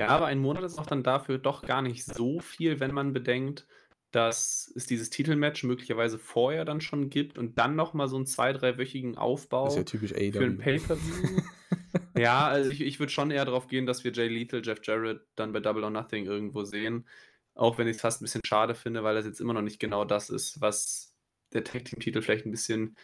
Ja, 0.00 0.08
aber 0.08 0.26
1 0.26 0.40
Monat 0.40 0.64
ist 0.64 0.78
auch 0.78 0.86
dann 0.86 1.02
dafür 1.02 1.36
doch 1.38 1.66
gar 1.66 1.82
nicht 1.82 2.06
so 2.06 2.40
viel, 2.40 2.80
wenn 2.80 2.94
man 2.94 3.12
bedenkt, 3.12 3.66
dass 4.12 4.72
es 4.74 4.86
dieses 4.86 5.10
Titelmatch 5.10 5.62
möglicherweise 5.64 6.18
vorher 6.18 6.64
dann 6.64 6.80
schon 6.80 7.10
gibt 7.10 7.36
und 7.36 7.58
dann 7.58 7.76
noch 7.76 7.92
mal 7.92 8.08
so 8.08 8.16
'n 8.16 8.24
2 8.26 8.52
dreiwöchigen 8.54 9.18
Das 9.62 9.74
ist 9.74 9.76
ja 9.76 9.82
Aufbau 9.82 9.84
typisch 9.84 10.12
für 10.30 10.44
'n 10.46 10.56
AEW. 10.56 10.56
Pay-Per-View. 10.56 11.42
Ja, 12.16 12.48
also, 12.48 12.70
ich 12.70 12.80
ich 12.82 13.00
würde 13.00 13.12
schon 13.12 13.30
eher 13.30 13.44
drauf 13.46 13.68
gehen, 13.68 13.86
dass 13.86 14.04
wir 14.04 14.12
Jay 14.12 14.28
Lethal, 14.28 14.62
Jeff 14.64 14.80
Jarrett 14.84 15.22
dann 15.36 15.52
bei 15.52 15.60
Double 15.60 15.84
or 15.84 15.90
Nothing 15.90 16.26
irgendwo 16.26 16.64
sehen. 16.64 17.06
Auch 17.54 17.78
wenn 17.78 17.88
ich's 17.88 18.00
fast 18.02 18.22
'n 18.22 18.24
bisschen 18.26 18.42
schade 18.46 18.74
finde, 18.74 19.04
weil 19.04 19.14
das 19.16 19.26
jetzt 19.26 19.40
immer 19.40 19.54
noch 19.54 19.62
nicht 19.62 19.80
genau 19.80 20.04
das 20.06 20.30
ist, 20.30 20.60
was 20.60 21.09
der 21.52 21.64
Tag-Team-Titel 21.64 22.22
vielleicht 22.22 22.46
'n 22.46 22.50
bisschen 22.52 22.96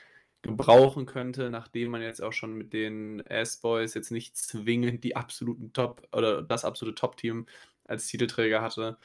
gebrauchen 0.43 1.07
könnte, 1.07 1.51
nachdem 1.51 1.91
man 1.93 2.03
jetzt 2.03 2.23
auch 2.23 2.33
schon 2.33 2.55
mit 2.55 2.73
den 2.73 3.23
Ass-Boys 3.29 3.95
jetzt 3.95 4.11
nicht 4.13 4.37
zwingend 4.37 5.03
die 5.05 5.17
absoluten 5.17 5.73
Top 5.73 6.09
oder 6.13 6.43
das 6.43 6.65
absolute 6.65 6.95
Top-Team 6.97 7.47
als 7.85 8.07
Titelträger 8.09 8.63
hatte. 8.63 8.99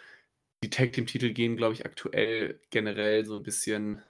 Die 0.63 0.69
Tag-Team-Titel 0.72 1.31
gehen, 1.34 1.57
glaube 1.57 1.73
ich, 1.76 1.85
aktuell 1.85 2.61
generell 2.72 3.26
so 3.26 3.38
'n 3.38 3.43
bisschen 3.43 4.03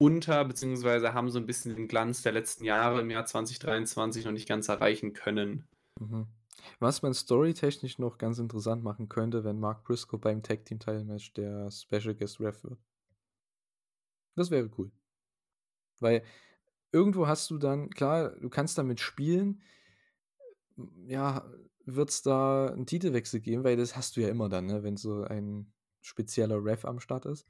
unter, 0.00 0.44
beziehungsweise 0.44 1.14
haben 1.14 1.30
so 1.30 1.38
'n 1.38 1.46
bisschen 1.46 1.76
den 1.76 1.86
Glanz 1.88 2.22
der 2.22 2.32
letzten 2.32 2.64
Jahre 2.64 3.00
im 3.00 3.10
Jahr 3.10 3.26
2023 3.26 4.24
noch 4.24 4.32
nicht 4.32 4.48
ganz 4.48 4.68
erreichen 4.68 5.12
können. 5.12 5.68
Mhm. 6.00 6.26
Was 6.80 7.02
man 7.02 7.14
storytechnisch 7.14 7.98
noch 7.98 8.18
ganz 8.18 8.38
interessant 8.38 8.82
machen 8.82 9.08
könnte, 9.08 9.44
wenn 9.44 9.60
Mark 9.60 9.84
Briscoe 9.84 10.18
beim 10.18 10.42
Tag 10.42 10.64
Team 10.64 10.78
Title 10.80 11.04
Match 11.04 11.32
der 11.34 11.70
Special 11.70 12.14
Guest 12.14 12.40
Ref 12.40 12.64
wird. 12.64 12.78
Das 14.36 14.50
wäre 14.50 14.70
cool. 14.78 14.90
Weil 16.00 16.22
irgendwo 16.92 17.26
hast 17.26 17.50
du 17.50 17.58
dann, 17.58 17.90
klar, 17.90 18.30
du 18.40 18.48
kannst 18.48 18.78
damit 18.78 19.00
spielen, 19.00 19.62
ja, 21.06 21.48
wird 21.86 22.10
es 22.10 22.22
da 22.22 22.68
einen 22.72 22.86
Titelwechsel 22.86 23.40
geben, 23.40 23.64
weil 23.64 23.76
das 23.76 23.96
hast 23.96 24.16
du 24.16 24.20
ja 24.20 24.28
immer 24.28 24.48
dann, 24.48 24.66
ne, 24.66 24.82
wenn 24.82 24.96
so 24.96 25.22
ein 25.22 25.72
spezieller 26.00 26.64
Ref 26.64 26.84
am 26.84 27.00
Start 27.00 27.26
ist. 27.26 27.46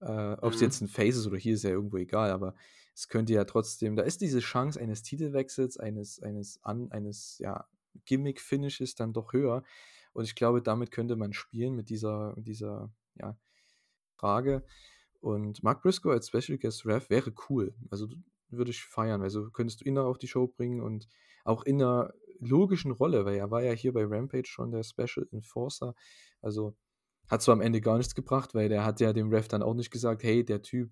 Äh, 0.00 0.32
Ob 0.40 0.52
es 0.54 0.60
Mhm. 0.60 0.64
jetzt 0.66 0.80
ein 0.80 0.88
Face 0.88 1.16
ist 1.16 1.26
oder 1.26 1.36
hier, 1.38 1.54
ist 1.54 1.64
ja 1.64 1.70
irgendwo 1.70 1.96
egal, 1.98 2.30
aber 2.30 2.54
es 2.94 3.08
könnte 3.08 3.32
ja 3.32 3.44
trotzdem, 3.44 3.96
da 3.96 4.02
ist 4.02 4.20
diese 4.20 4.40
Chance 4.40 4.80
eines 4.80 5.02
Titelwechsels, 5.02 5.78
eines, 5.78 6.22
eines, 6.22 6.62
an, 6.62 6.90
eines, 6.92 7.38
ja, 7.38 7.66
Gimmick-Finishes 8.06 8.94
dann 8.94 9.12
doch 9.12 9.32
höher. 9.32 9.62
Und 10.12 10.24
ich 10.24 10.34
glaube, 10.34 10.62
damit 10.62 10.90
könnte 10.90 11.16
man 11.16 11.32
spielen 11.32 11.74
mit 11.74 11.88
dieser, 11.90 12.34
mit 12.36 12.46
dieser, 12.46 12.90
ja, 13.16 13.36
Frage. 14.16 14.64
Und 15.22 15.62
Mark 15.62 15.82
Briscoe 15.82 16.10
als 16.10 16.26
Special 16.26 16.58
Guest 16.58 16.84
Ref 16.84 17.08
wäre 17.08 17.32
cool. 17.48 17.74
Also 17.90 18.08
würde 18.50 18.72
ich 18.72 18.84
feiern. 18.84 19.22
Also 19.22 19.50
könntest 19.50 19.80
du 19.80 19.84
ihn 19.84 19.94
da 19.94 20.04
auf 20.04 20.18
die 20.18 20.26
Show 20.26 20.48
bringen 20.48 20.80
und 20.80 21.08
auch 21.44 21.62
in 21.62 21.80
einer 21.80 22.12
logischen 22.40 22.90
Rolle, 22.90 23.24
weil 23.24 23.36
er 23.36 23.50
war 23.50 23.62
ja 23.62 23.72
hier 23.72 23.92
bei 23.92 24.04
Rampage 24.04 24.48
schon 24.48 24.72
der 24.72 24.82
Special 24.82 25.26
Enforcer. 25.30 25.94
Also 26.40 26.76
hat 27.28 27.40
zwar 27.40 27.52
am 27.52 27.60
Ende 27.60 27.80
gar 27.80 27.98
nichts 27.98 28.16
gebracht, 28.16 28.52
weil 28.52 28.68
der 28.68 28.84
hat 28.84 29.00
ja 29.00 29.12
dem 29.12 29.30
Ref 29.30 29.46
dann 29.46 29.62
auch 29.62 29.74
nicht 29.74 29.92
gesagt, 29.92 30.24
hey, 30.24 30.44
der 30.44 30.60
Typ 30.60 30.90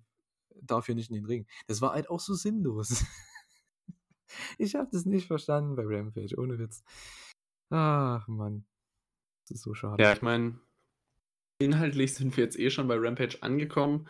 darf 0.61 0.85
hier 0.85 0.95
nicht 0.95 1.09
in 1.09 1.15
den 1.15 1.25
Ring. 1.25 1.45
Das 1.67 1.81
war 1.81 1.91
halt 1.91 2.09
auch 2.09 2.21
so 2.21 2.33
sinnlos. 2.33 3.03
ich 4.57 4.75
habe 4.75 4.89
das 4.91 5.05
nicht 5.05 5.27
verstanden 5.27 5.75
bei 5.75 5.83
Rampage, 5.85 6.35
ohne 6.37 6.57
Witz. 6.57 6.83
Ach, 7.69 8.25
Mann. 8.29 8.65
Das 9.43 9.57
ist 9.57 9.63
so 9.63 9.73
schade. 9.73 10.01
Ja, 10.01 10.13
ich 10.13 10.21
meine, 10.21 10.57
inhaltlich 11.61 12.13
sind 12.13 12.35
wir 12.35 12.43
jetzt 12.43 12.59
eh 12.59 12.69
schon 12.69 12.87
bei 12.87 12.95
Rampage 12.97 13.37
angekommen. 13.41 14.07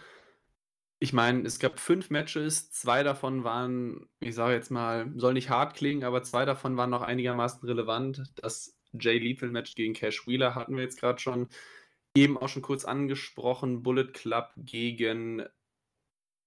Ich 1.00 1.14
meine, 1.14 1.42
es 1.48 1.60
gab 1.60 1.80
fünf 1.80 2.10
Matches, 2.10 2.72
zwei 2.72 3.04
davon 3.04 3.44
waren, 3.44 4.08
ich 4.20 4.36
sage 4.36 4.54
jetzt 4.54 4.70
mal, 4.70 5.12
soll 5.16 5.34
nicht 5.34 5.50
hart 5.50 5.76
klingen, 5.76 6.04
aber 6.04 6.22
zwei 6.24 6.46
davon 6.46 6.78
waren 6.78 6.92
noch 6.92 7.02
einigermaßen 7.02 7.68
relevant. 7.68 8.24
Das 8.36 8.78
Jay 8.94 9.18
Lethal 9.18 9.50
Match 9.50 9.74
gegen 9.76 9.94
Cash 9.94 10.28
Wheeler 10.28 10.54
hatten 10.54 10.76
wir 10.76 10.84
jetzt 10.84 11.00
gerade 11.00 11.20
schon 11.20 11.48
eben 12.16 12.38
auch 12.38 12.50
schon 12.50 12.62
kurz 12.62 12.86
angesprochen. 12.86 13.84
Bullet 13.84 14.12
Club 14.14 14.52
gegen 14.58 15.44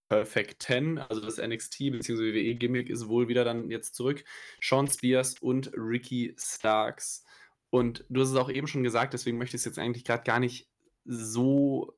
Perfect 0.08 0.62
10, 0.62 0.98
also 0.98 1.20
das 1.20 1.38
NXT 1.38 1.78
bzw. 1.90 2.34
WWE 2.34 2.54
Gimmick 2.54 2.90
ist 2.90 3.08
wohl 3.08 3.28
wieder 3.28 3.44
dann 3.44 3.70
jetzt 3.70 3.94
zurück. 3.94 4.24
Sean 4.60 4.86
Spears 4.86 5.36
und 5.40 5.72
Ricky 5.74 6.34
Starks. 6.38 7.24
Und 7.70 8.04
du 8.08 8.20
hast 8.20 8.30
es 8.30 8.36
auch 8.36 8.50
eben 8.50 8.68
schon 8.68 8.84
gesagt, 8.84 9.14
deswegen 9.14 9.38
möchte 9.38 9.56
ich 9.56 9.62
es 9.62 9.64
jetzt 9.64 9.78
eigentlich 9.78 10.04
gerade 10.04 10.22
gar 10.22 10.38
nicht 10.38 10.68
so 11.04 11.96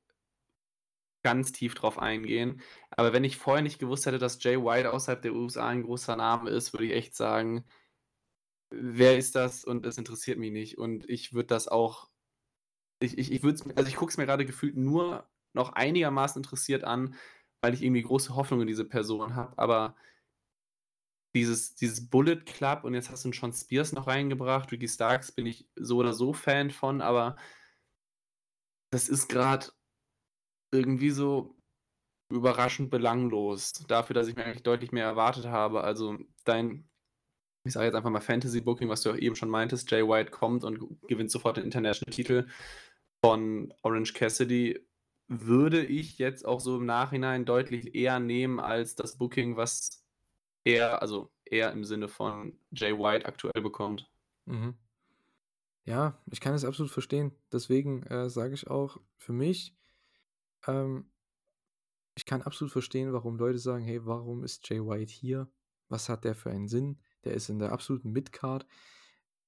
ganz 1.22 1.52
tief 1.52 1.74
drauf 1.74 1.98
eingehen. 1.98 2.62
Aber 2.90 3.12
wenn 3.12 3.24
ich 3.24 3.36
vorher 3.36 3.62
nicht 3.62 3.78
gewusst 3.78 4.06
hätte, 4.06 4.18
dass 4.18 4.42
Jay 4.42 4.56
White 4.56 4.92
außerhalb 4.92 5.22
der 5.22 5.34
USA 5.34 5.68
ein 5.68 5.82
großer 5.82 6.16
Name 6.16 6.50
ist, 6.50 6.72
würde 6.72 6.86
ich 6.86 6.92
echt 6.92 7.16
sagen, 7.16 7.64
wer 8.70 9.18
ist 9.18 9.34
das? 9.34 9.64
Und 9.64 9.86
es 9.86 9.98
interessiert 9.98 10.38
mich 10.38 10.52
nicht. 10.52 10.78
Und 10.78 11.08
ich 11.08 11.32
würde 11.32 11.48
das 11.48 11.68
auch, 11.68 12.10
ich, 13.00 13.18
ich, 13.18 13.32
ich 13.32 13.42
würde 13.42 13.60
also 13.76 13.88
ich 13.88 13.96
gucke 13.96 14.10
es 14.10 14.18
mir 14.18 14.26
gerade 14.26 14.46
gefühlt 14.46 14.76
nur 14.76 15.28
noch 15.52 15.72
einigermaßen 15.72 16.40
interessiert 16.40 16.84
an, 16.84 17.16
weil 17.60 17.74
ich 17.74 17.82
irgendwie 17.82 18.02
große 18.02 18.36
Hoffnung 18.36 18.60
in 18.60 18.68
diese 18.68 18.84
Person 18.84 19.34
habe. 19.34 19.58
Aber 19.58 19.96
dieses, 21.34 21.74
dieses 21.74 22.08
Bullet 22.08 22.36
Club 22.46 22.84
und 22.84 22.94
jetzt 22.94 23.10
hast 23.10 23.24
du 23.24 23.32
Sean 23.32 23.52
Spears 23.52 23.92
noch 23.92 24.06
reingebracht, 24.06 24.70
Ricky 24.72 24.88
Starks 24.88 25.32
bin 25.32 25.46
ich 25.46 25.68
so 25.74 25.96
oder 25.98 26.12
so 26.12 26.32
Fan 26.32 26.70
von, 26.70 27.00
aber 27.00 27.36
das 28.96 29.10
ist 29.10 29.28
gerade 29.28 29.66
irgendwie 30.72 31.10
so 31.10 31.54
überraschend 32.32 32.90
belanglos. 32.90 33.74
Dafür, 33.88 34.14
dass 34.14 34.26
ich 34.26 34.36
mir 34.36 34.46
eigentlich 34.46 34.62
deutlich 34.62 34.90
mehr 34.90 35.04
erwartet 35.04 35.44
habe. 35.44 35.84
Also 35.84 36.16
dein, 36.44 36.88
ich 37.64 37.74
sage 37.74 37.84
jetzt 37.84 37.94
einfach 37.94 38.08
mal 38.08 38.22
Fantasy 38.22 38.62
Booking, 38.62 38.88
was 38.88 39.02
du 39.02 39.10
auch 39.10 39.18
eben 39.18 39.36
schon 39.36 39.50
meintest, 39.50 39.90
Jay 39.90 40.02
White 40.02 40.30
kommt 40.30 40.64
und 40.64 40.98
gewinnt 41.08 41.30
sofort 41.30 41.58
den 41.58 41.64
International-Titel 41.64 42.48
von 43.22 43.74
Orange 43.82 44.14
Cassidy, 44.14 44.80
würde 45.28 45.84
ich 45.84 46.16
jetzt 46.16 46.46
auch 46.46 46.60
so 46.60 46.78
im 46.78 46.86
Nachhinein 46.86 47.44
deutlich 47.44 47.94
eher 47.94 48.18
nehmen 48.18 48.60
als 48.60 48.94
das 48.94 49.18
Booking, 49.18 49.58
was 49.58 50.06
er, 50.64 51.02
also 51.02 51.30
er 51.44 51.70
im 51.72 51.84
Sinne 51.84 52.08
von 52.08 52.58
Jay 52.70 52.96
White 52.98 53.26
aktuell 53.26 53.60
bekommt. 53.60 54.10
Mhm. 54.46 54.74
Ja, 55.86 56.20
ich 56.30 56.40
kann 56.40 56.52
es 56.54 56.64
absolut 56.64 56.90
verstehen. 56.90 57.32
Deswegen 57.52 58.02
äh, 58.04 58.28
sage 58.28 58.54
ich 58.54 58.66
auch, 58.66 59.00
für 59.16 59.32
mich, 59.32 59.76
ähm, 60.66 61.10
ich 62.16 62.26
kann 62.26 62.42
absolut 62.42 62.72
verstehen, 62.72 63.12
warum 63.12 63.36
Leute 63.38 63.58
sagen, 63.58 63.84
hey, 63.84 64.04
warum 64.04 64.42
ist 64.42 64.68
Jay 64.68 64.80
White 64.80 65.12
hier? 65.12 65.48
Was 65.88 66.08
hat 66.08 66.24
der 66.24 66.34
für 66.34 66.50
einen 66.50 66.66
Sinn? 66.66 66.98
Der 67.24 67.34
ist 67.34 67.48
in 67.48 67.60
der 67.60 67.70
absoluten 67.70 68.10
Midcard. 68.10 68.66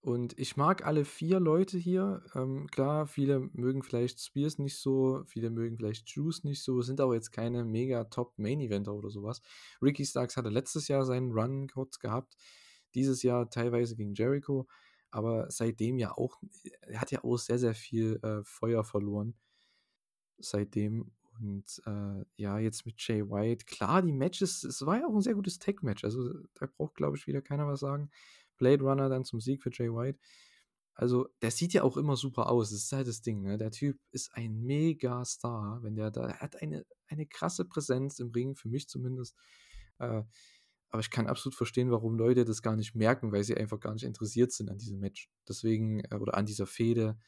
Und 0.00 0.38
ich 0.38 0.56
mag 0.56 0.86
alle 0.86 1.04
vier 1.04 1.40
Leute 1.40 1.76
hier. 1.76 2.22
Ähm, 2.34 2.68
klar, 2.68 3.08
viele 3.08 3.40
mögen 3.52 3.82
vielleicht 3.82 4.20
Spears 4.20 4.58
nicht 4.58 4.76
so, 4.78 5.24
viele 5.26 5.50
mögen 5.50 5.76
vielleicht 5.76 6.08
Juice 6.08 6.44
nicht 6.44 6.62
so, 6.62 6.82
sind 6.82 7.00
aber 7.00 7.14
jetzt 7.14 7.32
keine 7.32 7.64
mega 7.64 8.04
Top-Main-Eventer 8.04 8.94
oder 8.94 9.10
sowas. 9.10 9.42
Ricky 9.82 10.04
Starks 10.04 10.36
hatte 10.36 10.50
letztes 10.50 10.86
Jahr 10.86 11.04
seinen 11.04 11.32
Run 11.32 11.66
kurz 11.66 11.98
gehabt, 11.98 12.36
dieses 12.94 13.24
Jahr 13.24 13.50
teilweise 13.50 13.96
gegen 13.96 14.14
Jericho, 14.14 14.68
aber 15.10 15.50
seitdem 15.50 15.98
ja 15.98 16.12
auch, 16.12 16.40
er 16.82 17.00
hat 17.00 17.10
ja 17.10 17.24
auch 17.24 17.38
sehr, 17.38 17.58
sehr 17.58 17.74
viel 17.74 18.18
äh, 18.22 18.42
Feuer 18.44 18.84
verloren. 18.84 19.34
Seitdem. 20.38 21.12
Und 21.40 21.80
äh, 21.86 22.24
ja, 22.36 22.58
jetzt 22.58 22.84
mit 22.84 22.96
Jay 22.98 23.22
White, 23.22 23.64
klar, 23.64 24.02
die 24.02 24.12
Matches, 24.12 24.64
es 24.64 24.84
war 24.84 24.98
ja 24.98 25.06
auch 25.06 25.14
ein 25.14 25.20
sehr 25.20 25.34
gutes 25.34 25.58
Tech-Match. 25.58 26.04
Also 26.04 26.32
da 26.54 26.66
braucht, 26.66 26.96
glaube 26.96 27.16
ich, 27.16 27.26
wieder 27.26 27.42
keiner 27.42 27.66
was 27.68 27.80
sagen. 27.80 28.10
Blade 28.56 28.82
Runner 28.82 29.08
dann 29.08 29.24
zum 29.24 29.40
Sieg 29.40 29.62
für 29.62 29.70
Jay 29.72 29.88
White. 29.88 30.18
Also, 30.94 31.28
der 31.42 31.52
sieht 31.52 31.74
ja 31.74 31.84
auch 31.84 31.96
immer 31.96 32.16
super 32.16 32.50
aus. 32.50 32.70
Das 32.70 32.80
ist 32.82 32.92
halt 32.92 33.06
das 33.06 33.22
Ding, 33.22 33.42
ne? 33.42 33.56
Der 33.56 33.70
Typ 33.70 34.00
ist 34.10 34.34
ein 34.34 34.60
Mega-Star, 34.64 35.80
wenn 35.84 35.94
der 35.94 36.10
da, 36.10 36.26
er 36.26 36.40
hat 36.40 36.60
eine, 36.60 36.84
eine 37.06 37.24
krasse 37.24 37.64
Präsenz 37.64 38.18
im 38.18 38.32
Ring, 38.32 38.56
für 38.56 38.68
mich 38.68 38.88
zumindest. 38.88 39.36
Äh, 40.00 40.24
aber 40.90 41.00
ich 41.00 41.10
kann 41.10 41.26
absolut 41.26 41.54
verstehen, 41.54 41.90
warum 41.90 42.16
Leute 42.16 42.44
das 42.44 42.62
gar 42.62 42.76
nicht 42.76 42.94
merken, 42.94 43.32
weil 43.32 43.44
sie 43.44 43.56
einfach 43.56 43.80
gar 43.80 43.92
nicht 43.92 44.04
interessiert 44.04 44.52
sind 44.52 44.70
an 44.70 44.78
diesem 44.78 44.98
Match. 44.98 45.30
Deswegen, 45.46 46.00
äh, 46.00 46.16
oder 46.16 46.36
an 46.36 46.46
dieser 46.46 46.66
Fehde, 46.66 47.18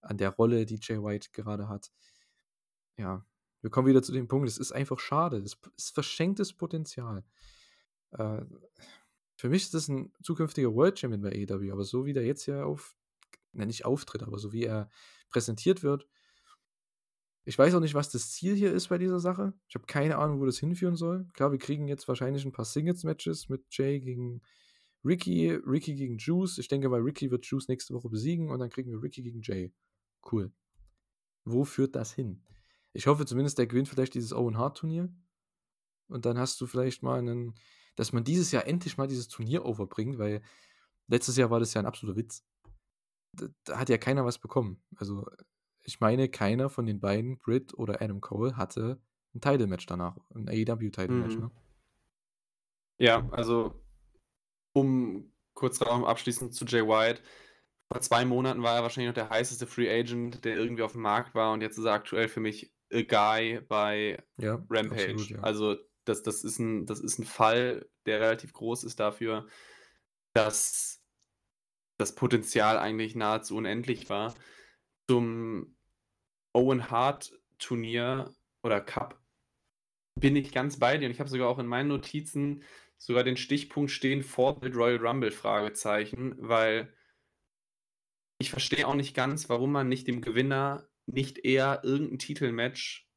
an 0.00 0.16
der 0.16 0.30
Rolle, 0.30 0.66
die 0.66 0.78
Jay 0.80 1.02
White 1.02 1.30
gerade 1.32 1.68
hat. 1.68 1.90
Ja, 2.96 3.26
wir 3.60 3.70
kommen 3.70 3.88
wieder 3.88 4.02
zu 4.02 4.12
dem 4.12 4.28
Punkt, 4.28 4.48
es 4.48 4.58
ist 4.58 4.72
einfach 4.72 4.98
schade. 4.98 5.38
Es 5.38 5.56
ist 5.76 5.94
verschenktes 5.94 6.52
Potenzial. 6.52 7.24
Äh, 8.12 8.42
für 9.36 9.48
mich 9.48 9.64
ist 9.64 9.74
das 9.74 9.88
ein 9.88 10.12
zukünftiger 10.22 10.74
World 10.74 10.98
Champion 10.98 11.22
bei 11.22 11.30
AEW, 11.30 11.72
aber 11.72 11.84
so 11.84 12.04
wie 12.06 12.12
der 12.12 12.24
jetzt 12.24 12.44
hier 12.44 12.66
auf, 12.66 12.96
ne, 13.52 13.66
nicht 13.66 13.84
auftritt, 13.84 14.22
aber 14.22 14.38
so 14.38 14.52
wie 14.52 14.64
er 14.64 14.88
präsentiert 15.30 15.82
wird, 15.82 16.06
ich 17.44 17.58
weiß 17.58 17.74
auch 17.74 17.80
nicht, 17.80 17.94
was 17.94 18.10
das 18.10 18.32
Ziel 18.32 18.54
hier 18.54 18.72
ist 18.72 18.88
bei 18.88 18.98
dieser 18.98 19.20
Sache. 19.20 19.52
Ich 19.68 19.74
habe 19.74 19.86
keine 19.86 20.16
Ahnung, 20.18 20.40
wo 20.40 20.46
das 20.46 20.58
hinführen 20.58 20.96
soll. 20.96 21.26
Klar, 21.34 21.52
wir 21.52 21.58
kriegen 21.58 21.88
jetzt 21.88 22.08
wahrscheinlich 22.08 22.44
ein 22.44 22.52
paar 22.52 22.64
Singles-Matches 22.64 23.48
mit 23.50 23.64
Jay 23.70 24.00
gegen 24.00 24.40
Ricky, 25.04 25.50
Ricky 25.50 25.94
gegen 25.94 26.16
Juice. 26.16 26.58
Ich 26.58 26.68
denke 26.68 26.88
mal, 26.88 27.00
Ricky 27.00 27.30
wird 27.30 27.44
Juice 27.44 27.68
nächste 27.68 27.92
Woche 27.92 28.08
besiegen 28.08 28.50
und 28.50 28.58
dann 28.60 28.70
kriegen 28.70 28.90
wir 28.90 29.02
Ricky 29.02 29.22
gegen 29.22 29.42
Jay. 29.42 29.72
Cool. 30.30 30.52
Wo 31.44 31.64
führt 31.64 31.94
das 31.94 32.14
hin? 32.14 32.42
Ich 32.94 33.06
hoffe 33.06 33.26
zumindest, 33.26 33.58
der 33.58 33.66
gewinnt 33.66 33.88
vielleicht 33.88 34.14
dieses 34.14 34.32
Owen 34.32 34.56
Hart 34.56 34.78
Turnier. 34.78 35.12
Und 36.08 36.24
dann 36.24 36.38
hast 36.38 36.60
du 36.60 36.66
vielleicht 36.66 37.02
mal 37.02 37.18
einen, 37.18 37.54
dass 37.96 38.12
man 38.12 38.24
dieses 38.24 38.52
Jahr 38.52 38.66
endlich 38.66 38.96
mal 38.96 39.08
dieses 39.08 39.28
Turnier 39.28 39.66
overbringt, 39.66 40.18
weil 40.18 40.42
letztes 41.08 41.36
Jahr 41.36 41.50
war 41.50 41.60
das 41.60 41.74
ja 41.74 41.82
ein 41.82 41.86
absoluter 41.86 42.16
Witz. 42.16 42.42
Da, 43.32 43.48
da 43.64 43.78
hat 43.78 43.88
ja 43.90 43.98
keiner 43.98 44.24
was 44.24 44.38
bekommen. 44.38 44.82
Also, 44.96 45.26
ich 45.84 46.00
meine, 46.00 46.28
keiner 46.28 46.70
von 46.70 46.86
den 46.86 47.00
beiden, 47.00 47.38
Britt 47.38 47.74
oder 47.74 48.02
Adam 48.02 48.20
Cole, 48.20 48.56
hatte 48.56 49.00
ein 49.34 49.40
Title-Match 49.40 49.86
danach. 49.86 50.16
Ein 50.34 50.48
AEW-Title-Match, 50.48 51.36
Mhm. 51.36 51.40
ne? 51.40 51.50
Ja, 52.98 53.28
also 53.30 53.74
um 54.72 55.32
kurz 55.54 55.78
darauf 55.78 56.04
abschließend 56.06 56.54
zu 56.54 56.64
Jay 56.64 56.82
White. 56.86 57.22
Vor 57.92 58.00
zwei 58.00 58.24
Monaten 58.24 58.62
war 58.62 58.76
er 58.76 58.82
wahrscheinlich 58.82 59.08
noch 59.08 59.14
der 59.14 59.30
heißeste 59.30 59.66
Free 59.66 59.90
Agent, 59.90 60.44
der 60.44 60.56
irgendwie 60.56 60.82
auf 60.82 60.92
dem 60.92 61.02
Markt 61.02 61.34
war 61.34 61.52
und 61.52 61.60
jetzt 61.62 61.78
ist 61.78 61.84
er 61.84 61.92
aktuell 61.92 62.28
für 62.28 62.40
mich 62.40 62.72
a 62.92 63.02
guy 63.02 63.60
bei 63.60 64.22
Ja, 64.38 64.54
Rampage. 64.70 65.12
absolut, 65.16 65.30
ja. 65.30 65.38
Also 65.42 65.76
das, 66.04 66.22
das, 66.22 66.44
ist 66.44 66.58
ein, 66.58 66.86
das 66.86 67.00
ist 67.00 67.18
ein 67.18 67.24
Fall, 67.24 67.88
der 68.06 68.20
relativ 68.20 68.52
groß 68.52 68.84
ist 68.84 69.00
dafür, 69.00 69.46
dass 70.34 71.02
das 71.98 72.14
Potenzial 72.14 72.78
eigentlich 72.78 73.14
nahezu 73.14 73.56
unendlich 73.56 74.10
war. 74.10 74.34
Zum 75.08 75.76
Owen 76.54 76.90
Hart 76.90 77.32
Turnier 77.58 78.34
oder 78.62 78.80
Cup 78.80 79.20
bin 80.18 80.36
ich 80.36 80.52
ganz 80.52 80.78
bei 80.78 80.96
dir 80.96 81.06
und 81.06 81.12
ich 81.12 81.20
habe 81.20 81.28
sogar 81.28 81.48
auch 81.48 81.58
in 81.58 81.66
meinen 81.66 81.88
Notizen 81.88 82.62
sogar 82.98 83.24
den 83.24 83.36
Stichpunkt 83.36 83.90
stehen 83.90 84.22
vor 84.22 84.58
mit 84.62 84.74
Royal 84.76 85.04
Rumble 85.04 85.30
Fragezeichen, 85.30 86.34
weil 86.38 86.94
ich 88.38 88.50
verstehe 88.50 88.86
auch 88.86 88.94
nicht 88.94 89.14
ganz, 89.14 89.48
warum 89.48 89.72
man 89.72 89.88
nicht 89.88 90.06
dem 90.06 90.20
Gewinner 90.20 90.88
nicht 91.06 91.44
eher 91.44 91.80
irgendein 91.84 92.18
Titelmatch 92.18 93.08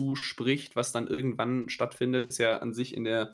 zuspricht, 0.00 0.74
was 0.74 0.92
dann 0.92 1.06
irgendwann 1.06 1.68
stattfindet. 1.68 2.30
Ist 2.30 2.38
ja 2.38 2.58
an 2.58 2.72
sich 2.72 2.94
in 2.94 3.04
der 3.04 3.32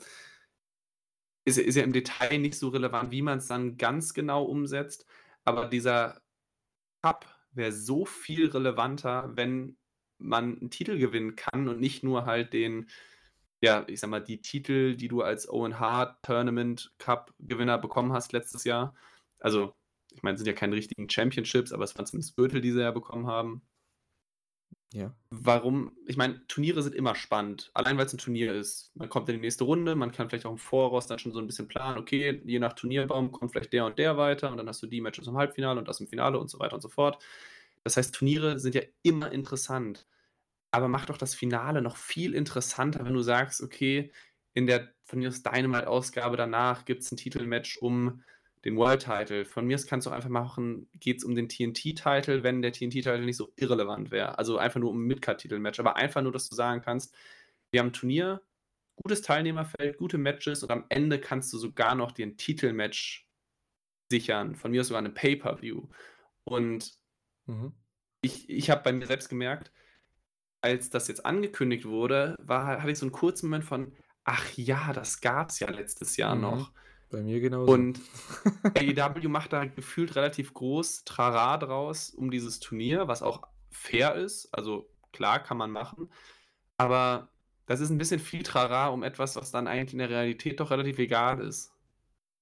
ist, 1.45 1.57
ist 1.57 1.75
ja 1.75 1.83
im 1.83 1.93
Detail 1.93 2.37
nicht 2.37 2.55
so 2.55 2.69
relevant, 2.69 3.11
wie 3.11 3.21
man 3.21 3.39
es 3.39 3.47
dann 3.47 3.77
ganz 3.77 4.13
genau 4.13 4.43
umsetzt. 4.43 5.05
Aber 5.45 5.67
dieser 5.67 6.21
Cup 7.01 7.38
wäre 7.51 7.71
so 7.71 8.05
viel 8.05 8.49
relevanter, 8.49 9.31
wenn 9.35 9.77
man 10.17 10.59
einen 10.59 10.69
Titel 10.69 10.97
gewinnen 10.97 11.35
kann 11.35 11.67
und 11.69 11.79
nicht 11.79 12.03
nur 12.03 12.25
halt 12.25 12.53
den, 12.53 12.89
ja, 13.61 13.85
ich 13.87 13.99
sag 13.99 14.09
mal, 14.09 14.21
die 14.21 14.41
Titel, 14.41 14.95
die 14.95 15.07
du 15.07 15.21
als 15.21 15.49
Owen 15.49 15.79
Hart 15.79 16.23
Tournament 16.23 16.93
Cup 16.97 17.33
Gewinner 17.39 17.77
bekommen 17.77 18.13
hast 18.13 18.33
letztes 18.33 18.63
Jahr. 18.63 18.95
Also, 19.39 19.73
ich 20.11 20.23
meine, 20.23 20.35
es 20.35 20.39
sind 20.41 20.47
ja 20.47 20.53
keine 20.53 20.75
richtigen 20.75 21.09
Championships, 21.09 21.71
aber 21.71 21.83
es 21.83 21.95
waren 21.95 22.05
zumindest 22.05 22.35
Gürtel, 22.35 22.61
die 22.61 22.71
sie 22.71 22.81
ja 22.81 22.91
bekommen 22.91 23.27
haben. 23.27 23.61
Ja. 24.91 25.15
Warum? 25.29 25.91
Ich 26.07 26.17
meine, 26.17 26.45
Turniere 26.47 26.81
sind 26.81 26.95
immer 26.95 27.13
spannend. 27.13 27.69
Allein 27.73 27.97
weil 27.97 28.07
es 28.07 28.13
ein 28.13 28.17
Turnier 28.17 28.53
ist. 28.53 28.91
Man 28.95 29.07
kommt 29.07 29.29
in 29.29 29.35
die 29.35 29.41
nächste 29.41 29.63
Runde, 29.63 29.95
man 29.95 30.11
kann 30.11 30.29
vielleicht 30.29 30.45
auch 30.45 30.51
im 30.51 30.57
Voraus 30.57 31.05
dann 31.05 31.19
schon 31.19 31.31
so 31.31 31.39
ein 31.39 31.45
bisschen 31.45 31.67
planen, 31.67 31.99
okay, 31.99 32.41
je 32.45 32.59
nach 32.59 32.73
Turnierbaum 32.73 33.31
kommt 33.31 33.51
vielleicht 33.51 33.73
der 33.73 33.85
und 33.85 33.99
der 33.99 34.17
weiter 34.17 34.49
und 34.49 34.57
dann 34.57 34.67
hast 34.67 34.81
du 34.81 34.87
die 34.87 35.01
Matches 35.01 35.27
im 35.27 35.37
Halbfinale 35.37 35.79
und 35.79 35.87
das 35.87 35.99
im 35.99 36.07
Finale 36.07 36.39
und 36.39 36.49
so 36.49 36.59
weiter 36.59 36.73
und 36.75 36.81
so 36.81 36.89
fort. 36.89 37.23
Das 37.83 37.97
heißt, 37.97 38.15
Turniere 38.15 38.59
sind 38.59 38.75
ja 38.75 38.81
immer 39.03 39.31
interessant. 39.31 40.07
Aber 40.71 40.87
mach 40.87 41.05
doch 41.05 41.17
das 41.17 41.35
Finale 41.35 41.81
noch 41.81 41.97
viel 41.97 42.33
interessanter, 42.35 43.05
wenn 43.05 43.13
du 43.13 43.21
sagst, 43.21 43.61
okay, 43.61 44.11
in 44.53 44.67
der 44.67 44.89
von 45.05 45.19
mir 45.19 45.29
aus 45.29 45.43
Dynamite-Ausgabe 45.43 46.37
danach 46.37 46.85
gibt 46.85 47.01
es 47.03 47.11
ein 47.11 47.17
Titelmatch 47.17 47.77
um 47.77 48.23
den 48.65 48.75
World 48.75 49.03
Title. 49.03 49.45
Von 49.45 49.65
mir 49.65 49.75
aus 49.75 49.87
kannst 49.87 50.05
du 50.05 50.11
auch 50.11 50.15
einfach 50.15 50.29
machen, 50.29 50.89
geht 50.99 51.17
es 51.17 51.23
um 51.23 51.35
den 51.35 51.47
TNT-Title, 51.47 52.43
wenn 52.43 52.61
der 52.61 52.73
TNT-Title 52.73 53.25
nicht 53.25 53.37
so 53.37 53.51
irrelevant 53.55 54.11
wäre. 54.11 54.37
Also 54.37 54.57
einfach 54.57 54.79
nur 54.79 54.91
um 54.91 55.03
ein 55.03 55.07
Midcard-Titel-Match. 55.07 55.79
Aber 55.79 55.95
einfach 55.95 56.21
nur, 56.21 56.31
dass 56.31 56.49
du 56.49 56.55
sagen 56.55 56.81
kannst, 56.81 57.15
wir 57.71 57.79
haben 57.79 57.87
ein 57.87 57.93
Turnier, 57.93 58.41
gutes 58.95 59.21
Teilnehmerfeld, 59.21 59.97
gute 59.97 60.17
Matches 60.17 60.63
und 60.63 60.71
am 60.71 60.85
Ende 60.89 61.19
kannst 61.19 61.53
du 61.53 61.57
sogar 61.57 61.95
noch 61.95 62.11
dir 62.11 62.25
ein 62.25 62.37
Titelmatch 62.37 63.27
sichern. 64.09 64.55
Von 64.55 64.71
mir 64.71 64.81
aus 64.81 64.87
sogar 64.87 64.99
eine 64.99 65.11
Pay-Per-View. 65.11 65.87
Und 66.43 66.93
mhm. 67.45 67.73
ich, 68.21 68.49
ich 68.49 68.69
habe 68.69 68.83
bei 68.83 68.91
mir 68.91 69.05
selbst 69.05 69.29
gemerkt, 69.29 69.71
als 70.61 70.89
das 70.89 71.07
jetzt 71.07 71.25
angekündigt 71.25 71.85
wurde, 71.85 72.35
war, 72.39 72.81
hatte 72.81 72.91
ich 72.91 72.99
so 72.99 73.05
einen 73.05 73.13
kurzen 73.13 73.47
Moment 73.47 73.63
von, 73.63 73.95
ach 74.25 74.51
ja, 74.57 74.91
das 74.91 75.21
gab 75.21 75.49
es 75.49 75.59
ja 75.59 75.69
letztes 75.69 76.17
Jahr 76.17 76.35
mhm. 76.35 76.41
noch. 76.41 76.73
Bei 77.11 77.21
mir 77.21 77.39
genauso. 77.39 77.71
Und 77.71 77.99
AEW 78.75 79.27
macht 79.29 79.53
da 79.53 79.65
gefühlt 79.65 80.15
relativ 80.15 80.53
groß 80.53 81.05
Trara 81.05 81.57
draus 81.57 82.11
um 82.11 82.29
dieses 82.29 82.59
Turnier, 82.59 83.07
was 83.07 83.23
auch 83.23 83.47
fair 83.71 84.15
ist. 84.15 84.53
Also 84.53 84.89
klar 85.11 85.41
kann 85.41 85.57
man 85.57 85.71
machen. 85.71 86.09
Aber 86.77 87.29
das 87.65 87.79
ist 87.79 87.89
ein 87.89 87.97
bisschen 87.97 88.19
viel 88.19 88.43
Trara 88.43 88.87
um 88.87 89.03
etwas, 89.03 89.35
was 89.35 89.51
dann 89.51 89.67
eigentlich 89.67 89.93
in 89.93 89.99
der 89.99 90.09
Realität 90.09 90.59
doch 90.59 90.71
relativ 90.71 90.99
egal 90.99 91.39
ist. 91.39 91.71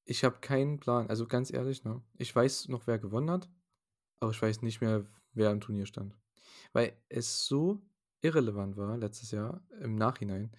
Ich 0.06 0.24
habe 0.24 0.38
keinen 0.40 0.80
Plan. 0.80 1.10
Also 1.10 1.28
ganz 1.28 1.52
ehrlich, 1.52 1.84
ne? 1.84 2.02
Ich 2.18 2.34
weiß 2.36 2.70
noch, 2.70 2.88
wer 2.88 2.98
gewonnen 2.98 3.32
hat, 3.32 3.50
aber 4.20 4.32
ich 4.32 4.42
weiß 4.42 4.62
nicht 4.62 4.82
mehr, 4.82 5.06
wer 5.34 5.52
im 5.52 5.60
Turnier 5.60 5.86
stand. 5.86 6.16
Weil 6.74 6.94
es 7.10 7.46
so 7.46 7.82
irrelevant 8.22 8.78
war 8.78 8.98
letztes 8.98 9.32
Jahr 9.32 9.62
im 9.82 9.96
Nachhinein 9.96 10.52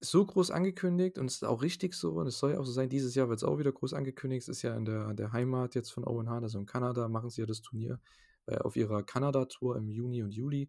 so 0.00 0.24
groß 0.24 0.50
angekündigt 0.50 1.18
und 1.18 1.26
es 1.26 1.36
ist 1.36 1.44
auch 1.44 1.62
richtig 1.62 1.94
so 1.94 2.14
und 2.14 2.26
es 2.26 2.38
soll 2.38 2.52
ja 2.52 2.58
auch 2.58 2.64
so 2.64 2.72
sein. 2.72 2.88
Dieses 2.88 3.14
Jahr 3.14 3.28
wird 3.28 3.38
es 3.38 3.44
auch 3.44 3.58
wieder 3.58 3.72
groß 3.72 3.94
angekündigt. 3.94 4.42
Es 4.42 4.48
ist 4.48 4.62
ja 4.62 4.76
in 4.76 4.84
der, 4.84 5.14
der 5.14 5.32
Heimat 5.32 5.74
jetzt 5.74 5.90
von 5.90 6.04
Owen 6.06 6.28
Hart, 6.28 6.42
also 6.42 6.58
in 6.58 6.66
Kanada, 6.66 7.08
machen 7.08 7.30
sie 7.30 7.40
ja 7.40 7.46
das 7.46 7.62
Turnier 7.62 8.00
äh, 8.46 8.58
auf 8.58 8.76
ihrer 8.76 9.02
Kanada-Tour 9.02 9.76
im 9.76 9.88
Juni 9.88 10.22
und 10.22 10.32
Juli. 10.32 10.68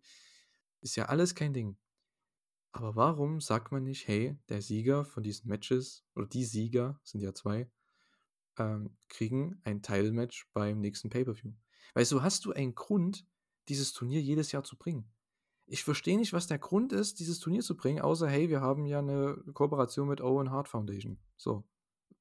Ist 0.81 0.95
ja 0.95 1.05
alles 1.05 1.35
kein 1.35 1.53
Ding. 1.53 1.77
Aber 2.71 2.95
warum 2.95 3.41
sagt 3.41 3.71
man 3.71 3.83
nicht, 3.83 4.07
hey, 4.07 4.37
der 4.49 4.61
Sieger 4.61 5.03
von 5.03 5.23
diesen 5.23 5.47
Matches, 5.47 6.05
oder 6.15 6.27
die 6.27 6.45
Sieger, 6.45 6.99
sind 7.03 7.21
ja 7.21 7.33
zwei, 7.33 7.69
ähm, 8.57 8.95
kriegen 9.09 9.59
ein 9.63 9.81
Title-Match 9.81 10.49
beim 10.53 10.79
nächsten 10.79 11.09
Pay-Per-View? 11.09 11.53
Weil 11.93 12.05
so 12.05 12.21
hast 12.21 12.45
du 12.45 12.53
einen 12.53 12.75
Grund, 12.75 13.25
dieses 13.67 13.93
Turnier 13.93 14.21
jedes 14.21 14.51
Jahr 14.51 14.63
zu 14.63 14.77
bringen 14.77 15.09
ich 15.67 15.83
verstehe 15.83 16.17
nicht, 16.17 16.33
was 16.33 16.47
der 16.47 16.59
Grund 16.59 16.93
ist, 16.93 17.19
dieses 17.19 17.39
Turnier 17.39 17.61
zu 17.61 17.75
bringen, 17.75 18.01
außer, 18.01 18.27
hey, 18.27 18.49
wir 18.49 18.61
haben 18.61 18.85
ja 18.85 18.99
eine 18.99 19.35
Kooperation 19.53 20.07
mit 20.07 20.21
Owen 20.21 20.49
Hart 20.49 20.69
Foundation. 20.69 21.19
So. 21.35 21.63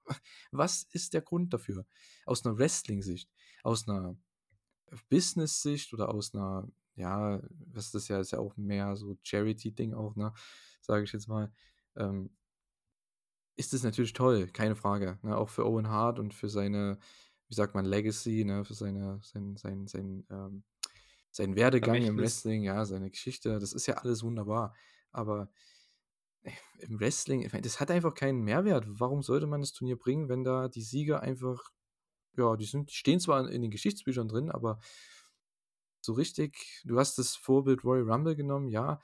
Was 0.50 0.84
ist 0.90 1.14
der 1.14 1.22
Grund 1.22 1.52
dafür? 1.52 1.86
Aus 2.26 2.44
einer 2.44 2.58
Wrestling-Sicht, 2.58 3.30
aus 3.62 3.88
einer 3.88 4.16
Business-Sicht 5.08 5.92
oder 5.92 6.12
aus 6.12 6.34
einer, 6.34 6.68
ja, 6.94 7.40
was 7.72 7.90
das 7.90 8.08
ja, 8.08 8.20
ist 8.20 8.30
ja 8.30 8.38
auch 8.38 8.56
mehr 8.56 8.96
so 8.96 9.16
Charity-Ding 9.22 9.94
auch, 9.94 10.14
ne, 10.16 10.32
sage 10.80 11.04
ich 11.04 11.12
jetzt 11.12 11.28
mal, 11.28 11.52
ähm, 11.96 12.30
ist 13.56 13.72
das 13.72 13.82
natürlich 13.82 14.12
toll, 14.12 14.48
keine 14.48 14.76
Frage. 14.76 15.18
Ne? 15.22 15.36
Auch 15.36 15.48
für 15.48 15.66
Owen 15.66 15.88
Hart 15.88 16.18
und 16.18 16.34
für 16.34 16.48
seine, 16.48 16.98
wie 17.48 17.54
sagt 17.54 17.74
man, 17.74 17.84
Legacy, 17.84 18.44
ne? 18.44 18.64
für 18.64 18.74
seine, 18.74 19.18
sein, 19.22 19.56
sein, 19.56 19.86
sein, 19.86 20.26
ähm, 20.30 20.62
sein 21.36 21.54
Werdegang 21.54 21.96
im 22.02 22.16
Wrestling, 22.16 22.62
ja, 22.62 22.84
seine 22.86 23.10
Geschichte, 23.10 23.58
das 23.58 23.74
ist 23.74 23.86
ja 23.86 23.94
alles 23.94 24.22
wunderbar. 24.22 24.74
Aber 25.12 25.50
äh, 26.42 26.50
im 26.78 26.98
Wrestling, 26.98 27.46
das 27.62 27.78
hat 27.78 27.90
einfach 27.90 28.14
keinen 28.14 28.40
Mehrwert. 28.40 28.86
Warum 28.88 29.22
sollte 29.22 29.46
man 29.46 29.60
das 29.60 29.72
Turnier 29.72 29.98
bringen, 29.98 30.30
wenn 30.30 30.44
da 30.44 30.68
die 30.68 30.80
Sieger 30.80 31.20
einfach, 31.20 31.70
ja, 32.38 32.56
die, 32.56 32.64
sind, 32.64 32.90
stehen 32.90 33.20
zwar 33.20 33.50
in 33.50 33.60
den 33.60 33.70
Geschichtsbüchern 33.70 34.28
drin, 34.28 34.50
aber 34.50 34.78
so 36.00 36.14
richtig, 36.14 36.82
du 36.86 36.98
hast 36.98 37.18
das 37.18 37.36
Vorbild 37.36 37.84
Royal 37.84 38.10
Rumble 38.10 38.34
genommen, 38.34 38.68
ja. 38.68 38.98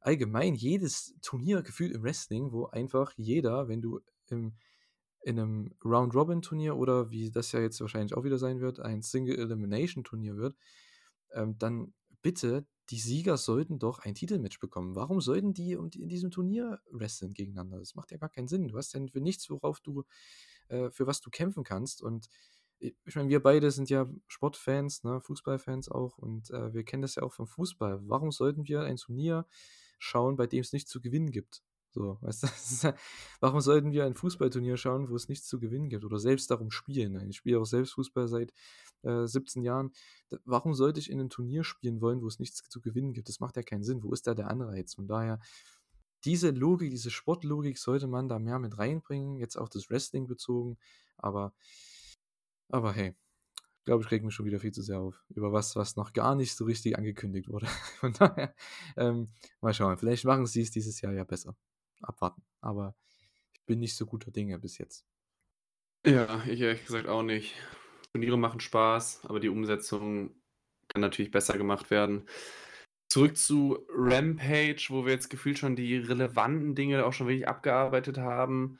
Allgemein 0.00 0.54
jedes 0.54 1.14
Turnier 1.22 1.62
gefühlt 1.62 1.92
im 1.92 2.02
Wrestling, 2.02 2.50
wo 2.50 2.66
einfach 2.66 3.12
jeder, 3.16 3.68
wenn 3.68 3.80
du 3.80 4.00
im, 4.28 4.56
in 5.22 5.38
einem 5.38 5.74
Round-Robin-Turnier 5.84 6.76
oder 6.76 7.10
wie 7.10 7.30
das 7.30 7.52
ja 7.52 7.60
jetzt 7.60 7.80
wahrscheinlich 7.80 8.14
auch 8.14 8.24
wieder 8.24 8.38
sein 8.38 8.60
wird, 8.60 8.80
ein 8.80 9.02
Single-Elimination-Turnier 9.02 10.36
wird, 10.36 10.56
ähm, 11.36 11.58
dann 11.58 11.94
bitte, 12.22 12.66
die 12.90 12.98
Sieger 12.98 13.36
sollten 13.36 13.78
doch 13.78 14.00
ein 14.00 14.14
Titelmatch 14.14 14.60
bekommen. 14.60 14.94
Warum 14.96 15.20
sollten 15.20 15.54
die 15.54 15.72
in 15.72 16.08
diesem 16.08 16.30
Turnier 16.30 16.80
wresteln 16.90 17.34
gegeneinander? 17.34 17.78
Das 17.78 17.94
macht 17.94 18.10
ja 18.12 18.18
gar 18.18 18.28
keinen 18.28 18.48
Sinn. 18.48 18.68
Du 18.68 18.76
hast 18.76 18.94
ja 18.94 19.00
für 19.06 19.20
nichts, 19.20 19.50
worauf 19.50 19.80
du, 19.80 20.04
äh, 20.68 20.90
für 20.90 21.06
was 21.06 21.20
du 21.20 21.30
kämpfen 21.30 21.64
kannst. 21.64 22.02
Und 22.02 22.28
ich 22.78 23.16
meine, 23.16 23.28
wir 23.28 23.42
beide 23.42 23.70
sind 23.70 23.90
ja 23.90 24.08
Sportfans, 24.26 25.02
ne, 25.04 25.20
Fußballfans 25.20 25.88
auch, 25.90 26.18
und 26.18 26.50
äh, 26.50 26.74
wir 26.74 26.84
kennen 26.84 27.02
das 27.02 27.16
ja 27.16 27.22
auch 27.22 27.32
vom 27.32 27.46
Fußball. 27.46 28.00
Warum 28.08 28.32
sollten 28.32 28.68
wir 28.68 28.82
ein 28.82 28.96
Turnier 28.96 29.46
schauen, 29.98 30.36
bei 30.36 30.46
dem 30.46 30.60
es 30.60 30.72
nichts 30.72 30.90
zu 30.90 31.00
gewinnen 31.00 31.30
gibt? 31.30 31.62
So, 31.96 32.18
weißt 32.20 32.42
du, 32.42 32.48
warum 33.40 33.62
sollten 33.62 33.90
wir 33.90 34.04
ein 34.04 34.12
Fußballturnier 34.12 34.76
schauen, 34.76 35.08
wo 35.08 35.16
es 35.16 35.30
nichts 35.30 35.48
zu 35.48 35.58
gewinnen 35.58 35.88
gibt 35.88 36.04
oder 36.04 36.18
selbst 36.18 36.50
darum 36.50 36.70
spielen? 36.70 37.18
Ich 37.30 37.38
spiele 37.38 37.58
auch 37.58 37.64
selbst 37.64 37.94
Fußball 37.94 38.28
seit 38.28 38.52
äh, 39.00 39.26
17 39.26 39.62
Jahren. 39.62 39.92
Warum 40.44 40.74
sollte 40.74 41.00
ich 41.00 41.10
in 41.10 41.20
ein 41.20 41.30
Turnier 41.30 41.64
spielen 41.64 42.02
wollen, 42.02 42.20
wo 42.20 42.26
es 42.26 42.38
nichts 42.38 42.68
zu 42.68 42.82
gewinnen 42.82 43.14
gibt? 43.14 43.30
Das 43.30 43.40
macht 43.40 43.56
ja 43.56 43.62
keinen 43.62 43.82
Sinn. 43.82 44.02
Wo 44.02 44.12
ist 44.12 44.26
da 44.26 44.34
der 44.34 44.50
Anreiz? 44.50 44.92
Von 44.92 45.08
daher, 45.08 45.40
diese 46.26 46.50
Logik, 46.50 46.90
diese 46.90 47.10
Sportlogik 47.10 47.78
sollte 47.78 48.08
man 48.08 48.28
da 48.28 48.38
mehr 48.38 48.58
mit 48.58 48.76
reinbringen, 48.76 49.38
jetzt 49.38 49.56
auch 49.56 49.70
das 49.70 49.88
Wrestling 49.88 50.26
bezogen, 50.26 50.76
aber, 51.16 51.54
aber 52.68 52.92
hey, 52.92 53.14
glaube, 53.86 54.04
ich 54.04 54.10
reg 54.10 54.22
mich 54.22 54.34
schon 54.34 54.44
wieder 54.44 54.60
viel 54.60 54.72
zu 54.72 54.82
sehr 54.82 55.00
auf. 55.00 55.24
Über 55.30 55.50
was, 55.50 55.76
was 55.76 55.96
noch 55.96 56.12
gar 56.12 56.34
nicht 56.34 56.54
so 56.54 56.66
richtig 56.66 56.98
angekündigt 56.98 57.48
wurde. 57.48 57.66
Von 58.00 58.12
daher, 58.12 58.54
ähm, 58.98 59.28
mal 59.62 59.72
schauen. 59.72 59.96
Vielleicht 59.96 60.26
machen 60.26 60.44
sie 60.44 60.60
es 60.60 60.70
dieses 60.70 61.00
Jahr 61.00 61.14
ja 61.14 61.24
besser 61.24 61.56
abwarten. 62.02 62.42
Aber 62.60 62.94
ich 63.54 63.64
bin 63.64 63.80
nicht 63.80 63.96
so 63.96 64.06
guter 64.06 64.30
Dinge 64.30 64.58
bis 64.58 64.78
jetzt. 64.78 65.06
Ja, 66.06 66.44
ich 66.46 66.60
ehrlich 66.60 66.84
gesagt 66.84 67.08
auch 67.08 67.22
nicht. 67.22 67.54
Turniere 68.12 68.38
machen 68.38 68.60
Spaß, 68.60 69.24
aber 69.24 69.40
die 69.40 69.48
Umsetzung 69.48 70.34
kann 70.88 71.00
natürlich 71.00 71.30
besser 71.30 71.58
gemacht 71.58 71.90
werden. 71.90 72.28
Zurück 73.08 73.36
zu 73.36 73.86
Rampage, 73.88 74.86
wo 74.88 75.04
wir 75.04 75.12
jetzt 75.12 75.30
gefühlt 75.30 75.58
schon 75.58 75.76
die 75.76 75.96
relevanten 75.96 76.74
Dinge 76.74 77.04
auch 77.04 77.12
schon 77.12 77.28
wirklich 77.28 77.48
abgearbeitet 77.48 78.18
haben. 78.18 78.78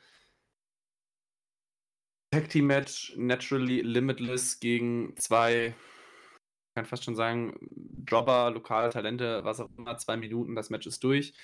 Tag 2.32 2.48
Team 2.48 2.66
Match, 2.66 3.14
Naturally 3.16 3.82
Limitless 3.82 4.59
gegen 4.59 5.16
zwei, 5.16 5.68
ich 5.68 6.74
kann 6.74 6.86
fast 6.86 7.05
schon 7.05 7.14
sagen, 7.14 7.56
Jobber, 8.06 8.51
lokale 8.51 8.90
Talente, 8.90 9.44
was 9.44 9.60
auch 9.60 9.70
immer, 9.76 9.97
zwei 9.97 10.16
Minuten, 10.16 10.55
das 10.55 10.70
Match 10.70 10.86
ist 10.86 11.02
durch. 11.05 11.34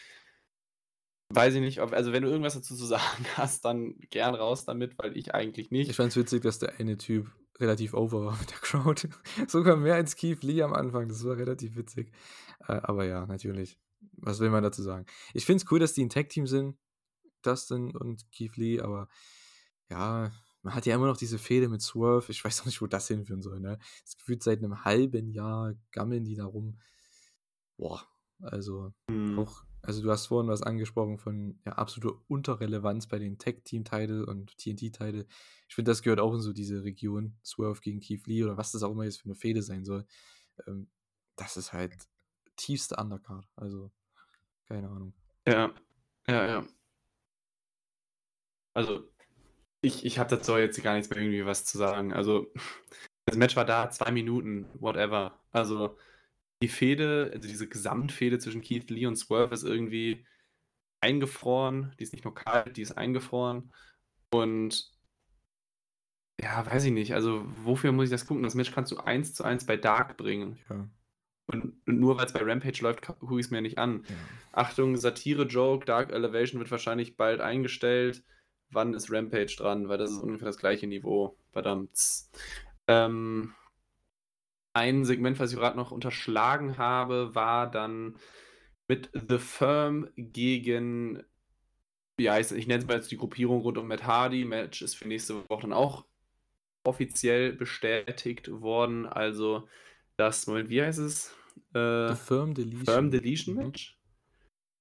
Weiß 1.35 1.55
ich 1.55 1.61
nicht, 1.61 1.81
ob, 1.81 1.93
also 1.93 2.13
wenn 2.13 2.23
du 2.23 2.29
irgendwas 2.29 2.55
dazu 2.55 2.75
zu 2.77 2.85
sagen 2.87 3.25
hast, 3.37 3.65
dann 3.65 3.99
gern 4.11 4.35
raus 4.35 4.65
damit, 4.65 4.99
weil 4.99 5.17
ich 5.17 5.35
eigentlich 5.35 5.71
nicht. 5.71 5.91
Ich 5.91 5.97
fand 5.97 6.11
es 6.11 6.17
witzig, 6.17 6.43
dass 6.43 6.59
der 6.59 6.79
eine 6.79 6.97
Typ 6.97 7.31
relativ 7.59 7.95
over 7.95 8.25
war 8.25 8.39
mit 8.39 8.51
der 8.51 8.59
Crowd. 8.59 9.09
Sogar 9.49 9.77
mehr 9.77 9.95
als 9.95 10.17
Keith 10.17 10.43
Lee 10.43 10.63
am 10.63 10.73
Anfang. 10.73 11.09
Das 11.09 11.25
war 11.25 11.37
relativ 11.37 11.77
witzig. 11.77 12.13
Äh, 12.67 12.81
aber 12.83 13.05
ja, 13.05 13.27
natürlich. 13.27 13.79
Was 14.17 14.41
will 14.41 14.51
man 14.51 14.63
dazu 14.63 14.83
sagen? 14.83 15.07
Ich 15.33 15.47
finde 15.47 15.63
es 15.65 15.71
cool, 15.71 15.79
dass 15.79 15.93
die 15.95 16.05
ein 16.05 16.11
Tag-Team 16.11 16.47
sind. 16.47 16.77
Dustin 17.43 17.97
und 17.97 18.31
Keith 18.33 18.57
Lee, 18.57 18.81
aber 18.81 19.09
ja, 19.91 20.31
man 20.63 20.75
hat 20.75 20.87
ja 20.87 20.95
immer 20.95 21.09
noch 21.09 21.17
diese 21.17 21.39
Fehde 21.39 21.69
mit 21.69 21.83
Swerve. 21.83 22.31
Ich 22.31 22.45
weiß 22.45 22.61
auch 22.61 22.67
nicht, 22.67 22.81
wo 22.81 22.87
das 22.87 23.09
hinführen 23.09 23.43
soll. 23.43 23.59
Ne? 23.61 23.79
Das 24.05 24.17
gefühlt 24.17 24.43
seit 24.43 24.59
einem 24.59 24.85
halben 24.85 25.29
Jahr 25.33 25.75
gammeln 25.91 26.25
die 26.25 26.37
da 26.37 26.45
rum. 26.45 26.79
Boah, 27.77 28.07
also 28.41 28.93
Mhm. 29.09 29.39
auch, 29.41 29.65
also 29.83 30.01
du 30.01 30.11
hast 30.11 30.27
vorhin 30.27 30.49
was 30.49 30.63
angesprochen 30.63 31.19
von 31.19 31.59
ja, 31.67 31.73
absoluter 31.73 32.21
Unterrelevanz 32.29 33.09
bei 33.09 33.19
den 33.19 33.39
Tech-Team-Title 33.39 34.25
und 34.25 34.57
TNT-Title. 34.57 35.27
Ich 35.69 35.75
finde, 35.75 35.91
das 35.91 36.03
gehört 36.03 36.21
auch 36.21 36.35
in 36.35 36.41
so 36.41 36.53
diese 36.53 36.85
Region, 36.85 37.37
Swerve 37.45 37.81
gegen 37.81 38.01
Keith 38.01 38.27
Lee 38.27 38.45
oder 38.45 38.57
was 38.57 38.73
das 38.73 38.85
auch 38.85 38.93
immer 38.93 39.05
jetzt 39.05 39.21
für 39.21 39.27
eine 39.27 39.35
Fehde 39.35 39.63
sein 39.63 39.85
soll. 39.85 40.07
Ähm, 40.67 40.89
das 41.37 41.57
ist 41.57 41.73
halt 41.73 41.97
tiefste 42.57 42.97
Undercard. 42.97 43.49
Also, 43.57 43.91
keine 44.69 44.89
Ahnung. 44.89 45.15
Ja, 45.47 45.75
ja, 46.29 46.47
ja. 46.47 46.67
Also, 48.75 49.11
ich, 49.81 50.05
ich 50.05 50.19
habe 50.19 50.31
dazu 50.31 50.57
jetzt 50.57 50.81
gar 50.83 50.95
nichts 50.95 51.11
mehr 51.11 51.19
irgendwie 51.19 51.45
was 51.45 51.65
zu 51.65 51.77
sagen. 51.77 52.13
Also, 52.13 52.53
das 53.27 53.37
Match 53.37 53.57
war 53.57 53.65
da, 53.65 53.91
zwei 53.91 54.13
Minuten, 54.13 54.67
whatever. 54.75 55.41
Also, 55.51 55.97
die 56.63 56.69
Fehde, 56.69 57.31
also 57.35 57.49
diese 57.49 57.69
Gesamtfehde 57.69 58.39
zwischen 58.39 58.63
Keith 58.63 58.89
Lee 58.91 59.07
und 59.07 59.17
Swerve 59.17 59.53
ist 59.53 59.65
irgendwie 59.65 60.25
eingefroren. 61.01 61.95
Die 61.99 62.05
ist 62.05 62.13
nicht 62.13 62.25
nur 62.25 62.35
kalt, 62.35 62.77
die 62.77 62.83
ist 62.83 62.93
eingefroren. 62.93 63.73
Und 64.31 64.91
ja, 66.41 66.65
weiß 66.65 66.85
ich 66.85 66.93
nicht. 66.93 67.15
Also, 67.15 67.45
wofür 67.65 67.93
muss 67.93 68.07
ich 68.07 68.11
das 68.11 68.27
gucken? 68.27 68.43
Das 68.43 68.55
Match 68.55 68.73
kannst 68.73 68.93
du 68.93 68.99
eins 68.99 69.35
zu 69.35 69.45
eins 69.45 69.67
bei 69.67 69.77
Dark 69.77 70.17
bringen. 70.17 70.59
Ja. 70.71 70.89
Und, 71.47 71.77
und 71.87 72.01
nur 72.01 72.17
weil 72.17 72.27
es 72.27 72.33
bei 72.33 72.43
Rampage 72.43 72.83
läuft, 72.83 73.03
gucke 73.03 73.39
ich 73.39 73.47
es 73.47 73.51
mir 73.51 73.61
nicht 73.61 73.79
an. 73.79 74.05
ja. 74.09 74.15
Achtung, 74.53 74.97
Satire-Joke, 74.97 75.85
Dark 75.85 76.13
Elevation 76.13 76.61
wird 76.61 76.71
wahrscheinlich 76.71 77.17
bald 77.17 77.41
eingestellt. 77.41 78.25
Wann 78.71 78.95
ist 78.95 79.11
Rampage 79.11 79.55
dran? 79.59 79.89
Weil 79.89 79.99
das 79.99 80.13
ist 80.13 80.19
ungefähr 80.19 80.47
das 80.47 80.59
gleiche 80.59 80.87
Niveau. 80.87 81.37
Verdammt. 81.53 81.99
Ähm, 82.87 83.55
ein 84.75 85.05
Segment, 85.05 85.39
was 85.39 85.53
ich 85.53 85.59
gerade 85.59 85.77
noch 85.77 85.91
unterschlagen 85.91 86.79
habe, 86.79 87.35
war 87.35 87.71
dann 87.71 88.17
mit 88.89 89.11
The 89.15 89.39
Firm 89.39 90.09
gegen, 90.17 91.23
ja, 92.19 92.39
ich, 92.39 92.51
ich 92.53 92.67
nenne 92.67 92.83
es 92.83 92.89
mal 92.89 92.97
jetzt 92.97 93.11
die 93.11 93.17
Gruppierung 93.17 93.63
rund 93.63 93.79
um 93.79 93.89
Matt 93.89 94.05
Hardy. 94.07 94.45
Match 94.45 94.83
ist 94.83 94.95
für 94.97 95.09
nächste 95.09 95.49
Woche 95.49 95.63
dann 95.63 95.73
auch 95.73 96.07
offiziell 96.85 97.53
bestätigt 97.53 98.51
worden. 98.51 99.07
Also 99.07 99.69
das, 100.17 100.47
Moment, 100.47 100.71
wie 100.71 100.83
heißt 100.83 100.99
es? 100.99 101.35
Äh, 101.75 102.09
The 102.09 102.15
Firm 102.15 102.55
Deletion. 102.55 102.85
Firm 102.85 103.11
Deletion 103.11 103.57
Mhm. 103.57 103.63
Match? 103.67 103.99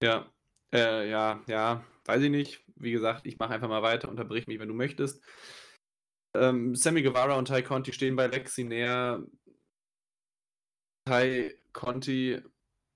Ja. 0.02 0.32
Äh, 0.74 1.10
ja, 1.10 1.44
ja, 1.48 1.86
weiß 2.06 2.24
ich 2.24 2.32
nicht. 2.32 2.64
Wie 2.76 2.92
gesagt, 2.92 3.28
ich 3.28 3.38
mache 3.38 3.54
einfach 3.54 3.68
mal 3.70 3.84
weiter, 3.84 4.10
unterbrich 4.10 4.48
mich, 4.48 4.60
wenn 4.60 4.70
du 4.70 4.74
möchtest. 4.74 5.24
Ähm, 6.34 6.76
Sammy 6.76 7.02
Guevara 7.02 7.36
und 7.38 7.48
Ty 7.48 7.62
Conti 7.62 7.94
stehen 7.94 8.16
bei 8.16 8.28
Lexi 8.28 8.64
näher. 8.64 9.24
Ty 11.06 11.54
Conti, 11.74 12.40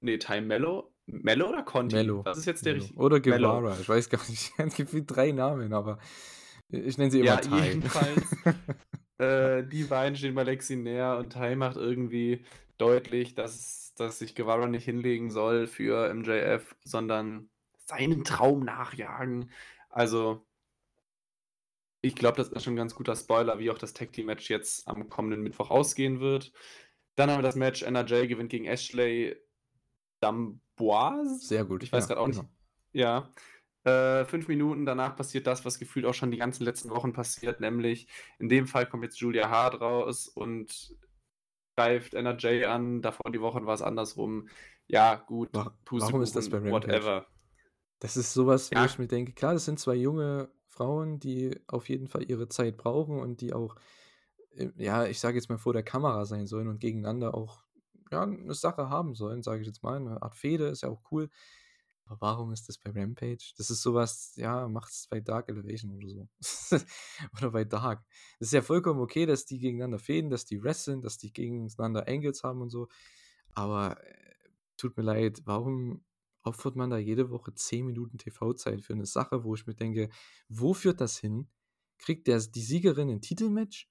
nee, 0.01 0.17
Ty 0.17 0.41
Mello. 0.41 0.91
Mello 1.07 1.49
oder 1.49 1.63
Conti? 1.63 1.95
Mello. 1.95 2.25
Was 2.25 2.37
ist 2.39 2.45
jetzt 2.45 2.65
der 2.65 2.73
Mello. 2.73 2.83
richtige? 2.83 2.99
Oder 3.01 3.19
Mello. 3.19 3.59
Guevara, 3.59 3.79
ich 3.79 3.89
weiß 3.89 4.09
gar 4.09 4.21
nicht. 4.29 4.51
Es 4.57 4.75
gibt 4.75 4.93
wie 4.93 5.05
drei 5.05 5.31
Namen, 5.31 5.73
aber 5.73 5.99
ich 6.69 6.97
nenne 6.97 7.11
sie 7.11 7.19
immer 7.19 7.27
Ja, 7.27 7.37
Ty. 7.37 7.55
jedenfalls. 7.61 8.35
Äh, 9.17 9.63
die 9.65 9.85
beiden 9.85 10.17
stehen 10.17 10.35
bei 10.35 10.43
Lexi 10.43 10.75
näher 10.75 11.15
und 11.17 11.29
Ty 11.31 11.55
macht 11.55 11.77
irgendwie 11.77 12.43
deutlich, 12.77 13.33
dass, 13.33 13.93
dass 13.95 14.19
sich 14.19 14.35
Guevara 14.35 14.67
nicht 14.67 14.83
hinlegen 14.83 15.31
soll 15.31 15.67
für 15.67 16.13
MJF, 16.13 16.75
sondern 16.83 17.49
seinen 17.85 18.25
Traum 18.25 18.65
nachjagen. 18.65 19.49
Also, 19.89 20.45
ich 22.01 22.13
glaube, 22.15 22.35
das 22.35 22.49
ist 22.49 22.63
schon 22.65 22.73
ein 22.73 22.75
ganz 22.75 22.93
guter 22.93 23.15
Spoiler, 23.15 23.57
wie 23.57 23.71
auch 23.71 23.77
das 23.77 23.93
Tag 23.93 24.11
Team 24.11 24.25
Match 24.25 24.49
jetzt 24.49 24.85
am 24.85 25.07
kommenden 25.07 25.41
Mittwoch 25.43 25.69
ausgehen 25.71 26.19
wird. 26.19 26.51
Dann 27.15 27.29
haben 27.31 27.39
wir 27.39 27.43
das 27.43 27.55
Match 27.55 27.81
NRJ 27.83 28.27
gewinnt 28.27 28.49
gegen 28.49 28.65
Ashley 28.65 29.35
Damboise. 30.19 31.39
Sehr 31.39 31.65
gut. 31.65 31.83
Ich 31.83 31.91
weiß 31.91 32.03
ja, 32.03 32.07
gerade 32.09 32.21
auch 32.21 32.27
nicht. 32.27 32.39
genau. 32.39 32.49
Ja. 32.93 33.29
Äh, 33.83 34.25
fünf 34.25 34.47
Minuten 34.47 34.85
danach 34.85 35.15
passiert 35.15 35.45
das, 35.45 35.63
was 35.63 35.77
gefühlt 35.77 36.05
auch 36.05 36.13
schon 36.13 36.31
die 36.31 36.37
ganzen 36.37 36.63
letzten 36.63 36.89
Wochen 36.89 37.13
passiert, 37.13 37.59
nämlich 37.59 38.07
in 38.39 38.49
dem 38.49 38.65
Fall 38.65 38.87
kommt 38.87 39.03
jetzt 39.03 39.19
Julia 39.19 39.49
Hart 39.49 39.79
raus 39.79 40.27
und 40.27 40.95
greift 41.77 42.15
NRJ 42.15 42.65
an. 42.65 43.01
Davor 43.03 43.31
die 43.31 43.41
Wochen 43.41 43.65
war 43.67 43.75
es 43.75 43.83
andersrum. 43.83 44.47
Ja, 44.87 45.15
gut. 45.15 45.49
Wa- 45.53 45.75
Pustekuchen, 45.85 46.01
warum 46.13 46.21
ist 46.23 46.35
das 46.35 46.49
bei 46.49 46.57
Rampage? 46.57 46.73
Whatever. 46.87 47.27
Das 47.99 48.17
ist 48.17 48.33
sowas, 48.33 48.71
wo 48.71 48.75
Ja. 48.75 48.85
ich 48.85 48.97
mir 48.97 49.07
denke, 49.07 49.33
klar, 49.33 49.53
das 49.53 49.65
sind 49.65 49.79
zwei 49.79 49.95
junge 49.95 50.49
Frauen, 50.67 51.19
die 51.19 51.55
auf 51.67 51.87
jeden 51.87 52.07
Fall 52.07 52.23
ihre 52.29 52.49
Zeit 52.49 52.77
brauchen 52.77 53.19
und 53.19 53.39
die 53.41 53.53
auch, 53.53 53.75
ja, 54.77 55.05
ich 55.05 55.19
sage 55.19 55.37
jetzt 55.37 55.49
mal 55.49 55.57
vor 55.57 55.73
der 55.73 55.83
Kamera 55.83 56.25
sein 56.25 56.47
sollen 56.47 56.67
und 56.67 56.79
gegeneinander 56.79 57.33
auch 57.33 57.63
ja, 58.11 58.23
eine 58.23 58.53
Sache 58.53 58.89
haben 58.89 59.15
sollen, 59.15 59.41
sage 59.41 59.61
ich 59.61 59.67
jetzt 59.67 59.83
mal. 59.83 59.97
Eine 59.97 60.21
Art 60.21 60.35
Fehde 60.35 60.67
ist 60.67 60.81
ja 60.81 60.89
auch 60.89 61.01
cool. 61.11 61.29
Aber 62.05 62.21
warum 62.21 62.51
ist 62.51 62.69
das 62.69 62.77
bei 62.77 62.91
Rampage? 62.91 63.53
Das 63.57 63.71
ist 63.71 63.81
sowas, 63.81 64.33
ja, 64.35 64.67
macht's 64.67 65.07
bei 65.09 65.19
Dark 65.19 65.49
Elevation 65.49 65.91
oder 65.91 66.07
so. 66.07 66.27
oder 67.37 67.51
bei 67.51 67.63
Dark. 67.63 68.05
Es 68.39 68.47
ist 68.47 68.53
ja 68.53 68.61
vollkommen 68.61 68.99
okay, 68.99 69.25
dass 69.25 69.45
die 69.45 69.57
gegeneinander 69.57 69.97
fäden, 69.97 70.29
dass 70.29 70.45
die 70.45 70.63
wresteln, 70.63 71.01
dass 71.01 71.17
die 71.17 71.33
gegeneinander 71.33 72.07
Angles 72.07 72.43
haben 72.43 72.61
und 72.61 72.69
so. 72.69 72.89
Aber 73.53 73.99
äh, 74.03 74.13
tut 74.77 74.95
mir 74.97 75.03
leid, 75.03 75.41
warum 75.45 76.03
opfert 76.43 76.75
man 76.75 76.91
da 76.91 76.97
jede 76.97 77.31
Woche 77.31 77.55
10 77.55 77.87
Minuten 77.87 78.19
TV-Zeit 78.19 78.83
für 78.83 78.93
eine 78.93 79.07
Sache, 79.07 79.43
wo 79.43 79.55
ich 79.55 79.65
mir 79.65 79.73
denke, 79.73 80.09
wo 80.47 80.75
führt 80.75 81.01
das 81.01 81.17
hin? 81.17 81.49
Kriegt 81.97 82.27
der, 82.27 82.39
die 82.39 82.61
Siegerin 82.61 83.09
ein 83.09 83.21
Titelmatch? 83.21 83.89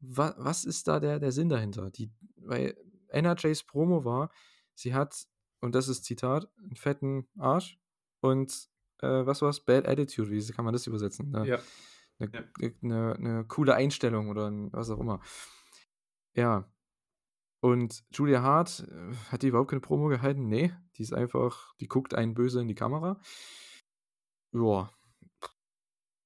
Wa, 0.00 0.34
was 0.38 0.64
ist 0.64 0.88
da 0.88 0.98
der, 1.00 1.18
der 1.20 1.32
Sinn 1.32 1.48
dahinter? 1.48 1.90
Die, 1.90 2.10
weil 2.36 2.76
NRJs 3.08 3.64
Promo 3.64 4.04
war, 4.04 4.30
sie 4.74 4.94
hat, 4.94 5.26
und 5.60 5.74
das 5.74 5.88
ist 5.88 6.04
Zitat, 6.04 6.50
einen 6.58 6.76
fetten 6.76 7.28
Arsch 7.38 7.78
und 8.20 8.68
äh, 9.02 9.26
was 9.26 9.42
war's? 9.42 9.60
Bad 9.64 9.86
Attitude, 9.88 10.30
wie 10.30 10.52
kann 10.52 10.64
man 10.64 10.72
das 10.72 10.86
übersetzen? 10.86 11.34
Eine, 11.34 11.46
Ja. 11.48 11.58
eine, 12.18 12.30
Ja. 12.32 12.70
eine, 12.82 13.14
eine 13.16 13.44
coole 13.46 13.74
Einstellung 13.74 14.28
oder 14.28 14.50
ein, 14.50 14.72
was 14.72 14.90
auch 14.90 15.00
immer. 15.00 15.20
Ja. 16.34 16.70
Und 17.62 18.04
Julia 18.12 18.40
Hart, 18.42 18.86
äh, 18.90 19.14
hat 19.30 19.42
die 19.42 19.48
überhaupt 19.48 19.70
keine 19.70 19.80
Promo 19.80 20.08
gehalten? 20.08 20.48
Nee, 20.48 20.72
die 20.96 21.02
ist 21.02 21.12
einfach, 21.12 21.74
die 21.80 21.88
guckt 21.88 22.14
einen 22.14 22.32
böse 22.34 22.60
in 22.60 22.68
die 22.68 22.74
Kamera. 22.74 23.20
Ja. 24.52 24.90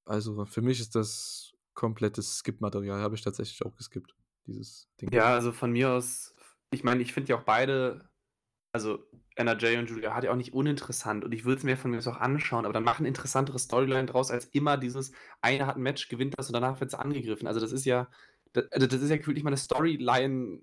Also 0.05 0.45
für 0.45 0.63
mich 0.63 0.81
ist 0.81 0.95
das 0.95 1.54
komplettes 1.75 2.39
Skip-Material, 2.39 3.01
habe 3.01 3.15
ich 3.15 3.23
tatsächlich 3.23 3.65
auch 3.65 3.77
geskippt, 3.77 4.15
dieses 4.47 4.89
Ding. 5.01 5.13
Ja, 5.13 5.35
also 5.35 5.53
von 5.53 5.73
mir 5.73 5.91
aus, 5.91 6.35
ich 6.71 6.85
meine, 6.85 7.03
ich 7.03 7.13
finde 7.13 7.31
ja 7.31 7.39
auch 7.39 7.43
beide, 7.43 8.09
also 8.73 9.05
NRJ 9.37 9.79
und 9.79 9.91
Julia 9.91 10.15
Hart 10.15 10.25
ja 10.25 10.33
auch 10.33 10.37
nicht 10.37 10.55
uninteressant 10.55 11.25
und 11.25 11.33
ich 11.33 11.45
würde 11.45 11.59
es 11.59 11.65
mir 11.65 11.77
von 11.77 11.91
mir 11.91 11.99
aus 11.99 12.07
auch 12.07 12.19
anschauen, 12.19 12.65
aber 12.65 12.73
dann 12.73 12.85
machen 12.85 13.07
interessantere 13.07 13.59
Storyline 13.59 14.07
draus, 14.07 14.31
als 14.31 14.47
immer 14.47 14.77
dieses, 14.77 15.13
einer 15.41 15.67
hat 15.67 15.77
ein 15.77 15.83
Match, 15.83 16.09
gewinnt 16.09 16.39
das 16.39 16.49
und 16.49 16.55
danach 16.55 16.81
wird 16.81 16.93
es 16.93 16.99
angegriffen. 16.99 17.49
Also 17.49 17.61
das 17.61 17.73
ist 17.73 17.85
ja, 17.85 18.09
das, 18.53 18.71
also 18.71 18.87
das 18.87 19.03
ist 19.03 19.11
ja 19.11 19.17
gefühlt 19.17 19.37
nicht 19.37 19.45
mal 19.45 19.51
eine 19.51 19.57
Storyline, 19.57 20.61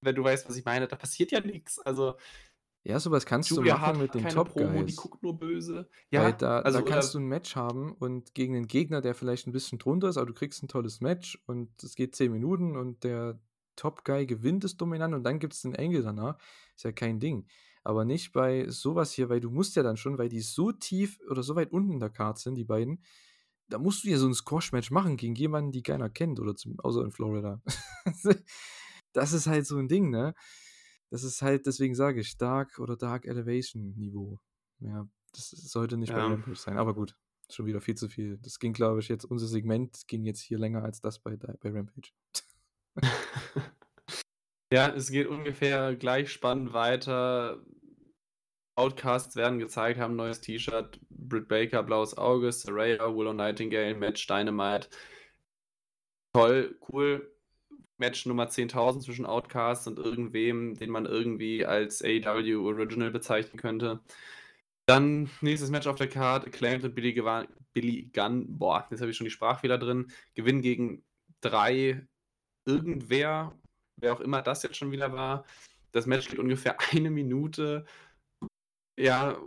wenn 0.00 0.14
du 0.14 0.24
weißt, 0.24 0.48
was 0.48 0.56
ich 0.56 0.64
meine. 0.64 0.86
Da 0.86 0.96
passiert 0.96 1.32
ja 1.32 1.40
nichts. 1.40 1.78
Also 1.80 2.16
Ja, 2.86 3.00
sowas 3.00 3.26
kannst 3.26 3.50
Julia 3.50 3.74
du 3.74 3.80
machen 3.80 3.98
mit 3.98 4.14
den 4.14 4.28
Top 4.28 4.52
Promo, 4.52 4.78
die 4.84 4.94
Guys. 4.94 4.96
guckt 4.96 5.20
nur 5.20 5.36
böse. 5.36 5.88
Weil 6.12 6.30
Ja, 6.30 6.32
da, 6.32 6.60
also 6.60 6.78
da 6.78 6.84
kannst 6.84 7.14
du 7.14 7.18
oder, 7.18 7.24
ein 7.24 7.28
Match 7.28 7.56
haben 7.56 7.92
und 7.92 8.32
gegen 8.34 8.54
einen 8.54 8.68
Gegner, 8.68 9.00
der 9.00 9.16
vielleicht 9.16 9.48
ein 9.48 9.52
bisschen 9.52 9.78
drunter 9.78 10.08
ist, 10.08 10.16
aber 10.16 10.26
du 10.26 10.34
kriegst 10.34 10.62
ein 10.62 10.68
tolles 10.68 11.00
Match 11.00 11.36
und 11.46 11.82
es 11.82 11.96
geht 11.96 12.14
10 12.14 12.30
Minuten 12.30 12.76
und 12.76 13.02
der 13.02 13.40
Top 13.74 14.04
Guy 14.04 14.24
gewinnt 14.24 14.62
es 14.62 14.76
dominant 14.76 15.14
und 15.14 15.24
dann 15.24 15.40
gibt 15.40 15.54
es 15.54 15.64
einen 15.64 15.74
Engel 15.74 16.04
danach. 16.04 16.38
Ist 16.76 16.84
ja 16.84 16.92
kein 16.92 17.18
Ding. 17.18 17.48
Aber 17.82 18.04
nicht 18.04 18.32
bei 18.32 18.68
sowas 18.68 19.10
hier, 19.10 19.28
weil 19.28 19.40
du 19.40 19.50
musst 19.50 19.74
ja 19.74 19.82
dann 19.82 19.96
schon, 19.96 20.16
weil 20.16 20.28
die 20.28 20.40
so 20.40 20.70
tief 20.70 21.18
oder 21.28 21.42
so 21.42 21.56
weit 21.56 21.72
unten 21.72 21.90
in 21.90 22.00
der 22.00 22.10
Karte 22.10 22.40
sind, 22.40 22.54
die 22.54 22.64
beiden, 22.64 23.02
da 23.68 23.78
musst 23.78 24.04
du 24.04 24.08
ja 24.08 24.16
so 24.16 24.28
ein 24.28 24.34
Squash-Match 24.34 24.92
machen 24.92 25.16
gegen 25.16 25.34
jemanden, 25.34 25.72
die 25.72 25.82
keiner 25.82 26.08
kennt, 26.08 26.38
oder 26.38 26.54
zum, 26.54 26.78
außer 26.78 27.02
in 27.02 27.10
Florida. 27.10 27.60
das 29.12 29.32
ist 29.32 29.48
halt 29.48 29.66
so 29.66 29.76
ein 29.76 29.88
Ding, 29.88 30.10
ne? 30.10 30.34
Das 31.16 31.24
ist 31.24 31.40
halt, 31.40 31.64
deswegen 31.64 31.94
sage 31.94 32.20
ich, 32.20 32.36
Dark 32.36 32.78
oder 32.78 32.94
Dark 32.94 33.24
Elevation 33.24 33.94
Niveau. 33.96 34.38
Ja, 34.80 35.08
das 35.32 35.48
sollte 35.48 35.96
nicht 35.96 36.12
bei 36.12 36.18
ja. 36.18 36.26
Rampage 36.26 36.56
sein. 36.56 36.76
Aber 36.76 36.92
gut, 36.92 37.16
schon 37.48 37.64
wieder 37.64 37.80
viel 37.80 37.94
zu 37.94 38.10
viel. 38.10 38.36
Das 38.42 38.58
ging, 38.58 38.74
glaube 38.74 39.00
ich, 39.00 39.08
jetzt, 39.08 39.24
unser 39.24 39.46
Segment 39.46 40.06
ging 40.08 40.26
jetzt 40.26 40.42
hier 40.42 40.58
länger 40.58 40.82
als 40.82 41.00
das 41.00 41.18
bei, 41.18 41.38
bei 41.38 41.70
Rampage. 41.70 42.10
Ja, 44.72 44.88
es 44.88 45.10
geht 45.12 45.28
ungefähr 45.28 45.94
gleich 45.94 46.32
spannend 46.32 46.72
weiter. 46.72 47.64
Outcasts 48.74 49.36
werden 49.36 49.60
gezeigt, 49.60 50.00
haben 50.00 50.14
ein 50.14 50.16
neues 50.16 50.40
T-Shirt. 50.40 50.98
Britt 51.08 51.46
Baker, 51.46 51.84
blaues 51.84 52.18
Auge, 52.18 52.50
Saraya, 52.50 53.14
Willow 53.16 53.32
Nightingale, 53.32 53.94
Match 53.94 54.26
Dynamite. 54.26 54.88
Toll, 56.34 56.76
cool. 56.88 57.32
Match 57.98 58.26
Nummer 58.26 58.48
10.000 58.48 59.00
zwischen 59.00 59.26
Outcasts 59.26 59.86
und 59.86 59.98
irgendwem, 59.98 60.74
den 60.74 60.90
man 60.90 61.06
irgendwie 61.06 61.64
als 61.64 62.02
AW 62.02 62.56
Original 62.56 63.10
bezeichnen 63.10 63.58
könnte. 63.58 64.00
Dann 64.86 65.30
nächstes 65.40 65.70
Match 65.70 65.86
auf 65.86 65.96
der 65.96 66.08
Card, 66.08 66.46
Acclaimed 66.46 66.84
und 66.84 66.94
Billy, 66.94 67.20
Billy 67.72 68.10
Gunn, 68.12 68.58
boah, 68.58 68.86
jetzt 68.90 69.00
habe 69.00 69.10
ich 69.10 69.16
schon 69.16 69.24
die 69.24 69.30
Sprachfehler 69.30 69.78
drin, 69.78 70.12
gewinnen 70.34 70.62
gegen 70.62 71.04
drei 71.40 72.06
irgendwer, 72.66 73.52
wer 73.96 74.12
auch 74.12 74.20
immer 74.20 74.42
das 74.42 74.62
jetzt 74.62 74.76
schon 74.76 74.92
wieder 74.92 75.12
war. 75.12 75.44
Das 75.92 76.06
Match 76.06 76.28
geht 76.28 76.38
ungefähr 76.38 76.76
eine 76.92 77.10
Minute. 77.10 77.84
Ja, 78.98 79.38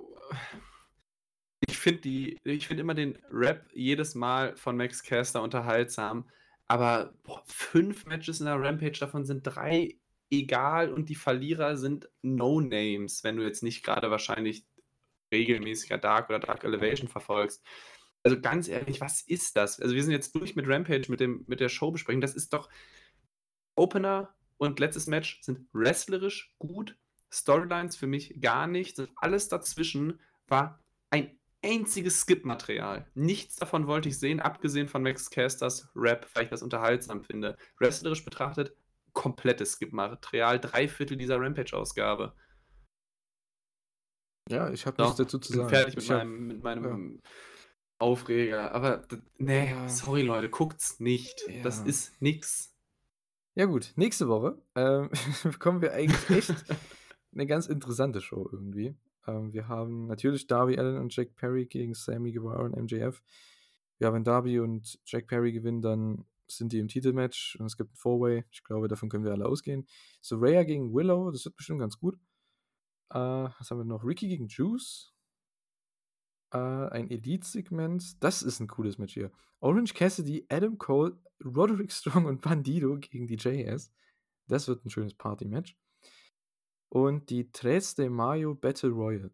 ich 1.68 1.78
finde 1.78 2.02
die, 2.02 2.38
ich 2.44 2.68
finde 2.68 2.82
immer 2.82 2.94
den 2.94 3.18
Rap 3.32 3.70
jedes 3.74 4.16
Mal 4.16 4.56
von 4.56 4.76
Max 4.78 5.04
Caster 5.04 5.42
unterhaltsam, 5.42 6.30
aber 6.70 7.14
boah, 7.24 7.44
fünf 7.48 8.06
Matches 8.06 8.40
in 8.40 8.46
der 8.46 8.62
Rampage, 8.62 9.00
davon 9.00 9.26
sind 9.26 9.42
drei 9.44 9.98
egal 10.30 10.94
und 10.94 11.10
die 11.10 11.16
Verlierer 11.16 11.76
sind 11.78 12.08
No-Names, 12.22 13.24
wenn 13.24 13.38
du 13.38 13.44
jetzt 13.44 13.64
nicht 13.64 13.84
gerade 13.84 14.12
wahrscheinlich 14.12 14.66
regelmäßiger 15.34 15.98
Dark 15.98 16.30
oder 16.30 16.40
Dark 16.40 16.64
Elevation 16.64 17.08
verfolgst. 17.08 17.66
Also 18.24 18.40
ganz 18.40 18.68
ehrlich, 18.68 19.02
was 19.02 19.22
ist 19.22 19.56
das? 19.56 19.80
Also 19.80 19.96
wir 19.96 20.04
sind 20.04 20.12
jetzt 20.12 20.36
durch 20.36 20.56
mit 20.56 20.68
Rampage, 20.68 21.10
mit, 21.10 21.20
dem, 21.20 21.44
mit 21.48 21.60
der 21.60 21.70
Show 21.70 21.90
besprechen. 21.90 22.22
Das 22.22 22.36
ist 22.36 22.54
doch 22.54 22.70
Opener 23.76 24.36
und 24.58 24.80
letztes 24.80 25.08
Match 25.08 25.42
sind 25.42 25.68
wrestlerisch 25.74 26.54
gut. 26.60 26.98
Storylines 27.32 27.96
für 27.96 28.08
mich 28.08 28.40
gar 28.42 28.68
nicht. 28.68 29.02
Alles 29.16 29.48
dazwischen 29.48 30.20
war 30.48 30.84
ein 31.10 31.39
einziges 31.62 32.22
Skip-Material. 32.22 33.06
Nichts 33.16 33.56
davon 33.56 33.88
wollte 33.88 34.10
ich 34.10 34.20
sehen, 34.20 34.40
abgesehen 34.40 34.88
von 34.88 35.04
Max 35.04 35.30
Casters 35.30 35.90
Rap, 35.96 36.28
weil 36.34 36.44
ich 36.44 36.50
das 36.50 36.64
unterhaltsam 36.64 37.24
finde. 37.24 37.58
Wrestlerisch 37.78 38.24
betrachtet, 38.24 38.76
komplettes 39.14 39.74
Skip-Material. 39.74 40.60
Drei 40.60 40.88
Viertel 40.88 41.18
dieser 41.18 41.40
Rampage-Ausgabe. 41.40 42.34
Ja, 44.50 44.72
ich 44.72 44.86
habe 44.86 45.02
nichts 45.02 45.18
dazu 45.18 45.38
zu 45.38 45.54
sagen. 45.54 45.70
fertig 45.70 45.96
mit 45.96 46.04
Ich 46.04 46.10
meinem, 46.10 46.48
mit 46.48 46.64
meinem 46.64 47.16
ja, 47.16 47.30
Aufreger. 48.00 48.72
Aber 48.74 49.06
nee, 49.38 49.72
ja, 49.72 49.88
sorry 49.90 50.24
Leute, 50.24 50.50
guckt's 50.50 51.00
nicht. 51.00 51.42
Das 51.64 51.80
ja. 51.80 51.86
ist 51.86 52.22
nix. 52.22 52.76
Ja 53.56 53.66
gut, 53.66 53.94
nächste 53.96 54.28
Woche 54.28 54.62
ähm, 54.76 55.10
bekommen 55.44 55.82
wir 55.82 55.94
eigentlich 55.94 56.30
echt 56.30 56.66
eine 57.34 57.46
ganz 57.46 57.68
interessante 57.68 58.22
Show 58.22 58.50
irgendwie. 58.52 58.96
Ähm, 59.28 59.54
wir 59.54 59.68
haben 59.68 60.08
natürlich 60.08 60.48
Darby 60.48 60.78
Allen 60.78 60.98
und 60.98 61.16
Jack 61.16 61.36
Perry 61.36 61.66
gegen 61.66 61.94
Sammy 61.94 62.32
Guevara 62.32 62.64
und 62.64 62.76
MJF. 62.76 63.22
Ja, 64.00 64.14
wenn 64.14 64.24
Darby 64.24 64.60
und 64.60 65.00
Jack 65.06 65.28
Perry 65.28 65.52
gewinnen, 65.52 65.82
dann 65.82 66.26
sind 66.48 66.74
die 66.74 66.80
im 66.80 66.88
Titelmatch 66.88 67.58
und 67.60 67.66
es 67.66 67.78
gibt 67.78 67.94
ein 67.94 67.98
Four-Way. 67.98 68.46
Ich 68.52 68.64
glaube, 68.64 68.88
davon 68.88 69.10
können 69.10 69.24
wir 69.24 69.32
alle 69.32 69.46
ausgehen. 69.46 69.86
Soraya 70.22 70.64
gegen 70.64 70.94
Willow, 70.94 71.32
das 71.32 71.46
wird 71.46 71.56
bestimmt 71.56 71.80
ganz 71.80 71.98
gut. 72.00 72.16
Äh, 73.12 73.18
was 73.18 73.70
haben 73.72 73.80
wir 73.80 73.86
noch? 73.86 74.04
Ricky 74.04 74.28
gegen 74.28 74.48
Juice. 74.48 75.14
Äh, 76.52 76.58
ein 76.58 77.10
Elite-Segment. 77.10 78.24
Das 78.24 78.42
ist 78.42 78.60
ein 78.60 78.68
cooles 78.68 78.98
Match 78.98 79.14
hier. 79.14 79.32
Orange 79.60 79.94
Cassidy, 79.94 80.46
Adam 80.50 80.78
Cole, 80.78 81.18
Roderick 81.44 81.92
Strong 81.92 82.26
und 82.26 82.42
Bandido 82.42 82.98
gegen 82.98 83.28
die 83.28 83.36
JS. 83.36 83.92
Das 84.48 84.68
wird 84.68 84.86
ein 84.86 84.90
schönes 84.90 85.14
Party-Match. 85.14 85.78
Und 86.90 87.30
die 87.30 87.52
Tres 87.52 87.96
de 87.96 88.10
Mayo 88.10 88.56
Battle 88.56 88.90
Royal. 88.90 89.32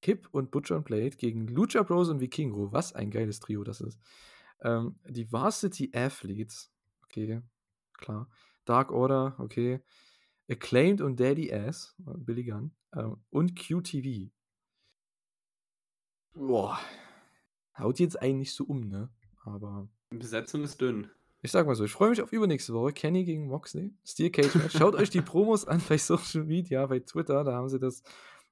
Kip 0.00 0.28
und 0.32 0.50
Butcher 0.50 0.76
und 0.76 0.84
Blade 0.84 1.10
gegen 1.10 1.46
Lucha 1.46 1.82
Bros 1.82 2.08
und 2.08 2.20
Vikingo. 2.20 2.72
Was 2.72 2.92
ein 2.92 3.10
geiles 3.10 3.40
Trio 3.40 3.64
das 3.64 3.80
ist. 3.80 4.00
Ähm, 4.60 4.96
die 5.08 5.30
Varsity 5.30 5.90
Athletes. 5.94 6.72
Okay, 7.04 7.42
klar. 7.94 8.28
Dark 8.64 8.90
Order, 8.90 9.34
okay. 9.38 9.80
Acclaimed 10.48 11.00
und 11.00 11.18
Daddy 11.18 11.52
Ass, 11.52 11.94
äh, 12.06 12.16
Billy 12.16 12.44
Gunn. 12.44 12.72
Ähm, 12.94 13.16
und 13.30 13.56
QTV. 13.56 14.30
Boah. 16.34 16.78
Haut 17.78 17.98
jetzt 18.00 18.20
eigentlich 18.20 18.52
so 18.52 18.64
um, 18.64 18.88
ne? 18.88 19.10
Aber 19.44 19.88
Besetzung 20.10 20.62
ist 20.62 20.80
dünn. 20.80 21.10
Ich 21.42 21.50
sag 21.50 21.66
mal 21.66 21.74
so, 21.74 21.84
ich 21.84 21.92
freue 21.92 22.10
mich 22.10 22.22
auf 22.22 22.32
übernächste 22.32 22.72
Woche. 22.72 22.92
Kenny 22.92 23.24
gegen 23.24 23.48
Moxley. 23.48 23.92
Steel 24.04 24.30
Cage 24.30 24.54
Match. 24.54 24.78
Schaut 24.78 24.94
euch 24.94 25.10
die 25.10 25.20
Promos 25.20 25.66
an 25.66 25.82
bei 25.88 25.98
Social 25.98 26.44
Media, 26.44 26.86
bei 26.86 27.00
Twitter. 27.00 27.42
Da 27.42 27.54
haben 27.54 27.68
sie 27.68 27.80
das 27.80 28.04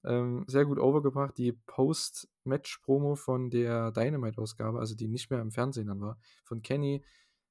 ähm, 0.04 0.44
sehr 0.48 0.64
gut 0.64 0.80
overgebracht. 0.80 1.38
Die 1.38 1.52
Post-Match-Promo 1.52 3.14
von 3.14 3.48
der 3.48 3.92
Dynamite-Ausgabe, 3.92 4.80
also 4.80 4.96
die 4.96 5.06
nicht 5.06 5.30
mehr 5.30 5.40
im 5.40 5.52
Fernsehen 5.52 5.86
dann 5.86 6.00
war, 6.00 6.18
von 6.42 6.62
Kenny. 6.62 7.04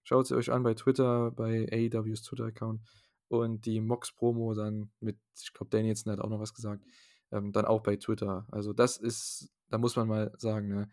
Schaut 0.04 0.28
sie 0.28 0.36
euch 0.36 0.52
an 0.52 0.64
bei 0.64 0.74
Twitter, 0.74 1.32
bei 1.32 1.68
AEWs 1.72 2.24
Twitter-Account. 2.24 2.82
Und 3.30 3.66
die 3.66 3.80
Mox-Promo 3.80 4.54
dann 4.56 4.92
mit, 5.00 5.18
ich 5.42 5.54
glaube, 5.54 5.78
jetzt 5.80 6.06
hat 6.06 6.20
auch 6.20 6.30
noch 6.30 6.42
was 6.42 6.54
gesagt, 6.54 6.84
ähm, 7.32 7.54
dann 7.54 7.64
auch 7.64 7.82
bei 7.82 7.96
Twitter. 7.96 8.46
Also 8.52 8.74
das 8.74 8.98
ist, 8.98 9.54
da 9.70 9.78
muss 9.78 9.96
man 9.96 10.08
mal 10.10 10.34
sagen, 10.38 10.68
ne, 10.68 10.90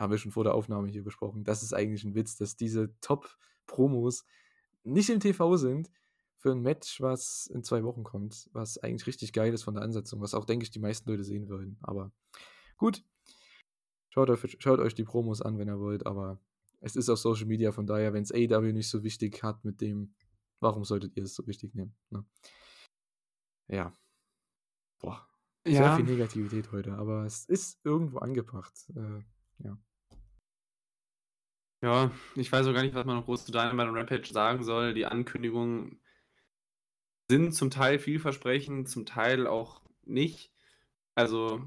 haben 0.00 0.10
wir 0.10 0.18
schon 0.18 0.32
vor 0.32 0.44
der 0.44 0.54
Aufnahme 0.54 0.88
hier 0.88 1.04
besprochen. 1.04 1.44
Das 1.44 1.62
ist 1.62 1.74
eigentlich 1.74 2.04
ein 2.04 2.14
Witz, 2.14 2.36
dass 2.36 2.56
diese 2.56 2.98
Top-Promos 3.02 4.24
nicht 4.82 5.10
im 5.10 5.20
TV 5.20 5.56
sind 5.56 5.90
für 6.38 6.52
ein 6.52 6.62
Match, 6.62 7.02
was 7.02 7.46
in 7.46 7.62
zwei 7.62 7.84
Wochen 7.84 8.02
kommt, 8.02 8.48
was 8.52 8.78
eigentlich 8.78 9.06
richtig 9.06 9.34
geil 9.34 9.52
ist 9.52 9.62
von 9.62 9.74
der 9.74 9.84
Ansetzung, 9.84 10.22
was 10.22 10.32
auch, 10.32 10.46
denke 10.46 10.64
ich, 10.64 10.70
die 10.70 10.78
meisten 10.78 11.08
Leute 11.10 11.22
sehen 11.22 11.48
würden. 11.48 11.76
Aber 11.82 12.12
gut, 12.78 13.04
schaut 14.08 14.30
euch, 14.30 14.56
schaut 14.58 14.80
euch 14.80 14.94
die 14.94 15.04
Promos 15.04 15.42
an, 15.42 15.58
wenn 15.58 15.68
ihr 15.68 15.78
wollt, 15.78 16.06
aber 16.06 16.40
es 16.80 16.96
ist 16.96 17.10
auf 17.10 17.18
Social 17.18 17.46
Media, 17.46 17.70
von 17.70 17.86
daher, 17.86 18.14
wenn 18.14 18.22
es 18.22 18.32
AEW 18.32 18.72
nicht 18.72 18.88
so 18.88 19.04
wichtig 19.04 19.42
hat 19.42 19.66
mit 19.66 19.82
dem, 19.82 20.14
warum 20.60 20.86
solltet 20.86 21.14
ihr 21.14 21.24
es 21.24 21.34
so 21.34 21.46
wichtig 21.46 21.74
nehmen? 21.74 21.94
Ne? 22.08 22.24
Ja. 23.68 23.92
Boah. 24.98 25.26
Sehr 25.66 25.74
Ja, 25.74 25.96
viel 25.96 26.06
Negativität 26.06 26.72
heute, 26.72 26.94
aber 26.94 27.26
es 27.26 27.44
ist 27.44 27.78
irgendwo 27.84 28.20
angebracht. 28.20 28.72
Äh, 28.96 29.20
ja. 29.62 29.78
Ja, 31.82 32.10
ich 32.36 32.50
weiß 32.50 32.66
auch 32.66 32.74
gar 32.74 32.82
nicht, 32.82 32.94
was 32.94 33.06
man 33.06 33.16
noch 33.16 33.24
groß 33.24 33.46
zu 33.46 33.52
Dynamite 33.52 33.88
und 33.88 33.96
Rampage 33.96 34.32
sagen 34.32 34.64
soll. 34.64 34.94
Die 34.94 35.06
Ankündigungen 35.06 36.00
sind 37.30 37.52
zum 37.54 37.70
Teil 37.70 37.98
vielversprechend, 37.98 38.88
zum 38.88 39.06
Teil 39.06 39.46
auch 39.46 39.82
nicht. 40.04 40.52
Also 41.14 41.62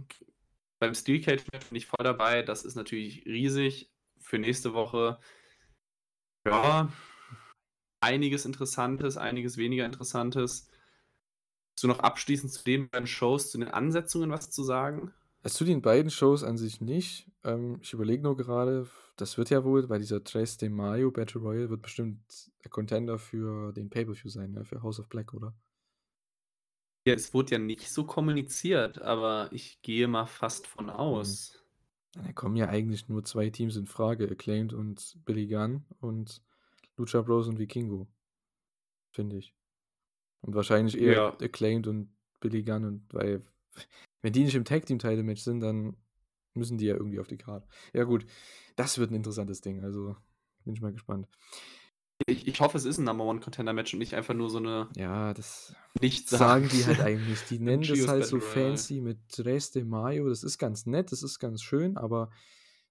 beim 0.79 0.93
Steel 0.93 1.21
Cage 1.21 1.43
bin 1.45 1.77
ich 1.77 1.87
voll 1.87 2.03
dabei. 2.03 2.43
Das 2.43 2.65
ist 2.65 2.75
natürlich 2.75 3.25
riesig 3.25 3.91
für 4.19 4.37
nächste 4.37 4.73
Woche. 4.73 5.19
Ja, 6.45 6.91
einiges 8.01 8.45
Interessantes, 8.45 9.17
einiges 9.17 9.57
weniger 9.57 9.85
Interessantes. 9.85 10.69
Hast 11.71 11.83
du 11.83 11.87
noch 11.87 11.99
abschließend 11.99 12.51
zu 12.51 12.63
den 12.63 12.89
beiden 12.89 13.07
Shows, 13.07 13.49
zu 13.49 13.57
den 13.57 13.69
Ansetzungen 13.69 14.29
was 14.29 14.51
zu 14.51 14.63
sagen? 14.63 15.13
Also 15.43 15.59
zu 15.59 15.65
den 15.65 15.81
beiden 15.81 16.09
Shows 16.09 16.43
an 16.43 16.57
sich 16.57 16.81
nicht. 16.81 17.29
Ähm, 17.43 17.79
ich 17.81 17.93
überlege 17.93 18.23
nur 18.23 18.37
gerade, 18.37 18.89
das 19.17 19.37
wird 19.37 19.49
ja 19.49 19.63
wohl, 19.63 19.85
bei 19.87 19.97
dieser 19.99 20.23
Tres 20.23 20.57
de 20.57 20.69
Mayo 20.69 21.11
Battle 21.11 21.41
Royale 21.41 21.69
wird 21.69 21.81
bestimmt 21.81 22.51
der 22.63 22.71
Contender 22.71 23.19
für 23.19 23.73
den 23.73 23.89
Pay-Per-View 23.89 24.29
sein, 24.29 24.51
ne? 24.53 24.65
für 24.65 24.81
House 24.81 24.99
of 24.99 25.09
Black, 25.09 25.33
oder? 25.33 25.53
Ja, 27.07 27.13
es 27.13 27.33
wurde 27.33 27.53
ja 27.53 27.59
nicht 27.59 27.89
so 27.89 28.05
kommuniziert, 28.05 29.01
aber 29.01 29.49
ich 29.53 29.81
gehe 29.81 30.07
mal 30.09 30.25
fast 30.25 30.67
von 30.67 30.89
Mhm. 31.11 31.37
aus. 31.37 31.63
Da 32.13 32.33
kommen 32.33 32.55
ja 32.57 32.69
eigentlich 32.69 33.09
nur 33.09 33.23
zwei 33.25 33.49
Teams 33.51 33.75
in 33.77 33.87
Frage, 33.87 34.29
Acclaimed 34.31 34.73
und 34.73 35.17
Billy 35.25 35.47
Gunn 35.47 35.85
und 36.01 36.43
Lucha 36.97 37.21
Bros 37.23 37.47
und 37.49 37.59
Vikingo, 37.59 38.07
finde 39.11 39.37
ich. 39.37 39.53
Und 40.41 40.55
wahrscheinlich 40.55 40.99
eher 40.99 41.15
Ja, 41.15 41.37
Acclaimed 41.41 41.87
und 41.87 42.15
Billy 42.41 42.63
Gunn 42.63 42.85
und 42.85 43.13
weil, 43.13 43.41
wenn 44.21 44.33
die 44.33 44.43
nicht 44.43 44.55
im 44.55 44.65
Tag 44.65 44.85
Team 44.85 44.99
Title 44.99 45.23
Match 45.23 45.41
sind, 45.41 45.59
dann 45.59 45.95
müssen 46.53 46.77
die 46.77 46.85
ja 46.85 46.95
irgendwie 46.95 47.19
auf 47.19 47.27
die 47.27 47.37
Karte. 47.37 47.67
Ja 47.93 48.03
gut, 48.03 48.25
das 48.75 48.97
wird 48.97 49.11
ein 49.11 49.15
interessantes 49.15 49.61
Ding, 49.61 49.83
also 49.83 50.15
bin 50.63 50.73
ich 50.75 50.81
mal 50.81 50.93
gespannt. 50.93 51.27
ich, 52.27 52.47
ich 52.47 52.61
hoffe, 52.61 52.77
es 52.77 52.85
ist 52.85 52.99
ein 52.99 53.05
Number 53.05 53.25
One 53.25 53.39
Contender 53.39 53.73
Match 53.73 53.93
und 53.93 53.99
nicht 53.99 54.13
einfach 54.13 54.33
nur 54.33 54.49
so 54.49 54.59
eine 54.59 54.87
Ja, 54.95 55.33
das 55.33 55.75
Nichtsagen. 55.99 56.69
sagen 56.69 56.69
die 56.69 56.85
halt 56.85 57.01
eigentlich. 57.01 57.43
Die 57.49 57.59
nennen 57.59 57.83
das 57.83 58.07
halt 58.07 58.25
so 58.25 58.39
fancy 58.39 59.01
mit 59.01 59.17
Tres 59.29 59.71
de 59.71 59.83
Mayo. 59.83 60.29
Das 60.29 60.43
ist 60.43 60.57
ganz 60.57 60.85
nett, 60.85 61.11
das 61.11 61.23
ist 61.23 61.39
ganz 61.39 61.61
schön, 61.61 61.97
aber 61.97 62.29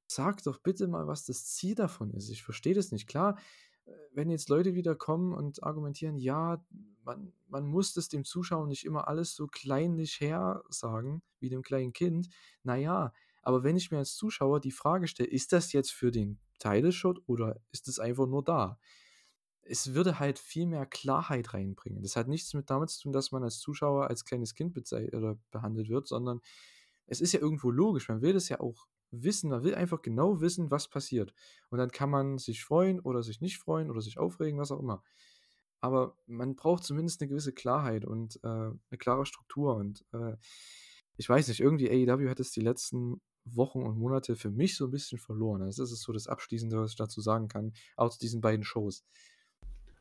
sag 0.07 0.43
doch 0.43 0.59
bitte 0.59 0.89
mal, 0.89 1.07
was 1.07 1.25
das 1.25 1.47
Ziel 1.47 1.75
davon 1.75 2.11
ist. 2.13 2.29
Ich 2.29 2.43
verstehe 2.43 2.75
das 2.75 2.93
nicht. 2.93 3.07
Klar, 3.09 3.39
wenn 4.13 4.31
jetzt 4.31 4.49
Leute 4.49 4.75
wieder 4.75 4.95
kommen 4.95 5.33
und 5.33 5.63
argumentieren, 5.63 6.17
ja, 6.17 6.65
man, 7.05 7.33
man 7.49 7.67
muss 7.67 7.95
das 7.95 8.09
dem 8.09 8.25
Zuschauer 8.25 8.67
nicht 8.67 8.85
immer 8.85 9.09
alles 9.09 9.35
so 9.35 9.47
kleinlich 9.47 10.21
her 10.21 10.63
sagen, 10.69 11.23
wie 11.41 11.49
dem 11.49 11.63
kleinen 11.63 11.93
Kind. 11.93 12.29
Naja, 12.63 13.13
aber 13.43 13.65
wenn 13.65 13.77
ich 13.77 13.91
mir 13.91 13.99
als 13.99 14.15
Zuschauer 14.15 14.61
die 14.61 14.71
Frage 14.71 15.09
stelle, 15.09 15.29
ist 15.29 15.53
das 15.53 15.73
jetzt 15.73 15.93
für 15.93 16.11
den 16.11 16.39
Title-Shot 16.59 17.23
oder 17.27 17.61
ist 17.73 17.89
es 17.89 17.99
einfach 17.99 18.27
nur 18.27 18.45
da? 18.45 18.79
es 19.65 19.95
würde 19.95 20.19
halt 20.19 20.39
viel 20.39 20.67
mehr 20.67 20.87
Klarheit 20.87 21.55
reinbringen. 21.55 22.03
Das 22.03 22.17
hat 22.17 22.29
nichts 22.29 22.53
mit 22.55 22.69
damit 22.69 22.91
zu 22.91 23.03
tun, 23.03 23.13
dass 23.13 23.33
man 23.33 23.45
als 23.45 23.59
Zuschauer 23.59 24.09
als 24.09 24.25
kleines 24.25 24.55
Kind 24.55 24.75
behandelt 25.51 25.89
wird, 25.89 26.09
sondern 26.09 26.41
es 27.07 27.21
ist 27.21 27.33
ja 27.33 27.41
irgendwo 27.41 27.71
logisch. 27.71 28.09
Man 28.09 28.23
will 28.23 28.33
das 28.33 28.49
ja 28.49 28.61
auch 28.61 28.87
wissen. 29.13 29.51
Man 29.51 29.63
will 29.63 29.75
einfach 29.75 30.03
genau 30.03 30.41
wissen, 30.41 30.71
was 30.71 30.89
passiert. 30.89 31.33
Und 31.71 31.79
dann 31.79 31.91
kann 31.91 32.11
man 32.11 32.39
sich 32.39 32.65
freuen 32.65 32.99
oder 33.01 33.23
sich 33.23 33.41
nicht 33.41 33.59
freuen 33.59 33.91
oder 33.91 34.01
sich 34.01 34.19
aufregen, 34.19 34.59
was 34.59 34.73
auch 34.73 34.81
immer. 34.81 35.05
Aber 35.81 36.17
man 36.27 36.57
braucht 36.57 36.85
zumindest 36.85 37.21
eine 37.21 37.29
gewisse 37.29 37.53
Klarheit 37.53 38.05
und 38.05 38.37
äh, 38.43 38.49
eine 38.49 38.99
klare 38.99 39.27
Struktur. 39.27 39.77
Und 39.77 40.05
äh, 40.13 40.37
ich 41.17 41.29
weiß 41.29 41.49
nicht, 41.49 41.61
irgendwie 41.61 41.91
AEW 41.91 42.29
hat 42.29 42.41
es 42.41 42.53
die 42.53 42.61
letzten 42.61 43.21
Wochen 43.45 43.83
und 43.83 43.99
Monate 43.99 44.37
für 44.37 44.51
mich 44.51 44.77
so 44.77 44.87
ein 44.87 44.91
bisschen 44.93 45.19
verloren. 45.19 45.67
Das 45.67 45.79
ist 45.79 45.91
so 46.01 46.13
das 46.13 46.29
Abschließende, 46.29 46.79
was 46.79 46.93
ich 46.93 46.97
dazu 46.97 47.21
sagen 47.21 47.49
kann, 47.49 47.73
aus 47.97 48.19
diesen 48.19 48.41
beiden 48.41 48.65
Shows. 48.65 49.05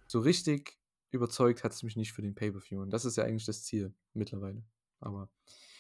So 0.08 0.20
richtig 0.20 0.78
überzeugt 1.10 1.64
hat 1.64 1.74
es 1.74 1.84
mich 1.84 1.96
nicht 1.96 2.14
für 2.14 2.22
den 2.22 2.36
Pay-Per-View. 2.36 2.82
Und 2.82 2.92
das 2.92 3.06
ist 3.06 3.18
ja 3.18 3.24
eigentlich 3.24 3.46
das 3.46 3.64
Ziel 3.64 3.94
mittlerweile. 4.14 4.64
Aber 5.00 5.30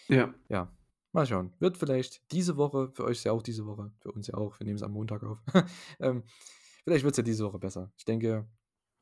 Ja. 0.07 0.33
ja, 0.49 0.75
mal 1.11 1.25
schauen. 1.25 1.53
Wird 1.59 1.77
vielleicht 1.77 2.31
diese 2.31 2.57
Woche, 2.57 2.89
für 2.93 3.03
euch 3.05 3.23
ja 3.23 3.31
auch 3.31 3.43
diese 3.43 3.65
Woche, 3.65 3.91
für 3.99 4.11
uns 4.11 4.27
ja 4.27 4.35
auch, 4.35 4.59
wir 4.59 4.65
nehmen 4.65 4.77
es 4.77 4.83
am 4.83 4.93
Montag 4.93 5.23
auf. 5.23 5.39
ähm, 5.99 6.23
vielleicht 6.83 7.03
wird 7.03 7.13
es 7.13 7.17
ja 7.17 7.23
diese 7.23 7.45
Woche 7.45 7.59
besser. 7.59 7.91
Ich 7.97 8.05
denke, 8.05 8.47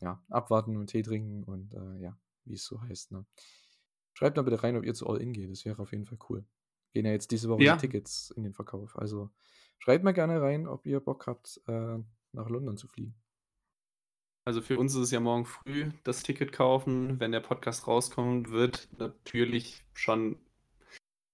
ja, 0.02 0.24
abwarten 0.30 0.78
und 0.78 0.88
Tee 0.88 1.02
trinken 1.02 1.44
und 1.44 1.74
äh, 1.74 2.02
ja, 2.02 2.18
wie 2.46 2.54
es 2.56 2.66
so 2.66 2.82
heißt. 2.82 3.12
Ne? 3.12 3.26
Schreibt 4.14 4.38
mal 4.38 4.44
bitte 4.44 4.64
rein, 4.64 4.76
ob 4.78 4.86
ihr 4.86 4.94
zu 4.94 5.08
All-In 5.08 5.34
geht. 5.34 5.52
Das 5.52 5.66
wäre 5.66 5.82
auf 5.82 5.92
jeden 5.92 6.06
Fall 6.06 6.20
cool. 6.30 6.46
Gehen 6.94 7.06
ja 7.06 7.12
jetzt 7.12 7.32
diese 7.32 7.50
Woche 7.50 7.64
Ja. 7.64 7.76
die 7.76 7.82
Tickets 7.82 8.32
in 8.32 8.44
den 8.44 8.54
Verkauf. 8.54 8.98
Also 8.98 9.30
schreibt 9.78 10.04
mal 10.04 10.14
gerne 10.14 10.42
rein, 10.42 10.68
ob 10.68 10.86
ihr 10.86 11.00
Bock 11.00 11.28
habt, 11.28 11.62
äh, 11.68 11.98
nach 12.32 12.50
London 12.50 12.78
zu 12.78 12.88
fliegen. 12.88 13.16
Also 14.46 14.62
für 14.62 14.80
uns 14.80 14.96
ist 14.96 15.02
es 15.02 15.12
ja 15.12 15.20
morgen 15.20 15.46
früh 15.46 15.92
das 16.04 16.24
Ticket 16.24 16.52
kaufen. 16.52 17.20
Wenn 17.20 17.32
der 17.32 17.40
Podcast 17.42 17.88
rauskommt, 17.88 18.50
wird 18.50 18.90
natürlich 18.98 19.86
schon 19.94 20.40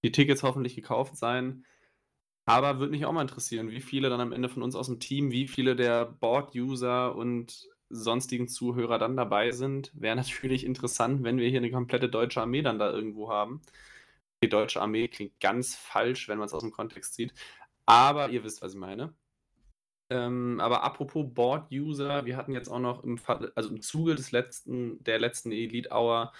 die 0.06 0.11
Tickets 0.11 0.44
hoffentlich 0.44 0.76
gekauft 0.76 1.18
sein. 1.18 1.65
Aber 2.45 2.80
würde 2.80 2.91
mich 2.91 3.06
auch 3.06 3.11
mal 3.11 3.23
interessieren, 3.23 3.72
wie 3.72 3.82
viele 3.82 4.10
dann 4.10 4.22
am 4.22 4.32
Ende 4.32 4.49
von 4.49 4.61
uns 4.61 4.76
aus 4.76 4.86
dem 4.86 4.99
Team, 4.99 5.32
wie 5.32 5.48
viele 5.48 5.76
der 5.76 6.06
Board-User 6.06 7.15
und 7.15 7.68
sonstigen 7.90 8.48
Zuhörer 8.48 8.99
dann 8.99 9.18
dabei 9.18 9.52
sind. 9.52 9.91
Wäre 9.95 10.15
natürlich 10.15 10.64
interessant, 10.64 11.23
wenn 11.23 11.38
wir 11.40 11.49
hier 11.49 11.60
eine 11.60 11.72
komplette 11.72 12.07
deutsche 12.07 12.41
Armee 12.41 12.61
dann 12.61 12.80
da 12.80 12.91
irgendwo 12.91 13.32
haben. 13.32 13.61
Die 14.44 14.49
deutsche 14.49 14.82
Armee 14.82 15.07
klingt 15.07 15.40
ganz 15.40 15.76
falsch, 15.76 16.27
wenn 16.27 16.38
man 16.38 16.45
es 16.45 16.53
aus 16.53 16.61
dem 16.61 16.72
Kontext 16.72 17.15
sieht. 17.15 17.34
Aber 17.88 18.30
ihr 18.30 18.44
wisst, 18.44 18.61
was 18.61 18.73
ich 18.73 18.80
meine. 18.80 19.15
Ähm, 20.11 20.60
aber 20.60 20.84
apropos 20.84 21.26
Board-User, 21.34 22.26
wir 22.26 22.38
hatten 22.38 22.53
jetzt 22.53 22.69
auch 22.69 22.80
noch 22.80 23.03
im, 23.03 23.19
also 23.56 23.69
im 23.69 23.82
Zuge 23.82 24.14
des 24.14 24.32
letzten, 24.32 25.03
der 25.03 25.18
letzten 25.18 25.52
Elite 25.52 25.90
Hour 25.91 26.32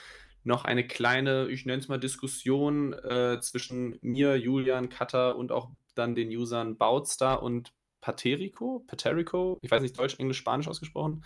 noch 0.46 0.64
eine 0.64 0.88
kleine, 0.88 1.48
ich 1.50 1.66
nenne 1.66 1.82
es 1.82 1.88
mal 1.88 2.00
Diskussion 2.00 2.94
äh, 2.94 3.40
zwischen 3.42 3.98
mir, 4.02 4.38
Julian, 4.38 4.90
Cutter 4.90 5.36
und 5.36 5.52
auch 5.52 5.72
dann 5.96 6.16
den 6.16 6.30
Usern 6.30 6.78
Boutstar 6.78 7.42
und 7.42 7.74
Paterico, 8.02 8.84
Paterico, 8.88 9.58
ich 9.62 9.72
weiß 9.72 9.82
nicht, 9.82 9.98
Deutsch, 9.98 10.20
Englisch, 10.20 10.38
Spanisch 10.38 10.68
ausgesprochen. 10.68 11.24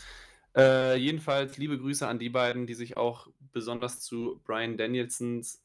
Äh, 0.55 0.95
jedenfalls 0.95 1.57
liebe 1.57 1.77
Grüße 1.77 2.07
an 2.07 2.19
die 2.19 2.29
beiden, 2.29 2.65
die 2.65 2.73
sich 2.73 2.97
auch 2.97 3.27
besonders 3.51 3.99
zu 3.99 4.41
Brian 4.45 4.77
Danielsons 4.77 5.61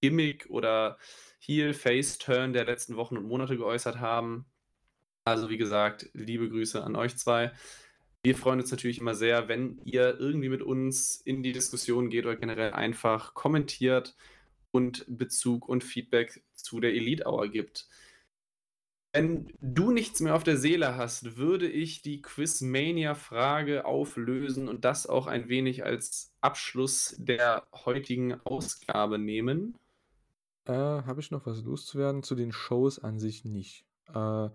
Gimmick 0.00 0.46
oder 0.50 0.98
Heel-Face-Turn 1.38 2.52
der 2.52 2.64
letzten 2.64 2.96
Wochen 2.96 3.16
und 3.16 3.28
Monate 3.28 3.56
geäußert 3.56 4.00
haben. 4.00 4.46
Also 5.24 5.48
wie 5.48 5.56
gesagt, 5.56 6.10
liebe 6.12 6.48
Grüße 6.48 6.82
an 6.82 6.96
euch 6.96 7.16
zwei. 7.16 7.52
Wir 8.24 8.36
freuen 8.36 8.60
uns 8.60 8.70
natürlich 8.70 9.00
immer 9.00 9.16
sehr, 9.16 9.48
wenn 9.48 9.80
ihr 9.84 10.20
irgendwie 10.20 10.48
mit 10.48 10.62
uns 10.62 11.16
in 11.16 11.42
die 11.42 11.52
Diskussion 11.52 12.08
geht 12.08 12.24
oder 12.24 12.36
generell 12.36 12.72
einfach 12.72 13.34
kommentiert 13.34 14.14
und 14.70 15.04
Bezug 15.08 15.68
und 15.68 15.82
Feedback 15.82 16.44
zu 16.54 16.78
der 16.78 16.94
Elite 16.94 17.26
Hour 17.26 17.48
gibt. 17.48 17.88
Wenn 19.12 19.52
du 19.60 19.90
nichts 19.90 20.20
mehr 20.20 20.36
auf 20.36 20.44
der 20.44 20.56
Seele 20.56 20.96
hast, 20.96 21.36
würde 21.36 21.68
ich 21.68 22.00
die 22.00 22.22
Quizmania-Frage 22.22 23.84
auflösen 23.84 24.68
und 24.68 24.84
das 24.84 25.06
auch 25.06 25.26
ein 25.26 25.48
wenig 25.48 25.84
als 25.84 26.32
Abschluss 26.40 27.16
der 27.18 27.66
heutigen 27.84 28.40
Ausgabe 28.44 29.18
nehmen. 29.18 29.76
Äh, 30.64 30.72
Habe 30.72 31.20
ich 31.20 31.30
noch 31.30 31.44
was 31.44 31.62
loszuwerden? 31.62 32.22
Zu 32.22 32.36
den 32.36 32.52
Shows 32.52 33.00
an 33.00 33.18
sich 33.18 33.44
nicht. 33.44 33.84
Äh, 34.14 34.48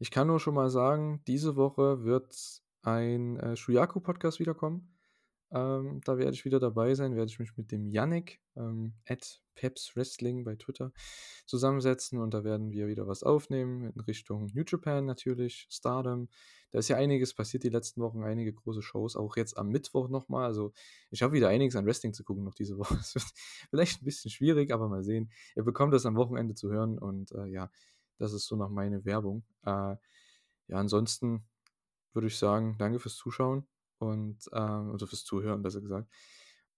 ich 0.00 0.10
kann 0.10 0.26
nur 0.26 0.40
schon 0.40 0.54
mal 0.54 0.68
sagen, 0.68 1.22
diese 1.26 1.56
Woche 1.56 2.04
wird 2.04 2.63
ein 2.84 3.38
äh, 3.38 3.56
Shuyaku-Podcast 3.56 4.40
wiederkommen. 4.40 4.94
Ähm, 5.50 6.00
da 6.04 6.18
werde 6.18 6.32
ich 6.32 6.44
wieder 6.44 6.58
dabei 6.58 6.94
sein, 6.94 7.14
werde 7.14 7.30
ich 7.30 7.38
mich 7.38 7.56
mit 7.56 7.70
dem 7.70 7.86
Yannick 7.86 8.40
ähm, 8.56 8.94
at 9.06 9.40
Peps 9.54 9.94
Wrestling 9.94 10.42
bei 10.42 10.56
Twitter 10.56 10.92
zusammensetzen 11.46 12.18
und 12.18 12.34
da 12.34 12.42
werden 12.42 12.72
wir 12.72 12.88
wieder 12.88 13.06
was 13.06 13.22
aufnehmen 13.22 13.84
in 13.84 14.00
Richtung 14.00 14.50
New 14.52 14.64
Japan 14.66 15.06
natürlich, 15.06 15.68
Stardom. 15.70 16.28
Da 16.72 16.80
ist 16.80 16.88
ja 16.88 16.96
einiges 16.96 17.34
passiert 17.34 17.62
die 17.62 17.68
letzten 17.68 18.00
Wochen, 18.00 18.24
einige 18.24 18.52
große 18.52 18.82
Shows, 18.82 19.14
auch 19.14 19.36
jetzt 19.36 19.56
am 19.56 19.68
Mittwoch 19.68 20.08
nochmal. 20.08 20.44
Also 20.44 20.72
ich 21.10 21.22
habe 21.22 21.34
wieder 21.34 21.48
einiges 21.48 21.76
an 21.76 21.86
Wrestling 21.86 22.14
zu 22.14 22.24
gucken 22.24 22.42
noch 22.42 22.54
diese 22.54 22.76
Woche. 22.78 22.96
Es 22.96 23.14
wird 23.14 23.26
vielleicht 23.70 24.02
ein 24.02 24.04
bisschen 24.04 24.32
schwierig, 24.32 24.72
aber 24.72 24.88
mal 24.88 25.04
sehen. 25.04 25.30
Ihr 25.54 25.62
bekommt 25.62 25.94
das 25.94 26.04
am 26.04 26.16
Wochenende 26.16 26.54
zu 26.54 26.68
hören 26.70 26.98
und 26.98 27.30
äh, 27.30 27.46
ja, 27.46 27.70
das 28.18 28.32
ist 28.32 28.46
so 28.46 28.56
noch 28.56 28.70
meine 28.70 29.04
Werbung. 29.04 29.44
Äh, 29.64 29.96
ja, 30.66 30.78
ansonsten 30.78 31.44
würde 32.14 32.28
ich 32.28 32.38
sagen, 32.38 32.76
danke 32.78 32.98
fürs 32.98 33.16
Zuschauen 33.16 33.66
und 33.98 34.48
ähm, 34.52 34.90
also 34.90 35.06
fürs 35.06 35.24
Zuhören, 35.24 35.62
besser 35.62 35.80
gesagt. 35.80 36.08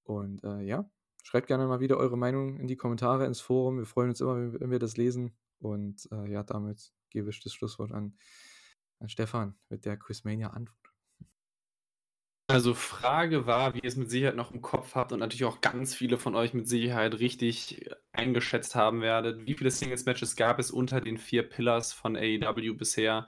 Und 0.05 0.43
äh, 0.45 0.61
ja, 0.63 0.89
schreibt 1.23 1.49
gerne 1.49 1.67
mal 1.67 1.81
wieder 1.81 1.97
eure 1.97 2.17
Meinung 2.17 2.59
in 2.59 2.69
die 2.69 2.77
Kommentare, 2.77 3.27
ins 3.27 3.41
Forum. 3.41 3.79
Wir 3.79 3.87
freuen 3.87 4.11
uns 4.11 4.21
immer, 4.21 4.61
wenn, 4.61 4.71
wir 4.71 4.79
das 4.79 4.97
lesen. 4.97 5.37
Und 5.59 6.09
äh, 6.13 6.31
ja, 6.31 6.43
damit 6.43 6.93
gebe 7.11 7.31
ich 7.31 7.41
das 7.41 7.53
Schlusswort 7.53 7.93
an, 7.93 8.17
an 9.01 9.09
Stefan 9.09 9.57
mit 9.69 9.85
der 9.85 9.97
Quizmania-Antwort. 9.97 10.87
Also 12.49 12.75
Frage 12.75 13.47
war, 13.47 13.75
wie 13.75 13.81
ihr 13.81 13.89
es 13.89 13.97
mit 13.97 14.09
Sicherheit 14.09 14.37
noch 14.37 14.53
im 14.53 14.63
Kopf 14.63 14.95
habt 14.95 15.11
und 15.11 15.19
natürlich 15.19 15.45
auch 15.45 15.61
ganz 15.61 15.97
viele 15.97 16.17
von 16.17 16.37
euch 16.37 16.55
mit 16.55 16.69
Sicherheit 16.69 17.19
richtig 17.19 17.91
eingeschätzt 18.13 18.77
haben 18.77 19.01
werdet. 19.01 19.47
Wie 19.47 19.55
viele 19.55 19.73
Singles-Matches 19.73 20.37
gab 20.37 20.61
es 20.61 20.71
unter 20.71 21.01
den 21.01 21.19
vier 21.19 21.43
Pillars 21.43 21.93
von 21.93 22.17
AEW 22.17 22.75
bisher? 22.75 23.27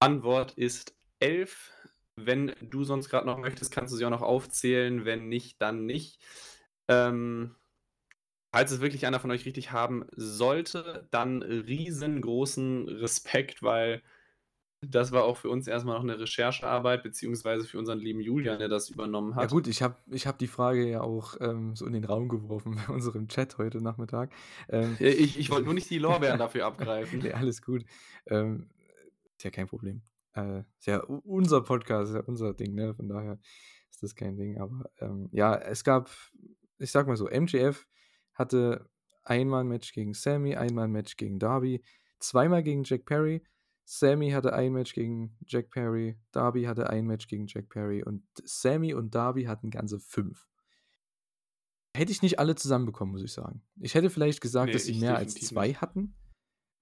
Antwort 0.00 0.54
ist 0.54 0.96
elf. 1.20 1.72
Wenn 2.16 2.54
du 2.60 2.84
sonst 2.84 3.08
gerade 3.08 3.26
noch 3.26 3.38
möchtest, 3.38 3.72
kannst 3.72 3.92
du 3.92 3.96
sie 3.96 4.04
auch 4.04 4.10
noch 4.10 4.22
aufzählen. 4.22 5.04
Wenn 5.04 5.28
nicht, 5.28 5.60
dann 5.62 5.86
nicht. 5.86 6.20
Ähm, 6.88 7.56
falls 8.52 8.72
es 8.72 8.80
wirklich 8.80 9.06
einer 9.06 9.20
von 9.20 9.30
euch 9.30 9.44
richtig 9.46 9.72
haben 9.72 10.06
sollte, 10.16 11.08
dann 11.10 11.42
riesengroßen 11.42 12.88
Respekt, 12.88 13.62
weil 13.62 14.02
das 14.82 15.12
war 15.12 15.24
auch 15.24 15.36
für 15.36 15.50
uns 15.50 15.68
erstmal 15.68 15.96
noch 15.96 16.04
eine 16.04 16.18
Recherchearbeit, 16.18 17.02
beziehungsweise 17.02 17.66
für 17.66 17.78
unseren 17.78 17.98
lieben 17.98 18.20
Julian, 18.20 18.58
der 18.58 18.68
das 18.68 18.88
übernommen 18.88 19.36
Ja 19.36 19.42
hat. 19.42 19.50
gut, 19.50 19.66
ich 19.66 19.82
habe 19.82 19.96
ich 20.10 20.26
hab 20.26 20.38
die 20.38 20.46
Frage 20.46 20.88
ja 20.88 21.02
auch 21.02 21.36
ähm, 21.40 21.76
so 21.76 21.86
in 21.86 21.92
den 21.92 22.04
Raum 22.04 22.28
geworfen 22.28 22.76
bei 22.86 22.92
unserem 22.92 23.28
Chat 23.28 23.58
heute 23.58 23.82
Nachmittag. 23.82 24.32
Ähm, 24.68 24.96
Äh, 25.00 25.10
Ich, 25.10 25.38
ich 25.38 25.50
wollte 25.50 25.66
nur 25.66 25.74
nicht 25.74 25.90
die 25.90 25.98
Lorbeeren 25.98 26.38
dafür 26.38 26.66
abgreifen. 26.66 27.18
nee, 27.22 27.32
alles 27.32 27.62
gut. 27.62 27.84
Ähm, 28.26 28.68
ist 29.36 29.44
ja 29.44 29.50
kein 29.50 29.66
Problem. 29.66 30.02
Äh, 30.34 30.60
ist 30.78 30.86
ja 30.86 31.00
unser 31.00 31.62
Podcast, 31.62 32.10
ist 32.10 32.16
ja 32.16 32.22
unser 32.22 32.54
Ding, 32.54 32.74
ne? 32.74 32.94
Von 32.94 33.08
daher 33.08 33.38
ist 33.90 34.02
das 34.02 34.14
kein 34.14 34.36
Ding. 34.36 34.58
Aber 34.60 34.90
ähm, 34.98 35.28
ja, 35.32 35.56
es 35.56 35.84
gab, 35.84 36.10
ich 36.78 36.90
sag 36.90 37.06
mal 37.06 37.16
so, 37.16 37.26
MJF 37.26 37.86
hatte 38.34 38.88
einmal 39.24 39.62
ein 39.62 39.68
Match 39.68 39.92
gegen 39.92 40.14
Sammy, 40.14 40.56
einmal 40.56 40.84
ein 40.84 40.92
Match 40.92 41.16
gegen 41.16 41.38
Darby, 41.38 41.84
zweimal 42.18 42.62
gegen 42.62 42.84
Jack 42.84 43.04
Perry. 43.04 43.42
Sammy 43.84 44.30
hatte 44.30 44.52
ein 44.52 44.72
Match 44.72 44.94
gegen 44.94 45.36
Jack 45.46 45.70
Perry, 45.70 46.16
Darby 46.30 46.64
hatte 46.64 46.88
ein 46.88 47.06
Match 47.06 47.26
gegen 47.26 47.46
Jack 47.48 47.68
Perry 47.68 48.04
und 48.04 48.22
Sammy 48.44 48.94
und 48.94 49.14
Darby 49.14 49.44
hatten 49.44 49.70
ganze 49.70 49.98
fünf. 49.98 50.46
Hätte 51.96 52.12
ich 52.12 52.22
nicht 52.22 52.38
alle 52.38 52.54
zusammenbekommen, 52.54 53.12
muss 53.12 53.24
ich 53.24 53.32
sagen. 53.32 53.62
Ich 53.80 53.94
hätte 53.94 54.10
vielleicht 54.10 54.40
gesagt, 54.40 54.68
Nee, 54.68 54.72
dass 54.74 54.84
sie 54.84 54.94
mehr 54.94 55.16
als 55.16 55.34
zwei 55.34 55.74
hatten, 55.74 56.14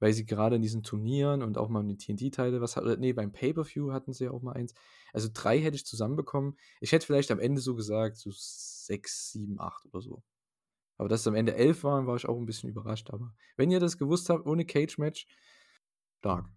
weil 0.00 0.12
sie 0.12 0.26
gerade 0.26 0.56
in 0.56 0.62
diesen 0.62 0.82
Turnieren 0.82 1.42
und 1.42 1.58
auch 1.58 1.68
mal 1.68 1.80
in 1.80 1.88
den 1.88 1.98
TNT-Teile, 1.98 2.60
was 2.60 2.76
hat, 2.76 2.84
nee, 2.98 3.12
beim 3.12 3.32
Pay-Per-View 3.32 3.92
hatten 3.92 4.12
sie 4.12 4.24
ja 4.24 4.30
auch 4.30 4.42
mal 4.42 4.52
eins. 4.52 4.74
Also 5.12 5.28
drei 5.32 5.60
hätte 5.60 5.76
ich 5.76 5.86
zusammenbekommen. 5.86 6.56
Ich 6.80 6.92
hätte 6.92 7.06
vielleicht 7.06 7.30
am 7.30 7.40
Ende 7.40 7.60
so 7.60 7.74
gesagt, 7.74 8.16
so 8.16 8.30
sechs, 8.32 9.30
sieben, 9.30 9.60
acht 9.60 9.86
oder 9.86 10.00
so. 10.00 10.22
Aber 10.98 11.08
dass 11.08 11.20
es 11.20 11.26
am 11.26 11.34
Ende 11.34 11.54
elf 11.54 11.84
waren, 11.84 12.06
war 12.06 12.16
ich 12.16 12.26
auch 12.26 12.36
ein 12.36 12.46
bisschen 12.46 12.68
überrascht. 12.68 13.10
Aber 13.10 13.32
wenn 13.56 13.70
ihr 13.70 13.80
das 13.80 13.98
gewusst 13.98 14.30
habt, 14.30 14.46
ohne 14.46 14.64
Cage-Match, 14.64 15.26
stark. 16.18 16.48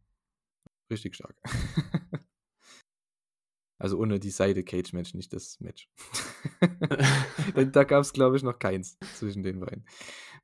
Richtig 0.90 1.16
stark. 1.16 1.36
also 3.78 3.98
ohne 4.00 4.20
die 4.20 4.32
Seite 4.32 4.64
Cage-Match, 4.64 5.14
nicht 5.14 5.32
das 5.32 5.60
Match. 5.60 5.90
da 7.72 7.84
gab 7.84 8.02
es, 8.02 8.14
glaube 8.14 8.36
ich, 8.36 8.44
noch 8.44 8.58
keins 8.58 8.98
zwischen 9.16 9.44
den 9.44 9.60
beiden. 9.60 9.86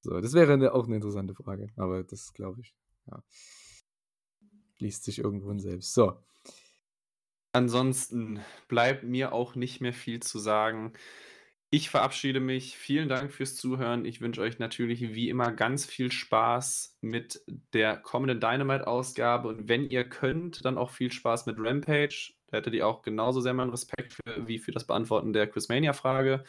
So, 0.01 0.21
das 0.21 0.33
wäre 0.33 0.53
eine, 0.53 0.73
auch 0.73 0.85
eine 0.85 0.95
interessante 0.95 1.33
Frage. 1.33 1.67
Aber 1.75 2.03
das, 2.03 2.33
glaube 2.33 2.61
ich, 2.61 2.75
ja. 3.09 3.23
Liest 4.79 5.03
sich 5.05 5.19
irgendwo 5.19 5.49
in 5.51 5.59
selbst. 5.59 5.93
So. 5.93 6.17
Ansonsten 7.53 8.41
bleibt 8.67 9.03
mir 9.03 9.33
auch 9.33 9.55
nicht 9.55 9.81
mehr 9.81 9.93
viel 9.93 10.21
zu 10.21 10.37
sagen. 10.37 10.93
Ich 11.69 11.89
verabschiede 11.89 12.39
mich. 12.39 12.77
Vielen 12.77 13.09
Dank 13.09 13.33
fürs 13.33 13.55
Zuhören. 13.55 14.05
Ich 14.05 14.21
wünsche 14.21 14.41
euch 14.41 14.57
natürlich 14.59 15.01
wie 15.13 15.29
immer 15.29 15.51
ganz 15.51 15.85
viel 15.85 16.11
Spaß 16.11 16.97
mit 17.01 17.41
der 17.73 17.97
kommenden 17.97 18.39
Dynamite-Ausgabe. 18.39 19.49
Und 19.49 19.67
wenn 19.67 19.89
ihr 19.89 20.07
könnt, 20.07 20.63
dann 20.63 20.77
auch 20.77 20.91
viel 20.91 21.11
Spaß 21.11 21.45
mit 21.45 21.57
Rampage. 21.59 22.33
Da 22.47 22.57
hättet 22.57 22.73
ihr 22.73 22.87
auch 22.87 23.01
genauso 23.01 23.41
sehr 23.41 23.53
meinen 23.53 23.71
Respekt 23.71 24.13
für, 24.13 24.47
wie 24.47 24.59
für 24.59 24.71
das 24.71 24.87
Beantworten 24.87 25.33
der 25.33 25.47
Quizmania-Frage. 25.47 26.45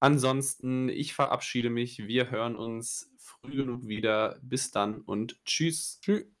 Ansonsten, 0.00 0.88
ich 0.88 1.12
verabschiede 1.12 1.68
mich. 1.68 2.06
Wir 2.06 2.30
hören 2.30 2.56
uns 2.56 3.12
früh 3.26 3.56
genug 3.56 3.86
wieder. 3.86 4.38
Bis 4.42 4.70
dann 4.70 5.00
und 5.02 5.44
tschüss. 5.44 5.98
Tschüss. 6.00 6.35